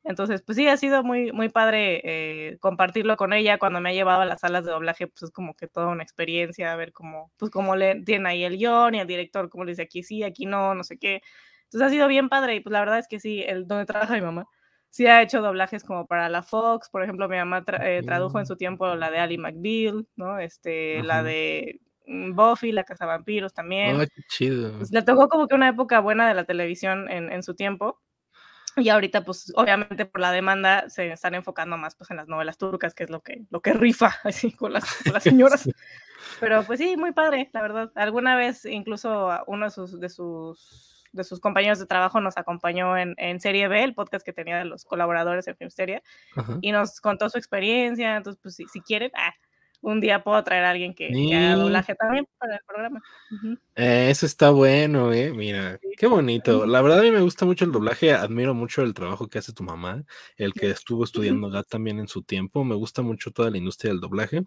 Entonces, 0.05 0.43
pues 0.43 0.57
sí, 0.57 0.69
ha 0.69 0.77
sido 0.77 1.03
muy, 1.03 1.33
muy 1.33 1.49
padre 1.49 2.01
eh, 2.05 2.59
compartirlo 2.61 3.17
con 3.17 3.33
ella 3.33 3.59
cuando 3.59 3.81
me 3.81 3.91
ha 3.91 3.93
llevado 3.93 4.23
a 4.23 4.27
las 4.27 4.41
salas 4.41 4.65
de 4.65 4.71
doblaje, 4.71 5.09
pues 5.09 5.25
es 5.25 5.31
como 5.33 5.55
que 5.55 5.67
toda 5.67 5.89
una 5.89 6.05
experiencia, 6.05 6.73
a 6.73 6.77
ver 6.77 6.93
cómo, 6.93 7.33
pues 7.37 7.51
cómo 7.51 7.75
le 7.77 8.03
tiene 8.03 8.29
ahí 8.29 8.45
el 8.45 8.57
guion 8.57 8.95
y 8.95 9.01
el 9.01 9.07
director, 9.09 9.51
como 9.51 9.65
le 9.65 9.73
dice 9.73 9.83
aquí 9.83 10.05
sí, 10.05 10.23
aquí 10.23 10.47
no, 10.47 10.75
no 10.75 10.85
sé 10.85 10.99
qué. 10.99 11.23
Entonces 11.65 11.89
ha 11.89 11.91
sido 11.91 12.09
bien 12.09 12.29
padre 12.29 12.55
y 12.55 12.61
pues 12.61 12.73
la 12.73 12.81
verdad 12.81 12.99
es 13.01 13.09
que 13.09 13.19
sí, 13.21 13.43
el 13.43 13.67
donde 13.67 13.85
trabaja 13.87 14.15
mi 14.15 14.21
mamá 14.23 14.49
sí 14.91 15.07
ha 15.07 15.23
hecho 15.23 15.43
doblajes 15.43 15.85
como 15.85 16.07
para 16.07 16.29
la 16.29 16.43
Fox, 16.43 16.89
por 16.91 17.03
ejemplo, 17.03 17.29
mi 17.29 17.37
mamá 17.37 17.65
eh, 17.83 18.03
tradujo 18.05 18.39
en 18.39 18.47
su 18.47 18.57
tiempo 18.57 18.95
la 18.95 19.11
de 19.11 19.19
Ali 19.19 19.39
McBeal, 19.39 20.07
¿no? 20.17 20.39
Este, 20.39 21.03
la 21.03 21.23
de 21.23 21.81
mm, 22.07 22.35
Buffy, 22.35 22.73
la 22.73 22.85
Casa 22.85 23.07
Vampiros 23.07 23.53
también. 23.53 24.01
Oh, 24.01 24.01
qué 24.01 24.23
chido. 24.29 24.77
Pues, 24.79 24.91
le 24.91 25.03
tocó 25.03 25.29
como 25.29 25.47
que 25.47 25.55
una 25.55 25.69
época 25.69 26.01
buena 26.01 26.29
de 26.29 26.35
la 26.35 26.45
televisión 26.45 27.11
en, 27.11 27.31
en, 27.31 27.43
su 27.43 27.55
tiempo. 27.55 28.01
Y 28.77 28.91
ahorita, 28.91 29.25
pues, 29.25 29.53
obviamente 29.57 30.07
por 30.07 30.21
la 30.21 30.31
demanda 30.31 30.89
se 30.89 31.11
están 31.11 31.35
enfocando 31.35 31.77
más 31.77 31.97
pues 31.97 32.11
en 32.11 32.17
las 32.17 32.29
novelas 32.29 32.59
turcas, 32.59 32.95
que 32.95 33.05
es 33.05 33.11
lo 33.11 33.23
que, 33.23 33.45
lo 33.51 33.61
que 33.61 33.73
rifa 33.73 34.15
así 34.25 34.53
con 34.53 34.73
las, 34.73 34.85
con 35.03 35.13
las 35.13 35.23
señoras. 35.25 35.69
Pero 36.41 36.63
pues 36.65 36.79
sí, 36.79 36.97
muy 36.97 37.13
padre, 37.13 37.51
la 37.53 37.63
verdad. 37.63 37.93
Alguna 37.95 38.37
vez 38.37 38.65
incluso 38.65 39.31
uno 39.47 39.67
de 39.67 39.71
sus, 39.71 39.99
de 39.99 40.09
sus 40.09 40.98
de 41.13 41.25
sus 41.25 41.41
compañeros 41.41 41.79
de 41.79 41.87
trabajo 41.87 42.21
nos 42.21 42.37
acompañó 42.37 42.97
en, 42.97 43.15
en, 43.19 43.41
Serie 43.41 43.69
B, 43.69 43.83
el 43.83 43.95
podcast 43.95 44.25
que 44.25 44.33
tenía 44.33 44.59
de 44.59 44.65
los 44.65 44.85
colaboradores 44.85 45.47
en 45.49 45.57
Filmsteria, 45.57 46.03
y 46.61 46.73
nos 46.73 47.01
contó 47.01 47.29
su 47.29 47.39
experiencia. 47.39 48.17
Entonces, 48.17 48.41
pues 48.43 48.57
si, 48.57 48.67
si 48.67 48.81
quieren, 48.81 49.11
ah, 49.15 49.35
un 49.81 50.01
día 50.01 50.23
puedo 50.25 50.43
traer 50.43 50.65
a 50.65 50.71
alguien 50.71 50.95
que, 50.95 51.09
haga 51.35 51.55
doblaje 51.55 51.95
también 51.95 52.27
para 52.39 52.55
el 52.57 52.61
programa. 52.67 53.03
Eh, 53.77 54.09
eso 54.11 54.27
está 54.27 54.51
bueno, 54.51 55.13
eh. 55.13 55.33
Mira, 55.33 55.79
qué 55.97 56.07
bonito. 56.07 56.67
La 56.67 56.83
verdad 56.83 57.01
a 57.01 57.03
mí 57.03 57.11
me 57.11 57.21
gusta 57.21 57.47
mucho 57.47 57.65
el 57.65 57.73
doblaje, 57.73 58.13
admiro 58.13 58.55
mucho 58.55 58.83
el 58.83 58.95
trabajo 58.95 59.29
que 59.29 59.39
hace 59.39 59.53
tu 59.53 59.63
mamá, 59.63 60.05
el 60.37 60.53
que 60.53 60.71
estuvo 60.71 61.05
estudiando 61.05 61.51
GAT 61.51 61.69
también 61.69 62.01
en 62.01 62.09
su 62.09 62.23
tiempo. 62.23 62.65
Me 62.65 62.75
gusta 62.75 63.03
mucho 63.03 63.31
toda 63.31 63.51
la 63.51 63.59
industria 63.59 63.93
del 63.93 64.01
doblaje. 64.01 64.43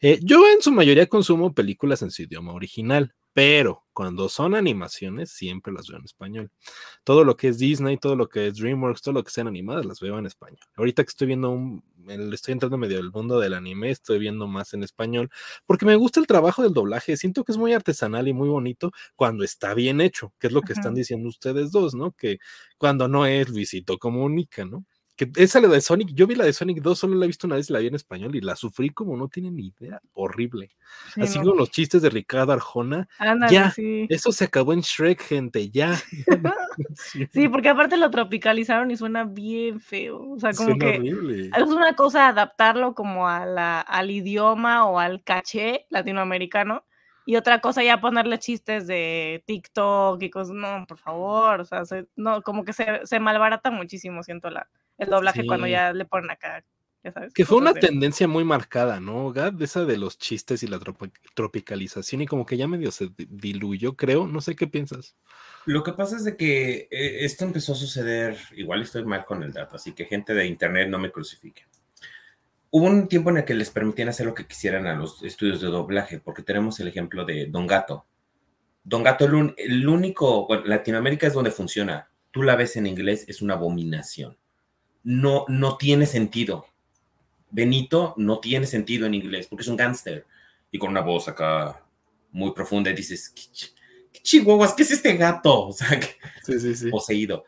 Eh, 0.00 0.18
yo 0.22 0.46
en 0.48 0.60
su 0.60 0.72
mayoría 0.72 1.06
consumo 1.06 1.54
películas 1.54 2.02
en 2.02 2.10
su 2.10 2.22
idioma 2.22 2.52
original 2.52 3.14
pero 3.36 3.84
cuando 3.92 4.30
son 4.30 4.54
animaciones 4.54 5.30
siempre 5.30 5.70
las 5.70 5.88
veo 5.88 5.98
en 5.98 6.06
español. 6.06 6.50
Todo 7.04 7.22
lo 7.22 7.36
que 7.36 7.48
es 7.48 7.58
Disney, 7.58 7.98
todo 7.98 8.16
lo 8.16 8.30
que 8.30 8.46
es 8.46 8.56
DreamWorks, 8.56 9.02
todo 9.02 9.12
lo 9.12 9.24
que 9.24 9.30
sean 9.30 9.46
animadas 9.46 9.84
las 9.84 10.00
veo 10.00 10.18
en 10.18 10.24
español. 10.24 10.60
Ahorita 10.74 11.04
que 11.04 11.10
estoy 11.10 11.26
viendo 11.26 11.50
un, 11.50 11.84
estoy 12.32 12.52
entrando 12.52 12.78
medio 12.78 12.96
del 12.96 13.10
mundo 13.10 13.38
del 13.38 13.52
anime, 13.52 13.90
estoy 13.90 14.18
viendo 14.20 14.46
más 14.46 14.72
en 14.72 14.84
español, 14.84 15.28
porque 15.66 15.84
me 15.84 15.96
gusta 15.96 16.18
el 16.18 16.26
trabajo 16.26 16.62
del 16.62 16.72
doblaje, 16.72 17.18
siento 17.18 17.44
que 17.44 17.52
es 17.52 17.58
muy 17.58 17.74
artesanal 17.74 18.26
y 18.26 18.32
muy 18.32 18.48
bonito 18.48 18.90
cuando 19.16 19.44
está 19.44 19.74
bien 19.74 20.00
hecho, 20.00 20.32
que 20.38 20.46
es 20.46 20.54
lo 20.54 20.62
que 20.62 20.72
están 20.72 20.94
diciendo 20.94 21.28
ustedes 21.28 21.72
dos, 21.72 21.94
¿no? 21.94 22.12
Que 22.12 22.38
cuando 22.78 23.08
no 23.08 23.26
es 23.26 23.50
Luisito 23.50 23.98
Comunica, 23.98 24.64
¿no? 24.64 24.86
Que 25.16 25.30
esa 25.36 25.60
la 25.60 25.68
de 25.68 25.80
Sonic, 25.80 26.10
yo 26.12 26.26
vi 26.26 26.34
la 26.34 26.44
de 26.44 26.52
Sonic 26.52 26.82
2, 26.82 26.98
solo 26.98 27.16
la 27.16 27.24
he 27.24 27.28
visto 27.28 27.46
una 27.46 27.56
vez, 27.56 27.70
la 27.70 27.78
vi 27.78 27.86
en 27.86 27.94
español 27.94 28.36
y 28.36 28.42
la 28.42 28.54
sufrí 28.54 28.90
como 28.90 29.16
no 29.16 29.28
tienen 29.28 29.56
ni 29.56 29.68
idea, 29.68 30.00
horrible. 30.12 30.76
Así 31.16 31.38
como 31.38 31.54
los 31.54 31.70
chistes 31.70 32.02
de 32.02 32.10
Ricardo 32.10 32.52
Arjona. 32.52 33.08
ya, 33.50 33.72
eso 34.10 34.30
se 34.30 34.44
acabó 34.44 34.74
en 34.74 34.80
Shrek, 34.80 35.22
gente, 35.22 35.70
ya. 35.70 35.98
sí. 37.32 37.48
porque 37.48 37.70
aparte 37.70 37.96
lo 37.96 38.10
tropicalizaron 38.10 38.90
y 38.90 38.96
suena 38.98 39.24
bien 39.24 39.80
feo. 39.80 40.32
O 40.32 40.38
sea, 40.38 40.52
como 40.52 40.76
que 40.78 40.96
es 40.96 41.62
una 41.62 41.94
cosa 41.96 42.28
adaptarlo 42.28 42.94
como 42.94 43.26
a 43.26 43.46
la, 43.46 43.80
al 43.80 44.10
idioma 44.10 44.84
o 44.84 44.98
al 44.98 45.22
caché 45.24 45.86
latinoamericano. 45.88 46.84
Y 47.24 47.34
otra 47.34 47.60
cosa 47.60 47.82
ya 47.82 48.00
ponerle 48.00 48.38
chistes 48.38 48.86
de 48.86 49.42
TikTok 49.46 50.22
y 50.22 50.30
cosas, 50.30 50.54
no, 50.54 50.84
por 50.86 50.98
favor, 50.98 51.62
o 51.62 51.64
sea, 51.64 51.82
no, 52.14 52.42
como 52.42 52.64
que 52.64 52.72
se, 52.72 53.00
se 53.04 53.18
malbarata 53.18 53.72
muchísimo, 53.72 54.22
siento 54.22 54.48
la, 54.48 54.68
el 54.98 55.08
doblaje 55.08 55.46
cuando 55.46 55.66
ya 55.66 55.92
le 55.92 56.04
ponen 56.04 56.30
acá. 56.30 56.64
Ya 57.02 57.12
sabes, 57.12 57.32
que 57.34 57.44
fue 57.44 57.58
una 57.58 57.72
tendencia 57.72 58.26
muy 58.26 58.42
marcada, 58.42 58.98
¿no, 58.98 59.32
Gad? 59.32 59.60
Esa 59.62 59.84
de 59.84 59.96
los 59.96 60.18
chistes 60.18 60.62
y 60.62 60.66
la 60.66 60.80
tropicalización 61.34 62.22
y 62.22 62.26
como 62.26 62.44
que 62.44 62.56
ya 62.56 62.66
medio 62.66 62.90
se 62.90 63.10
diluyó, 63.28 63.94
creo. 63.94 64.26
No 64.26 64.40
sé 64.40 64.56
qué 64.56 64.66
piensas. 64.66 65.14
Lo 65.66 65.84
que 65.84 65.92
pasa 65.92 66.16
es 66.16 66.24
de 66.24 66.36
que 66.36 66.88
eh, 66.90 67.24
esto 67.24 67.44
empezó 67.44 67.72
a 67.72 67.76
suceder, 67.76 68.36
igual 68.56 68.82
estoy 68.82 69.04
mal 69.04 69.24
con 69.24 69.42
el 69.42 69.52
dato, 69.52 69.76
así 69.76 69.92
que 69.92 70.06
gente 70.06 70.34
de 70.34 70.46
internet 70.46 70.88
no 70.88 70.98
me 70.98 71.12
crucifique. 71.12 71.66
Hubo 72.70 72.86
un 72.86 73.06
tiempo 73.08 73.30
en 73.30 73.38
el 73.38 73.44
que 73.44 73.54
les 73.54 73.70
permitían 73.70 74.08
hacer 74.08 74.26
lo 74.26 74.34
que 74.34 74.46
quisieran 74.46 74.86
a 74.86 74.96
los 74.96 75.22
estudios 75.22 75.60
de 75.60 75.68
doblaje, 75.68 76.18
porque 76.18 76.42
tenemos 76.42 76.80
el 76.80 76.88
ejemplo 76.88 77.24
de 77.24 77.46
Don 77.46 77.66
Gato. 77.66 78.06
Don 78.82 79.02
Gato, 79.04 79.24
el, 79.24 79.54
el 79.56 79.88
único, 79.88 80.46
bueno, 80.46 80.64
Latinoamérica 80.66 81.28
es 81.28 81.34
donde 81.34 81.50
funciona. 81.52 82.10
Tú 82.32 82.42
la 82.42 82.56
ves 82.56 82.76
en 82.76 82.86
inglés, 82.86 83.24
es 83.28 83.42
una 83.42 83.54
abominación 83.54 84.36
no, 85.06 85.44
no 85.46 85.76
tiene 85.76 86.04
sentido. 86.04 86.66
Benito 87.50 88.12
no 88.16 88.40
tiene 88.40 88.66
sentido 88.66 89.06
en 89.06 89.14
inglés 89.14 89.46
porque 89.46 89.62
es 89.62 89.68
un 89.68 89.76
gángster 89.76 90.26
y 90.72 90.78
con 90.78 90.90
una 90.90 91.00
voz 91.00 91.28
acá 91.28 91.80
muy 92.32 92.50
profunda 92.50 92.90
y 92.90 92.94
dices, 92.94 93.32
¿qué, 93.32 94.20
chihuahuas? 94.20 94.74
¿Qué 94.74 94.82
es 94.82 94.90
este 94.90 95.16
gato? 95.16 95.68
O 95.68 95.72
sea, 95.72 96.00
poseído. 96.90 97.44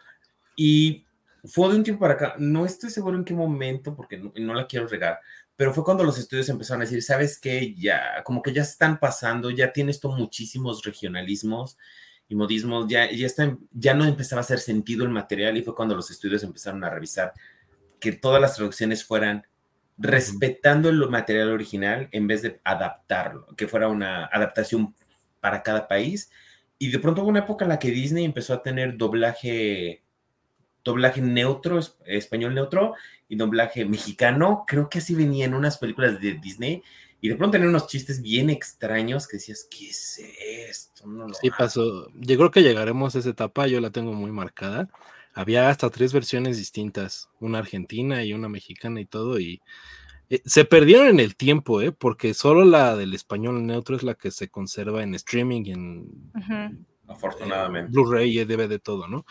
Y 0.55 1.05
fue 1.45 1.69
de 1.71 1.77
un 1.77 1.83
tiempo 1.83 2.01
para 2.01 2.15
acá, 2.15 2.35
no 2.39 2.65
estoy 2.65 2.91
seguro 2.91 3.17
en 3.17 3.25
qué 3.25 3.35
momento 3.35 3.95
porque 3.97 4.19
no, 4.19 4.55
la 4.55 4.67
quiero 4.69 4.87
regar, 4.87 5.19
pero 5.57 5.75
fue 5.75 5.83
cuando 5.83 6.05
los 6.05 6.17
estudios 6.17 6.49
empezaron 6.49 6.83
a 6.83 6.85
decir, 6.85 7.03
¿sabes 7.03 7.41
qué? 7.41 7.75
Ya, 7.75 8.23
como 8.25 8.41
que 8.41 8.53
ya 8.53 8.63
están 8.63 9.01
pasando, 9.01 9.51
ya 9.51 9.73
tiene 9.73 9.91
esto 9.91 10.11
muchísimos 10.13 10.85
regionalismos 10.85 11.77
y 12.29 12.35
modismos, 12.35 12.87
ya, 12.89 13.11
ya, 13.11 13.26
está, 13.26 13.57
ya 13.72 13.95
no 13.95 14.05
empezaba 14.05 14.41
a 14.41 14.45
hacer 14.45 14.59
sentido 14.59 15.05
el 15.05 15.11
material 15.11 15.57
y 15.57 15.62
fue 15.62 15.74
cuando 15.74 15.95
los 15.95 16.11
estudios 16.11 16.43
empezaron 16.43 16.85
a 16.85 16.91
revisar 16.91 17.33
que 17.99 18.12
todas 18.12 18.41
las 18.41 18.55
traducciones 18.55 19.05
fueran 19.05 19.47
respetando 19.97 20.89
el 20.89 20.99
material 21.09 21.51
original 21.51 22.09
en 22.12 22.26
vez 22.26 22.43
de 22.43 22.61
adaptarlo, 22.62 23.47
que 23.57 23.66
fuera 23.66 23.89
una 23.89 24.26
adaptación 24.26 24.95
para 25.41 25.62
cada 25.62 25.89
país. 25.89 26.31
Y 26.79 26.91
de 26.91 26.99
pronto 27.01 27.22
hubo 27.22 27.31
una 27.31 27.41
época 27.41 27.64
en 27.64 27.70
la 27.70 27.79
que 27.79 27.91
Disney 27.91 28.24
empezó 28.24 28.55
a 28.55 28.62
tener 28.62 28.97
doblaje, 28.97 30.05
doblaje 30.85 31.20
neutro, 31.20 31.81
español 32.07 32.55
neutro 32.55 32.95
y 33.29 33.37
doblaje 33.37 33.85
mexicano. 33.85 34.64
Creo 34.68 34.89
que 34.89 34.99
así 34.99 35.14
venía 35.14 35.47
en 35.47 35.55
unas 35.55 35.79
películas 35.79 36.20
de 36.20 36.35
Disney 36.35 36.83
y 37.21 37.29
de 37.29 37.35
pronto 37.35 37.53
tener 37.53 37.69
unos 37.69 37.87
chistes 37.89 38.23
bien 38.23 38.49
extraños 38.49 39.27
que 39.27 39.39
decías, 39.39 39.66
¿qué 39.71 39.89
es 39.89 40.21
esto? 40.69 41.05
sí, 41.41 41.51
pasó. 41.51 42.09
Yo 42.14 42.37
creo 42.37 42.51
que 42.51 42.62
llegaremos 42.62 43.16
a 43.16 43.19
esa 43.19 43.31
etapa, 43.31 43.66
yo 43.66 43.81
la 43.81 43.91
tengo 43.91 44.12
muy 44.12 44.31
marcada. 44.31 44.89
Había 45.35 45.69
hasta 45.69 45.91
tres 45.91 46.12
versiones 46.12 46.57
distintas, 46.57 47.29
una 47.41 47.59
argentina 47.59 48.25
y 48.25 48.33
una 48.33 48.49
mexicana 48.49 49.01
y 49.01 49.05
todo, 49.05 49.39
y 49.39 49.61
eh, 50.31 50.43
se 50.45 50.64
perdieron 50.64 51.09
en 51.09 51.21
el 51.21 51.37
tiempo, 51.37 51.81
¿eh? 51.81 51.93
porque 51.93 52.35
solo 52.35 52.64
la 52.64 52.97
del 52.97 53.14
español 53.14 53.64
neutro 53.66 53.97
es 53.97 54.03
la 54.03 54.14
que 54.14 54.31
se 54.31 54.49
conserva 54.49 55.03
en 55.03 55.14
streaming, 55.14 55.64
en, 55.66 56.87
afortunadamente. 57.09 57.91
Blu-ray 57.91 58.39
y 58.39 58.45
DVD, 58.45 58.79
todo, 58.79 59.09
¿no? 59.09 59.25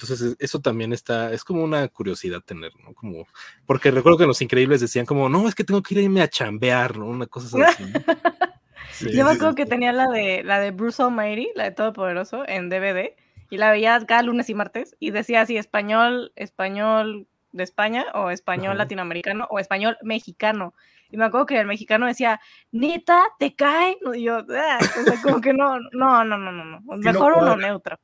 Entonces, 0.00 0.36
eso 0.38 0.60
también 0.60 0.92
está, 0.92 1.32
es 1.32 1.42
como 1.42 1.64
una 1.64 1.88
curiosidad 1.88 2.40
tener, 2.40 2.70
¿no? 2.84 2.94
Como, 2.94 3.26
porque 3.66 3.90
recuerdo 3.90 4.18
que 4.18 4.26
los 4.26 4.40
increíbles 4.40 4.80
decían 4.80 5.04
como, 5.04 5.28
no, 5.28 5.48
es 5.48 5.56
que 5.56 5.64
tengo 5.64 5.82
que 5.82 6.00
irme 6.00 6.22
a 6.22 6.28
chambear, 6.28 6.96
¿no? 6.96 7.06
Una 7.06 7.26
cosa 7.26 7.66
así. 7.66 7.82
Yo 9.12 9.24
me 9.24 9.32
acuerdo 9.32 9.56
que 9.56 9.66
tenía 9.66 9.92
la 9.92 10.08
de, 10.08 10.44
la 10.44 10.60
de 10.60 10.70
Bruce 10.70 11.02
Almighty, 11.02 11.50
la 11.56 11.64
de 11.64 11.72
Todopoderoso, 11.72 12.48
en 12.48 12.68
DVD, 12.68 13.16
y 13.50 13.56
la 13.56 13.72
veía 13.72 14.00
cada 14.06 14.22
lunes 14.22 14.48
y 14.48 14.54
martes, 14.54 14.94
y 15.00 15.10
decía 15.10 15.40
así, 15.40 15.56
español, 15.56 16.30
español 16.36 17.26
de 17.50 17.64
España, 17.64 18.06
o 18.14 18.30
español 18.30 18.78
latinoamericano, 18.78 19.48
o 19.50 19.58
español 19.58 19.98
mexicano. 20.02 20.74
Y 21.10 21.16
me 21.16 21.24
acuerdo 21.24 21.46
que 21.46 21.58
el 21.58 21.66
mexicano 21.66 22.06
decía, 22.06 22.40
neta, 22.70 23.24
te 23.40 23.56
cae. 23.56 23.98
Y 24.14 24.22
yo, 24.22 24.44
ah", 24.56 24.78
como 25.24 25.40
que 25.40 25.52
no, 25.52 25.80
no, 25.90 26.22
no, 26.22 26.38
no, 26.38 26.52
no, 26.52 26.80
mejor 26.98 27.32
uno 27.32 27.56
neutro. 27.56 27.98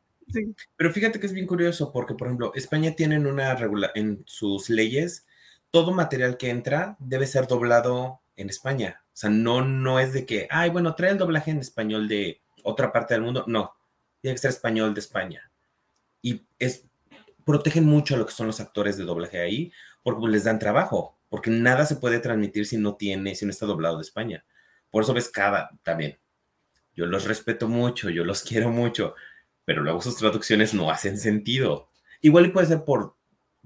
Pero 0.77 0.93
fíjate 0.93 1.21
que 1.21 1.27
es 1.27 1.33
bien 1.33 1.47
curioso 1.47 1.93
porque, 1.93 2.15
por 2.15 2.29
ejemplo, 2.29 2.53
España 2.55 2.95
tiene 2.97 3.19
una 3.19 3.55
regula 3.55 3.91
en 3.95 4.23
sus 4.27 4.71
leyes, 4.71 5.27
todo 5.71 5.93
material 5.93 6.37
que 6.37 6.51
entra 6.51 6.97
debe 6.99 7.27
ser 7.27 7.47
doblado 7.47 8.21
en 8.37 8.49
España. 8.49 9.03
O 9.07 9.17
sea, 9.17 9.31
no, 9.31 9.65
no 9.65 10.01
es 10.01 10.13
de 10.13 10.27
que, 10.27 10.49
ay, 10.51 10.71
bueno, 10.71 10.95
trae 10.95 11.13
el 11.13 11.19
doblaje 11.19 11.51
en 11.51 11.59
español 11.59 12.09
de 12.09 12.41
otra 12.63 12.93
parte 12.93 13.15
del 13.15 13.23
mundo. 13.23 13.45
No, 13.47 13.75
tiene 14.21 14.35
que 14.35 14.41
ser 14.41 14.51
español 14.51 14.95
de 14.95 15.01
España. 15.01 15.51
Y 16.21 16.47
es, 16.59 16.87
protegen 17.45 17.85
mucho 17.85 18.15
a 18.15 18.19
lo 18.19 18.27
que 18.27 18.33
son 18.33 18.47
los 18.47 18.61
actores 18.61 18.97
de 18.97 19.05
doblaje 19.05 19.41
ahí, 19.41 19.73
porque 20.03 20.21
pues, 20.21 20.33
les 20.33 20.45
dan 20.45 20.59
trabajo, 20.59 21.19
porque 21.29 21.51
nada 21.51 21.87
se 21.87 21.97
puede 21.97 22.19
transmitir 22.19 22.67
si 22.67 22.77
no 22.77 22.97
tiene, 22.97 23.35
si 23.35 23.45
no 23.45 23.51
está 23.51 23.67
doblado 23.67 23.97
de 23.97 24.03
España. 24.03 24.45
Por 24.91 25.03
eso 25.03 25.15
ves 25.15 25.29
cada, 25.29 25.71
también. 25.83 26.19
Yo 26.95 27.07
los 27.07 27.25
respeto 27.25 27.69
mucho, 27.69 28.11
yo 28.11 28.25
los 28.25 28.43
quiero 28.49 28.71
mucho, 28.71 29.15
pero 29.65 29.83
luego 29.83 30.01
sus 30.01 30.17
traducciones 30.17 30.75
no 30.75 30.91
hacen 30.91 31.19
sentido. 31.19 31.89
Igual 32.21 32.53
puede 32.53 32.67
ser 32.67 32.85
por 32.85 33.17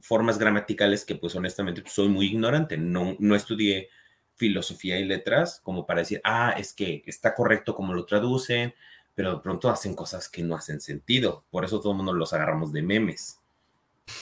formas 0.01 0.39
gramaticales 0.39 1.05
que 1.05 1.17
pues 1.17 1.35
honestamente 1.35 1.83
soy 1.87 2.09
muy 2.09 2.27
ignorante, 2.27 2.77
no, 2.77 3.17
no 3.19 3.35
estudié 3.35 3.89
filosofía 4.37 4.99
y 4.99 5.05
letras 5.05 5.61
como 5.63 5.87
para 5.87 6.01
decir, 6.01 6.21
ah, 6.25 6.55
es 6.57 6.73
que 6.73 7.03
está 7.07 7.35
correcto 7.35 7.75
como 7.75 7.93
lo 7.93 8.05
traducen, 8.05 8.75
pero 9.15 9.35
de 9.35 9.41
pronto 9.41 9.69
hacen 9.69 9.95
cosas 9.95 10.29
que 10.29 10.43
no 10.43 10.55
hacen 10.55 10.81
sentido. 10.81 11.45
Por 11.51 11.65
eso 11.65 11.81
todo 11.81 11.91
el 11.91 11.97
mundo 11.97 12.13
los 12.13 12.33
agarramos 12.33 12.73
de 12.73 12.83
memes. 12.83 13.41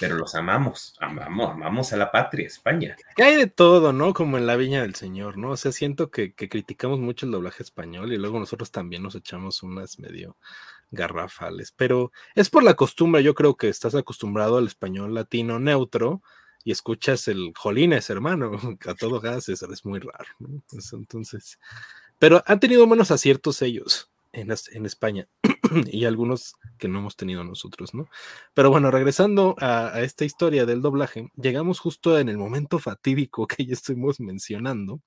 Pero 0.01 0.17
los 0.17 0.35
amamos, 0.35 0.97
amamos, 0.99 1.53
amamos 1.53 1.93
a 1.93 1.97
la 1.97 2.11
patria, 2.11 2.47
España. 2.47 2.97
Que 3.15 3.23
hay 3.23 3.37
de 3.37 3.47
todo, 3.47 3.93
¿no? 3.93 4.15
Como 4.15 4.37
en 4.37 4.47
la 4.47 4.57
Viña 4.57 4.83
del 4.83 4.97
Señor, 4.97 5.39
¿no? 5.39 5.51
O 5.51 5.57
sea, 5.57 5.71
siento 5.71 6.11
que, 6.11 6.33
que 6.33 6.49
criticamos 6.49 6.99
mucho 6.99 7.25
el 7.25 7.33
doblaje 7.33 7.63
español 7.63 8.13
y 8.13 8.17
luego 8.17 8.41
nosotros 8.41 8.73
también 8.73 9.05
nos 9.05 9.15
echamos 9.15 9.63
unas 9.63 10.01
medio 10.01 10.37
garrafales, 10.91 11.73
pero 11.73 12.13
es 12.35 12.51
por 12.51 12.63
la 12.63 12.75
costumbre, 12.75 13.23
yo 13.23 13.35
creo 13.35 13.57
que 13.57 13.69
estás 13.69 13.95
acostumbrado 13.95 14.59
al 14.59 14.67
español 14.67 15.15
latino 15.15 15.59
neutro 15.59 16.23
y 16.65 16.73
escuchas 16.73 17.29
el 17.29 17.53
jolines, 17.57 18.11
hermano, 18.11 18.53
a 18.87 18.95
todo 18.95 19.21
gas, 19.21 19.49
es, 19.49 19.63
es 19.63 19.85
muy 19.85 20.01
raro, 20.01 20.29
entonces, 20.93 21.59
pero 22.19 22.43
han 22.47 22.61
tenido 22.61 22.87
menos 22.87 23.11
aciertos 23.11 23.63
ellos 23.63 24.11
en, 24.37 24.53
en 24.73 24.87
España 24.87 25.29
y 25.87 26.05
algunos 26.05 26.55
que 26.79 26.89
no 26.89 26.99
hemos 26.99 27.17
tenido 27.17 27.43
nosotros, 27.45 27.95
¿no? 27.95 28.09
Pero 28.55 28.71
bueno, 28.71 28.91
regresando 28.91 29.57
a, 29.59 30.01
esta 30.01 30.25
historia 30.25 30.67
del 30.67 30.83
doblaje, 30.83 31.31
llegamos 31.37 31.81
justo 31.81 32.19
en 32.19 32.29
el 32.29 32.39
momento 32.39 32.79
fatídico 32.79 33.47
que 33.47 33.65
ya 33.67 33.73
estuvimos 33.73 34.21
mencionando. 34.21 35.01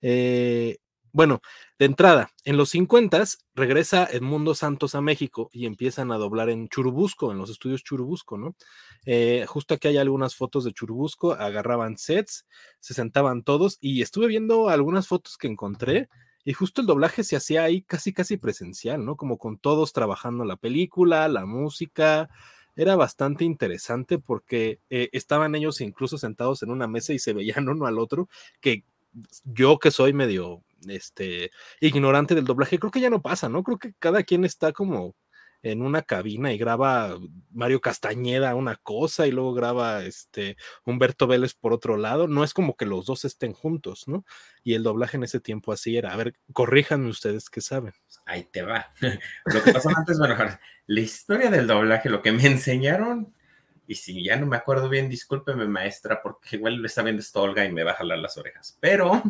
Eh, 0.00 0.78
bueno, 1.12 1.40
de 1.78 1.86
entrada, 1.86 2.30
en 2.44 2.56
los 2.56 2.70
50 2.70 3.24
regresa 3.54 4.04
Edmundo 4.10 4.54
Santos 4.54 4.94
a 4.94 5.00
México 5.00 5.48
y 5.52 5.66
empiezan 5.66 6.12
a 6.12 6.16
doblar 6.16 6.50
en 6.50 6.68
Churubusco, 6.68 7.32
en 7.32 7.38
los 7.38 7.50
estudios 7.50 7.82
Churubusco, 7.82 8.38
¿no? 8.38 8.54
Eh, 9.06 9.44
justo 9.46 9.74
aquí 9.74 9.88
hay 9.88 9.96
algunas 9.96 10.34
fotos 10.34 10.64
de 10.64 10.72
Churubusco, 10.72 11.32
agarraban 11.32 11.96
sets, 11.96 12.46
se 12.80 12.94
sentaban 12.94 13.42
todos 13.42 13.78
y 13.80 14.02
estuve 14.02 14.26
viendo 14.26 14.68
algunas 14.68 15.08
fotos 15.08 15.36
que 15.38 15.46
encontré 15.46 16.08
y 16.44 16.54
justo 16.54 16.80
el 16.80 16.86
doblaje 16.86 17.24
se 17.24 17.36
hacía 17.36 17.64
ahí 17.64 17.82
casi, 17.82 18.12
casi 18.12 18.36
presencial, 18.36 19.04
¿no? 19.04 19.16
Como 19.16 19.38
con 19.38 19.58
todos 19.58 19.92
trabajando 19.92 20.44
la 20.44 20.56
película, 20.56 21.28
la 21.28 21.44
música. 21.44 22.30
Era 22.74 22.96
bastante 22.96 23.44
interesante 23.44 24.18
porque 24.18 24.80
eh, 24.88 25.10
estaban 25.12 25.54
ellos 25.54 25.80
incluso 25.80 26.16
sentados 26.16 26.62
en 26.62 26.70
una 26.70 26.86
mesa 26.86 27.12
y 27.12 27.18
se 27.18 27.32
veían 27.34 27.68
uno 27.68 27.86
al 27.86 27.98
otro, 27.98 28.28
que 28.60 28.84
yo 29.44 29.78
que 29.78 29.90
soy 29.90 30.12
medio 30.12 30.62
este, 30.86 31.50
ignorante 31.80 32.34
del 32.34 32.44
doblaje, 32.44 32.78
creo 32.78 32.90
que 32.90 33.00
ya 33.00 33.10
no 33.10 33.22
pasa, 33.22 33.48
¿no? 33.48 33.62
Creo 33.62 33.78
que 33.78 33.94
cada 33.98 34.22
quien 34.22 34.44
está 34.44 34.72
como 34.72 35.14
en 35.62 35.82
una 35.82 36.02
cabina 36.02 36.52
y 36.52 36.58
graba 36.58 37.18
Mario 37.50 37.80
Castañeda 37.80 38.54
una 38.54 38.76
cosa 38.76 39.26
y 39.26 39.32
luego 39.32 39.54
graba 39.54 40.04
este 40.04 40.56
Humberto 40.84 41.26
Vélez 41.26 41.54
por 41.54 41.72
otro 41.72 41.96
lado. 41.96 42.28
No 42.28 42.44
es 42.44 42.54
como 42.54 42.76
que 42.76 42.86
los 42.86 43.06
dos 43.06 43.24
estén 43.24 43.52
juntos, 43.52 44.06
¿no? 44.06 44.24
Y 44.62 44.74
el 44.74 44.82
doblaje 44.82 45.16
en 45.16 45.24
ese 45.24 45.40
tiempo 45.40 45.72
así 45.72 45.96
era. 45.96 46.12
A 46.12 46.16
ver, 46.16 46.34
corríjanme 46.52 47.08
ustedes 47.08 47.50
que 47.50 47.60
saben. 47.60 47.92
Ahí 48.26 48.44
te 48.44 48.62
va. 48.62 48.92
Lo 49.46 49.62
que 49.62 49.72
pasó 49.72 49.90
antes, 49.94 50.18
bueno, 50.18 50.36
la 50.86 51.00
historia 51.00 51.50
del 51.50 51.66
doblaje, 51.66 52.08
lo 52.08 52.22
que 52.22 52.32
me 52.32 52.42
enseñaron 52.46 53.34
Y 53.86 53.96
si 53.96 54.22
ya 54.24 54.36
no 54.36 54.46
me 54.46 54.56
acuerdo 54.56 54.88
bien, 54.88 55.08
discúlpeme, 55.08 55.66
maestra, 55.66 56.22
porque 56.22 56.56
igual 56.56 56.76
lo 56.76 56.86
está 56.86 57.02
viendo 57.02 57.20
esta 57.20 57.40
Olga 57.40 57.64
y 57.64 57.72
me 57.72 57.84
va 57.84 57.92
a 57.92 57.96
jalar 57.96 58.18
las 58.18 58.36
orejas. 58.38 58.78
Pero 58.80 59.22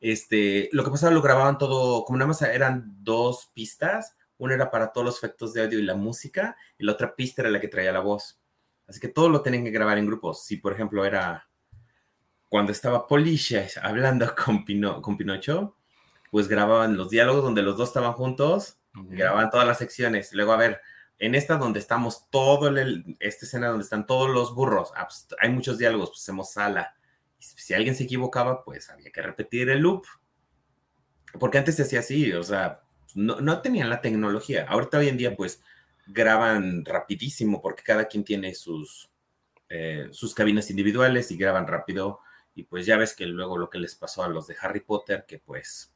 este, 0.00 0.68
lo 0.72 0.84
que 0.84 0.90
pasaba, 0.90 1.12
lo 1.12 1.22
grababan 1.22 1.58
todo, 1.58 2.04
como 2.04 2.18
nada 2.18 2.28
más 2.28 2.42
eran 2.42 2.96
dos 3.00 3.50
pistas, 3.54 4.16
una 4.38 4.54
era 4.54 4.70
para 4.70 4.92
todos 4.92 5.04
los 5.04 5.16
efectos 5.16 5.52
de 5.52 5.62
audio 5.62 5.78
y 5.78 5.82
la 5.82 5.94
música, 5.94 6.56
y 6.78 6.84
la 6.84 6.92
otra 6.92 7.14
pista 7.14 7.42
era 7.42 7.50
la 7.50 7.60
que 7.60 7.68
traía 7.68 7.92
la 7.92 8.00
voz. 8.00 8.40
Así 8.86 9.00
que 9.00 9.08
todo 9.08 9.28
lo 9.28 9.42
tenían 9.42 9.64
que 9.64 9.70
grabar 9.70 9.98
en 9.98 10.06
grupos. 10.06 10.44
Si, 10.44 10.56
por 10.56 10.72
ejemplo, 10.72 11.04
era 11.04 11.48
cuando 12.48 12.72
estaba 12.72 13.06
Polisha 13.06 13.66
hablando 13.82 14.34
con, 14.44 14.64
con 15.02 15.16
Pinocho, 15.16 15.76
pues 16.30 16.48
grababan 16.48 16.96
los 16.96 17.10
diálogos 17.10 17.42
donde 17.42 17.62
los 17.62 17.76
dos 17.76 17.88
estaban 17.88 18.12
juntos, 18.12 18.78
grababan 18.92 19.50
todas 19.50 19.66
las 19.66 19.78
secciones. 19.78 20.32
Luego, 20.32 20.52
a 20.52 20.56
ver, 20.56 20.80
en 21.18 21.34
esta 21.34 21.56
donde 21.56 21.80
estamos, 21.80 22.28
todo 22.30 22.68
el, 22.68 23.16
esta 23.20 23.44
escena 23.46 23.68
donde 23.68 23.84
están 23.84 24.06
todos 24.06 24.30
los 24.30 24.54
burros, 24.54 24.92
ah, 24.96 25.06
pues, 25.06 25.26
hay 25.40 25.50
muchos 25.50 25.78
diálogos, 25.78 26.10
pues 26.10 26.22
hacemos 26.22 26.52
sala. 26.52 26.94
Si 27.38 27.74
alguien 27.74 27.94
se 27.94 28.04
equivocaba, 28.04 28.64
pues 28.64 28.90
había 28.90 29.10
que 29.10 29.22
repetir 29.22 29.68
el 29.70 29.80
loop. 29.80 30.04
Porque 31.38 31.58
antes 31.58 31.76
se 31.76 31.82
hacía 31.82 32.00
así, 32.00 32.32
o 32.32 32.42
sea, 32.42 32.80
no, 33.14 33.40
no 33.40 33.60
tenían 33.60 33.90
la 33.90 34.00
tecnología. 34.00 34.66
Ahorita 34.68 34.98
hoy 34.98 35.08
en 35.08 35.18
día, 35.18 35.36
pues, 35.36 35.62
graban 36.08 36.84
rapidísimo 36.84 37.60
porque 37.60 37.82
cada 37.82 38.06
quien 38.06 38.24
tiene 38.24 38.54
sus, 38.54 39.10
eh, 39.68 40.08
sus 40.10 40.34
cabinas 40.34 40.70
individuales 40.70 41.30
y 41.30 41.36
graban 41.36 41.66
rápido. 41.66 42.20
Y 42.54 42.64
pues 42.64 42.86
ya 42.86 42.96
ves 42.96 43.14
que 43.14 43.26
luego 43.26 43.56
lo 43.56 43.70
que 43.70 43.78
les 43.78 43.94
pasó 43.94 44.24
a 44.24 44.28
los 44.28 44.46
de 44.48 44.56
Harry 44.60 44.80
Potter, 44.80 45.24
que 45.28 45.38
pues 45.38 45.92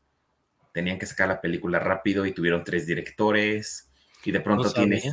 tenían 0.73 0.99
que 0.99 1.07
sacar 1.07 1.29
la 1.29 1.41
película 1.41 1.79
rápido 1.79 2.25
y 2.25 2.33
tuvieron 2.33 2.63
tres 2.63 2.87
directores 2.87 3.91
y 4.25 4.31
de 4.31 4.41
pronto 4.41 4.73
tienes 4.73 5.05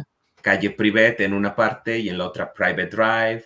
calle 0.41 0.69
private 0.69 1.25
en 1.25 1.33
una 1.33 1.55
parte 1.55 1.97
y 1.97 2.09
en 2.09 2.17
la 2.17 2.27
otra 2.27 2.53
private 2.53 2.87
drive. 2.87 3.45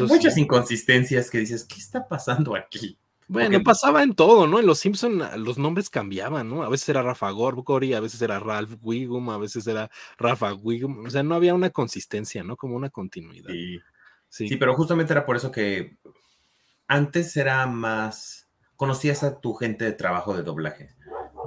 Muchas 0.00 0.36
inconsistencias 0.36 1.30
que 1.30 1.38
dices, 1.38 1.64
¿qué 1.64 1.76
está 1.76 2.06
pasando 2.08 2.56
aquí? 2.56 2.98
Bueno, 3.26 3.62
pasaba 3.62 4.02
en 4.02 4.14
todo, 4.14 4.46
¿no? 4.46 4.60
En 4.60 4.66
los 4.66 4.78
Simpson 4.78 5.22
ah, 5.22 5.36
los 5.36 5.56
nombres 5.56 5.88
cambiaban, 5.88 6.48
¿no? 6.48 6.62
A 6.62 6.68
veces 6.68 6.88
era 6.90 7.02
Rafa 7.02 7.30
Gorgory, 7.30 7.94
a 7.94 8.00
veces 8.00 8.20
era 8.20 8.38
Ralph 8.38 8.76
Wiggum, 8.82 9.30
a 9.30 9.38
veces 9.38 9.66
era 9.66 9.90
Rafa 10.18 10.52
Wiggum. 10.52 11.06
O 11.06 11.10
sea, 11.10 11.22
no 11.22 11.34
había 11.34 11.54
una 11.54 11.70
consistencia, 11.70 12.44
¿no? 12.44 12.56
Como 12.56 12.76
una 12.76 12.90
continuidad. 12.90 13.50
Sí. 13.50 13.80
sí. 14.28 14.48
sí, 14.48 14.56
pero 14.56 14.74
justamente 14.74 15.14
era 15.14 15.24
por 15.24 15.36
eso 15.36 15.50
que 15.50 15.96
antes 16.86 17.36
era 17.36 17.66
más. 17.66 18.48
Conocías 18.76 19.22
a 19.22 19.40
tu 19.40 19.54
gente 19.54 19.84
de 19.84 19.92
trabajo 19.92 20.36
de 20.36 20.42
doblaje 20.42 20.94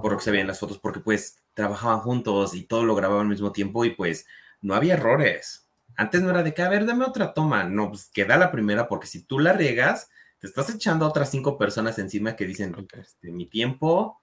por 0.02 0.12
lo 0.12 0.18
que 0.18 0.24
se 0.24 0.32
veían 0.32 0.48
las 0.48 0.60
fotos, 0.60 0.80
porque 0.80 1.00
pues 1.00 1.44
trabajaban 1.54 2.00
juntos 2.00 2.54
y 2.54 2.64
todo 2.64 2.84
lo 2.84 2.96
grababan 2.96 3.24
al 3.24 3.30
mismo 3.30 3.52
tiempo 3.52 3.86
y 3.86 3.92
pues 3.92 4.28
no 4.62 4.76
había 4.76 4.94
errores. 4.94 5.67
Antes 5.98 6.22
no 6.22 6.30
era 6.30 6.44
de 6.44 6.54
que, 6.54 6.62
a 6.62 6.70
ver, 6.70 6.86
dame 6.86 7.04
otra 7.04 7.34
toma. 7.34 7.64
No, 7.64 7.90
pues 7.90 8.10
queda 8.14 8.38
la 8.38 8.52
primera, 8.52 8.88
porque 8.88 9.08
si 9.08 9.24
tú 9.24 9.40
la 9.40 9.54
riegas, 9.54 10.10
te 10.40 10.48
estás 10.48 10.74
echando 10.74 11.06
a 11.06 11.10
otras 11.10 11.32
cinco 11.32 11.58
personas 11.58 11.98
encima 12.00 12.36
que 12.36 12.46
dicen, 12.46 12.76
este, 12.94 13.32
mi 13.32 13.48
tiempo. 13.48 14.22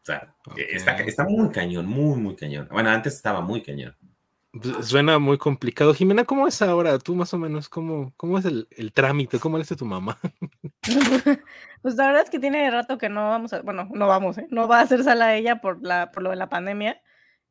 O 0.00 0.04
sea, 0.04 0.34
está, 0.56 0.96
está 1.00 1.24
muy 1.24 1.50
cañón, 1.50 1.86
muy, 1.86 2.18
muy 2.18 2.36
cañón. 2.36 2.68
Bueno, 2.70 2.90
antes 2.90 3.14
estaba 3.14 3.40
muy 3.40 3.62
cañón. 3.62 3.96
Pues, 4.52 4.86
suena 4.86 5.18
muy 5.18 5.36
complicado. 5.36 5.92
Jimena, 5.92 6.24
¿cómo 6.24 6.46
es 6.48 6.62
ahora? 6.62 6.98
Tú 6.98 7.14
más 7.14 7.34
o 7.34 7.38
menos, 7.38 7.68
¿cómo, 7.68 8.12
cómo 8.16 8.38
es 8.38 8.44
el, 8.44 8.66
el 8.70 8.92
trámite? 8.92 9.38
¿Cómo 9.38 9.58
le 9.58 9.62
hace 9.62 9.76
tu 9.76 9.84
mamá? 9.84 10.18
pues 11.82 11.96
la 11.96 12.06
verdad 12.06 12.22
es 12.22 12.30
que 12.30 12.38
tiene 12.38 12.70
rato 12.70 12.96
que 12.96 13.08
no 13.08 13.28
vamos 13.28 13.52
a, 13.52 13.60
bueno, 13.62 13.88
no 13.92 14.06
vamos, 14.06 14.38
¿eh? 14.38 14.46
no 14.50 14.66
va 14.66 14.78
a 14.78 14.82
hacer 14.82 15.04
sala 15.04 15.36
ella 15.36 15.60
por, 15.60 15.82
la, 15.82 16.10
por 16.12 16.22
lo 16.22 16.30
de 16.30 16.36
la 16.36 16.48
pandemia. 16.48 17.00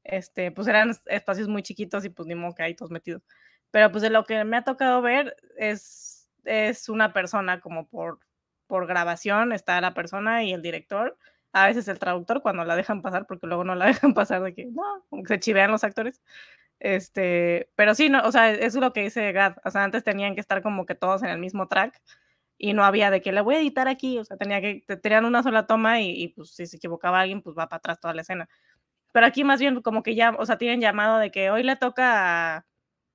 Este, 0.07 0.51
pues 0.51 0.67
eran 0.67 0.95
espacios 1.07 1.49
muy 1.49 1.63
chiquitos 1.63 2.05
y 2.05 2.09
pues 2.09 2.27
ni 2.27 2.35
modo 2.35 2.55
que 2.55 2.63
hay 2.63 2.75
todos 2.75 2.91
metidos. 2.91 3.23
Pero 3.71 3.91
pues 3.91 4.01
de 4.01 4.09
lo 4.09 4.23
que 4.23 4.43
me 4.45 4.57
ha 4.57 4.63
tocado 4.63 5.01
ver 5.01 5.35
es, 5.57 6.29
es 6.45 6.89
una 6.89 7.13
persona 7.13 7.59
como 7.59 7.87
por, 7.87 8.19
por 8.67 8.87
grabación, 8.87 9.51
está 9.51 9.79
la 9.81 9.93
persona 9.93 10.43
y 10.43 10.53
el 10.53 10.61
director. 10.61 11.17
A 11.51 11.67
veces 11.67 11.87
el 11.87 11.99
traductor 11.99 12.41
cuando 12.41 12.63
la 12.63 12.75
dejan 12.75 13.01
pasar, 13.01 13.27
porque 13.27 13.47
luego 13.47 13.63
no 13.65 13.75
la 13.75 13.85
dejan 13.87 14.13
pasar 14.13 14.41
de 14.43 14.53
que 14.53 14.65
no, 14.65 15.05
aunque 15.11 15.35
se 15.35 15.39
chivean 15.39 15.71
los 15.71 15.83
actores. 15.83 16.21
Este, 16.79 17.69
pero 17.75 17.95
sí, 17.95 18.09
no, 18.09 18.21
o 18.23 18.31
sea, 18.31 18.51
eso 18.51 18.65
es 18.65 18.75
lo 18.75 18.93
que 18.93 19.03
dice 19.03 19.31
Gad. 19.31 19.57
O 19.65 19.71
sea, 19.71 19.83
antes 19.83 20.03
tenían 20.03 20.35
que 20.35 20.41
estar 20.41 20.61
como 20.61 20.85
que 20.85 20.95
todos 20.95 21.23
en 21.23 21.29
el 21.29 21.39
mismo 21.39 21.67
track 21.67 22.01
y 22.57 22.73
no 22.73 22.83
había 22.83 23.11
de 23.11 23.21
que 23.21 23.31
le 23.31 23.41
voy 23.41 23.55
a 23.55 23.59
editar 23.59 23.87
aquí. 23.87 24.19
O 24.19 24.25
sea, 24.25 24.37
tenía 24.37 24.61
que, 24.61 24.83
tenían 25.01 25.25
una 25.25 25.43
sola 25.43 25.67
toma 25.67 26.01
y, 26.01 26.29
pues 26.29 26.51
si 26.51 26.67
se 26.67 26.77
equivocaba 26.77 27.21
alguien, 27.21 27.41
pues 27.41 27.57
va 27.57 27.67
para 27.69 27.79
atrás 27.79 27.99
toda 27.99 28.13
la 28.13 28.21
escena. 28.21 28.49
Pero 29.17 29.25
aquí 29.25 29.43
más 29.43 29.59
bien 29.59 29.81
como 29.81 30.03
que 30.03 30.13
ya, 30.13 30.35
o 30.37 30.45
sea, 30.45 30.59
tienen 30.59 30.79
llamado 30.79 31.17
de 31.17 31.31
que 31.31 31.49
hoy 31.49 31.63
le 31.63 31.75
toca, 31.75 32.57
a, 32.57 32.65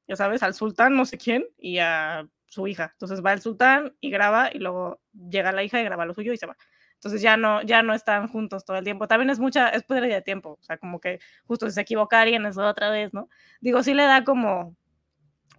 ya 0.08 0.16
sabes, 0.16 0.42
al 0.42 0.52
sultán, 0.52 0.96
no 0.96 1.04
sé 1.04 1.16
quién, 1.16 1.44
y 1.56 1.78
a 1.78 2.28
su 2.46 2.66
hija. 2.66 2.90
Entonces 2.94 3.24
va 3.24 3.32
el 3.32 3.40
sultán 3.40 3.94
y 4.00 4.10
graba 4.10 4.50
y 4.52 4.58
luego 4.58 5.00
llega 5.12 5.52
la 5.52 5.62
hija 5.62 5.80
y 5.80 5.84
graba 5.84 6.04
lo 6.04 6.12
suyo 6.12 6.32
y 6.32 6.36
se 6.38 6.46
va. 6.46 6.56
Entonces 6.94 7.22
ya 7.22 7.36
no, 7.36 7.62
ya 7.62 7.84
no 7.84 7.94
están 7.94 8.26
juntos 8.26 8.64
todo 8.64 8.78
el 8.78 8.82
tiempo. 8.82 9.06
También 9.06 9.30
es 9.30 9.38
mucha, 9.38 9.68
es 9.68 9.84
pérdida 9.84 10.16
de 10.16 10.22
tiempo. 10.22 10.58
O 10.60 10.64
sea, 10.64 10.76
como 10.76 10.98
que 10.98 11.20
justo 11.46 11.70
se 11.70 11.80
equivoca 11.80 12.20
alguien 12.20 12.46
es 12.46 12.58
otra 12.58 12.90
vez, 12.90 13.14
¿no? 13.14 13.28
Digo, 13.60 13.84
sí 13.84 13.94
le 13.94 14.02
da 14.02 14.24
como, 14.24 14.74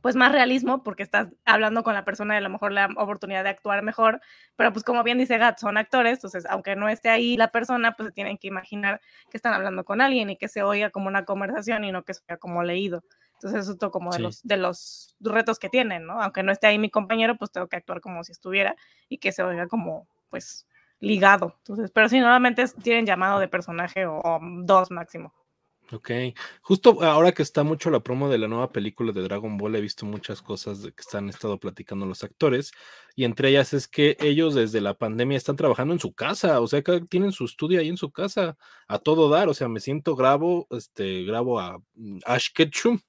pues 0.04 0.18
más 0.18 0.34
realismo 0.34 0.84
porque 0.84 1.02
estás 1.02 1.30
hablando 1.46 1.82
con 1.82 1.94
la 1.94 2.04
persona 2.04 2.34
y 2.34 2.38
a 2.38 2.42
lo 2.42 2.50
mejor 2.50 2.74
le 2.74 2.82
da 2.82 2.90
oportunidad 2.98 3.46
de 3.46 3.52
actuar 3.52 3.84
mejor, 3.84 4.20
pero 4.58 4.74
pues 4.74 4.84
como 4.84 5.02
bien 5.02 5.18
dice 5.18 5.38
Gat, 5.38 5.58
son 5.60 5.78
actores, 5.78 6.16
entonces 6.16 6.46
aunque 6.50 6.76
no 6.76 6.90
esté 6.90 7.08
ahí 7.08 7.38
la 7.38 7.52
persona, 7.52 7.94
pues 7.94 8.08
se 8.08 8.14
tienen 8.14 8.38
que 8.38 8.50
imaginar 8.50 9.00
que 9.32 9.38
están 9.38 9.54
hablando 9.54 9.86
con 9.86 10.02
alguien 10.02 10.30
y 10.30 10.36
que 10.36 10.50
se 10.50 10.62
oiga 10.62 10.90
como 10.90 11.08
una 11.08 11.24
conversación 11.24 11.86
y 11.86 11.94
no 11.94 12.04
que 12.04 12.14
sea 12.16 12.36
como 12.36 12.64
leído. 12.64 13.02
Entonces 13.36 13.62
eso 13.62 13.72
es 13.72 13.78
todo 13.78 13.92
como 13.92 14.12
de, 14.12 14.20
los, 14.20 14.44
de 14.44 14.58
los 14.58 15.16
retos 15.22 15.58
que 15.58 15.70
tienen, 15.70 16.06
¿no? 16.06 16.22
Aunque 16.22 16.44
no 16.44 16.52
esté 16.52 16.68
ahí 16.68 16.78
mi 16.78 16.90
compañero, 16.90 17.38
pues 17.38 17.52
tengo 17.52 17.68
que 17.68 17.78
actuar 17.78 18.02
como 18.02 18.26
si 18.26 18.34
estuviera 18.34 18.76
y 19.08 19.20
que 19.20 19.32
se 19.32 19.42
oiga 19.42 19.68
como, 19.68 20.10
pues, 20.30 20.68
ligado. 21.00 21.56
Entonces, 21.60 21.92
pero 21.92 22.10
sí, 22.10 22.20
normalmente 22.20 22.66
tienen 22.82 23.06
llamado 23.06 23.40
de 23.40 23.48
personaje 23.48 24.06
o, 24.06 24.22
dos 24.64 24.92
máximo. 24.92 25.34
Ok, 25.94 26.10
justo 26.62 27.04
ahora 27.04 27.34
que 27.34 27.44
está 27.44 27.62
mucho 27.64 27.92
la 27.92 28.00
promo 28.00 28.28
de 28.28 28.40
la 28.40 28.48
nueva 28.48 28.72
película 28.72 29.12
de 29.12 29.22
Dragon 29.22 29.58
Ball, 29.60 29.76
he 29.76 29.82
visto 29.82 30.08
muchas 30.08 30.42
cosas 30.42 30.82
de 30.82 30.92
que 30.92 31.02
están 31.02 31.30
estado 31.30 31.60
platicando 31.60 32.08
los 32.08 32.24
actores, 32.24 32.72
y 33.16 33.26
entre 33.26 33.50
ellas 33.50 33.74
es 33.74 33.88
que 33.88 34.18
ellos 34.20 34.56
desde 34.56 34.82
la 34.82 34.96
pandemia 34.98 35.38
están 35.38 35.56
trabajando 35.56 35.94
en 35.94 36.00
su 36.00 36.14
casa, 36.14 36.62
o 36.62 36.68
sea, 36.68 36.82
que 36.82 37.02
tienen 37.02 37.32
su 37.32 37.46
estudio 37.46 37.80
ahí 37.80 37.90
en 37.90 37.98
su 37.98 38.12
casa 38.12 38.58
a 38.88 38.98
todo 38.98 39.30
dar, 39.30 39.50
o 39.50 39.54
sea, 39.54 39.68
me 39.68 39.80
siento 39.80 40.16
grabo, 40.16 40.66
este, 40.72 41.26
grabo 41.26 41.60
a 41.60 41.78
mm, 41.94 42.20
Ash 42.26 42.48
Ketchum 42.52 43.00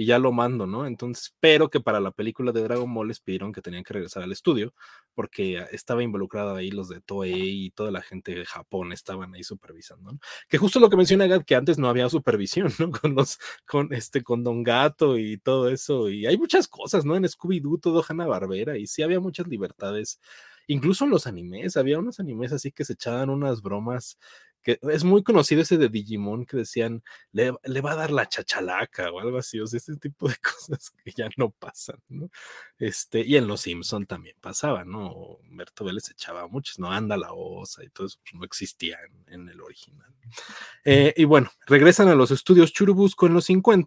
y 0.00 0.06
ya 0.06 0.18
lo 0.18 0.32
mando, 0.32 0.66
¿no? 0.66 0.86
Entonces, 0.86 1.34
pero 1.40 1.68
que 1.68 1.78
para 1.78 2.00
la 2.00 2.10
película 2.10 2.52
de 2.52 2.62
Dragon 2.62 2.92
Ball 2.94 3.08
les 3.08 3.20
pidieron 3.20 3.52
que 3.52 3.60
tenían 3.60 3.84
que 3.84 3.92
regresar 3.92 4.22
al 4.22 4.32
estudio 4.32 4.72
porque 5.12 5.62
estaba 5.72 6.02
involucrado 6.02 6.54
ahí 6.54 6.70
los 6.70 6.88
de 6.88 7.02
Toei 7.02 7.66
y 7.66 7.70
toda 7.72 7.90
la 7.90 8.00
gente 8.00 8.34
de 8.34 8.46
Japón 8.46 8.94
estaban 8.94 9.34
ahí 9.34 9.44
supervisando, 9.44 10.12
¿no? 10.12 10.18
Que 10.48 10.56
justo 10.56 10.80
lo 10.80 10.88
que 10.88 10.96
menciona 10.96 11.26
Gad, 11.26 11.44
que 11.44 11.54
antes 11.54 11.76
no 11.76 11.86
había 11.86 12.08
supervisión, 12.08 12.68
¿no? 12.80 12.90
Con 12.90 13.14
los, 13.14 13.38
con 13.66 13.92
este, 13.92 14.22
con 14.22 14.42
Don 14.42 14.62
Gato 14.62 15.18
y 15.18 15.36
todo 15.36 15.68
eso, 15.68 16.08
y 16.08 16.24
hay 16.24 16.38
muchas 16.38 16.66
cosas, 16.66 17.04
¿no? 17.04 17.14
En 17.14 17.24
Scooby-Doo, 17.24 17.78
todo 17.78 18.02
Hanna 18.08 18.26
Barbera, 18.26 18.78
y 18.78 18.86
sí 18.86 19.02
había 19.02 19.20
muchas 19.20 19.48
libertades 19.48 20.18
incluso 20.66 21.04
en 21.04 21.10
los 21.10 21.26
animes, 21.26 21.76
había 21.76 21.98
unos 21.98 22.20
animes 22.20 22.52
así 22.52 22.70
que 22.72 22.84
se 22.84 22.92
echaban 22.92 23.28
unas 23.28 23.60
bromas 23.60 24.18
que 24.62 24.78
es 24.82 25.04
muy 25.04 25.22
conocido 25.22 25.62
ese 25.62 25.78
de 25.78 25.88
Digimon 25.88 26.44
que 26.44 26.58
decían, 26.58 27.02
le, 27.32 27.50
va 27.50 27.92
a 27.92 27.96
dar 27.96 28.10
la 28.10 28.28
chachalaca 28.28 29.10
o 29.10 29.20
algo 29.20 29.38
así, 29.38 29.58
o 29.60 29.66
sea, 29.66 29.78
ese 29.78 29.96
tipo 29.96 30.28
de 30.28 30.36
cosas 30.42 30.90
que 30.90 31.12
ya 31.12 31.28
no 31.36 31.50
pasan, 31.50 32.00
¿no? 32.08 32.30
Este, 32.78 33.20
y 33.20 33.36
en 33.36 33.46
Los 33.46 33.62
Simpson 33.62 34.06
también 34.06 34.36
pasaba, 34.40 34.84
¿no? 34.84 35.38
Berto 35.50 35.84
Vélez 35.84 36.10
echaba 36.10 36.46
muchos, 36.48 36.78
¿no? 36.78 36.90
Anda 36.90 37.16
la 37.16 37.32
osa 37.32 37.84
y 37.84 37.88
todo 37.90 38.06
eso, 38.06 38.18
pues, 38.22 38.34
no 38.34 38.44
existía 38.44 38.98
en, 39.26 39.48
el 39.48 39.60
original. 39.60 40.14
Eh, 40.84 41.12
y 41.16 41.24
bueno, 41.24 41.50
regresan 41.66 42.08
a 42.08 42.14
los 42.14 42.30
estudios 42.30 42.72
Churubusco 42.72 43.26
en 43.26 43.34
los 43.34 43.46
50 43.46 43.80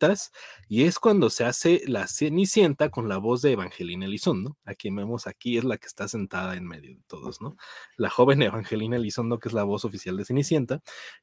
y 0.68 0.84
es 0.84 1.00
cuando 1.00 1.30
se 1.30 1.46
hace 1.46 1.82
la 1.88 2.08
Cenicienta 2.08 2.90
con 2.90 3.08
la 3.08 3.18
voz 3.18 3.42
de 3.42 3.52
Evangelina 3.54 4.06
Elizondo, 4.06 4.58
a 4.66 4.76
quien 4.76 4.96
vemos 4.96 5.28
aquí 5.28 5.58
es 5.58 5.64
la 5.64 5.78
que 5.78 5.88
está 5.88 6.08
sentada 6.08 6.56
en 6.56 6.68
medio 6.68 6.96
de 6.96 7.02
todos, 7.08 7.42
¿no? 7.42 7.56
La 7.96 8.10
joven 8.10 8.42
Evangelina 8.42 8.98
Elizondo, 8.98 9.40
que 9.40 9.50
es 9.50 9.54
la 9.54 9.64
voz 9.64 9.86
oficial 9.86 10.18
de 10.18 10.26
Cenicienta 10.26 10.63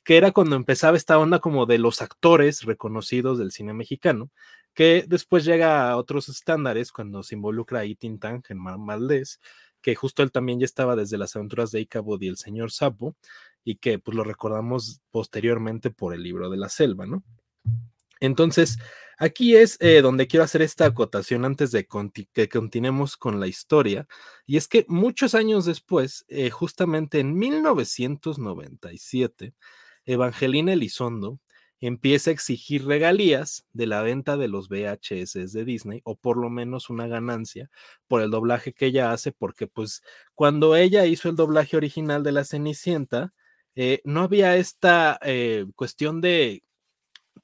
que 0.04 0.16
era 0.16 0.32
cuando 0.32 0.56
empezaba 0.56 0.96
esta 0.96 1.18
onda 1.18 1.38
como 1.38 1.66
de 1.66 1.78
los 1.78 2.02
actores 2.02 2.62
reconocidos 2.62 3.38
del 3.38 3.52
cine 3.52 3.74
mexicano, 3.74 4.30
que 4.74 5.04
después 5.06 5.44
llega 5.44 5.90
a 5.90 5.96
otros 5.96 6.28
estándares 6.28 6.92
cuando 6.92 7.22
se 7.22 7.34
involucra 7.34 7.80
ahí 7.80 7.94
Tintán, 7.94 8.42
Germán 8.42 8.80
Maldés, 8.80 9.40
que 9.82 9.94
justo 9.94 10.22
él 10.22 10.30
también 10.30 10.60
ya 10.60 10.66
estaba 10.66 10.96
desde 10.96 11.18
las 11.18 11.34
aventuras 11.36 11.70
de 11.70 11.80
Icabod 11.80 12.20
y 12.22 12.28
el 12.28 12.36
señor 12.36 12.70
Sapo, 12.70 13.16
y 13.64 13.76
que 13.76 13.98
pues 13.98 14.16
lo 14.16 14.24
recordamos 14.24 15.00
posteriormente 15.10 15.90
por 15.90 16.14
el 16.14 16.22
libro 16.22 16.50
de 16.50 16.56
la 16.56 16.68
selva, 16.68 17.06
¿no? 17.06 17.22
Entonces, 18.20 18.78
aquí 19.18 19.56
es 19.56 19.76
eh, 19.80 20.00
donde 20.02 20.26
quiero 20.26 20.44
hacer 20.44 20.62
esta 20.62 20.86
acotación 20.86 21.44
antes 21.44 21.70
de 21.72 21.86
que 22.32 22.48
continuemos 22.48 23.16
con 23.16 23.40
la 23.40 23.46
historia, 23.48 24.06
y 24.46 24.56
es 24.58 24.68
que 24.68 24.84
muchos 24.88 25.34
años 25.34 25.64
después, 25.64 26.24
eh, 26.28 26.50
justamente 26.50 27.20
en 27.20 27.36
1997, 27.38 29.54
Evangelina 30.06 30.72
Elizondo 30.74 31.40
empieza 31.82 32.30
a 32.30 32.34
exigir 32.34 32.84
regalías 32.86 33.64
de 33.72 33.86
la 33.86 34.02
venta 34.02 34.36
de 34.36 34.48
los 34.48 34.68
VHS 34.68 35.52
de 35.52 35.64
Disney 35.64 36.02
o 36.04 36.14
por 36.16 36.36
lo 36.36 36.50
menos 36.50 36.90
una 36.90 37.06
ganancia 37.06 37.70
por 38.06 38.20
el 38.22 38.30
doblaje 38.30 38.74
que 38.74 38.86
ella 38.86 39.12
hace, 39.12 39.32
porque 39.32 39.66
pues 39.66 40.02
cuando 40.34 40.76
ella 40.76 41.06
hizo 41.06 41.30
el 41.30 41.36
doblaje 41.36 41.76
original 41.78 42.22
de 42.22 42.32
la 42.32 42.44
Cenicienta, 42.44 43.32
eh, 43.76 44.02
no 44.04 44.22
había 44.22 44.56
esta 44.56 45.18
cuestión 45.76 46.20
de 46.20 46.62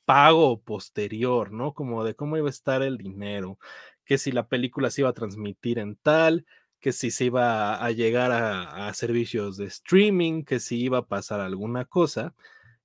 pago 0.05 0.61
posterior, 0.61 1.53
¿no? 1.53 1.75
Como 1.75 2.05
de 2.05 2.15
cómo 2.15 2.37
iba 2.37 2.49
a 2.49 2.51
estar 2.51 2.83
el 2.83 2.99
dinero, 2.99 3.59
que 4.05 4.19
si 4.19 4.33
la 4.33 4.49
película 4.49 4.91
se 4.91 5.03
iba 5.03 5.11
a 5.11 5.15
transmitir 5.15 5.79
en 5.79 5.97
tal, 5.97 6.47
que 6.81 6.93
si 6.93 7.11
se 7.11 7.27
iba 7.27 7.85
a 7.85 7.91
llegar 7.91 8.31
a, 8.33 8.93
servicios 8.95 9.57
de 9.57 9.67
streaming, 9.67 10.45
que 10.45 10.61
si 10.61 10.79
iba 10.81 10.99
a 10.99 11.07
pasar 11.07 11.41
alguna 11.41 11.85
cosa. 11.85 12.35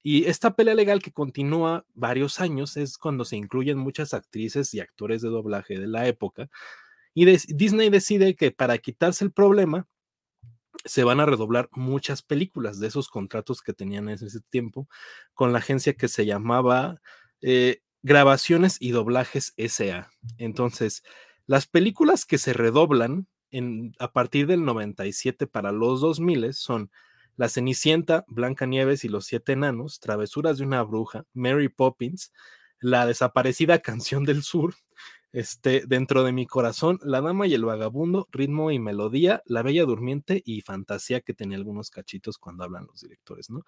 Y 0.03 0.26
esta 0.26 0.55
pelea 0.55 0.74
legal 0.74 1.01
que 1.01 1.12
continúa 1.12 1.86
varios 1.93 2.39
años 2.39 2.78
es 2.78 2.97
cuando 2.97 3.26
se 3.26 3.38
incluyen 3.38 3.78
muchas 3.78 4.14
actrices 4.14 4.74
y 4.74 4.80
actores 4.80 5.22
de 5.22 5.30
doblaje 5.30 5.80
de 5.80 5.88
la 5.88 6.07
época. 6.07 6.49
Y 7.14 7.26
Disney 7.26 7.89
decide 7.89 8.36
que 8.36 8.51
para 8.51 8.78
quitarse 8.80 9.26
el 9.26 9.32
problema, 9.32 9.88
se 10.86 11.04
van 11.04 11.20
a 11.20 11.26
redoblar 11.26 11.70
muchas 11.72 12.22
películas 12.22 12.80
de 12.80 12.88
esos 12.88 13.10
contratos 13.10 13.62
que 13.62 13.74
tenían 13.74 14.10
en 14.10 14.16
ese 14.16 14.42
tiempo 14.42 14.88
con 15.34 15.54
la 15.54 15.60
agencia 15.60 15.94
que 15.94 16.08
se 16.08 16.26
llamaba 16.26 17.02
eh, 17.42 17.82
Grabaciones 18.04 18.78
y 18.80 18.92
Doblajes 18.92 19.54
SA. 19.58 20.10
Entonces, 20.38 21.04
las 21.46 21.68
películas 21.68 22.26
que 22.26 22.38
se 22.38 22.54
redoblan 22.54 23.28
en, 23.52 23.94
a 24.00 24.12
partir 24.12 24.48
del 24.48 24.66
97 24.66 25.48
para 25.48 25.72
los 25.72 26.02
2000 26.02 26.54
son 26.54 26.92
la 27.36 27.50
Cenicienta, 27.50 28.26
Blanca 28.28 28.66
Nieves 28.66 29.04
y 29.04 29.10
los 29.10 29.26
Siete 29.26 29.54
Enanos, 29.54 30.00
Travesuras 30.00 30.58
de 30.58 30.66
una 30.66 30.84
Bruja, 30.84 31.26
Mary 31.34 31.70
Poppins, 31.70 32.34
La 32.80 33.06
desaparecida 33.06 33.80
Canción 33.80 34.24
del 34.24 34.44
Sur, 34.44 34.76
este, 35.34 35.84
Dentro 35.88 36.24
de 36.24 36.32
mi 36.32 36.46
Corazón, 36.46 37.00
La 37.04 37.22
Dama 37.22 37.48
y 37.48 37.54
el 37.54 37.66
Vagabundo, 37.66 38.28
Ritmo 38.32 38.72
y 38.72 38.80
Melodía, 38.80 39.42
La 39.46 39.64
Bella 39.64 39.84
Durmiente 39.84 40.42
y 40.46 40.62
Fantasía, 40.62 41.22
que 41.22 41.34
tenía 41.34 41.58
algunos 41.58 41.90
cachitos 41.90 42.38
cuando 42.38 42.64
hablan 42.64 42.86
los 42.86 43.02
directores, 43.02 43.50
¿no? 43.50 43.64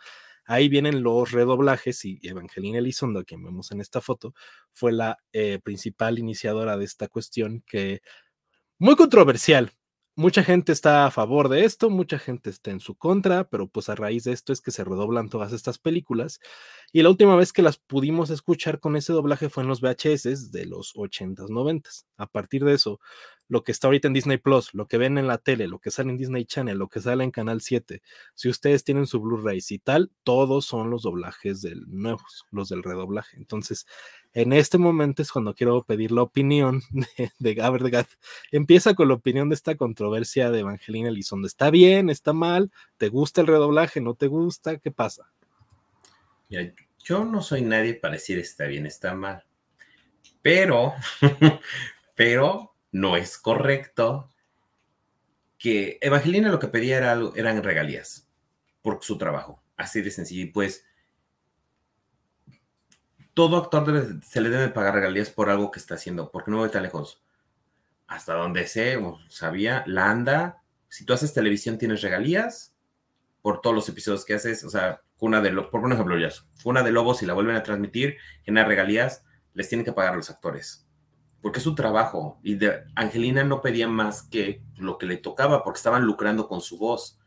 Ahí 0.46 0.68
vienen 0.68 1.04
los 1.04 1.32
redoblajes 1.32 2.04
y 2.06 2.20
Evangelina 2.24 2.80
Elizondo, 2.80 3.24
quien 3.24 3.44
vemos 3.44 3.72
en 3.72 3.82
esta 3.82 4.02
foto, 4.02 4.34
fue 4.74 4.92
la 4.92 5.18
eh, 5.32 5.60
principal 5.64 6.20
iniciadora 6.20 6.78
de 6.78 6.86
esta 6.86 7.08
cuestión 7.08 7.64
que 7.66 8.02
muy 8.78 8.96
controversial, 8.96 9.72
mucha 10.16 10.44
gente 10.44 10.72
está 10.72 11.06
a 11.06 11.12
favor 11.12 11.50
de 11.50 11.66
esto, 11.66 11.90
mucha 11.90 12.20
gente 12.20 12.50
está 12.50 12.72
en 12.72 12.80
su 12.80 12.96
contra, 12.96 13.50
pero 13.50 13.68
pues 13.68 13.90
a 13.90 13.96
raíz 13.96 14.24
de 14.26 14.34
esto 14.34 14.54
es 14.54 14.62
que 14.62 14.72
se 14.72 14.84
redoblan 14.84 15.30
todas 15.30 15.54
estas 15.54 15.80
películas. 15.80 16.40
Y 16.92 17.02
la 17.02 17.10
última 17.10 17.36
vez 17.36 17.54
que 17.54 17.62
las 17.62 17.78
pudimos 17.78 18.30
escuchar 18.30 18.80
con 18.80 18.96
ese 18.96 19.14
doblaje 19.14 19.50
fue 19.50 19.64
en 19.64 19.70
los 19.70 19.82
VHS 19.82 20.52
de 20.52 20.66
los 20.66 20.94
80s, 20.96 21.50
90s. 21.50 22.06
A 22.18 22.28
partir 22.28 22.64
de 22.64 22.74
eso, 22.74 23.00
lo 23.54 23.64
que 23.64 23.72
está 23.72 23.86
ahorita 23.86 24.08
en 24.08 24.16
Disney 24.16 24.38
Plus, 24.38 24.74
lo 24.74 24.88
que 24.88 24.98
ven 24.98 25.20
en 25.20 25.28
la 25.28 25.38
tele, 25.38 25.68
lo 25.68 25.78
que 25.78 25.92
sale 25.92 26.10
en 26.10 26.18
Disney 26.18 26.44
Channel, 26.44 26.76
lo 26.76 26.90
que 26.90 27.00
sale 27.00 27.24
en 27.24 27.30
Canal 27.30 27.62
7, 27.62 28.02
si 28.34 28.50
ustedes 28.50 28.84
tienen 28.84 29.06
su 29.06 29.22
Blu-ray 29.22 29.60
y 29.70 29.78
tal, 29.78 30.10
todos 30.24 30.66
son 30.66 30.90
los 30.90 31.04
doblajes 31.04 31.62
del 31.62 31.86
nuevos, 31.88 32.48
los 32.50 32.70
del 32.70 32.82
redoblaje. 32.82 33.38
Entonces, 33.38 33.86
en 34.34 34.54
este 34.54 34.80
momento 34.80 35.22
es 35.22 35.32
cuando 35.32 35.54
quiero 35.54 35.84
pedir 35.84 36.12
la 36.12 36.24
opinión 36.24 36.82
de, 36.90 37.32
de 37.38 38.06
Empieza 38.52 38.96
con 38.96 39.08
la 39.08 39.14
opinión 39.14 39.50
de 39.50 39.56
esta 39.56 39.76
controversia 39.76 40.50
de 40.50 40.62
Evangelina 40.62 41.10
Elizondo. 41.10 41.46
¿Está 41.46 41.70
bien? 41.70 42.10
¿Está 42.10 42.34
mal? 42.34 42.72
¿Te 42.98 43.10
gusta 43.10 43.42
el 43.42 43.48
redoblaje? 43.48 44.02
¿No 44.02 44.16
te 44.16 44.26
gusta? 44.26 44.78
¿Qué 44.80 44.90
pasa? 44.90 45.30
yo 47.04 47.26
no 47.26 47.42
soy 47.42 47.62
nadie 47.62 47.94
para 47.96 48.14
decir 48.14 48.40
está 48.40 48.66
bien, 48.66 48.88
está 48.88 49.14
mal. 49.14 49.44
Pero, 50.42 50.94
pero 52.16 52.73
no 52.94 53.18
es 53.18 53.38
correcto 53.38 54.32
que 55.58 55.98
Evangelina 56.00 56.50
lo 56.50 56.60
que 56.60 56.68
pedía 56.68 56.98
era, 56.98 57.20
eran 57.36 57.64
regalías 57.64 58.30
por 58.82 59.04
su 59.04 59.18
trabajo, 59.18 59.62
así 59.76 60.02
de 60.02 60.12
sencillo. 60.12 60.44
Y 60.44 60.52
pues 60.52 60.86
todo 63.34 63.58
actor 63.58 64.22
se 64.24 64.42
le 64.42 64.50
debe 64.50 64.70
pagar 64.70 64.94
regalías 64.94 65.32
por 65.32 65.50
algo 65.50 65.72
que 65.72 65.80
está 65.80 65.96
haciendo, 65.96 66.32
porque 66.32 66.52
no 66.52 66.58
voy 66.58 66.70
tan 66.70 66.84
lejos. 66.84 67.24
Hasta 68.08 68.36
donde 68.36 68.68
sé, 68.68 68.98
o 68.98 69.20
sabía, 69.28 69.84
la 69.88 70.12
anda, 70.12 70.62
si 70.88 71.04
tú 71.04 71.14
haces 71.14 71.34
televisión 71.34 71.80
tienes 71.80 72.02
regalías 72.02 72.76
por 73.42 73.62
todos 73.62 73.76
los 73.76 73.90
episodios 73.90 74.24
que 74.24 74.36
haces, 74.36 74.64
o 74.64 74.70
sea, 74.70 75.02
una 75.20 75.42
de 75.42 75.52
por 75.64 75.82
un 75.82 75.94
ejemplo, 75.94 76.20
ya, 76.20 76.30
una 76.64 76.84
de 76.84 76.92
Lobos, 76.92 77.18
si 77.18 77.26
la 77.26 77.34
vuelven 77.34 77.56
a 77.56 77.64
transmitir, 77.64 78.18
genera 78.44 78.68
regalías, 78.68 79.26
les 79.54 79.68
tienen 79.68 79.86
que 79.86 79.94
pagar 79.94 80.16
los 80.16 80.30
actores 80.30 80.86
porque 81.44 81.60
es 81.60 81.64
su 81.64 81.76
trabajo. 81.76 82.40
Y 82.42 82.56
de 82.56 82.86
Angelina 82.96 83.44
no 83.44 83.62
pedía 83.62 83.88
más 83.88 84.24
que 84.24 84.64
lo 84.78 84.98
que 84.98 85.06
le 85.06 85.18
tocaba, 85.18 85.62
porque 85.64 85.78
estaban 85.78 86.06
lucrando 86.06 86.48
con 86.48 86.62
su 86.62 86.78
voz. 86.78 87.20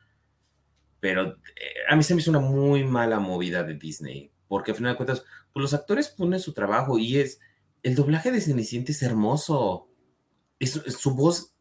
Pero 1.00 1.26
eh, 1.26 1.84
a 1.88 1.94
mí 1.94 2.02
se 2.02 2.14
me 2.14 2.22
hizo 2.22 2.30
una 2.30 2.40
muy 2.40 2.82
mala 2.82 3.20
movida 3.20 3.62
de 3.62 3.74
Disney, 3.74 4.32
porque 4.48 4.70
al 4.70 4.78
final 4.78 4.94
de 4.94 4.96
cuentas, 4.96 5.22
pues 5.52 5.62
los 5.62 5.74
actores 5.74 6.08
ponen 6.08 6.40
su 6.40 6.54
trabajo 6.54 6.98
y 6.98 7.18
es, 7.18 7.40
el 7.82 7.94
doblaje 7.94 8.32
de 8.32 8.40
Cenicienta 8.40 8.90
es 8.90 9.02
hermoso. 9.02 9.90
Es, 10.58 10.70
su 10.72 11.14
voz, 11.14 11.54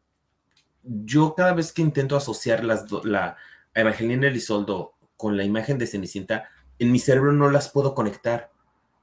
yo 0.82 1.34
cada 1.34 1.52
vez 1.52 1.74
que 1.74 1.82
intento 1.82 2.16
asociar 2.16 2.64
la 2.64 3.36
Evangelina 3.74 4.28
Elisoldo 4.28 4.94
con 5.18 5.36
la 5.36 5.44
imagen 5.44 5.76
de 5.76 5.86
Cenicienta, 5.86 6.48
en 6.78 6.90
mi 6.90 7.00
cerebro 7.00 7.32
no 7.32 7.50
las 7.50 7.68
puedo 7.68 7.94
conectar, 7.94 8.50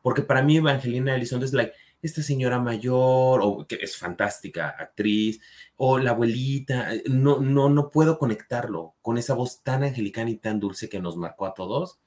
porque 0.02 0.24
para 0.24 0.42
mí 0.42 0.58
Evangelina 0.58 1.16
Elizondo 1.16 1.46
es 1.46 1.54
like, 1.54 1.74
esta 2.04 2.22
señora 2.22 2.60
mayor, 2.60 3.40
o 3.42 3.66
que 3.66 3.80
es 3.82 3.98
fantástica 3.98 4.76
actriz, 4.78 5.40
o 5.78 5.98
la 5.98 6.12
abuelita, 6.12 6.94
eh, 6.94 7.04
no, 7.08 7.40
no, 7.40 7.70
no 7.70 7.90
puedo 7.90 8.20
conectarlo 8.20 8.96
con 9.02 9.18
esa 9.18 9.34
voz 9.34 9.64
tan 9.64 9.84
angelical 9.84 10.28
y 10.28 10.36
tan 10.36 10.60
dulce 10.60 10.90
que 10.90 11.00
nos 11.00 11.16
marcó 11.16 11.46
a 11.46 11.54
todos. 11.54 12.00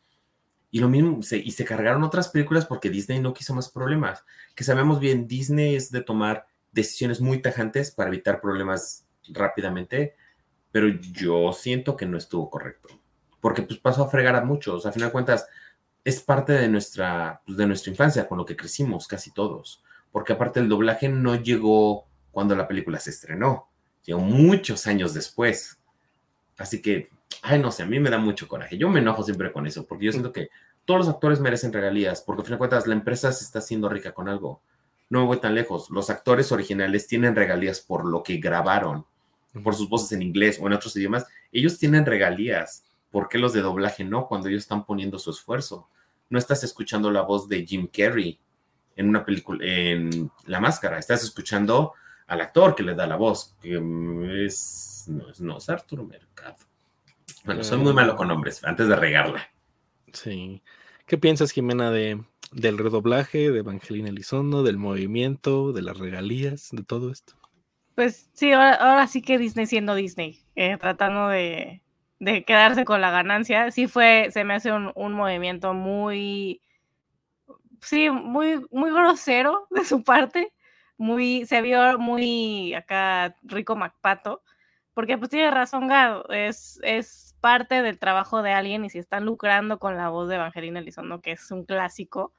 Y 0.70 0.80
lo 0.80 0.90
mismo, 0.90 1.20
y 1.30 1.50
se 1.52 1.64
cargaron 1.64 2.04
otras 2.04 2.28
películas 2.28 2.66
porque 2.66 2.90
Disney 2.90 3.20
no 3.20 3.32
quiso 3.32 3.54
más 3.54 3.70
problemas. 3.70 4.24
Que 4.54 4.64
sabemos 4.64 5.00
bien, 5.00 5.26
Disney 5.26 5.74
es 5.74 5.90
de 5.90 6.02
tomar 6.02 6.46
decisiones 6.72 7.22
muy 7.22 7.40
tajantes 7.40 7.90
para 7.90 8.08
evitar 8.08 8.42
problemas 8.42 9.06
rápidamente, 9.28 10.14
pero 10.72 10.88
yo 10.88 11.54
siento 11.54 11.96
que 11.96 12.04
no 12.04 12.18
estuvo 12.18 12.50
correcto. 12.50 12.88
Porque 13.40 13.62
pues 13.62 13.80
pasó 13.80 14.04
a 14.04 14.10
fregar 14.10 14.36
a 14.36 14.44
muchos. 14.44 14.84
A 14.84 14.92
final 14.92 15.08
de 15.08 15.12
cuentas, 15.12 15.46
es 16.04 16.20
parte 16.20 16.52
de 16.52 16.68
nuestra, 16.68 17.40
pues, 17.46 17.56
de 17.56 17.66
nuestra 17.66 17.90
infancia, 17.90 18.28
con 18.28 18.36
lo 18.36 18.44
que 18.44 18.56
crecimos 18.56 19.08
casi 19.08 19.32
todos 19.32 19.82
porque 20.16 20.32
aparte 20.32 20.60
el 20.60 20.68
doblaje 20.70 21.10
no 21.10 21.34
llegó 21.34 22.06
cuando 22.30 22.56
la 22.56 22.66
película 22.66 22.98
se 22.98 23.10
estrenó, 23.10 23.68
llegó 24.02 24.20
muchos 24.20 24.86
años 24.86 25.12
después. 25.12 25.78
Así 26.56 26.80
que, 26.80 27.10
ay, 27.42 27.58
no 27.58 27.70
sé, 27.70 27.82
a 27.82 27.86
mí 27.86 28.00
me 28.00 28.08
da 28.08 28.16
mucho 28.16 28.48
coraje. 28.48 28.78
Yo 28.78 28.88
me 28.88 29.00
enojo 29.00 29.22
siempre 29.22 29.52
con 29.52 29.66
eso, 29.66 29.86
porque 29.86 30.06
yo 30.06 30.12
siento 30.12 30.32
que 30.32 30.48
todos 30.86 31.00
los 31.00 31.08
actores 31.10 31.38
merecen 31.38 31.70
regalías, 31.70 32.22
porque 32.22 32.40
al 32.40 32.46
fin 32.46 32.54
de 32.54 32.58
cuentas 32.58 32.86
la 32.86 32.94
empresa 32.94 33.30
se 33.30 33.44
está 33.44 33.58
haciendo 33.58 33.90
rica 33.90 34.14
con 34.14 34.30
algo. 34.30 34.62
No 35.10 35.20
me 35.20 35.26
voy 35.26 35.36
tan 35.38 35.54
lejos. 35.54 35.90
Los 35.90 36.08
actores 36.08 36.50
originales 36.50 37.06
tienen 37.06 37.36
regalías 37.36 37.82
por 37.82 38.06
lo 38.06 38.22
que 38.22 38.38
grabaron, 38.38 39.04
por 39.62 39.74
sus 39.74 39.90
voces 39.90 40.12
en 40.12 40.22
inglés 40.22 40.58
o 40.58 40.66
en 40.66 40.72
otros 40.72 40.96
idiomas. 40.96 41.26
Ellos 41.52 41.78
tienen 41.78 42.06
regalías. 42.06 42.86
¿Por 43.10 43.28
qué 43.28 43.36
los 43.36 43.52
de 43.52 43.60
doblaje 43.60 44.02
no? 44.02 44.28
Cuando 44.28 44.48
ellos 44.48 44.62
están 44.62 44.86
poniendo 44.86 45.18
su 45.18 45.28
esfuerzo. 45.28 45.90
No 46.30 46.38
estás 46.38 46.64
escuchando 46.64 47.10
la 47.10 47.20
voz 47.20 47.50
de 47.50 47.66
Jim 47.66 47.86
Carrey 47.86 48.40
en 48.96 49.08
una 49.08 49.24
película, 49.24 49.64
en 49.64 50.30
La 50.46 50.60
Máscara. 50.60 50.98
Estás 50.98 51.22
escuchando 51.22 51.92
al 52.26 52.40
actor 52.40 52.74
que 52.74 52.82
le 52.82 52.94
da 52.94 53.06
la 53.06 53.16
voz, 53.16 53.54
que 53.60 53.74
es, 54.44 55.04
no, 55.08 55.30
es, 55.30 55.40
no, 55.40 55.58
Arturo 55.68 56.04
Mercado. 56.04 56.56
Bueno, 57.44 57.62
soy 57.62 57.78
muy 57.78 57.92
malo 57.92 58.16
con 58.16 58.28
nombres, 58.28 58.64
antes 58.64 58.88
de 58.88 58.96
regarla. 58.96 59.48
Sí. 60.12 60.62
¿Qué 61.06 61.18
piensas, 61.18 61.52
Jimena, 61.52 61.92
de, 61.92 62.20
del 62.50 62.78
redoblaje 62.78 63.50
de 63.50 63.60
Evangelina 63.60 64.08
Elizondo, 64.08 64.64
del 64.64 64.78
movimiento, 64.78 65.72
de 65.72 65.82
las 65.82 65.98
regalías, 65.98 66.70
de 66.72 66.82
todo 66.82 67.12
esto? 67.12 67.34
Pues 67.94 68.28
sí, 68.32 68.52
ahora, 68.52 69.06
sí 69.06 69.22
que 69.22 69.38
Disney 69.38 69.66
siendo 69.66 69.94
Disney, 69.94 70.40
eh, 70.56 70.76
tratando 70.78 71.28
de, 71.28 71.82
de, 72.18 72.44
quedarse 72.44 72.84
con 72.84 73.00
la 73.00 73.10
ganancia. 73.10 73.70
Sí 73.70 73.86
fue, 73.86 74.28
se 74.32 74.44
me 74.44 74.54
hace 74.54 74.72
un, 74.72 74.90
un 74.96 75.12
movimiento 75.12 75.72
muy 75.72 76.60
sí, 77.86 78.10
muy, 78.10 78.66
muy 78.70 78.90
grosero 78.90 79.68
de 79.70 79.84
su 79.84 80.02
parte, 80.02 80.52
muy, 80.98 81.46
se 81.46 81.62
vio 81.62 81.98
muy 81.98 82.74
acá 82.74 83.36
rico 83.42 83.76
Macpato, 83.76 84.42
porque 84.92 85.16
pues 85.18 85.30
tiene 85.30 85.50
razón 85.50 85.86
Gado, 85.88 86.28
es, 86.30 86.80
es 86.82 87.36
parte 87.40 87.82
del 87.82 87.98
trabajo 87.98 88.42
de 88.42 88.52
alguien 88.52 88.84
y 88.84 88.90
si 88.90 88.98
están 88.98 89.24
lucrando 89.24 89.78
con 89.78 89.96
la 89.96 90.08
voz 90.08 90.28
de 90.28 90.34
Evangelina 90.34 90.80
Elizondo, 90.80 91.20
que 91.20 91.32
es 91.32 91.50
un 91.52 91.64
clásico, 91.64 92.34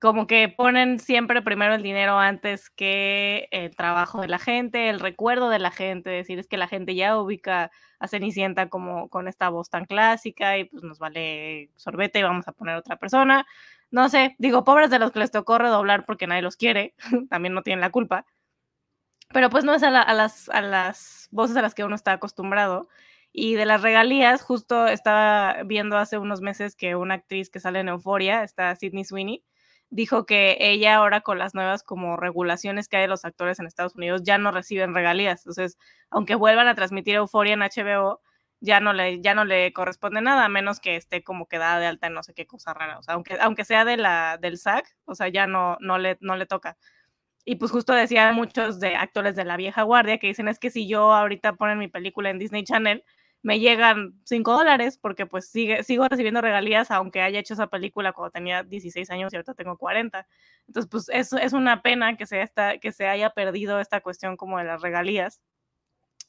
como 0.00 0.26
que 0.26 0.48
ponen 0.48 0.98
siempre 0.98 1.42
primero 1.42 1.74
el 1.74 1.82
dinero 1.82 2.18
antes 2.18 2.70
que 2.70 3.48
el 3.50 3.76
trabajo 3.76 4.20
de 4.22 4.28
la 4.28 4.38
gente, 4.38 4.88
el 4.88 4.98
recuerdo 4.98 5.50
de 5.50 5.58
la 5.58 5.70
gente, 5.70 6.10
decir 6.10 6.38
es 6.38 6.48
que 6.48 6.56
la 6.56 6.68
gente 6.68 6.94
ya 6.94 7.18
ubica 7.18 7.70
a 7.98 8.08
Cenicienta 8.08 8.68
como 8.68 9.08
con 9.10 9.28
esta 9.28 9.48
voz 9.48 9.70
tan 9.70 9.84
clásica 9.84 10.58
y 10.58 10.64
pues 10.64 10.82
nos 10.82 10.98
vale 10.98 11.70
sorbete 11.76 12.18
y 12.18 12.22
vamos 12.22 12.48
a 12.48 12.52
poner 12.52 12.76
otra 12.76 12.96
persona 12.96 13.46
no 13.92 14.08
sé, 14.08 14.34
digo, 14.38 14.64
pobres 14.64 14.90
de 14.90 14.98
los 14.98 15.12
que 15.12 15.20
les 15.20 15.30
tocó 15.30 15.58
redoblar 15.58 16.06
porque 16.06 16.26
nadie 16.26 16.42
los 16.42 16.56
quiere, 16.56 16.94
también 17.30 17.54
no 17.54 17.62
tienen 17.62 17.80
la 17.80 17.90
culpa. 17.90 18.26
Pero 19.32 19.50
pues 19.50 19.64
no 19.64 19.74
es 19.74 19.82
a, 19.82 19.90
las, 19.90 21.28
voces 21.30 21.56
a 21.56 21.62
las 21.62 21.74
que 21.74 21.84
uno 21.84 21.94
está 21.94 22.12
acostumbrado. 22.12 22.88
Y 23.32 23.54
de 23.54 23.64
las 23.66 23.82
regalías, 23.82 24.42
justo 24.42 24.86
estaba 24.86 25.62
viendo 25.64 25.96
hace 25.96 26.18
unos 26.18 26.40
meses 26.40 26.74
que 26.74 26.96
una 26.96 27.14
actriz 27.14 27.48
que 27.48 27.60
sale 27.60 27.80
en 27.80 27.88
Euforia, 27.88 28.42
está 28.42 28.74
Sidney 28.76 29.04
Sweeney, 29.04 29.42
dijo 29.88 30.26
que 30.26 30.56
ella 30.60 30.96
ahora 30.96 31.20
con 31.22 31.38
las 31.38 31.54
nuevas 31.54 31.82
como 31.82 32.16
regulaciones 32.16 32.88
que 32.88 32.96
hay 32.96 33.02
de 33.02 33.08
los 33.08 33.24
actores 33.24 33.58
en 33.58 33.66
Estados 33.66 33.94
Unidos 33.94 34.22
ya 34.24 34.38
no 34.38 34.52
reciben 34.52 34.94
regalías. 34.94 35.40
Entonces, 35.40 35.78
aunque 36.10 36.34
vuelvan 36.34 36.68
a 36.68 36.74
transmitir 36.74 37.14
Euforia 37.16 37.54
en 37.54 37.60
HBO, 37.60 38.20
ya 38.62 38.80
no 38.80 38.92
le, 38.92 39.20
ya 39.20 39.34
no 39.34 39.44
le 39.44 39.72
corresponde 39.72 40.22
nada, 40.22 40.44
a 40.44 40.48
menos 40.48 40.80
que 40.80 40.96
esté 40.96 41.24
como 41.24 41.48
quedada 41.48 41.80
de 41.80 41.86
alta 41.86 42.06
en 42.06 42.14
no 42.14 42.22
sé 42.22 42.32
qué 42.34 42.46
cosa 42.46 42.72
rara. 42.74 42.98
O 42.98 43.02
sea, 43.02 43.14
aunque, 43.14 43.36
aunque 43.40 43.64
sea 43.64 43.84
de 43.84 43.96
la, 43.96 44.38
del 44.40 44.56
SAG, 44.58 44.84
o 45.04 45.14
sea, 45.16 45.28
ya 45.28 45.46
no, 45.48 45.76
no, 45.80 45.98
le, 45.98 46.16
no 46.20 46.36
le 46.36 46.46
toca. 46.46 46.78
Y 47.44 47.56
pues 47.56 47.72
justo 47.72 47.92
decían 47.94 48.34
muchos 48.36 48.80
de 48.80 48.96
actores 48.96 49.36
de 49.36 49.44
la 49.44 49.56
vieja 49.56 49.82
guardia 49.82 50.18
que 50.18 50.28
dicen 50.28 50.48
es 50.48 50.58
que 50.60 50.70
si 50.70 50.86
yo 50.88 51.12
ahorita 51.12 51.54
ponen 51.54 51.78
mi 51.78 51.88
película 51.88 52.30
en 52.30 52.38
Disney 52.38 52.64
Channel, 52.64 53.04
me 53.42 53.58
llegan 53.60 54.14
5 54.24 54.52
dólares 54.56 54.98
porque 54.98 55.26
pues 55.26 55.48
sigue, 55.50 55.82
sigo 55.82 56.06
recibiendo 56.08 56.40
regalías 56.40 56.90
aunque 56.92 57.20
haya 57.22 57.40
hecho 57.40 57.54
esa 57.54 57.66
película 57.68 58.12
cuando 58.12 58.30
tenía 58.30 58.62
16 58.62 59.10
años 59.10 59.32
y 59.32 59.36
ahorita 59.36 59.54
tengo 59.54 59.76
40. 59.76 60.26
Entonces 60.68 60.88
pues 60.90 61.08
eso 61.10 61.38
es 61.38 61.52
una 61.52 61.82
pena 61.82 62.16
que 62.16 62.26
se, 62.26 62.42
esta, 62.42 62.78
que 62.78 62.92
se 62.92 63.08
haya 63.08 63.30
perdido 63.30 63.80
esta 63.80 64.00
cuestión 64.00 64.36
como 64.36 64.58
de 64.58 64.64
las 64.64 64.80
regalías. 64.82 65.40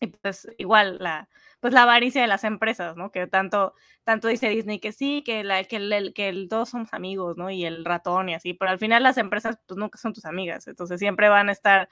Y 0.03 0.07
pues 0.07 0.47
igual 0.57 0.97
la, 0.99 1.29
pues 1.61 1.73
la 1.73 1.83
avaricia 1.83 2.21
de 2.21 2.27
las 2.27 2.43
empresas, 2.43 2.97
¿no? 2.97 3.11
Que 3.11 3.25
tanto, 3.27 3.73
tanto 4.03 4.27
dice 4.27 4.49
Disney 4.49 4.79
que 4.79 4.91
sí, 4.91 5.23
que, 5.25 5.43
la, 5.45 5.63
que, 5.63 5.77
el, 5.77 6.13
que 6.13 6.27
el, 6.29 6.49
todos 6.49 6.69
somos 6.69 6.93
amigos, 6.93 7.37
¿no? 7.37 7.49
Y 7.49 7.65
el 7.65 7.85
ratón 7.85 8.29
y 8.29 8.33
así, 8.35 8.53
pero 8.53 8.71
al 8.71 8.79
final 8.79 9.03
las 9.03 9.17
empresas 9.17 9.57
pues 9.65 9.77
nunca 9.77 9.97
son 9.97 10.13
tus 10.13 10.25
amigas, 10.25 10.67
entonces 10.67 10.99
siempre 10.99 11.29
van 11.29 11.47
a 11.49 11.53
estar 11.53 11.87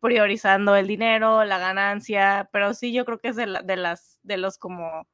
priorizando 0.00 0.76
el 0.76 0.86
dinero, 0.86 1.44
la 1.44 1.58
ganancia, 1.58 2.48
pero 2.52 2.74
sí 2.74 2.92
yo 2.92 3.04
creo 3.04 3.18
que 3.18 3.28
es 3.28 3.36
de, 3.36 3.46
de 3.64 3.76
las, 3.76 4.20
de 4.22 4.36
los 4.36 4.56
como 4.58 5.08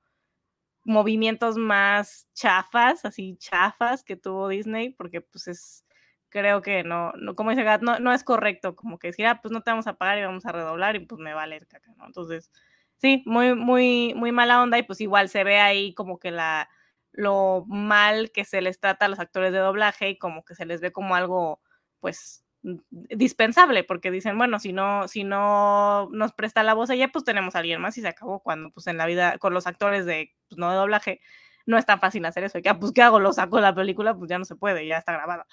movimientos 0.85 1.57
más 1.57 2.29
chafas, 2.35 3.05
así 3.07 3.37
chafas 3.39 4.05
que 4.05 4.17
tuvo 4.17 4.49
Disney, 4.49 4.91
porque 4.91 5.23
pues 5.23 5.49
es, 5.49 5.85
creo 6.35 6.63
que 6.63 6.83
no, 6.85 7.13
no 7.15 7.37
como 7.37 7.51
dice 7.51 7.63
Gat, 7.65 7.83
no, 7.83 7.99
no 8.01 8.13
es 8.13 8.25
correcto 8.25 8.77
como 8.77 8.99
que 8.99 9.09
decir, 9.09 9.27
ah, 9.27 9.41
pues 9.43 9.53
no 9.53 9.63
te 9.63 9.71
vamos 9.71 9.87
a 9.87 9.95
pagar 9.95 10.19
y 10.19 10.25
vamos 10.25 10.45
a 10.47 10.53
redoblar 10.53 10.97
y 10.97 11.01
pues 11.07 11.21
me 11.21 11.33
vale 11.35 11.57
el 11.57 11.67
caca, 11.69 11.93
¿no? 11.97 12.07
Entonces, 12.07 12.51
Sí, 12.99 13.23
muy, 13.27 13.55
muy, 13.55 14.15
muy 14.17 14.33
mala 14.33 14.63
onda 14.63 14.79
y 14.79 14.83
pues 14.85 15.01
igual 15.01 15.29
se 15.29 15.45
ve 15.45 15.59
ahí 15.61 15.93
como 15.95 16.19
que 16.19 16.31
la, 16.31 16.69
lo 17.13 17.65
mal 17.69 18.31
que 18.33 18.45
se 18.45 18.63
les 18.63 18.81
trata 18.81 19.07
a 19.07 19.09
los 19.09 19.19
actores 19.21 19.53
de 19.53 19.59
doblaje 19.59 20.11
y 20.11 20.19
como 20.19 20.45
que 20.45 20.55
se 20.55 20.65
les 20.65 20.81
ve 20.81 20.91
como 20.93 21.15
algo, 21.15 21.61
pues, 22.01 22.45
dispensable, 22.63 23.85
porque 23.85 24.11
dicen, 24.11 24.39
bueno, 24.39 24.59
si 24.59 24.73
no, 24.73 25.07
si 25.09 25.23
no 25.25 26.09
nos 26.13 26.33
presta 26.33 26.63
la 26.63 26.73
voz 26.75 26.89
ella, 26.91 27.09
pues 27.13 27.25
tenemos 27.25 27.55
a 27.55 27.59
alguien 27.59 27.81
más 27.81 27.99
y 27.99 28.01
se 28.01 28.09
acabó 28.09 28.41
cuando, 28.43 28.71
pues, 28.71 28.87
en 28.87 28.97
la 28.97 29.05
vida, 29.07 29.37
con 29.39 29.53
los 29.53 29.67
actores 29.67 30.07
de, 30.07 30.33
pues, 30.49 30.59
no 30.59 30.71
de 30.71 30.77
doblaje, 30.77 31.21
no 31.67 31.77
es 31.79 31.85
tan 31.87 32.01
fácil 32.01 32.25
hacer 32.25 32.45
eso. 32.45 32.59
Y 32.59 32.63
que, 32.63 32.71
ah, 32.71 32.79
pues, 32.79 32.93
¿qué 32.93 33.03
hago? 33.03 33.21
Lo 33.21 33.33
saco 33.35 33.61
la 33.61 33.75
película, 33.75 34.15
pues 34.17 34.31
ya 34.31 34.39
no 34.39 34.45
se 34.47 34.57
puede, 34.57 34.87
ya 34.87 34.97
está 34.99 35.13
grabada. 35.13 35.47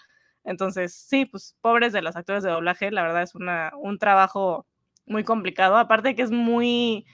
Entonces, 0.44 0.94
sí, 0.94 1.26
pues, 1.26 1.56
pobres 1.62 1.94
de 1.94 2.02
los 2.02 2.16
actores 2.16 2.44
de 2.44 2.50
doblaje, 2.50 2.92
la 2.92 3.04
verdad 3.04 3.24
es 3.24 3.36
una, 3.36 3.72
un 3.78 4.00
trabajo 4.00 4.66
muy 5.06 5.24
complicado, 5.24 5.78
aparte 5.78 6.16
que 6.16 6.22
es 6.22 6.32
muy 6.32 7.06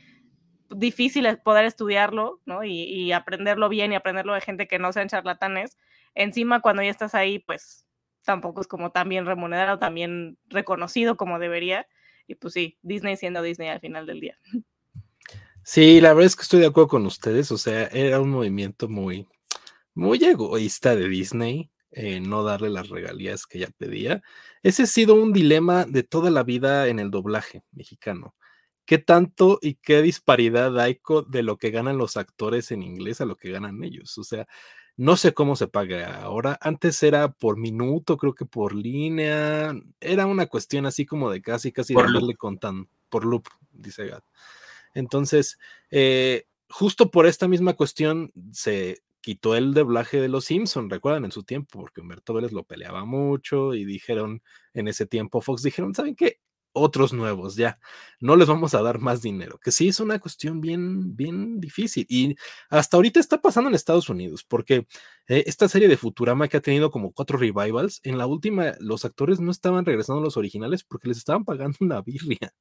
difícil 0.70 1.26
poder 1.44 1.66
estudiarlo, 1.66 2.42
¿no? 2.46 2.64
Y, 2.64 3.12
aprenderlo 3.12 3.70
bien 3.70 3.92
y 3.92 3.96
aprenderlo 3.96 4.34
de 4.34 4.42
gente 4.42 4.68
que 4.68 4.80
no 4.80 4.92
sean 4.94 5.08
charlatanes. 5.08 5.78
Encima, 6.14 6.62
cuando 6.62 6.84
ya 6.84 6.90
estás 6.90 7.16
ahí, 7.16 7.40
pues 7.40 7.86
tampoco 8.24 8.62
es 8.62 8.68
como 8.68 8.92
tan 8.92 9.08
bien 9.08 9.26
remunerado, 9.26 9.80
tan 9.80 9.94
bien 9.94 10.38
reconocido 10.48 11.16
como 11.16 11.40
debería. 11.40 11.88
Y 12.28 12.36
pues 12.36 12.54
sí, 12.54 12.78
Disney 12.82 13.16
siendo 13.16 13.42
Disney 13.42 13.70
al 13.70 13.80
final 13.80 14.06
del 14.06 14.20
día. 14.20 14.38
Sí, 15.64 16.00
la 16.00 16.14
verdad 16.14 16.28
es 16.28 16.36
que 16.38 16.44
estoy 16.44 16.62
de 16.62 16.68
acuerdo 16.68 16.88
con 16.88 17.06
ustedes. 17.06 17.52
O 17.52 17.58
sea, 17.58 17.88
era 17.88 18.22
un 18.22 18.30
movimiento 18.30 18.88
muy, 18.88 19.28
muy 19.94 20.18
egoísta 20.24 20.96
de 20.96 21.10
Disney. 21.10 21.70
Eh, 21.92 22.20
no 22.20 22.44
darle 22.44 22.70
las 22.70 22.90
regalías 22.90 23.46
que 23.46 23.60
ella 23.60 23.70
pedía. 23.78 24.22
Ese 24.62 24.84
ha 24.84 24.88
sido 24.88 25.16
un 25.16 25.34
dilema 25.34 25.86
de 25.86 26.04
toda 26.04 26.30
la 26.30 26.44
vida 26.44 26.88
en 26.88 27.00
el 27.00 27.12
doblaje 27.12 27.64
mexicano 27.72 28.36
qué 28.88 28.98
tanto 28.98 29.60
y 29.62 29.76
qué 29.76 30.02
disparidad 30.02 30.80
hay 30.80 31.00
de 31.28 31.44
lo 31.44 31.58
que 31.58 31.72
ganan 31.72 31.98
los 31.98 32.16
actores 32.18 32.72
en 32.72 32.82
inglés 32.82 33.20
a 33.20 33.26
lo 33.26 33.36
que 33.36 33.52
ganan 33.52 33.84
ellos. 33.84 34.18
O 34.18 34.24
sea, 34.24 34.48
no 34.96 35.18
sé 35.18 35.34
cómo 35.34 35.58
se 35.58 35.68
paga 35.68 36.22
ahora. 36.24 36.58
Antes 36.62 37.04
era 37.04 37.34
por 37.34 37.58
minuto, 37.58 38.18
creo 38.18 38.34
que 38.34 38.46
por 38.46 38.74
línea. 38.74 39.76
Era 40.00 40.26
una 40.26 40.48
cuestión 40.48 40.86
así 40.86 41.06
como 41.06 41.30
de 41.30 41.42
casi, 41.42 41.74
casi 41.74 41.94
por 41.94 42.12
darle 42.12 42.36
contando. 42.36 42.90
Por 43.10 43.26
loop, 43.26 43.48
dice 43.72 44.08
Gad. 44.08 44.24
Entonces, 44.94 45.60
eh, 45.92 46.48
justo 46.70 47.12
por 47.12 47.28
esta 47.28 47.50
misma 47.50 47.74
cuestión 47.74 48.32
se 48.54 49.04
quitó 49.28 49.58
el 49.58 49.74
doblaje 49.74 50.22
de 50.22 50.30
los 50.30 50.46
Simpson, 50.46 50.90
recuerdan 50.90 51.26
en 51.26 51.34
su 51.34 51.44
tiempo, 51.44 51.82
porque 51.82 52.00
Humberto 52.00 52.34
Vélez 52.34 52.54
lo 52.54 52.64
peleaba 52.64 53.04
mucho 53.04 53.74
y 53.74 53.84
dijeron 53.84 54.42
en 54.74 54.88
ese 54.88 55.06
tiempo 55.06 55.42
Fox 55.42 55.64
dijeron, 55.64 55.94
¿saben 55.94 56.16
qué? 56.16 56.40
otros 56.72 57.12
nuevos, 57.12 57.56
ya. 57.58 57.78
No 58.22 58.38
les 58.38 58.48
vamos 58.48 58.74
a 58.74 58.82
dar 58.82 59.00
más 59.00 59.22
dinero, 59.22 59.60
que 59.60 59.72
sí 59.72 59.90
es 59.90 60.00
una 60.00 60.20
cuestión 60.20 60.62
bien, 60.62 61.18
bien 61.18 61.60
difícil. 61.60 62.06
Y 62.08 62.36
hasta 62.70 62.96
ahorita 62.96 63.20
está 63.20 63.42
pasando 63.42 63.70
en 63.70 63.76
Estados 63.76 64.08
Unidos, 64.08 64.46
porque 64.46 64.88
eh, 65.28 65.44
esta 65.48 65.68
serie 65.68 65.88
de 65.88 65.98
Futurama 65.98 66.48
que 66.48 66.58
ha 66.58 66.62
tenido 66.62 66.90
como 66.92 67.12
cuatro 67.12 67.38
revivals, 67.38 68.00
en 68.04 68.18
la 68.18 68.28
última 68.28 68.74
los 68.80 69.06
actores 69.06 69.40
no 69.40 69.52
estaban 69.52 69.86
regresando 69.86 70.22
a 70.22 70.24
los 70.24 70.38
originales 70.38 70.84
porque 70.84 71.08
les 71.10 71.18
estaban 71.18 71.44
pagando 71.46 71.78
una 71.82 72.02
birria. 72.02 72.54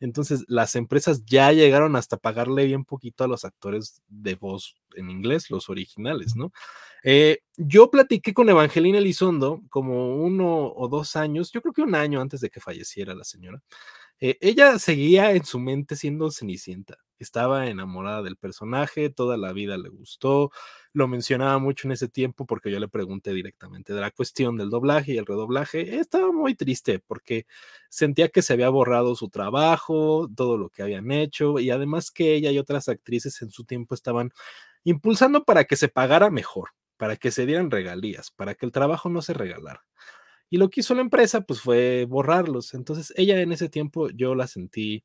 Entonces 0.00 0.44
las 0.48 0.76
empresas 0.76 1.24
ya 1.24 1.52
llegaron 1.52 1.96
hasta 1.96 2.16
pagarle 2.16 2.64
bien 2.66 2.84
poquito 2.84 3.24
a 3.24 3.28
los 3.28 3.44
actores 3.44 4.02
de 4.08 4.34
voz 4.36 4.76
en 4.96 5.10
inglés, 5.10 5.50
los 5.50 5.68
originales, 5.68 6.36
¿no? 6.36 6.52
Eh, 7.02 7.40
yo 7.56 7.90
platiqué 7.90 8.32
con 8.32 8.48
Evangelina 8.48 8.98
Elizondo 8.98 9.60
como 9.68 10.16
uno 10.16 10.72
o 10.74 10.88
dos 10.88 11.16
años, 11.16 11.52
yo 11.52 11.60
creo 11.60 11.74
que 11.74 11.82
un 11.82 11.94
año 11.94 12.20
antes 12.20 12.40
de 12.40 12.48
que 12.48 12.60
falleciera 12.60 13.14
la 13.14 13.24
señora. 13.24 13.62
Eh, 14.26 14.38
ella 14.40 14.78
seguía 14.78 15.32
en 15.32 15.44
su 15.44 15.58
mente 15.60 15.96
siendo 15.96 16.30
Cenicienta, 16.30 16.96
estaba 17.18 17.66
enamorada 17.66 18.22
del 18.22 18.38
personaje, 18.38 19.10
toda 19.10 19.36
la 19.36 19.52
vida 19.52 19.76
le 19.76 19.90
gustó, 19.90 20.50
lo 20.94 21.08
mencionaba 21.08 21.58
mucho 21.58 21.86
en 21.86 21.92
ese 21.92 22.08
tiempo 22.08 22.46
porque 22.46 22.70
yo 22.70 22.80
le 22.80 22.88
pregunté 22.88 23.34
directamente 23.34 23.92
de 23.92 24.00
la 24.00 24.10
cuestión 24.10 24.56
del 24.56 24.70
doblaje 24.70 25.12
y 25.12 25.18
el 25.18 25.26
redoblaje. 25.26 25.96
Estaba 25.98 26.32
muy 26.32 26.54
triste 26.54 27.00
porque 27.00 27.44
sentía 27.90 28.30
que 28.30 28.40
se 28.40 28.54
había 28.54 28.70
borrado 28.70 29.14
su 29.14 29.28
trabajo, 29.28 30.26
todo 30.34 30.56
lo 30.56 30.70
que 30.70 30.82
habían 30.82 31.10
hecho 31.12 31.58
y 31.58 31.68
además 31.68 32.10
que 32.10 32.32
ella 32.34 32.50
y 32.50 32.58
otras 32.58 32.88
actrices 32.88 33.42
en 33.42 33.50
su 33.50 33.64
tiempo 33.64 33.94
estaban 33.94 34.30
impulsando 34.84 35.44
para 35.44 35.64
que 35.64 35.76
se 35.76 35.88
pagara 35.88 36.30
mejor 36.30 36.70
para 36.96 37.16
que 37.16 37.32
se 37.32 37.44
dieran 37.44 37.70
regalías, 37.72 38.30
para 38.30 38.54
que 38.54 38.64
el 38.66 38.72
trabajo 38.72 39.08
no 39.10 39.20
se 39.20 39.34
regalara. 39.34 39.84
Y 40.54 40.56
lo 40.56 40.70
que 40.70 40.82
hizo 40.82 40.94
la 40.94 41.00
empresa, 41.00 41.40
pues 41.40 41.60
fue 41.60 42.06
borrarlos. 42.08 42.74
Entonces, 42.74 43.12
ella 43.16 43.40
en 43.40 43.50
ese 43.50 43.68
tiempo 43.68 44.08
yo 44.10 44.36
la 44.36 44.46
sentí, 44.46 45.02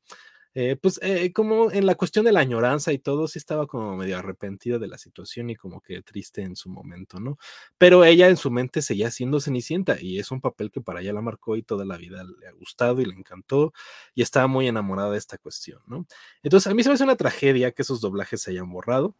eh, 0.54 0.76
pues 0.80 1.00
eh, 1.02 1.32
como 1.32 1.72
en 1.72 1.86
la 1.86 1.96
cuestión 1.96 2.24
de 2.24 2.30
la 2.30 2.38
añoranza 2.38 2.92
y 2.92 3.00
todo, 3.00 3.26
sí 3.26 3.40
estaba 3.40 3.66
como 3.66 3.96
medio 3.96 4.16
arrepentida 4.16 4.78
de 4.78 4.86
la 4.86 4.96
situación 4.96 5.50
y 5.50 5.56
como 5.56 5.80
que 5.80 6.02
triste 6.02 6.42
en 6.42 6.54
su 6.54 6.70
momento, 6.70 7.18
¿no? 7.18 7.36
Pero 7.78 8.04
ella 8.04 8.28
en 8.28 8.36
su 8.36 8.52
mente 8.52 8.80
seguía 8.80 9.10
siendo 9.10 9.40
Cenicienta 9.40 10.00
y 10.00 10.20
es 10.20 10.30
un 10.30 10.40
papel 10.40 10.70
que 10.70 10.80
para 10.82 11.00
ella 11.00 11.14
la 11.14 11.20
marcó 11.20 11.56
y 11.56 11.64
toda 11.64 11.84
la 11.84 11.96
vida 11.96 12.22
le 12.22 12.46
ha 12.46 12.52
gustado 12.52 13.00
y 13.00 13.06
le 13.06 13.14
encantó 13.14 13.72
y 14.14 14.22
estaba 14.22 14.46
muy 14.46 14.68
enamorada 14.68 15.10
de 15.10 15.18
esta 15.18 15.36
cuestión, 15.36 15.82
¿no? 15.88 16.06
Entonces, 16.44 16.70
a 16.70 16.74
mí 16.76 16.84
se 16.84 16.90
me 16.90 16.94
hace 16.94 17.02
una 17.02 17.16
tragedia 17.16 17.72
que 17.72 17.82
esos 17.82 18.00
doblajes 18.00 18.40
se 18.42 18.52
hayan 18.52 18.70
borrado 18.70 19.16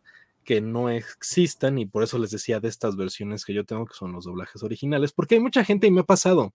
que 0.51 0.61
no 0.61 0.91
existan 0.91 1.79
y 1.79 1.87
por 1.87 2.03
eso 2.03 2.19
les 2.19 2.33
decía 2.33 2.59
de 2.59 2.67
estas 2.67 2.97
versiones 2.97 3.45
que 3.45 3.55
yo 3.55 3.65
tengo 3.65 3.87
que 3.87 3.95
son 3.95 4.11
los 4.11 4.25
doblajes 4.25 4.65
originales, 4.65 5.13
porque 5.13 5.37
hay 5.37 5.41
mucha 5.41 5.65
gente 5.65 5.87
y 5.87 5.93
me 5.93 6.01
ha 6.01 6.05
pasado. 6.05 6.55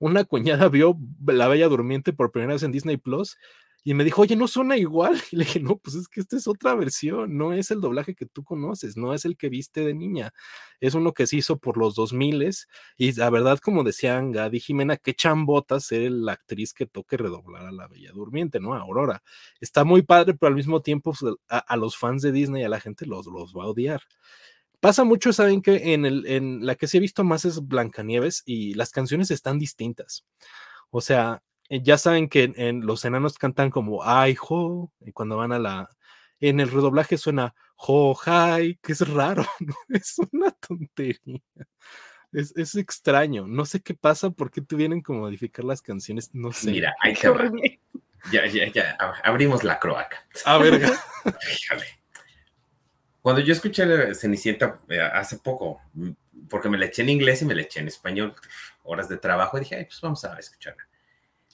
Una 0.00 0.24
cuñada 0.24 0.68
vio 0.68 0.98
La 1.24 1.46
Bella 1.46 1.68
Durmiente 1.68 2.12
por 2.12 2.32
primera 2.32 2.54
vez 2.54 2.64
en 2.64 2.72
Disney 2.72 2.96
Plus 2.96 3.38
y 3.86 3.94
me 3.94 4.02
dijo, 4.02 4.22
oye, 4.22 4.34
no 4.34 4.48
suena 4.48 4.76
igual. 4.76 5.14
Y 5.30 5.36
le 5.36 5.44
dije, 5.44 5.60
no, 5.60 5.76
pues 5.78 5.94
es 5.94 6.08
que 6.08 6.18
esta 6.18 6.36
es 6.36 6.48
otra 6.48 6.74
versión, 6.74 7.38
no 7.38 7.52
es 7.52 7.70
el 7.70 7.80
doblaje 7.80 8.16
que 8.16 8.26
tú 8.26 8.42
conoces, 8.42 8.96
no 8.96 9.14
es 9.14 9.24
el 9.24 9.36
que 9.36 9.48
viste 9.48 9.82
de 9.82 9.94
niña, 9.94 10.34
es 10.80 10.94
uno 10.94 11.12
que 11.14 11.28
se 11.28 11.36
hizo 11.36 11.58
por 11.58 11.76
los 11.76 11.94
2000 11.94 12.50
y 12.96 13.12
la 13.12 13.30
verdad, 13.30 13.60
como 13.60 13.84
decían 13.84 14.32
Gadi 14.32 14.58
Jimena, 14.58 14.96
qué 14.96 15.14
chambota 15.14 15.78
ser 15.78 16.10
la 16.10 16.32
actriz 16.32 16.74
que 16.74 16.86
toque 16.86 17.16
redoblar 17.16 17.64
a 17.64 17.70
la 17.70 17.86
Bella 17.86 18.10
Durmiente, 18.10 18.58
¿no? 18.58 18.74
A 18.74 18.80
Aurora. 18.80 19.22
Está 19.60 19.84
muy 19.84 20.02
padre, 20.02 20.34
pero 20.34 20.48
al 20.48 20.56
mismo 20.56 20.82
tiempo 20.82 21.12
pues, 21.16 21.36
a, 21.48 21.76
los 21.76 21.96
fans 21.96 22.22
de 22.22 22.32
Disney, 22.32 22.64
a 22.64 22.68
la 22.68 22.80
gente 22.80 23.06
los, 23.06 23.26
los 23.26 23.54
va 23.54 23.62
a 23.62 23.68
odiar. 23.68 24.02
Pasa 24.80 25.04
mucho, 25.04 25.32
saben 25.32 25.62
que 25.62 25.94
en, 25.94 26.04
el, 26.06 26.26
en 26.26 26.66
la 26.66 26.74
que 26.74 26.88
se 26.88 26.98
ha 26.98 27.00
visto 27.00 27.22
más 27.22 27.44
es 27.44 27.64
Blancanieves 27.64 28.42
y 28.46 28.74
las 28.74 28.90
canciones 28.90 29.30
están 29.30 29.60
distintas. 29.60 30.24
O 30.90 31.00
sea, 31.00 31.42
ya 31.70 31.98
saben 31.98 32.28
que 32.28 32.52
en, 32.56 32.86
los 32.86 33.04
enanos 33.04 33.38
cantan 33.38 33.70
como 33.70 34.04
ay, 34.04 34.34
jo, 34.34 34.92
y 35.00 35.12
cuando 35.12 35.36
van 35.36 35.52
a 35.52 35.58
la. 35.58 35.88
En 36.38 36.60
el 36.60 36.70
redoblaje 36.70 37.16
suena 37.16 37.54
jo, 37.76 38.16
hi, 38.26 38.78
que 38.82 38.92
es 38.92 39.08
raro, 39.08 39.46
¿no? 39.60 39.74
Es 39.88 40.16
una 40.32 40.50
tontería. 40.50 41.40
Es, 42.32 42.74
extraño. 42.74 43.46
No 43.46 43.64
sé 43.64 43.80
qué 43.80 43.94
pasa, 43.94 44.30
por 44.30 44.50
qué 44.50 44.60
tuvieron 44.60 45.02
que 45.02 45.12
modificar 45.12 45.64
las 45.64 45.80
canciones. 45.80 46.30
No 46.34 46.52
sé. 46.52 46.70
Mira, 46.70 46.94
ahí 47.00 47.14
te 47.14 47.80
Ya, 48.30 48.46
ya, 48.46 48.70
ya. 48.72 48.96
Abrimos 49.24 49.64
la 49.64 49.78
croaca. 49.78 50.26
A 50.44 50.58
ver. 50.58 50.92
Cuando 53.22 53.40
yo 53.40 53.52
escuché 53.52 54.14
Cenicienta 54.14 54.78
eh, 54.88 55.00
hace 55.00 55.38
poco, 55.38 55.80
porque 56.48 56.68
me 56.68 56.78
la 56.78 56.86
eché 56.86 57.02
en 57.02 57.08
inglés 57.08 57.42
y 57.42 57.44
me 57.44 57.54
la 57.54 57.62
eché 57.62 57.80
en 57.80 57.88
español, 57.88 58.34
horas 58.84 59.08
de 59.08 59.16
trabajo, 59.16 59.58
dije, 59.58 59.76
Ay, 59.76 59.84
pues 59.86 60.00
vamos 60.00 60.24
a 60.24 60.38
escucharla. 60.38 60.85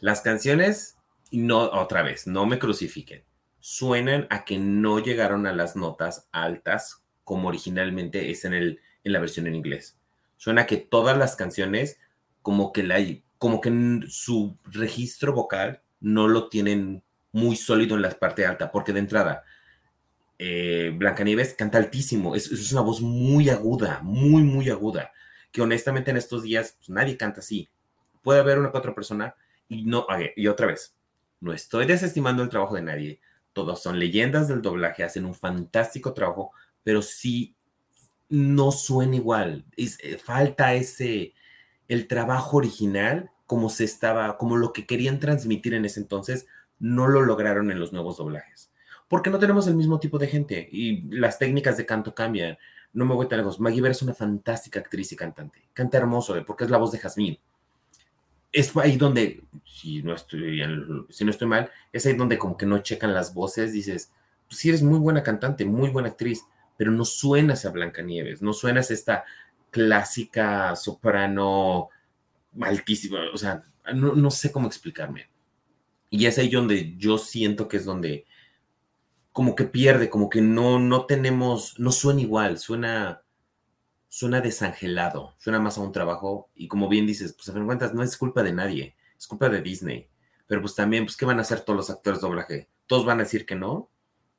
Las 0.03 0.20
canciones, 0.20 0.99
no, 1.31 1.61
otra 1.61 2.03
vez, 2.03 2.27
no 2.27 2.45
me 2.45 2.59
crucifiquen, 2.59 3.23
suenan 3.61 4.27
a 4.31 4.45
que 4.45 4.59
no 4.59 4.99
llegaron 4.99 5.47
a 5.47 5.53
las 5.53 5.77
notas 5.77 6.29
altas 6.33 7.05
como 7.23 7.47
originalmente 7.47 8.29
es 8.33 8.45
en, 8.45 8.53
el, 8.53 8.81
en 9.05 9.12
la 9.12 9.20
versión 9.20 9.47
en 9.47 9.55
inglés. 9.55 9.97
Suena 10.37 10.66
que 10.66 10.77
todas 10.77 11.16
las 11.16 11.37
canciones, 11.37 12.01
como 12.43 12.73
que, 12.73 12.83
la, 12.83 12.99
como 13.39 13.61
que 13.61 14.01
su 14.09 14.59
registro 14.65 15.35
vocal 15.35 15.83
no 16.01 16.27
lo 16.27 16.49
tienen 16.49 17.05
muy 17.31 17.55
sólido 17.55 17.95
en 17.95 18.03
la 18.03 18.11
parte 18.11 18.45
alta, 18.45 18.73
porque 18.73 18.93
de 18.93 18.99
entrada, 18.99 19.45
eh, 20.37 20.93
Blancanieves 20.97 21.55
canta 21.55 21.79
altísimo, 21.79 22.35
es, 22.35 22.51
es, 22.51 22.73
una 22.73 22.81
voz 22.81 23.01
muy 23.01 23.51
aguda, 23.51 24.01
muy, 24.03 24.43
muy 24.43 24.69
aguda, 24.69 25.12
que 25.53 25.62
honestamente 25.62 26.11
en 26.11 26.16
estos 26.16 26.43
días 26.43 26.74
pues, 26.81 26.89
nadie 26.89 27.16
canta 27.16 27.39
así. 27.39 27.70
Puede 28.20 28.41
haber 28.41 28.59
una 28.59 28.73
que 28.73 28.79
otra 28.79 28.97
persona 28.97 29.37
y 29.68 29.84
no, 29.84 30.06
y 30.36 30.47
otra 30.47 30.66
vez, 30.66 30.97
no 31.40 31.52
estoy 31.52 31.86
desestimando 31.86 32.43
el 32.43 32.48
trabajo 32.48 32.74
de 32.74 32.82
nadie, 32.82 33.20
todos 33.52 33.82
son 33.82 33.98
leyendas 33.98 34.48
del 34.48 34.62
doblaje, 34.62 35.05
hacen 35.05 35.24
un 35.24 35.34
fantástico 35.34 36.14
trabajo, 36.14 36.52
pero 36.82 37.02
sí 37.02 37.55
no 38.28 38.72
suena 38.72 39.16
igual. 39.16 39.64
Eh, 39.76 40.16
falta 40.16 40.74
ese, 40.74 41.34
el 41.89 42.09
trabajo 42.09 42.56
original, 42.56 43.30
como 43.47 43.68
se 43.68 43.84
estaba, 43.84 44.39
como 44.39 44.56
lo 44.56 44.72
que 44.72 44.86
querían 44.86 45.20
transmitir 45.20 45.74
en 45.74 45.84
ese 45.84 46.01
entonces, 46.01 46.47
no 46.78 47.06
lo 47.09 47.20
lograron 47.20 47.70
en 47.70 47.78
los 47.78 47.93
nuevos 47.93 48.16
doblajes. 48.16 48.70
Porque 49.06 49.28
no 49.28 49.39
tenemos 49.39 49.66
el 49.66 49.74
mismo 49.74 50.01
tipo 50.01 50.18
de 50.18 50.28
gente 50.28 50.66
y 50.72 51.02
las 51.14 51.39
técnicas 51.39 51.76
de 51.76 51.84
canto 51.84 52.14
cambian. 52.14 52.56
No 52.94 53.05
me 53.05 53.14
voy 53.14 53.28
tan 53.28 53.39
lejos. 53.39 53.60
Maggie 53.60 53.82
Ver 53.82 53.93
es 53.93 54.01
una 54.01 54.14
fantástica 54.14 54.80
actriz 54.80 55.12
y 55.12 55.16
cantante. 55.16 55.68
Canta 55.74 55.98
hermoso, 55.98 56.34
eh, 56.36 56.44
porque 56.47 56.64
es 56.64 56.70
la 56.70 56.78
voz 56.78 56.93
de 56.93 56.98
Jasmine. 56.98 57.39
Es 58.53 58.77
ahí 58.77 58.97
donde, 58.97 59.43
si 59.65 60.03
no 60.03 60.15
estoy, 60.15 60.62
no 60.62 61.47
mal, 61.49 61.70
es 61.93 62.07
ahí 62.07 62.15
donde 62.15 62.39
como 62.39 62.57
que 62.57 62.66
no 62.66 62.79
checan 62.79 63.15
las 63.15 63.35
voces. 63.35 63.73
Dices, 63.73 64.12
pues 64.47 64.61
sí 64.61 64.69
eres 64.69 64.83
muy 64.83 64.99
buena 64.99 65.23
cantante, 65.23 65.65
muy 65.65 65.89
buena 65.89 66.11
actriz, 66.11 66.45
pero 66.77 66.91
no 66.91 67.05
suenas 67.05 67.65
a 67.65 67.70
Blancanieves, 67.70 68.43
no 68.43 68.53
suenas 68.53 68.91
a 68.91 68.95
esta 68.95 69.24
clásica 69.70 70.77
soprano 70.77 71.89
altísima, 72.61 73.20
o 73.33 73.39
sea, 73.39 73.65
no, 73.95 74.31
sé 74.31 74.53
cómo 74.53 74.69
explicarme. 74.69 75.31
Y 76.11 76.27
es 76.27 76.39
ahí 76.39 76.51
donde 76.51 76.95
yo 76.99 77.19
siento 77.19 77.69
que 77.69 77.79
es 77.79 77.85
donde 77.85 78.27
como 79.33 79.55
que 79.57 79.65
pierde, 79.65 80.11
como 80.11 80.29
que 80.29 80.43
no, 80.43 80.79
no 80.79 81.07
tenemos, 81.07 81.79
no 81.79 81.91
suena 81.91 82.20
igual, 82.20 82.59
suena, 82.59 83.22
suena 84.12 84.43
desangelado, 84.43 85.34
suena 85.39 85.59
más 85.59 85.78
a 85.78 85.80
un 85.80 85.90
trabajo 85.90 86.51
y 86.55 86.68
como 86.68 86.86
bien 86.90 87.06
dices, 87.06 87.32
pues 87.32 87.48
a 87.48 87.52
fin 87.52 87.62
de 87.62 87.66
cuentas 87.66 87.94
no 87.94 88.02
es 88.02 88.18
culpa 88.18 88.43
de 88.43 88.52
nadie, 88.52 88.94
es 89.16 89.26
culpa 89.26 89.48
de 89.48 89.62
Disney. 89.62 90.10
Pero 90.47 90.60
pues 90.60 90.74
también, 90.74 91.06
pues, 91.06 91.16
¿qué 91.16 91.24
van 91.24 91.39
a 91.39 91.40
hacer 91.40 91.62
todos 91.62 91.78
los 91.78 91.89
actores 91.89 92.20
de 92.20 92.28
doblaje? 92.28 92.68
Todos 92.86 93.06
van 93.06 93.20
a 93.20 93.22
decir 93.22 93.47
que 93.47 93.55
no. 93.55 93.90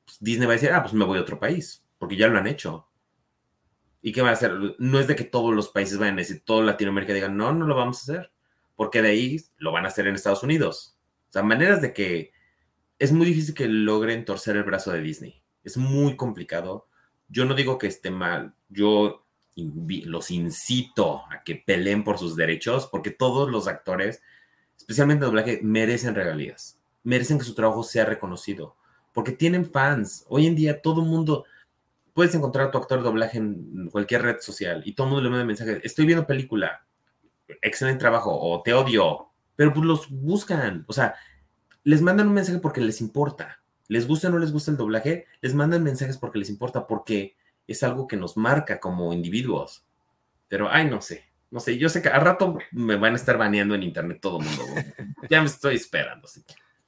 Pues 0.05 0.19
Disney 0.19 0.45
va 0.45 0.53
a 0.53 0.57
decir, 0.57 0.69
ah, 0.71 0.83
pues 0.83 0.93
me 0.93 1.05
voy 1.05 1.17
a 1.17 1.21
otro 1.21 1.39
país 1.39 1.83
porque 1.97 2.15
ya 2.15 2.27
lo 2.27 2.37
han 2.37 2.45
hecho. 2.45 2.87
¿Y 4.03 4.11
qué 4.11 4.21
van 4.21 4.29
a 4.29 4.33
hacer? 4.33 4.53
No 4.77 4.99
es 4.99 5.07
de 5.07 5.15
que 5.15 5.23
todos 5.23 5.55
los 5.55 5.69
países 5.69 5.97
vayan 5.97 6.15
a 6.15 6.17
decir, 6.17 6.43
toda 6.45 6.63
Latinoamérica 6.63 7.13
digan, 7.13 7.35
no, 7.35 7.51
no 7.51 7.65
lo 7.65 7.73
vamos 7.75 7.97
a 7.97 8.13
hacer, 8.13 8.31
porque 8.75 9.01
de 9.01 9.09
ahí 9.09 9.41
lo 9.57 9.71
van 9.71 9.85
a 9.85 9.87
hacer 9.87 10.05
en 10.05 10.13
Estados 10.13 10.43
Unidos. 10.43 10.99
O 11.29 11.33
sea, 11.33 11.41
maneras 11.41 11.81
de 11.81 11.93
que 11.93 12.31
es 12.99 13.11
muy 13.11 13.25
difícil 13.25 13.55
que 13.55 13.67
logren 13.67 14.23
torcer 14.23 14.55
el 14.55 14.65
brazo 14.65 14.91
de 14.91 15.01
Disney. 15.01 15.41
Es 15.63 15.77
muy 15.77 16.15
complicado. 16.15 16.87
Yo 17.27 17.45
no 17.45 17.55
digo 17.55 17.79
que 17.79 17.87
esté 17.87 18.11
mal, 18.11 18.53
yo 18.69 19.22
los 19.55 20.31
incito 20.31 21.23
a 21.31 21.43
que 21.43 21.55
peleen 21.55 22.03
por 22.03 22.17
sus 22.17 22.35
derechos, 22.35 22.87
porque 22.87 23.11
todos 23.11 23.49
los 23.49 23.67
actores, 23.67 24.21
especialmente 24.77 25.25
doblaje, 25.25 25.59
merecen 25.63 26.15
regalías, 26.15 26.79
merecen 27.03 27.37
que 27.37 27.45
su 27.45 27.53
trabajo 27.53 27.83
sea 27.83 28.05
reconocido, 28.05 28.75
porque 29.13 29.31
tienen 29.31 29.69
fans. 29.69 30.25
Hoy 30.27 30.47
en 30.47 30.55
día 30.55 30.81
todo 30.81 31.01
el 31.01 31.07
mundo, 31.07 31.45
puedes 32.13 32.33
encontrar 32.35 32.67
a 32.67 32.71
tu 32.71 32.77
actor 32.77 32.99
de 32.99 33.05
doblaje 33.05 33.37
en 33.37 33.89
cualquier 33.91 34.21
red 34.21 34.39
social 34.39 34.81
y 34.85 34.93
todo 34.93 35.07
el 35.07 35.13
mundo 35.13 35.23
le 35.23 35.29
manda 35.29 35.45
mensaje, 35.45 35.81
estoy 35.83 36.05
viendo 36.05 36.27
película, 36.27 36.85
excelente 37.61 37.99
trabajo, 37.99 38.37
o 38.39 38.61
te 38.61 38.73
odio, 38.73 39.29
pero 39.55 39.73
pues 39.73 39.85
los 39.85 40.09
buscan, 40.09 40.85
o 40.87 40.93
sea, 40.93 41.15
les 41.83 42.01
mandan 42.01 42.27
un 42.27 42.33
mensaje 42.33 42.59
porque 42.59 42.81
les 42.81 43.01
importa, 43.01 43.61
les 43.87 44.07
gusta 44.07 44.29
o 44.29 44.31
no 44.31 44.39
les 44.39 44.51
gusta 44.51 44.71
el 44.71 44.77
doblaje, 44.77 45.25
les 45.41 45.53
mandan 45.53 45.83
mensajes 45.83 46.17
porque 46.17 46.39
les 46.39 46.49
importa, 46.49 46.87
porque 46.87 47.35
es 47.67 47.83
algo 47.83 48.07
que 48.07 48.17
nos 48.17 48.37
marca 48.37 48.79
como 48.79 49.13
individuos. 49.13 49.85
Pero, 50.47 50.69
ay, 50.69 50.85
no 50.89 51.01
sé, 51.01 51.25
no 51.49 51.59
sé, 51.59 51.77
yo 51.77 51.89
sé 51.89 52.01
que 52.01 52.09
al 52.09 52.21
rato 52.21 52.57
me 52.71 52.95
van 52.95 53.13
a 53.13 53.17
estar 53.17 53.37
baneando 53.37 53.75
en 53.75 53.83
internet 53.83 54.19
todo 54.21 54.39
el 54.39 54.45
mundo. 54.45 54.63
ya 55.29 55.39
me 55.39 55.47
estoy 55.47 55.75
esperando. 55.75 56.27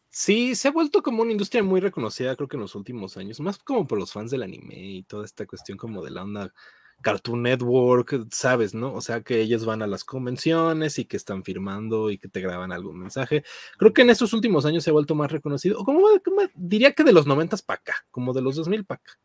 Sí, 0.10 0.56
se 0.56 0.68
ha 0.68 0.72
vuelto 0.72 1.04
como 1.04 1.22
una 1.22 1.32
industria 1.32 1.62
muy 1.62 1.82
reconocida, 1.82 2.36
creo 2.36 2.48
que 2.48 2.58
en 2.58 2.62
los 2.62 2.76
últimos 2.76 3.18
años, 3.18 3.40
más 3.40 3.58
como 3.60 3.86
por 3.86 4.00
los 4.00 4.12
fans 4.12 4.32
del 4.32 4.44
anime 4.44 4.76
y 4.76 5.04
toda 5.04 5.26
esta 5.26 5.46
cuestión 5.46 5.78
como 5.78 6.04
de 6.04 6.12
la 6.12 6.24
onda 6.24 6.54
Cartoon 7.02 7.44
Network, 7.44 8.28
sabes, 8.32 8.74
¿no? 8.74 8.94
O 8.94 9.02
sea, 9.02 9.22
que 9.22 9.42
ellos 9.42 9.66
van 9.66 9.82
a 9.82 9.88
las 9.88 10.04
convenciones 10.04 10.98
y 10.98 11.06
que 11.06 11.18
están 11.18 11.44
firmando 11.44 12.10
y 12.10 12.18
que 12.18 12.30
te 12.30 12.42
graban 12.42 12.72
algún 12.72 12.98
mensaje. 12.98 13.44
Creo 13.78 13.94
que 13.94 14.02
en 14.02 14.10
estos 14.10 14.34
últimos 14.34 14.66
años 14.66 14.84
se 14.84 14.90
ha 14.90 14.94
vuelto 14.94 15.16
más 15.16 15.32
reconocido, 15.32 15.80
o 15.80 15.86
como, 15.86 16.08
diría 16.56 16.94
que 16.94 17.04
de 17.04 17.14
los 17.14 17.28
90 17.28 17.58
para 17.66 17.80
acá, 17.80 18.06
como 18.10 18.34
de 18.34 18.42
los 18.42 18.56
2000 18.56 18.86
para 18.86 19.02
acá. 19.02 19.20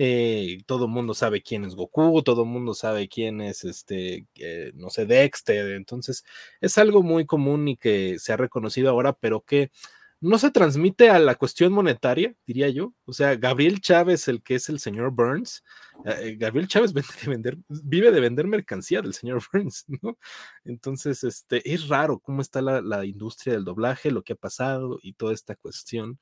Eh, 0.00 0.62
todo 0.66 0.84
el 0.84 0.92
mundo 0.92 1.12
sabe 1.12 1.42
quién 1.42 1.64
es 1.64 1.74
Goku, 1.74 2.22
todo 2.22 2.44
el 2.44 2.48
mundo 2.48 2.72
sabe 2.72 3.08
quién 3.08 3.40
es 3.40 3.64
este, 3.64 4.26
eh, 4.36 4.70
no 4.74 4.90
sé, 4.90 5.06
Dexter. 5.06 5.72
Entonces, 5.72 6.24
es 6.60 6.78
algo 6.78 7.02
muy 7.02 7.26
común 7.26 7.66
y 7.66 7.76
que 7.76 8.16
se 8.20 8.32
ha 8.32 8.36
reconocido 8.36 8.90
ahora, 8.90 9.12
pero 9.12 9.40
que 9.40 9.72
no 10.20 10.38
se 10.38 10.52
transmite 10.52 11.10
a 11.10 11.18
la 11.18 11.34
cuestión 11.34 11.72
monetaria, 11.72 12.34
diría 12.46 12.68
yo. 12.68 12.94
O 13.06 13.12
sea, 13.12 13.34
Gabriel 13.36 13.80
Chávez, 13.80 14.28
el 14.28 14.42
que 14.42 14.54
es 14.56 14.68
el 14.68 14.78
señor 14.78 15.10
Burns, 15.10 15.64
eh, 16.04 16.36
Gabriel 16.38 16.68
Chávez 16.68 16.92
vive 17.68 18.12
de 18.12 18.20
vender 18.20 18.46
mercancía 18.46 19.02
del 19.02 19.14
señor 19.14 19.42
Burns, 19.52 19.84
¿no? 20.00 20.16
Entonces, 20.64 21.24
este, 21.24 21.68
es 21.72 21.88
raro 21.88 22.20
cómo 22.20 22.40
está 22.40 22.62
la 22.62 23.04
industria 23.04 23.54
del 23.54 23.64
doblaje, 23.64 24.12
lo 24.12 24.22
que 24.22 24.34
ha 24.34 24.36
pasado 24.36 25.00
y 25.02 25.14
toda 25.14 25.34
esta 25.34 25.56
cuestión 25.56 26.20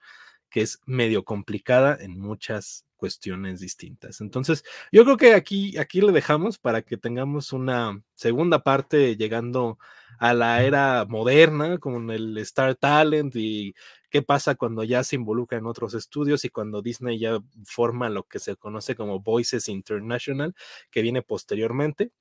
que 0.50 0.62
es 0.62 0.80
medio 0.86 1.24
complicada 1.24 1.96
en 2.00 2.18
muchas 2.18 2.86
cuestiones 2.96 3.60
distintas. 3.60 4.20
Entonces, 4.20 4.64
yo 4.90 5.04
creo 5.04 5.16
que 5.16 5.34
aquí, 5.34 5.76
aquí 5.78 6.00
le 6.00 6.12
dejamos 6.12 6.58
para 6.58 6.82
que 6.82 6.96
tengamos 6.96 7.52
una 7.52 8.02
segunda 8.14 8.62
parte 8.62 9.16
llegando 9.16 9.78
a 10.18 10.32
la 10.34 10.62
era 10.62 11.04
moderna 11.06 11.78
con 11.78 12.10
el 12.10 12.36
Star 12.38 12.74
Talent 12.74 13.36
y 13.36 13.74
qué 14.10 14.22
pasa 14.22 14.54
cuando 14.54 14.82
ya 14.82 15.04
se 15.04 15.16
involucra 15.16 15.58
en 15.58 15.66
otros 15.66 15.94
estudios 15.94 16.44
y 16.44 16.50
cuando 16.50 16.82
Disney 16.82 17.18
ya 17.18 17.38
forma 17.64 18.08
lo 18.08 18.24
que 18.24 18.38
se 18.38 18.56
conoce 18.56 18.94
como 18.94 19.20
Voices 19.20 19.68
International, 19.68 20.54
que 20.90 21.02
viene 21.02 21.22
posteriormente. 21.22 22.12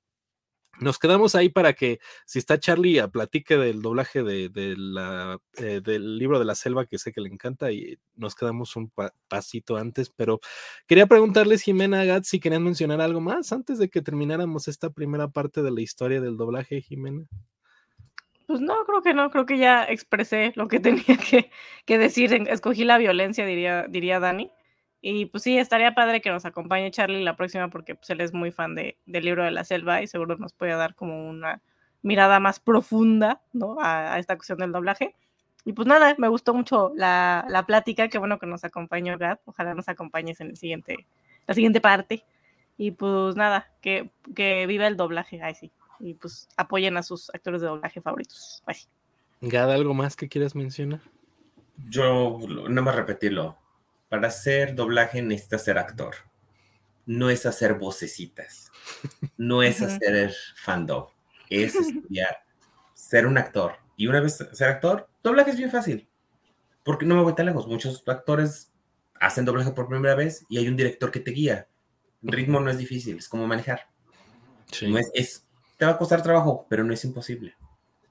Nos 0.78 0.98
quedamos 0.98 1.34
ahí 1.34 1.48
para 1.48 1.72
que, 1.72 2.00
si 2.26 2.38
está 2.38 2.58
Charlie, 2.58 2.98
a 2.98 3.08
platique 3.08 3.56
del 3.56 3.80
doblaje 3.80 4.22
de, 4.22 4.50
la, 4.76 5.38
eh, 5.56 5.80
del 5.82 6.18
libro 6.18 6.38
de 6.38 6.44
la 6.44 6.54
selva, 6.54 6.84
que 6.84 6.98
sé 6.98 7.12
que 7.12 7.22
le 7.22 7.30
encanta, 7.30 7.72
y 7.72 7.98
nos 8.14 8.34
quedamos 8.34 8.76
un 8.76 8.92
pasito 9.28 9.76
antes, 9.76 10.10
pero 10.10 10.40
quería 10.86 11.06
preguntarles, 11.06 11.62
Jimena 11.62 12.00
Agat, 12.00 12.24
si 12.24 12.40
querían 12.40 12.62
mencionar 12.62 13.00
algo 13.00 13.20
más 13.20 13.52
antes 13.52 13.78
de 13.78 13.88
que 13.88 14.02
termináramos 14.02 14.68
esta 14.68 14.90
primera 14.90 15.28
parte 15.28 15.62
de 15.62 15.70
la 15.70 15.80
historia 15.80 16.20
del 16.20 16.36
doblaje, 16.36 16.82
Jimena. 16.82 17.26
Pues 18.46 18.60
no, 18.60 18.84
creo 18.84 19.02
que 19.02 19.14
no, 19.14 19.30
creo 19.30 19.46
que 19.46 19.58
ya 19.58 19.84
expresé 19.84 20.52
lo 20.56 20.68
que 20.68 20.80
tenía 20.80 21.16
que, 21.16 21.50
que 21.84 21.98
decir, 21.98 22.32
escogí 22.48 22.84
la 22.84 22.98
violencia, 22.98 23.46
diría, 23.46 23.86
diría 23.88 24.20
Dani. 24.20 24.50
Y 25.08 25.26
pues 25.26 25.44
sí, 25.44 25.56
estaría 25.56 25.94
padre 25.94 26.20
que 26.20 26.30
nos 26.30 26.44
acompañe 26.46 26.90
Charlie 26.90 27.22
la 27.22 27.36
próxima 27.36 27.70
porque 27.70 27.94
pues, 27.94 28.10
él 28.10 28.20
es 28.20 28.32
muy 28.32 28.50
fan 28.50 28.74
de, 28.74 28.98
del 29.06 29.24
libro 29.24 29.44
de 29.44 29.52
la 29.52 29.62
selva 29.62 30.02
y 30.02 30.08
seguro 30.08 30.36
nos 30.36 30.52
puede 30.52 30.72
dar 30.72 30.96
como 30.96 31.28
una 31.28 31.62
mirada 32.02 32.40
más 32.40 32.58
profunda 32.58 33.40
¿no? 33.52 33.76
a, 33.80 34.18
esta 34.18 34.34
cuestión 34.34 34.58
del 34.58 34.72
doblaje. 34.72 35.14
Y 35.64 35.74
pues 35.74 35.86
nada, 35.86 36.16
me 36.18 36.26
gustó 36.26 36.54
mucho 36.54 36.90
la, 36.96 37.46
la 37.48 37.64
plática, 37.64 38.08
qué 38.08 38.18
bueno 38.18 38.40
que 38.40 38.46
nos 38.46 38.64
acompañó 38.64 39.16
Gad, 39.16 39.38
ojalá 39.44 39.74
nos 39.74 39.88
acompañes 39.88 40.40
en 40.40 40.48
el 40.48 40.56
siguiente, 40.56 41.06
la 41.46 41.54
siguiente 41.54 41.80
parte. 41.80 42.24
Y 42.76 42.90
pues 42.90 43.36
nada, 43.36 43.70
que, 43.80 44.10
que 44.34 44.66
viva 44.66 44.88
el 44.88 44.96
doblaje, 44.96 45.40
ay 45.40 45.54
sí. 45.54 45.70
Y 46.00 46.14
pues 46.14 46.48
apoyen 46.56 46.96
a 46.96 47.04
sus 47.04 47.32
actores 47.32 47.60
de 47.60 47.68
doblaje 47.68 48.00
favoritos. 48.00 48.60
Bye. 48.66 49.48
Gad, 49.48 49.70
¿algo 49.70 49.94
más 49.94 50.16
que 50.16 50.28
quieras 50.28 50.56
mencionar? 50.56 51.00
Yo, 51.88 52.40
nada 52.68 52.82
más 52.82 52.96
repetirlo, 52.96 53.56
para 54.08 54.28
hacer 54.28 54.74
doblaje 54.74 55.22
necesitas 55.22 55.64
ser 55.64 55.78
actor. 55.78 56.14
No 57.04 57.30
es 57.30 57.46
hacer 57.46 57.74
vocecitas. 57.74 58.70
No 59.36 59.62
es 59.62 59.82
hacer 59.82 60.34
fandom. 60.56 61.06
es 61.50 61.74
estudiar, 61.74 62.44
ser 62.94 63.26
un 63.26 63.38
actor. 63.38 63.76
Y 63.96 64.06
una 64.06 64.20
vez 64.20 64.44
ser 64.52 64.68
actor, 64.68 65.08
doblaje 65.22 65.50
es 65.50 65.56
bien 65.56 65.70
fácil. 65.70 66.08
Porque 66.84 67.06
no 67.06 67.16
me 67.16 67.22
voy 67.22 67.34
tan 67.34 67.46
lejos. 67.46 67.66
Muchos 67.66 68.02
actores 68.06 68.72
hacen 69.20 69.44
doblaje 69.44 69.72
por 69.72 69.88
primera 69.88 70.14
vez 70.14 70.44
y 70.48 70.58
hay 70.58 70.68
un 70.68 70.76
director 70.76 71.10
que 71.10 71.20
te 71.20 71.30
guía. 71.30 71.68
El 72.22 72.32
ritmo 72.32 72.60
no 72.60 72.70
es 72.70 72.78
difícil, 72.78 73.18
es 73.18 73.28
como 73.28 73.46
manejar. 73.46 73.88
No 74.82 74.98
es, 74.98 75.46
te 75.76 75.84
va 75.84 75.92
a 75.92 75.98
costar 75.98 76.22
trabajo, 76.22 76.66
pero 76.68 76.84
no 76.84 76.92
es 76.92 77.04
imposible. 77.04 77.56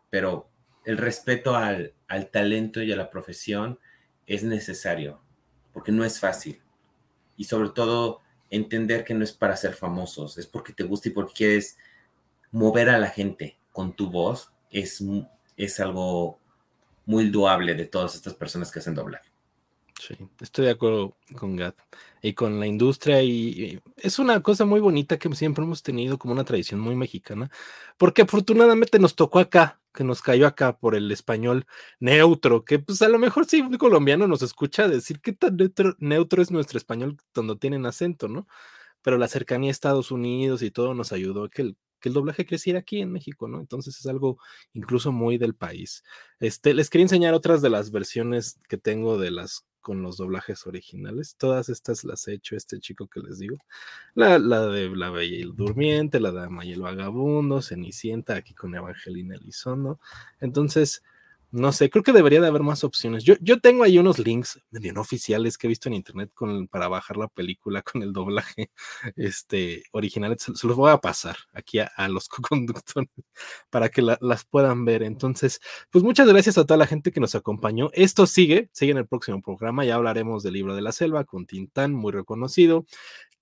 Pero 0.10 0.50
el 0.86 0.98
respeto 0.98 1.56
al, 1.56 1.94
al 2.08 2.30
talento 2.30 2.82
y 2.82 2.92
a 2.92 2.96
la 2.96 3.10
profesión 3.10 3.80
es 4.26 4.44
necesario, 4.44 5.22
porque 5.76 5.92
no 5.92 6.06
es 6.06 6.22
fácil. 6.22 6.62
Y 7.36 7.44
sobre 7.44 7.70
todo, 7.70 8.22
entender 8.50 9.04
que 9.04 9.14
no 9.14 9.26
es 9.26 9.34
para 9.34 9.58
ser 9.58 9.74
famosos, 9.74 10.38
es 10.38 10.48
porque 10.48 10.72
te 10.72 10.86
gusta 10.86 11.10
y 11.10 11.12
porque 11.12 11.34
quieres 11.34 11.78
mover 12.50 12.88
a 12.88 12.98
la 12.98 13.10
gente 13.10 13.60
con 13.74 13.94
tu 13.94 14.10
voz, 14.10 14.54
es, 14.72 15.04
es 15.58 15.80
algo 15.82 16.40
muy 17.06 17.30
loable 17.30 17.74
de 17.74 17.88
todas 17.88 18.16
estas 18.16 18.36
personas 18.36 18.72
que 18.72 18.80
hacen 18.80 18.96
doblar. 18.96 19.22
Sí, 20.00 20.16
estoy 20.42 20.66
de 20.66 20.72
acuerdo 20.72 21.18
con 21.38 21.56
Gat 21.56 21.78
y 22.22 22.34
con 22.34 22.60
la 22.60 22.68
industria 22.68 23.24
y, 23.24 23.80
es 23.96 24.20
una 24.20 24.42
cosa 24.44 24.66
muy 24.66 24.82
bonita 24.82 25.18
que 25.18 25.34
siempre 25.36 25.64
hemos 25.64 25.84
tenido 25.84 26.18
como 26.18 26.34
una 26.34 26.44
tradición 26.44 26.82
muy 26.82 26.96
mexicana, 26.96 27.50
porque 27.98 28.24
afortunadamente 28.24 29.00
nos 29.00 29.16
tocó 29.16 29.40
acá, 29.40 29.80
que 29.94 30.04
nos 30.04 30.22
cayó 30.22 30.48
acá 30.48 30.78
por 30.78 30.96
el 30.96 31.10
español 31.12 31.66
neutro, 32.00 32.66
que 32.66 32.80
pues 32.80 33.02
a 33.02 33.10
lo 33.10 33.20
mejor 33.20 33.46
sí 33.46 33.62
un 33.62 33.78
colombiano 33.78 34.28
nos 34.28 34.42
escucha 34.42 34.88
decir 34.90 35.22
qué 35.22 35.32
tan 35.32 35.56
neutro, 35.56 35.96
neutro 36.00 36.42
es 36.42 36.52
nuestro 36.52 36.78
español 36.78 37.18
cuando 37.34 37.58
tienen 37.58 37.86
acento, 37.86 38.28
¿no? 38.28 38.48
Pero 39.02 39.18
la 39.18 39.28
cercanía 39.30 39.70
a 39.70 39.72
Estados 39.72 40.12
Unidos 40.12 40.62
y 40.62 40.72
todo 40.72 40.94
nos 40.94 41.14
ayudó 41.14 41.46
a 41.46 41.50
que 41.50 41.62
el, 41.62 41.78
que 42.00 42.10
el 42.10 42.14
doblaje 42.14 42.46
creciera 42.46 42.80
aquí 42.80 43.02
en 43.02 43.12
México, 43.12 43.48
¿no? 43.48 43.60
Entonces 43.60 43.98
es 44.00 44.06
algo 44.08 44.40
incluso 44.74 45.12
muy 45.12 45.38
del 45.38 45.56
país. 45.56 46.04
Este, 46.40 46.74
les 46.74 46.90
quería 46.90 47.06
enseñar 47.06 47.34
otras 47.34 47.62
de 47.62 47.70
las 47.70 47.92
versiones 47.92 48.60
que 48.68 48.78
tengo 48.78 49.18
de 49.18 49.32
las 49.32 49.66
con 49.86 50.02
los 50.02 50.18
doblajes 50.18 50.66
originales. 50.66 51.36
Todas 51.38 51.70
estas 51.70 52.04
las 52.06 52.28
he 52.28 52.34
hecho 52.34 52.56
este 52.56 52.80
chico 52.80 53.06
que 53.06 53.20
les 53.20 53.38
digo. 53.38 53.60
La, 54.16 54.40
la 54.40 54.66
de 54.66 54.90
La 54.90 55.12
Bella 55.12 55.38
y 55.38 55.42
el 55.44 55.56
Durmiente, 55.56 56.20
la 56.20 56.32
de 56.32 56.44
Amaya 56.44 56.74
el 56.74 56.82
Vagabundo, 56.82 57.62
Cenicienta, 57.62 58.36
aquí 58.36 58.56
con 58.56 58.74
Evangelina 58.74 59.36
Elizondo. 59.36 60.00
Entonces, 60.40 61.04
no 61.56 61.72
sé, 61.72 61.90
creo 61.90 62.04
que 62.04 62.12
debería 62.12 62.42
de 62.42 62.48
haber 62.48 62.64
más 62.64 62.84
opciones. 62.84 63.24
Yo, 63.24 63.36
yo 63.40 63.60
tengo 63.62 63.84
ahí 63.84 63.98
unos 63.98 64.20
links 64.20 64.60
bien 64.72 64.98
oficiales 64.98 65.58
que 65.58 65.68
he 65.68 65.70
visto 65.70 65.88
en 65.88 65.96
internet 65.96 66.32
con, 66.34 66.68
para 66.68 66.90
bajar 66.90 67.16
la 67.16 67.30
película 67.30 67.82
con 67.82 68.04
el 68.04 68.12
doblaje 68.12 68.72
este, 69.16 69.84
original. 69.92 70.36
Se, 70.38 70.52
los 70.68 70.76
voy 70.76 70.92
a 70.92 70.98
pasar 70.98 71.38
aquí 71.54 71.80
a, 71.80 72.08
los 72.10 72.28
co-conductores 72.30 73.10
para 73.70 73.90
que 73.90 74.02
las 74.02 74.46
puedan 74.46 74.84
ver. 74.84 75.04
Entonces, 75.04 75.62
pues 75.90 76.04
muchas 76.04 76.28
gracias 76.28 76.58
a 76.58 76.66
toda 76.66 76.78
la 76.78 76.88
gente 76.88 77.12
que 77.12 77.22
nos 77.22 77.36
acompañó. 77.36 77.90
Esto 77.94 78.28
sigue, 78.28 78.70
sigue 78.74 78.92
en 78.92 78.98
el 78.98 79.08
próximo 79.08 79.42
programa. 79.42 79.86
Ya 79.86 79.96
hablaremos 79.96 80.44
del 80.44 80.54
libro 80.56 80.76
de 80.76 80.82
la 80.82 80.92
selva 80.92 81.24
con 81.24 81.46
Tintán, 81.46 81.94
muy 81.94 82.12
reconocido 82.12 82.86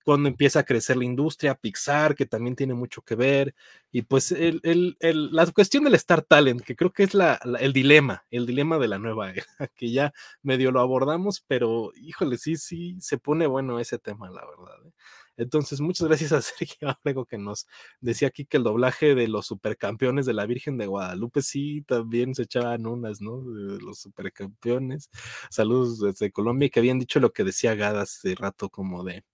cuando 0.04 0.28
empieza 0.28 0.60
a 0.60 0.64
crecer 0.64 0.96
la 0.96 1.04
industria, 1.04 1.54
Pixar, 1.54 2.14
que 2.14 2.26
también 2.26 2.56
tiene 2.56 2.74
mucho 2.74 3.02
que 3.02 3.14
ver, 3.16 3.54
y 3.90 4.02
pues 4.02 4.32
el, 4.32 4.60
el, 4.62 4.96
el, 5.00 5.32
la 5.32 5.46
cuestión 5.46 5.84
del 5.84 5.94
Star 5.94 6.22
Talent, 6.22 6.60
que 6.62 6.76
creo 6.76 6.92
que 6.92 7.04
es 7.04 7.14
la, 7.14 7.40
el 7.60 7.72
dilema, 7.72 8.24
el 8.30 8.46
dilema 8.46 8.78
de 8.78 8.88
la 8.88 8.98
nueva 8.98 9.30
era, 9.32 9.44
que 9.76 9.90
ya 9.90 10.12
medio 10.42 10.70
lo 10.70 10.80
abordamos, 10.80 11.42
pero 11.46 11.92
híjole, 11.96 12.38
sí, 12.38 12.56
sí, 12.56 12.96
se 13.00 13.18
pone 13.18 13.46
bueno 13.46 13.80
ese 13.80 13.98
tema, 13.98 14.30
la 14.30 14.44
verdad. 14.44 14.86
¿eh? 14.86 14.92
Entonces, 15.36 15.80
muchas 15.80 16.06
gracias 16.08 16.32
a 16.32 16.42
Sergio 16.42 16.88
Abrego 16.90 17.26
que 17.26 17.38
nos 17.38 17.66
decía 18.00 18.28
aquí 18.28 18.44
que 18.46 18.56
el 18.58 18.62
doblaje 18.62 19.14
de 19.14 19.28
los 19.28 19.46
supercampeones 19.46 20.26
de 20.26 20.34
la 20.34 20.46
Virgen 20.46 20.78
de 20.78 20.86
Guadalupe 20.86 21.42
sí 21.42 21.82
también 21.82 22.34
se 22.34 22.42
echaban 22.42 22.86
unas, 22.86 23.20
¿no? 23.20 23.42
De 23.42 23.80
los 23.80 23.98
supercampeones. 24.00 25.10
Saludos 25.50 25.98
desde 26.00 26.30
Colombia, 26.30 26.68
que 26.68 26.80
habían 26.80 26.98
dicho 26.98 27.20
lo 27.20 27.32
que 27.32 27.44
decía 27.44 27.74
Gada 27.74 28.02
hace 28.02 28.34
rato, 28.34 28.68
como 28.70 29.02
de 29.04 29.24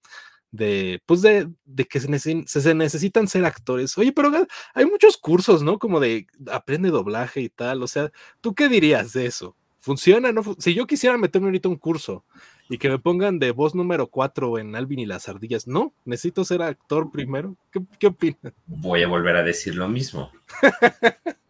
de, 0.53 1.01
pues 1.07 1.23
de, 1.23 1.49
de 1.65 1.85
que 1.85 2.01
se, 2.01 2.45
se, 2.47 2.75
necesitan 2.75 3.29
ser 3.29 3.45
actores. 3.45 3.97
Oye, 3.99 4.13
pero 4.13 4.31
hay 4.75 4.87
muchos 4.87 5.17
cursos, 5.17 5.63
¿no? 5.63 5.79
Como 5.79 6.01
de 6.01 6.27
aprende 6.51 6.91
doblaje 6.91 7.41
y 7.41 7.49
tal. 7.49 7.83
O 7.83 7.87
sea, 7.87 8.11
¿tú 8.41 8.55
qué 8.55 8.69
dirías 8.69 9.13
de 9.13 9.27
eso? 9.27 9.57
¿Funciona? 9.79 10.33
No? 10.33 10.43
Si 10.59 10.75
yo 10.75 10.87
quisiera 10.87 11.17
meterme 11.17 11.49
ahorita 11.49 11.69
un 11.69 11.77
curso 11.77 12.25
y 12.69 12.79
que 12.79 12.91
me 12.91 12.99
pongan 12.99 13.39
de 13.39 13.51
voz 13.51 13.75
número 13.75 14.09
4 14.09 14.59
en 14.59 14.77
Alvin 14.77 14.99
y 14.99 15.07
las 15.07 15.29
ardillas, 15.29 15.67
no, 15.67 15.95
necesito 16.05 16.45
ser 16.45 16.63
actor 16.63 17.11
primero. 17.11 17.57
¿Qué, 17.73 17.81
qué 17.99 18.09
opinas? 18.09 18.53
Voy 18.67 19.03
a 19.03 19.09
volver 19.09 19.37
a 19.37 19.43
decir 19.43 19.75
lo 19.75 19.89
mismo. 19.89 20.31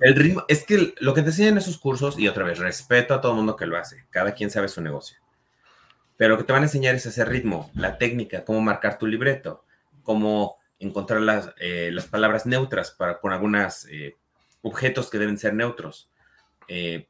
El 0.00 0.14
ritmo, 0.14 0.42
es 0.48 0.64
que 0.64 0.94
lo 1.00 1.12
que 1.12 1.20
te 1.20 1.28
enseñan 1.28 1.58
esos 1.58 1.76
cursos, 1.76 2.18
y 2.18 2.26
otra 2.26 2.44
vez, 2.44 2.58
respeto 2.58 3.12
a 3.12 3.20
todo 3.20 3.32
el 3.32 3.36
mundo 3.36 3.56
que 3.56 3.66
lo 3.66 3.76
hace, 3.76 4.06
cada 4.08 4.32
quien 4.32 4.50
sabe 4.50 4.68
su 4.68 4.80
negocio 4.80 5.18
pero 6.20 6.34
lo 6.34 6.36
que 6.38 6.44
te 6.44 6.52
van 6.52 6.60
a 6.60 6.66
enseñar 6.66 6.94
es 6.94 7.06
ese 7.06 7.24
ritmo, 7.24 7.70
la 7.72 7.96
técnica, 7.96 8.44
cómo 8.44 8.60
marcar 8.60 8.98
tu 8.98 9.06
libreto, 9.06 9.64
cómo 10.02 10.58
encontrar 10.78 11.22
las, 11.22 11.54
eh, 11.58 11.88
las 11.94 12.08
palabras 12.08 12.44
neutras 12.44 12.90
para, 12.90 13.18
con 13.20 13.32
algunos 13.32 13.86
eh, 13.86 14.18
objetos 14.60 15.08
que 15.08 15.16
deben 15.16 15.38
ser 15.38 15.54
neutros. 15.54 16.10
Eh, 16.68 17.08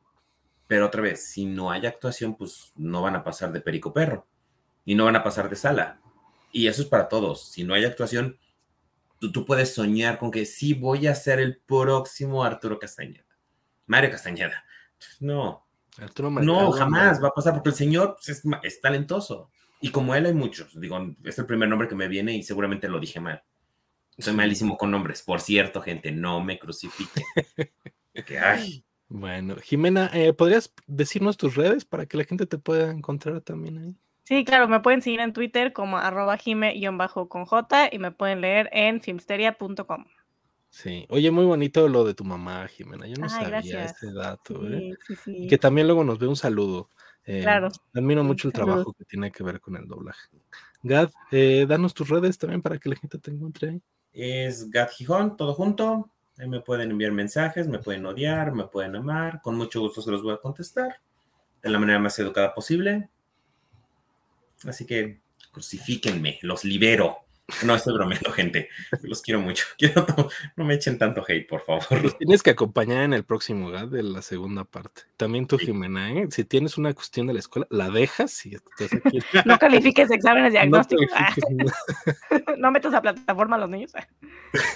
pero 0.69 0.87
otra 0.87 1.03
vez, 1.03 1.27
si 1.27 1.45
no 1.45 1.73
hay 1.73 1.87
actuación, 1.87 2.37
pues 2.37 2.71
no 2.77 3.03
van 3.03 3.17
a 3.17 3.25
pasar 3.25 3.51
de 3.51 3.61
perico 3.61 3.93
perro 3.93 4.29
y 4.85 4.95
no 4.95 5.07
van 5.07 5.17
a 5.17 5.25
pasar 5.25 5.51
de 5.51 5.57
sala. 5.57 6.01
Y 6.53 6.69
eso 6.69 6.83
es 6.83 6.87
para 6.87 7.09
todos. 7.09 7.51
Si 7.51 7.65
no 7.65 7.75
hay 7.75 7.85
actuación, 7.85 8.39
tú, 9.19 9.33
tú 9.33 9.45
puedes 9.45 9.75
soñar 9.75 10.19
con 10.19 10.31
que 10.31 10.47
sí 10.47 10.73
voy 10.73 11.09
a 11.09 11.17
ser 11.17 11.41
el 11.41 11.57
próximo 11.57 12.45
Arturo 12.45 12.79
Castañeda. 12.79 13.27
Mario 13.89 14.13
Castañeda. 14.13 14.63
No, 15.19 15.67
no, 16.43 16.73
jamás 16.73 17.23
va 17.23 17.29
a 17.29 17.35
pasar 17.35 17.55
porque 17.55 17.71
el 17.71 17.75
señor 17.75 18.17
pues, 18.17 18.43
es, 18.63 18.81
talentoso. 18.81 19.51
Y 19.81 19.91
como 19.91 20.15
él 20.15 20.27
hay 20.27 20.35
muchos, 20.35 20.79
digo, 20.79 20.99
es 21.25 21.39
el 21.39 21.47
primer 21.47 21.69
nombre 21.69 21.89
que 21.89 21.95
me 21.95 22.09
viene 22.09 22.37
y 22.37 22.43
seguramente 22.43 22.89
lo 22.89 23.01
dije 23.01 23.21
mal. 23.21 23.43
Soy 24.19 24.35
malísimo 24.35 24.77
con 24.77 24.91
nombres. 24.91 25.23
Por 25.23 25.41
cierto, 25.41 25.81
gente, 25.81 26.13
no 26.13 26.43
me 26.43 26.59
crucifique. 26.59 27.25
Bueno, 29.13 29.57
Jimena, 29.57 30.09
eh, 30.15 30.33
¿podrías 30.33 30.73
decirnos 30.87 31.37
tus 31.37 31.57
redes 31.57 31.85
para 31.85 32.07
que 32.07 32.17
la 32.17 32.23
gente 32.23 32.47
te 32.47 32.59
pueda 32.59 32.93
encontrar 32.93 33.41
también 33.41 33.79
ahí? 33.79 33.97
Sí, 34.23 34.45
claro, 34.45 34.69
me 34.69 34.79
pueden 34.79 35.03
seguir 35.03 35.19
en 35.19 35.33
Twitter 35.33 35.73
como 35.73 35.99
arroba 35.99 36.37
jime-con 36.37 37.45
J 37.45 37.89
y 37.91 37.99
me 37.99 38.13
pueden 38.13 38.41
leer 38.41 38.69
en 38.71 39.01
filmsteria.com. 39.01 40.05
Sí, 40.71 41.05
oye, 41.11 41.31
muy 41.33 41.45
bonito 41.45 41.89
lo 41.89 42.05
de 42.05 42.15
tu 42.15 42.25
mamá, 42.25 42.67
Jimena. 42.69 43.07
Yo 43.07 43.17
no 43.17 43.29
sabía 43.29 43.85
ese 43.85 44.13
dato, 44.13 44.67
¿eh? 44.69 44.97
Y 45.27 45.49
que 45.49 45.59
también 45.59 45.89
luego 45.89 46.05
nos 46.05 46.19
ve 46.19 46.29
un 46.29 46.37
saludo. 46.37 46.89
Eh, 47.27 47.43
claro. 47.43 47.69
Admiro 47.93 48.25
mucho 48.25 48.49
el 48.49 48.55
trabajo 48.55 48.93
que 48.93 49.05
tiene 49.05 49.33
que 49.33 49.43
ver 49.43 49.61
con 49.61 49.77
el 49.77 49.87
doblaje. 49.87 50.29
Gad, 50.83 51.11
eh, 51.33 51.67
danos 51.69 51.93
tus 51.93 52.09
redes 52.09 52.39
también 52.39 52.63
para 52.63 52.79
que 52.79 52.89
la 52.89 52.97
gente 52.97 53.19
te 53.19 53.31
encuentre 53.31 53.69
ahí. 53.69 53.83
Es 54.13 54.71
Gad 54.71 54.91
Gijón, 54.91 55.37
todo 55.37 55.55
junto. 55.55 56.09
Ahí 56.39 56.49
me 56.49 56.61
pueden 56.61 56.91
enviar 56.91 57.13
mensajes, 57.13 57.69
me 57.69 57.81
pueden 57.81 58.07
odiar, 58.07 58.53
me 58.53 58.65
pueden 58.65 58.97
amar. 58.97 59.43
Con 59.43 59.57
mucho 59.57 59.81
gusto 59.81 60.01
se 60.01 60.11
los 60.11 60.23
voy 60.23 60.35
a 60.35 60.39
contestar 60.39 61.01
de 61.63 61.69
la 61.69 61.79
manera 61.79 61.99
más 61.99 62.19
educada 62.19 62.55
posible. 62.55 63.11
Así 64.65 64.87
que 64.87 65.21
crucifíquenme, 65.53 66.39
los 66.43 66.65
libero. 66.65 67.19
No 67.65 67.75
estoy 67.75 67.95
bromeando, 67.95 68.31
gente. 68.33 68.69
Los 69.03 69.23
quiero 69.23 69.41
mucho. 69.41 69.65
no 70.57 70.65
me 70.65 70.75
echen 70.75 70.99
tanto 70.99 71.25
hate, 71.27 71.49
por 71.49 71.63
favor. 71.63 72.13
tienes 72.19 72.43
que 72.43 72.51
acompañar 72.51 73.03
en 73.03 73.13
el 73.13 73.25
próximo 73.25 73.71
GAD 73.71 73.89
de 73.89 74.03
la 74.03 74.23
segunda 74.23 74.65
parte. 74.65 75.03
También 75.17 75.47
tú, 75.47 75.59
Jimena, 75.59 76.13
¿eh? 76.13 76.29
si 76.31 76.45
tienes 76.45 76.79
una 76.79 76.93
cuestión 76.95 77.27
de 77.27 77.35
la 77.35 77.41
escuela, 77.41 77.67
la 77.71 77.91
dejas 77.91 78.47
y 78.47 78.55
estás 78.55 78.93
aquí. 79.05 79.21
No 79.45 79.59
califiques 79.59 80.11
exámenes 80.11 80.53
diagnósticos. 80.53 81.07
No, 82.59 82.71
metas 82.71 82.93
a 82.95 83.01
plataforma 83.01 83.57
a 83.57 83.61
los 83.61 83.71
niños. 83.71 83.93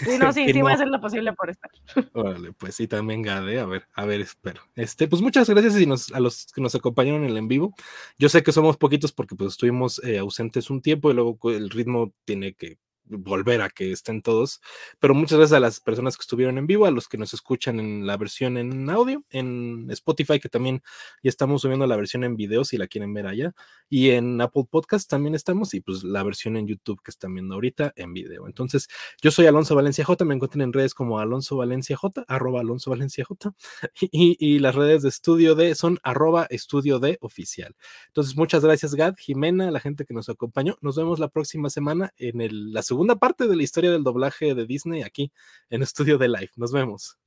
Sí, 0.05 0.19
no, 0.19 0.33
sí, 0.33 0.53
sí, 0.53 0.63
voy 0.63 0.73
a 0.73 0.75
hacer 0.75 0.89
lo 0.89 1.01
posible 1.01 1.33
por 1.33 1.51
estar. 1.51 1.71
Órale, 2.13 2.53
pues 2.53 2.75
sí, 2.75 2.89
también 2.89 3.23
GAD, 3.23 3.49
¿eh? 3.49 3.61
a 3.61 3.67
ver, 3.67 3.87
a 3.95 4.05
ver, 4.05 4.21
espero. 4.21 4.63
Este, 4.75 5.07
pues 5.09 5.21
muchas 5.21 5.49
gracias 5.49 5.77
a 6.13 6.21
los 6.21 6.47
que 6.47 6.61
nos 6.61 6.75
acompañaron 6.75 7.25
en 7.25 7.31
el 7.31 7.37
en 7.37 7.49
vivo. 7.49 7.75
Yo 8.19 8.29
sé 8.29 8.43
que 8.43 8.53
somos 8.53 8.77
poquitos 8.77 9.13
porque 9.13 9.35
pues 9.35 9.53
estuvimos 9.53 10.03
eh, 10.05 10.19
ausentes 10.19 10.71
un 10.71 10.81
tiempo 10.81 11.11
y 11.11 11.15
luego 11.15 11.39
el 11.51 11.71
ritmo 11.71 12.13
tiene 12.25 12.55
que 12.55 12.64
volver 13.07 13.63
a 13.63 13.71
que 13.71 13.93
estén 13.93 14.23
todos. 14.23 14.61
Pero 14.99 15.15
muchas 15.15 15.39
gracias 15.39 15.57
a 15.57 15.61
las 15.61 15.81
personas 15.81 16.17
que 16.17 16.23
estuvieron 16.23 16.59
en 16.59 16.67
vivo, 16.67 16.87
a 16.87 16.91
los 16.91 17.09
que 17.09 17.19
nos 17.19 17.35
escuchan 17.35 17.81
en 17.81 18.07
la 18.07 18.17
versión 18.17 18.57
en 18.57 18.89
audio, 18.91 19.25
en 19.31 19.89
Spotify, 19.91 20.41
que 20.41 20.49
también 20.49 20.83
ya 21.23 21.29
estamos 21.31 21.63
subiendo 21.63 21.87
la 21.87 21.97
versión 21.97 22.25
en 22.25 22.37
video 22.37 22.65
si 22.65 22.77
la 22.77 22.87
quieren 22.87 23.13
ver 23.15 23.27
allá. 23.27 23.55
Y 23.89 24.11
en 24.11 24.41
Apple 24.41 24.65
Podcast 24.71 25.09
también 25.09 25.35
estamos, 25.35 25.75
y 25.75 25.81
pues 25.81 26.05
la 26.05 26.23
versión 26.23 26.57
en 26.57 26.67
YouTube 26.67 27.01
que 27.03 27.11
están 27.11 27.35
viendo 27.35 27.55
ahorita 27.55 27.93
en 27.97 28.13
video. 28.13 28.47
Entonces, 28.47 28.89
yo 29.23 29.31
soy 29.31 29.47
Alonso 29.47 29.75
Valencia 29.75 30.05
J, 30.05 30.25
me 30.25 30.35
encuentran 30.35 30.63
en 30.63 30.73
redes 30.73 30.95
como 30.95 31.19
Alonso 31.19 31.57
Valencia 31.57 31.97
J, 31.97 32.25
arroba 32.29 32.61
Alonso 32.61 32.91
Valencia 32.91 33.25
J, 33.25 33.55
y, 34.01 34.37
y, 34.39 34.59
las 34.59 34.75
redes 34.75 35.03
de 35.03 35.09
estudio 35.09 35.55
de 35.55 35.75
son 35.75 35.99
arroba 36.03 36.47
estudio 36.51 36.99
de 36.99 37.19
oficial. 37.21 37.77
Entonces, 38.09 38.37
muchas 38.37 38.65
gracias, 38.65 38.95
Gad, 38.95 39.15
Jimena, 39.19 39.71
la 39.71 39.81
gente 39.81 40.05
que 40.05 40.15
nos 40.15 40.29
acompañó. 40.29 40.77
Nos 40.81 40.97
vemos 40.97 41.19
la 41.19 41.29
próxima 41.29 41.71
semana 41.71 42.13
en 42.17 42.41
el, 42.41 42.73
la 42.73 42.83
segunda 42.95 43.17
parte 43.17 43.49
de 43.49 43.57
la 43.57 43.65
historia 43.65 43.91
del 43.91 44.05
doblaje 44.05 44.55
de 44.55 44.67
Disney 44.67 45.03
aquí 45.03 45.33
en 45.69 45.83
Estudio 45.83 46.17
de 46.17 46.29
Live. 46.29 46.51
Nos 46.55 46.71
vemos. 46.71 47.19